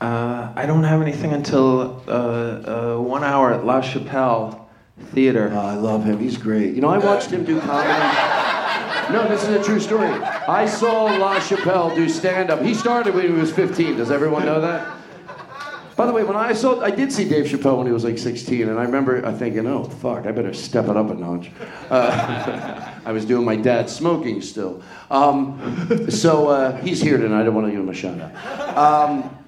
Uh, 0.00 0.52
I 0.56 0.66
don't 0.66 0.82
have 0.82 1.00
anything 1.02 1.32
until 1.32 2.02
uh, 2.08 2.96
uh, 2.96 2.98
one 2.98 3.22
hour 3.22 3.52
at 3.52 3.64
La 3.64 3.80
Chapelle 3.82 4.68
Theater. 5.12 5.50
Oh, 5.52 5.58
I 5.58 5.74
love 5.74 6.04
him. 6.04 6.18
He's 6.18 6.36
great. 6.36 6.74
You 6.74 6.80
know, 6.80 6.88
I 6.88 6.98
watched 6.98 7.30
him 7.30 7.44
do 7.44 7.60
comedy. 7.60 9.12
No, 9.12 9.28
this 9.28 9.42
is 9.42 9.50
a 9.50 9.62
true 9.62 9.78
story. 9.78 10.08
I 10.08 10.64
saw 10.66 11.04
La 11.04 11.38
Chapelle 11.38 11.94
do 11.94 12.08
stand 12.08 12.50
up. 12.50 12.62
He 12.62 12.72
started 12.72 13.14
when 13.14 13.26
he 13.26 13.32
was 13.32 13.52
15. 13.52 13.96
Does 13.98 14.10
everyone 14.10 14.46
know 14.46 14.60
that? 14.60 15.01
By 15.96 16.06
the 16.06 16.12
way, 16.12 16.24
when 16.24 16.36
I 16.36 16.52
saw, 16.52 16.80
I 16.80 16.90
did 16.90 17.12
see 17.12 17.28
Dave 17.28 17.46
Chappelle 17.46 17.78
when 17.78 17.86
he 17.86 17.92
was 17.92 18.04
like 18.04 18.18
16, 18.18 18.68
and 18.68 18.78
I 18.78 18.84
remember 18.84 19.20
thinking, 19.32 19.66
oh, 19.66 19.84
fuck, 19.84 20.26
I 20.26 20.32
better 20.32 20.54
step 20.54 20.88
it 20.88 20.96
up 20.96 21.10
a 21.10 21.14
notch. 21.14 21.50
Uh, 21.90 22.92
I 23.04 23.12
was 23.12 23.24
doing 23.24 23.44
my 23.44 23.56
dad's 23.56 23.94
smoking 23.94 24.40
still. 24.40 24.82
Um, 25.10 26.10
so 26.10 26.48
uh, 26.48 26.76
he's 26.78 27.00
here 27.00 27.18
tonight. 27.18 27.42
I 27.42 27.44
don't 27.44 27.54
want 27.54 27.66
to 27.66 27.70
give 27.72 27.80
him 27.80 27.88
a 27.88 27.94
shout 27.94 28.18
out. 28.20 28.76
Um, 28.76 29.38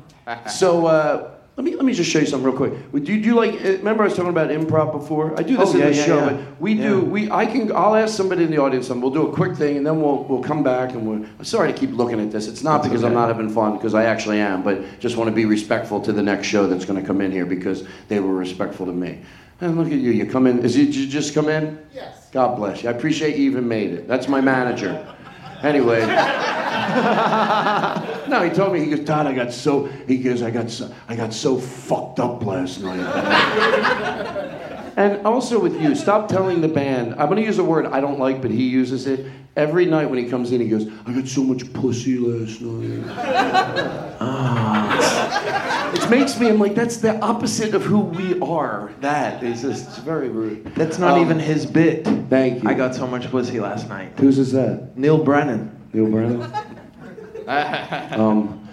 so 0.48 0.86
uh, 0.86 1.33
let 1.56 1.64
me 1.64 1.76
let 1.76 1.84
me 1.84 1.92
just 1.94 2.10
show 2.10 2.18
you 2.18 2.26
something 2.26 2.46
real 2.50 2.56
quick. 2.56 2.72
Do 2.92 3.12
you, 3.12 3.20
do 3.20 3.28
you 3.28 3.34
like? 3.36 3.54
uh, 3.64 3.78
Remember 3.78 4.02
I 4.02 4.06
was 4.06 4.14
talking 4.16 4.30
about 4.30 4.50
improv 4.50 4.90
before? 4.92 5.38
I 5.38 5.42
do 5.44 5.56
this 5.56 5.68
Oh, 5.70 5.72
in 5.74 5.78
yeah, 5.78 5.90
the 5.90 5.94
yeah, 5.96 6.04
show. 6.04 6.18
yeah. 6.18 6.30
but 6.32 6.60
We 6.60 6.74
do. 6.74 7.00
We 7.02 7.30
I 7.30 7.46
can. 7.46 7.70
I'll 7.70 7.94
ask 7.94 8.16
somebody 8.16 8.42
in 8.42 8.50
the 8.50 8.58
audience 8.58 8.88
something. 8.88 9.02
We'll 9.02 9.12
do 9.12 9.28
a 9.28 9.32
quick 9.32 9.56
thing, 9.56 9.76
and 9.76 9.86
then 9.86 10.02
we'll 10.02 10.24
we'll 10.24 10.42
come 10.42 10.64
back 10.64 10.90
and 10.94 11.06
we'll. 11.06 11.24
I'm 11.38 11.44
sorry 11.44 11.72
to 11.72 11.78
keep 11.78 11.92
looking 11.92 12.18
at 12.20 12.32
this. 12.32 12.48
It's 12.48 12.64
not 12.64 12.78
That's 12.78 12.88
because 12.88 13.04
I'm 13.04 13.14
not 13.14 13.28
having 13.28 13.48
fun, 13.48 13.74
because 13.76 13.94
I 13.94 14.04
actually 14.04 14.40
am, 14.40 14.62
but 14.64 14.98
just 14.98 15.16
want 15.16 15.28
to 15.28 15.34
be 15.34 15.44
respectful 15.44 16.00
to 16.00 16.12
the 16.12 16.22
next 16.22 16.48
show 16.48 16.66
that's 16.66 16.84
going 16.84 17.00
to 17.00 17.06
come 17.06 17.20
in 17.20 17.30
here 17.30 17.46
because 17.46 17.84
they 18.08 18.18
were 18.18 18.34
respectful 18.34 18.86
to 18.86 18.92
me. 18.92 19.20
And 19.60 19.78
look 19.78 19.86
at 19.86 19.92
you. 19.92 20.10
You 20.10 20.26
come 20.26 20.48
in. 20.48 20.58
Is 20.64 20.74
it, 20.76 20.86
did 20.86 20.96
you 20.96 21.06
just 21.06 21.34
come 21.34 21.48
in? 21.48 21.78
Yes. 21.94 22.28
God 22.32 22.56
bless 22.56 22.82
you. 22.82 22.88
I 22.88 22.92
appreciate 22.92 23.36
you 23.36 23.44
even 23.48 23.68
made 23.68 23.92
it. 23.92 24.08
That's 24.08 24.26
my 24.26 24.40
manager. 24.40 25.13
Anyway. 25.64 26.00
no, 28.28 28.42
he 28.42 28.50
told 28.50 28.74
me. 28.74 28.84
He 28.84 28.94
goes, 28.94 29.06
Todd, 29.06 29.26
I 29.26 29.32
got 29.32 29.50
so. 29.50 29.86
He 30.06 30.18
goes, 30.18 30.42
I 30.42 30.50
got 30.50 30.70
so. 30.70 30.92
I 31.08 31.16
got 31.16 31.32
so 31.32 31.58
fucked 31.58 32.20
up 32.20 32.44
last 32.44 32.80
night. 32.80 34.50
and 34.96 35.26
also 35.26 35.58
with 35.58 35.80
you, 35.80 35.94
stop 35.94 36.28
telling 36.28 36.60
the 36.60 36.68
band. 36.68 37.12
I'm 37.14 37.26
going 37.26 37.36
to 37.36 37.42
use 37.42 37.58
a 37.58 37.64
word 37.64 37.86
I 37.86 38.00
don't 38.00 38.18
like, 38.18 38.40
but 38.42 38.50
he 38.50 38.68
uses 38.68 39.06
it 39.06 39.26
every 39.56 39.86
night 39.86 40.08
when 40.10 40.18
he 40.18 40.28
comes 40.28 40.52
in. 40.52 40.60
He 40.60 40.68
goes, 40.68 40.86
I 41.06 41.12
got 41.12 41.26
so 41.28 41.42
much 41.42 41.72
pussy 41.72 42.18
last 42.18 42.60
night. 42.60 44.10
Ah. 44.26 45.92
It 45.92 46.08
makes 46.10 46.38
me. 46.38 46.48
I'm 46.48 46.58
like, 46.58 46.74
that's 46.74 46.96
the 46.98 47.18
opposite 47.20 47.74
of 47.74 47.82
who 47.82 47.98
we 48.00 48.38
are. 48.40 48.92
That 49.00 49.42
is 49.42 49.62
just 49.62 49.88
it's 49.88 49.98
very 49.98 50.28
rude. 50.28 50.64
That's 50.76 50.98
not 50.98 51.14
Um, 51.18 51.20
even 51.22 51.38
his 51.38 51.66
bit. 51.66 52.04
Thank 52.30 52.62
you. 52.62 52.68
I 52.68 52.74
got 52.74 52.94
so 52.94 53.06
much 53.06 53.30
pussy 53.30 53.60
last 53.60 53.88
night. 53.88 54.18
Whose 54.18 54.38
is 54.38 54.52
that? 54.52 54.96
Neal 54.96 55.22
Brennan. 55.22 55.70
Neal 55.92 56.06
Brennan. 56.10 56.42
um, 58.18 58.63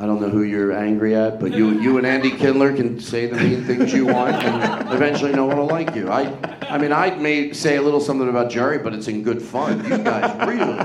I 0.00 0.06
don't 0.06 0.18
know 0.18 0.30
who 0.30 0.44
you're 0.44 0.72
angry 0.72 1.14
at, 1.14 1.38
but 1.38 1.52
you, 1.52 1.78
you 1.78 1.98
and 1.98 2.06
Andy 2.06 2.30
Kindler 2.30 2.74
can 2.74 2.98
say 2.98 3.26
the 3.26 3.36
mean 3.36 3.64
things 3.64 3.92
you 3.92 4.06
want, 4.06 4.34
and 4.34 4.90
eventually 4.94 5.30
no 5.32 5.44
one 5.44 5.58
will 5.58 5.66
like 5.66 5.94
you. 5.94 6.08
I, 6.08 6.32
I 6.70 6.78
mean, 6.78 6.90
I 6.90 7.14
may 7.16 7.52
say 7.52 7.76
a 7.76 7.82
little 7.82 8.00
something 8.00 8.26
about 8.26 8.50
Jerry, 8.50 8.78
but 8.78 8.94
it's 8.94 9.08
in 9.08 9.22
good 9.22 9.42
fun. 9.42 9.84
You 9.84 9.98
guys 9.98 10.48
really. 10.48 10.78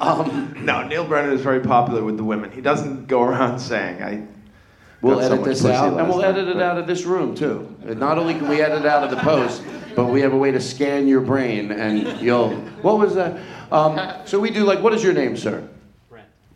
Um, 0.00 0.54
no, 0.66 0.86
Neal 0.86 1.06
Brennan 1.06 1.32
is 1.32 1.40
very 1.40 1.60
popular 1.60 2.04
with 2.04 2.18
the 2.18 2.24
women. 2.24 2.50
He 2.52 2.60
doesn't 2.60 3.06
go 3.06 3.22
around 3.22 3.58
saying, 3.58 4.02
"I." 4.02 4.26
We'll 5.00 5.18
so 5.20 5.26
edit 5.26 5.38
much 5.40 5.48
this 5.48 5.64
out, 5.64 5.98
and 5.98 6.08
we'll 6.08 6.18
night," 6.18 6.28
edit 6.28 6.48
it 6.48 6.54
but- 6.54 6.62
out 6.62 6.76
of 6.76 6.86
this 6.86 7.04
room 7.06 7.34
too. 7.34 7.74
Not 7.84 8.18
only 8.18 8.34
can 8.34 8.48
we 8.48 8.60
edit 8.60 8.80
it 8.80 8.86
out 8.86 9.02
of 9.02 9.10
the 9.10 9.16
post, 9.16 9.62
but 9.96 10.06
we 10.06 10.20
have 10.20 10.34
a 10.34 10.36
way 10.36 10.52
to 10.52 10.60
scan 10.60 11.08
your 11.08 11.22
brain, 11.22 11.72
and 11.72 12.20
you'll. 12.20 12.50
What 12.82 12.98
was 12.98 13.14
that? 13.14 13.38
Um, 13.72 13.98
so 14.26 14.38
we 14.38 14.50
do 14.50 14.64
like, 14.64 14.82
what 14.82 14.92
is 14.92 15.02
your 15.02 15.14
name, 15.14 15.38
sir? 15.38 15.66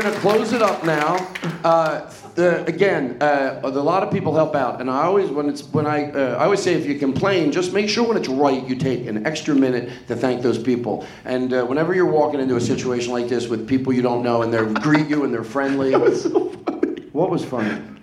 we're 0.00 0.12
gonna 0.12 0.20
close 0.20 0.52
it 0.54 0.62
up 0.62 0.82
now. 0.82 1.16
Uh, 1.62 2.10
the, 2.34 2.64
again, 2.64 3.20
uh, 3.20 3.60
a 3.62 3.68
lot 3.68 4.02
of 4.02 4.10
people 4.10 4.34
help 4.34 4.54
out, 4.54 4.80
and 4.80 4.90
I 4.90 5.02
always 5.02 5.28
when 5.28 5.46
it's 5.46 5.62
when 5.64 5.86
I 5.86 6.10
uh, 6.10 6.36
I 6.36 6.44
always 6.44 6.62
say 6.62 6.72
if 6.72 6.86
you 6.86 6.98
complain, 6.98 7.52
just 7.52 7.74
make 7.74 7.86
sure 7.88 8.08
when 8.08 8.16
it's 8.16 8.28
right 8.28 8.66
you 8.66 8.76
take 8.76 9.06
an 9.06 9.26
extra 9.26 9.54
minute 9.54 9.90
to 10.08 10.16
thank 10.16 10.40
those 10.40 10.58
people. 10.58 11.06
And 11.26 11.52
uh, 11.52 11.66
whenever 11.66 11.94
you're 11.94 12.10
walking 12.10 12.40
into 12.40 12.56
a 12.56 12.60
situation 12.60 13.12
like 13.12 13.28
this 13.28 13.48
with 13.48 13.68
people 13.68 13.92
you 13.92 14.00
don't 14.00 14.22
know 14.22 14.40
and 14.40 14.50
they 14.52 14.64
greet 14.80 15.08
you 15.08 15.24
and 15.24 15.34
they're 15.34 15.44
friendly. 15.44 15.90
That 16.00 16.00
was 16.00 16.22
so 16.22 16.48
funny. 16.50 17.02
What 17.12 17.30
was 17.30 17.44
funny? 17.44 17.68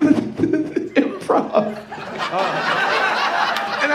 Improv. 0.98 1.78
And 2.32 2.84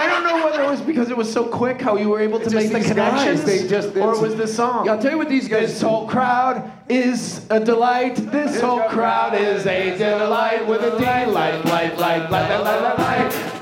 I 0.03 0.07
don't 0.09 0.25
know 0.25 0.45
whether 0.45 0.63
it 0.63 0.71
was 0.71 0.81
because 0.81 1.11
it 1.11 1.17
was 1.17 1.33
so 1.33 1.45
quick 1.45 1.81
how 1.81 1.97
you 1.97 2.09
were 2.09 2.21
able 2.21 2.41
to 2.41 2.51
make 2.51 2.71
the 2.73 2.79
these 2.79 2.87
guys, 2.93 3.11
connections, 3.13 3.45
they 3.45 3.69
just- 3.69 3.97
or 3.97 4.21
was 4.21 4.35
the 4.37 4.47
song. 4.49 4.87
Yeah, 4.87 4.93
I'll 4.93 5.03
tell 5.03 5.13
you 5.13 5.19
what 5.19 5.29
these 5.29 5.49
guys 5.49 5.69
This 5.73 5.81
whole 5.83 6.07
crowd 6.09 6.71
is 6.89 7.47
a 7.51 7.61
delight. 7.61 8.17
This 8.33 8.61
whole 8.61 8.81
crowd 8.83 9.35
is 9.35 9.67
a 9.67 9.97
delight 9.97 10.67
with 10.67 10.83
a 10.83 10.91
delight, 10.99 11.29
light, 11.29 11.65
light, 11.65 11.99
light, 11.99 12.31
light, 12.31 12.51
light, 12.51 12.61
light, 12.63 12.83
light, 12.83 12.99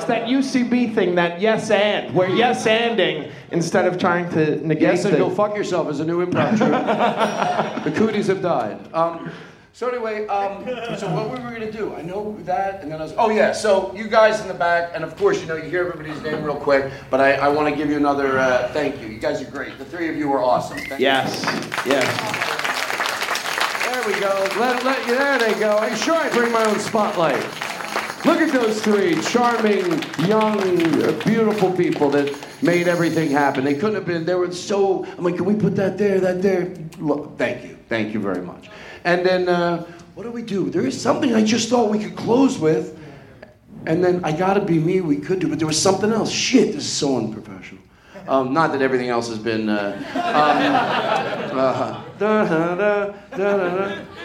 It's 0.00 0.08
that 0.08 0.28
UCB 0.28 0.94
thing, 0.94 1.16
that 1.16 1.42
yes 1.42 1.70
and, 1.70 2.14
where 2.14 2.30
yes 2.30 2.66
anding 2.66 3.30
instead 3.50 3.86
of 3.86 3.98
trying 3.98 4.30
to 4.30 4.66
negate 4.66 4.82
Yes, 4.82 5.04
and 5.04 5.12
the- 5.12 5.18
go 5.18 5.28
fuck 5.28 5.54
yourself 5.54 5.90
is 5.90 6.00
a 6.00 6.04
new 6.06 6.24
improv 6.24 6.56
troupe. 6.56 7.84
the 7.84 7.92
cooties 7.92 8.28
have 8.28 8.40
died. 8.40 8.78
Um, 8.94 9.30
so 9.74 9.88
anyway, 9.88 10.26
um, 10.26 10.64
so 10.96 11.06
what 11.14 11.26
we 11.26 11.44
were 11.44 11.50
gonna 11.50 11.70
do? 11.70 11.94
I 11.94 12.00
know 12.00 12.34
that, 12.44 12.82
and 12.82 12.90
then 12.90 13.00
I 13.00 13.04
was. 13.04 13.14
Oh 13.18 13.28
yeah. 13.28 13.52
So 13.52 13.94
you 13.94 14.08
guys 14.08 14.40
in 14.40 14.48
the 14.48 14.54
back, 14.54 14.92
and 14.94 15.04
of 15.04 15.14
course 15.18 15.40
you 15.40 15.46
know 15.46 15.56
you 15.56 15.68
hear 15.68 15.86
everybody's 15.86 16.20
name 16.22 16.42
real 16.42 16.56
quick, 16.56 16.90
but 17.10 17.20
I, 17.20 17.34
I 17.34 17.48
want 17.48 17.68
to 17.68 17.76
give 17.76 17.90
you 17.90 17.98
another 17.98 18.38
uh, 18.38 18.68
thank 18.72 19.00
you. 19.02 19.06
You 19.06 19.18
guys 19.18 19.42
are 19.42 19.50
great. 19.50 19.76
The 19.76 19.84
three 19.84 20.08
of 20.08 20.16
you 20.16 20.28
were 20.28 20.42
awesome. 20.42 20.78
Thank 20.78 21.00
Yes, 21.00 21.42
yes. 21.84 22.06
There 23.84 24.06
we 24.06 24.18
go. 24.18 24.48
Let, 24.58 24.82
let, 24.82 25.06
there 25.06 25.38
they 25.38 25.60
go. 25.60 25.76
I'm 25.76 25.96
sure 25.96 26.14
I 26.14 26.30
bring 26.30 26.50
my 26.52 26.64
own 26.64 26.80
spotlight. 26.80 27.69
Look 28.22 28.42
at 28.42 28.52
those 28.52 28.82
three 28.82 29.18
charming, 29.22 30.02
young, 30.28 30.58
beautiful 31.20 31.72
people 31.72 32.10
that 32.10 32.36
made 32.60 32.86
everything 32.86 33.30
happen. 33.30 33.64
They 33.64 33.74
couldn't 33.74 33.94
have 33.94 34.04
been. 34.04 34.26
They 34.26 34.34
were 34.34 34.52
so. 34.52 35.06
I'm 35.06 35.24
like, 35.24 35.36
can 35.36 35.46
we 35.46 35.54
put 35.54 35.74
that 35.76 35.96
there? 35.96 36.20
That 36.20 36.42
there? 36.42 36.74
Look, 36.98 37.38
thank 37.38 37.64
you, 37.64 37.78
thank 37.88 38.12
you 38.12 38.20
very 38.20 38.42
much. 38.42 38.68
And 39.04 39.24
then, 39.24 39.48
uh, 39.48 39.86
what 40.14 40.24
do 40.24 40.30
we 40.30 40.42
do? 40.42 40.68
There 40.68 40.84
is 40.84 41.00
something 41.00 41.34
I 41.34 41.42
just 41.42 41.70
thought 41.70 41.88
we 41.88 41.98
could 41.98 42.14
close 42.14 42.58
with, 42.58 42.98
and 43.86 44.04
then 44.04 44.22
I 44.22 44.32
gotta 44.32 44.60
be 44.60 44.78
me. 44.78 45.00
We 45.00 45.16
could 45.16 45.38
do, 45.38 45.48
but 45.48 45.58
there 45.58 45.68
was 45.68 45.80
something 45.80 46.12
else. 46.12 46.30
Shit, 46.30 46.74
this 46.74 46.84
is 46.84 46.92
so 46.92 47.16
unprofessional. 47.16 47.82
Um, 48.28 48.52
not 48.52 48.72
that 48.72 48.82
everything 48.82 49.08
else 49.08 49.28
has 49.28 49.38
been. 49.38 49.68
Uh, 49.68 49.96
um, 50.14 51.58
uh. 51.58 52.04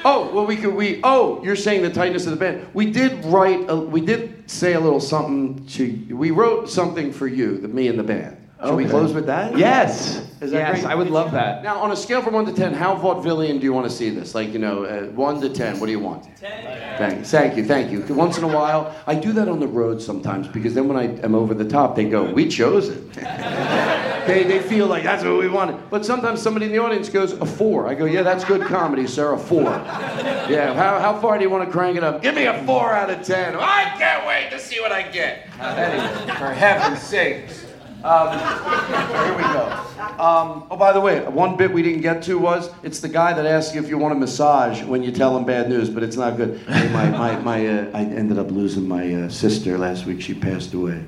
Oh, 0.03 0.31
well, 0.34 0.45
we 0.45 0.57
could. 0.57 0.73
We. 0.73 0.99
Oh, 1.03 1.43
you're 1.43 1.55
saying 1.55 1.81
the 1.81 1.89
tightness 1.89 2.26
of 2.26 2.31
the 2.31 2.38
band. 2.38 2.67
We 2.73 2.91
did 2.91 3.23
write. 3.26 3.69
A, 3.69 3.76
we 3.76 4.01
did 4.01 4.49
say 4.49 4.73
a 4.73 4.80
little 4.80 4.99
something 4.99 5.65
to. 5.67 6.15
We 6.15 6.31
wrote 6.31 6.69
something 6.69 7.11
for 7.11 7.27
you, 7.27 7.57
the 7.57 7.67
me 7.67 7.88
and 7.88 7.97
the 7.97 8.03
band. 8.03 8.38
Should 8.64 8.76
we 8.76 8.84
Okay. 8.84 8.90
close 8.91 9.14
with 9.14 9.26
that? 9.26 9.57
Yes. 9.57 10.22
Is 10.41 10.52
that 10.52 10.57
yes, 10.57 10.82
great? 10.82 10.86
I 10.91 10.95
would 10.95 11.10
love 11.10 11.32
that. 11.34 11.61
Now, 11.64 11.77
on 11.80 11.91
a 11.91 11.95
scale 11.95 12.22
from 12.22 12.34
one 12.34 12.45
to 12.45 12.53
ten, 12.53 12.73
how 12.73 12.95
vaudevillian 12.95 13.60
do 13.60 13.64
you 13.65 13.73
want 13.73 13.90
to 13.90 13.94
see 13.95 14.10
this? 14.10 14.34
Like, 14.34 14.53
you 14.53 14.60
know, 14.60 14.86
uh, 14.86 15.03
one 15.07 15.41
to 15.41 15.49
ten, 15.49 15.80
what 15.80 15.88
do 15.88 15.91
you 15.91 15.99
want? 15.99 16.26
Thank 16.40 17.18
you, 17.19 17.23
thank 17.26 17.57
you, 17.57 17.65
thank 17.65 17.91
you. 17.91 18.02
Once 18.15 18.38
in 18.38 18.44
a 18.44 18.48
while, 18.48 18.95
I 19.07 19.15
do 19.15 19.34
that 19.34 19.49
on 19.49 19.60
the 19.60 19.68
road 19.68 20.02
sometimes 20.02 20.48
because 20.48 20.73
then 20.73 20.88
when 20.88 20.98
I 20.98 21.18
am 21.22 21.36
over 21.36 21.53
the 21.53 21.65
top, 21.68 21.95
they 21.95 22.06
go, 22.06 22.23
"We 22.23 22.48
chose 22.48 22.88
it." 22.90 23.14
they, 24.27 24.44
they 24.44 24.60
feel 24.60 24.88
like 24.88 25.03
that's 25.03 25.23
what 25.23 25.38
we 25.38 25.49
wanted. 25.49 25.90
But 25.90 26.06
sometimes 26.06 26.41
somebody 26.41 26.68
in 26.68 26.72
the 26.72 26.80
audience 26.80 27.10
goes, 27.10 27.34
"A 27.34 27.45
four. 27.45 27.88
I 27.88 27.94
go, 27.95 28.06
"Yeah, 28.06 28.23
that's 28.23 28.45
good 28.45 28.61
comedy, 28.61 29.07
sir. 29.07 29.34
A 29.34 29.38
four. 29.38 29.64
Yeah. 29.64 30.73
How, 30.73 30.99
how 30.99 31.19
far 31.19 31.38
do 31.38 31.44
you 31.44 31.49
want 31.49 31.65
to 31.65 31.72
crank 31.72 31.98
it 31.98 32.03
up? 32.03 32.22
Give 32.22 32.36
me 32.36 32.45
a 32.45 32.64
four 32.65 32.94
out 32.94 33.10
of 33.10 33.23
ten. 33.26 33.56
I 33.57 33.94
can't 33.98 34.26
wait 34.26 34.49
to 34.52 34.60
see 34.60 34.80
what 34.80 34.91
I 34.91 35.03
get. 35.03 35.48
Anyway, 35.60 36.34
for 36.38 36.53
heaven's 36.53 37.02
sakes. 37.02 37.64
Um, 38.06 38.38
here 38.38 39.36
we 39.36 39.41
go. 39.41 39.82
Um, 40.19 40.68
oh, 40.69 40.77
by 40.77 40.94
the 40.94 41.02
way, 41.02 41.27
one 41.27 41.57
bit 41.57 41.73
we 41.73 41.82
didn't 41.82 42.02
get 42.02 42.22
to 42.23 42.38
was 42.38 42.69
it's 42.84 42.99
the 42.99 43.10
guy 43.10 43.34
that 43.34 43.48
asks 43.48 43.73
you 43.73 43.82
if 43.82 43.90
you 43.90 43.98
want 43.98 44.14
a 44.14 44.15
massage 44.15 44.84
when 44.84 45.02
you 45.02 45.11
tell 45.11 45.36
him 45.36 45.44
bad 45.44 45.69
news, 45.69 45.90
but 45.90 46.03
it's 46.03 46.15
not 46.15 46.38
good. 46.38 46.60
Hey, 46.68 46.88
my, 46.94 47.10
my, 47.10 47.36
my, 47.38 47.68
uh, 47.68 47.98
I 47.98 48.02
ended 48.02 48.38
up 48.38 48.52
losing 48.52 48.88
my 48.88 49.11
uh, 49.11 49.30
sister 49.30 49.80
last 49.80 50.06
week. 50.06 50.22
She 50.22 50.36
passed 50.36 50.76
away. 50.76 51.03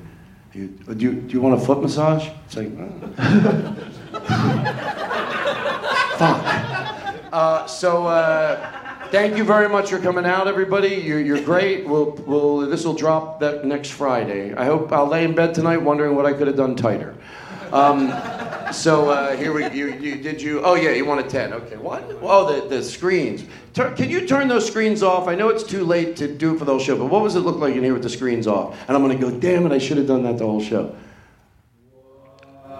You, 0.52 0.66
do, 0.66 0.98
you, 0.98 1.12
do 1.12 1.34
you 1.34 1.40
want 1.40 1.62
a 1.62 1.64
foot 1.64 1.80
massage? 1.80 2.28
It's 2.46 2.56
like, 2.56 2.72
oh. 2.76 3.14
fuck. 6.18 7.32
Uh, 7.32 7.64
so, 7.66 8.08
uh, 8.08 8.87
thank 9.10 9.36
you 9.36 9.44
very 9.44 9.68
much 9.68 9.90
for 9.90 9.98
coming 9.98 10.24
out, 10.24 10.46
everybody. 10.48 10.96
You're, 10.96 11.20
you're 11.20 11.42
great. 11.42 11.86
We'll, 11.86 12.12
we'll, 12.26 12.60
this 12.60 12.84
will 12.84 12.94
drop 12.94 13.40
that 13.40 13.64
next 13.64 13.90
Friday. 13.90 14.54
I 14.54 14.64
hope 14.64 14.92
I'll 14.92 15.06
lay 15.06 15.24
in 15.24 15.34
bed 15.34 15.54
tonight 15.54 15.78
wondering 15.78 16.14
what 16.14 16.26
I 16.26 16.32
could 16.32 16.46
have 16.46 16.56
done 16.56 16.76
tighter. 16.76 17.14
Um, 17.72 18.12
so 18.72 19.10
uh, 19.10 19.36
here 19.36 19.52
we 19.52 19.68
you, 19.70 19.92
you 19.94 20.16
did 20.16 20.40
you 20.40 20.60
oh 20.62 20.74
yeah 20.74 20.90
you 20.90 21.04
want 21.04 21.24
a 21.24 21.28
10 21.28 21.52
okay 21.54 21.76
what 21.76 22.02
oh 22.22 22.60
the, 22.60 22.68
the 22.68 22.82
screens 22.82 23.44
Tur- 23.72 23.94
can 23.94 24.10
you 24.10 24.26
turn 24.26 24.48
those 24.48 24.66
screens 24.66 25.02
off 25.02 25.26
I 25.26 25.34
know 25.34 25.48
it's 25.48 25.62
too 25.62 25.84
late 25.84 26.16
to 26.16 26.32
do 26.32 26.54
it 26.54 26.58
for 26.58 26.64
the 26.64 26.72
whole 26.72 26.80
show 26.80 26.96
but 26.96 27.06
what 27.06 27.22
was 27.22 27.34
it 27.34 27.40
look 27.40 27.56
like 27.56 27.74
in 27.74 27.82
here 27.82 27.94
with 27.94 28.02
the 28.02 28.10
screens 28.10 28.46
off 28.46 28.78
and 28.88 28.96
I'm 28.96 29.02
gonna 29.02 29.16
go 29.18 29.30
damn 29.30 29.64
it 29.64 29.72
I 29.72 29.78
should 29.78 29.96
have 29.96 30.06
done 30.06 30.22
that 30.24 30.38
the 30.38 30.44
whole 30.44 30.60
show 30.60 30.94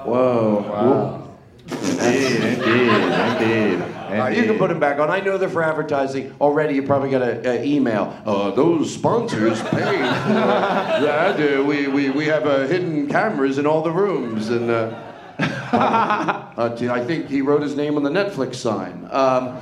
whoa 0.05 0.65
wow. 0.69 1.29
indeed 1.71 2.43
indeed 2.43 3.79
indeed 3.79 3.88
you 4.11 4.45
can 4.45 4.59
put 4.59 4.69
them 4.69 4.81
back 4.81 4.99
on. 4.99 5.11
I 5.11 5.21
know 5.21 5.39
they're 5.39 5.49
for 5.49 5.63
advertising. 5.63 6.35
Already, 6.41 6.75
you 6.75 6.83
probably 6.83 7.11
got 7.11 7.23
an 7.23 7.65
email. 7.65 8.17
Uh, 8.25 8.51
those 8.51 8.93
sponsors 8.93 9.63
paid. 9.63 9.81
yeah, 9.81 11.33
I 11.33 11.37
do. 11.37 11.65
We, 11.65 11.89
we, 11.89 12.11
we 12.11 12.27
have 12.27 12.47
uh, 12.47 12.67
hidden 12.67 13.09
cameras 13.09 13.59
in 13.59 13.67
all 13.67 13.83
the 13.83 13.93
rooms. 13.93 14.49
And 14.49 14.71
uh, 14.71 14.95
uh, 15.39 16.77
I 16.91 17.05
think 17.05 17.29
he 17.29 17.43
wrote 17.43 17.63
his 17.63 17.77
name 17.77 17.97
on 17.97 18.03
the 18.03 18.11
Netflix 18.11 18.57
sign. 18.57 19.09
Um, 19.11 19.59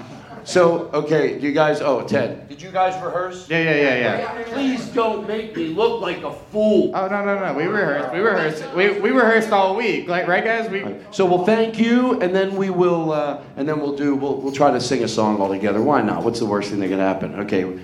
so, 0.47 0.89
okay, 0.95 1.39
you 1.41 1.53
guys, 1.53 1.81
oh, 1.81 2.07
Ted. 2.07 2.49
Did 2.49 2.63
you 2.63 2.71
guys 2.71 2.95
rehearse? 3.03 3.51
Yeah, 3.51 3.63
yeah, 3.63 3.75
yeah, 3.75 4.19
yeah. 4.19 4.43
Please 4.45 4.87
don't 4.87 5.27
make 5.27 5.57
me 5.57 5.67
look 5.67 6.01
like 6.01 6.23
a 6.23 6.33
fool. 6.33 6.93
Oh 6.95 7.09
no, 7.09 7.25
no, 7.25 7.39
no. 7.45 7.53
We 7.53 7.65
rehearsed. 7.65 8.13
We 8.13 8.21
rehearsed. 8.21 8.75
We, 8.75 9.01
we 9.01 9.11
rehearsed 9.11 9.51
all 9.51 9.75
week. 9.77 10.09
Like 10.09 10.29
right, 10.29 10.45
guys. 10.45 10.71
We. 10.71 10.85
So 11.11 11.27
we'll 11.27 11.45
thank 11.45 11.79
you, 11.79 12.21
and 12.21 12.35
then 12.35 12.57
we 12.57 12.71
will, 12.71 13.13
uh, 13.13 13.43
and 13.57 13.69
then 13.69 13.81
we'll 13.81 13.97
do. 13.97 14.15
We'll, 14.15 14.41
we'll 14.41 14.53
try 14.53 14.71
to 14.71 14.81
sing 14.81 15.03
a 15.03 15.09
song 15.09 15.41
all 15.41 15.49
together. 15.49 15.83
Why 15.83 16.01
not? 16.01 16.23
What's 16.23 16.39
the 16.39 16.47
worst 16.47 16.71
thing 16.71 16.79
that 16.81 16.89
could 16.89 16.99
happen? 16.99 17.41
Okay. 17.41 17.81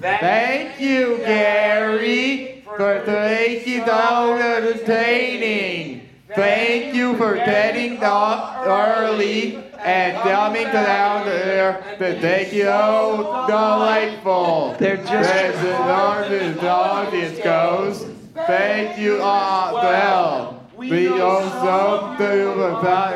Thank 0.00 0.80
you, 0.80 1.18
Gary, 1.18 2.62
for 2.64 3.02
thank 3.06 3.66
you 3.66 3.86
so 3.86 4.34
entertaining. 4.34 6.03
Thank 6.34 6.94
you 6.94 7.16
for 7.16 7.34
getting 7.34 8.02
up 8.02 8.66
early 8.66 9.56
and 9.78 10.16
coming 10.18 10.64
down 10.64 11.26
there. 11.26 11.96
to 11.98 12.20
Thank 12.20 12.52
you, 12.52 12.64
so 12.64 13.44
delightful. 13.46 14.76
They're 14.78 14.96
just 14.96 15.30
as 15.30 15.62
the 15.62 15.76
audience, 15.76 16.60
the 16.60 16.70
audience 16.70 17.38
goes. 17.38 18.06
Thank 18.34 18.98
you 18.98 19.22
all 19.22 19.74
well. 19.74 20.60
We 20.76 21.08
also 21.08 22.16
do 22.18 22.62
about 22.62 23.14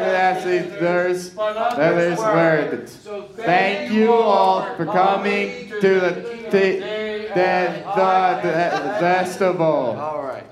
there's 0.79 1.35
there's 1.35 2.19
words. 2.19 2.97
Thank 3.37 3.93
you 3.93 4.13
all 4.13 4.63
for 4.77 4.87
coming 4.87 5.69
to 5.69 5.81
the 5.81 6.11
the, 6.51 6.81
the, 7.35 7.83
the, 7.97 8.41
the 8.43 8.97
festival. 9.01 9.99
All 9.99 10.23
right. 10.23 10.45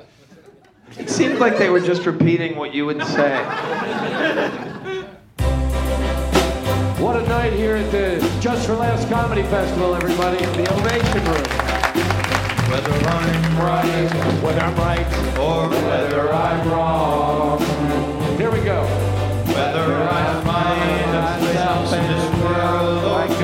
It 0.98 1.10
seemed 1.10 1.38
like 1.38 1.58
they 1.58 1.68
were 1.68 1.80
just 1.80 2.06
repeating 2.06 2.56
what 2.56 2.74
you 2.74 2.86
would 2.86 3.02
say. 3.04 3.44
What 6.98 7.16
a 7.16 7.28
night 7.28 7.52
here 7.52 7.76
at 7.76 7.90
the 7.92 8.18
Just 8.40 8.66
for 8.66 8.74
Laughs 8.74 9.04
Comedy 9.10 9.42
Festival, 9.44 9.94
everybody. 9.94 10.42
In 10.42 10.52
the 10.52 10.72
Ovation 10.72 11.24
Room. 11.24 11.44
Whether 12.70 12.92
I'm 12.92 13.58
right, 13.58 14.42
Whether 14.42 14.60
I'm 14.60 14.76
right, 14.76 15.38
or 15.38 15.68
whether 15.68 16.32
I'm 16.32 16.68
wrong, 16.70 17.58
here 18.38 18.50
we 18.50 18.60
go. 18.60 18.82
whether 19.52 20.08
I 20.08 20.42
find 20.44 21.12
myself 21.12 21.92
in 21.92 22.02
this 22.08 22.42
world 22.42 23.35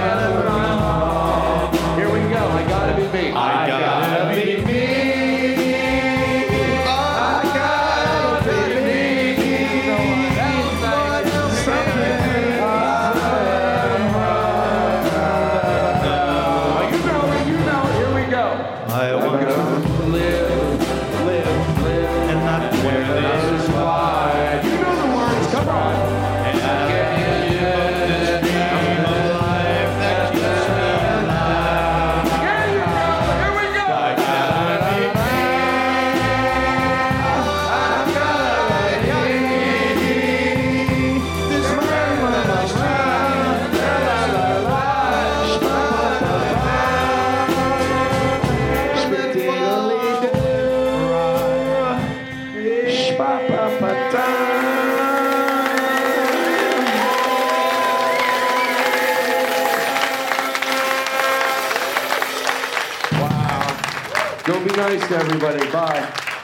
everybody. 65.22 65.70
Bye. 65.70 66.00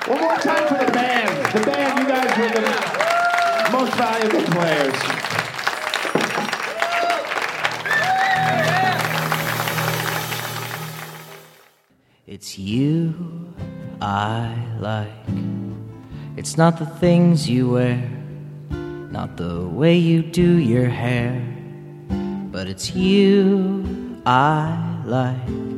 One 0.06 0.20
more 0.20 0.36
time 0.36 0.68
for 0.68 0.84
the 0.84 0.92
band. 0.92 1.52
The 1.52 1.60
band, 1.66 1.98
you 1.98 2.06
guys 2.06 2.30
were 2.38 2.48
the 2.48 3.72
most 3.72 3.92
valuable 3.94 4.44
players. 4.52 4.94
It's 12.28 12.56
you 12.56 13.52
I 14.00 14.54
like. 14.78 15.08
It's 16.36 16.56
not 16.56 16.78
the 16.78 16.86
things 16.86 17.50
you 17.50 17.70
wear, 17.70 18.08
not 18.70 19.36
the 19.36 19.66
way 19.66 19.96
you 19.96 20.22
do 20.22 20.58
your 20.58 20.88
hair, 20.88 21.42
but 22.52 22.68
it's 22.68 22.94
you 22.94 24.22
I 24.24 25.02
like. 25.04 25.77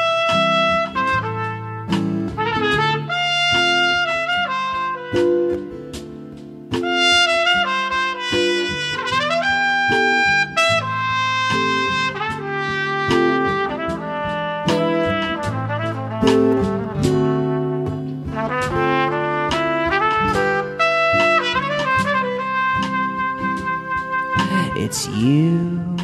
It's 24.91 25.07
you 25.07 25.95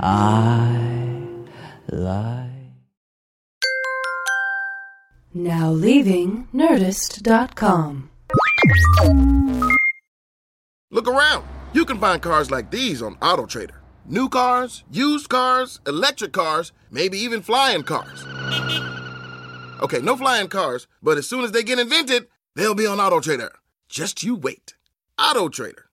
I 0.00 0.76
like. 1.88 2.50
Now 5.32 5.70
leaving 5.70 6.48
Nerdist.com. 6.52 8.10
Look 10.90 11.06
around. 11.06 11.46
You 11.72 11.84
can 11.84 12.00
find 12.00 12.20
cars 12.20 12.50
like 12.50 12.72
these 12.72 13.02
on 13.02 13.14
AutoTrader. 13.18 13.78
New 14.04 14.28
cars, 14.28 14.82
used 14.90 15.28
cars, 15.28 15.78
electric 15.86 16.32
cars, 16.32 16.72
maybe 16.90 17.18
even 17.18 17.40
flying 17.40 17.84
cars. 17.84 18.24
Okay, 19.80 20.00
no 20.00 20.16
flying 20.16 20.48
cars, 20.48 20.88
but 21.00 21.18
as 21.18 21.28
soon 21.28 21.44
as 21.44 21.52
they 21.52 21.62
get 21.62 21.78
invented, 21.78 22.26
they'll 22.56 22.74
be 22.74 22.84
on 22.84 22.98
AutoTrader. 22.98 23.50
Just 23.88 24.24
you 24.24 24.34
wait. 24.34 24.74
AutoTrader. 25.20 25.84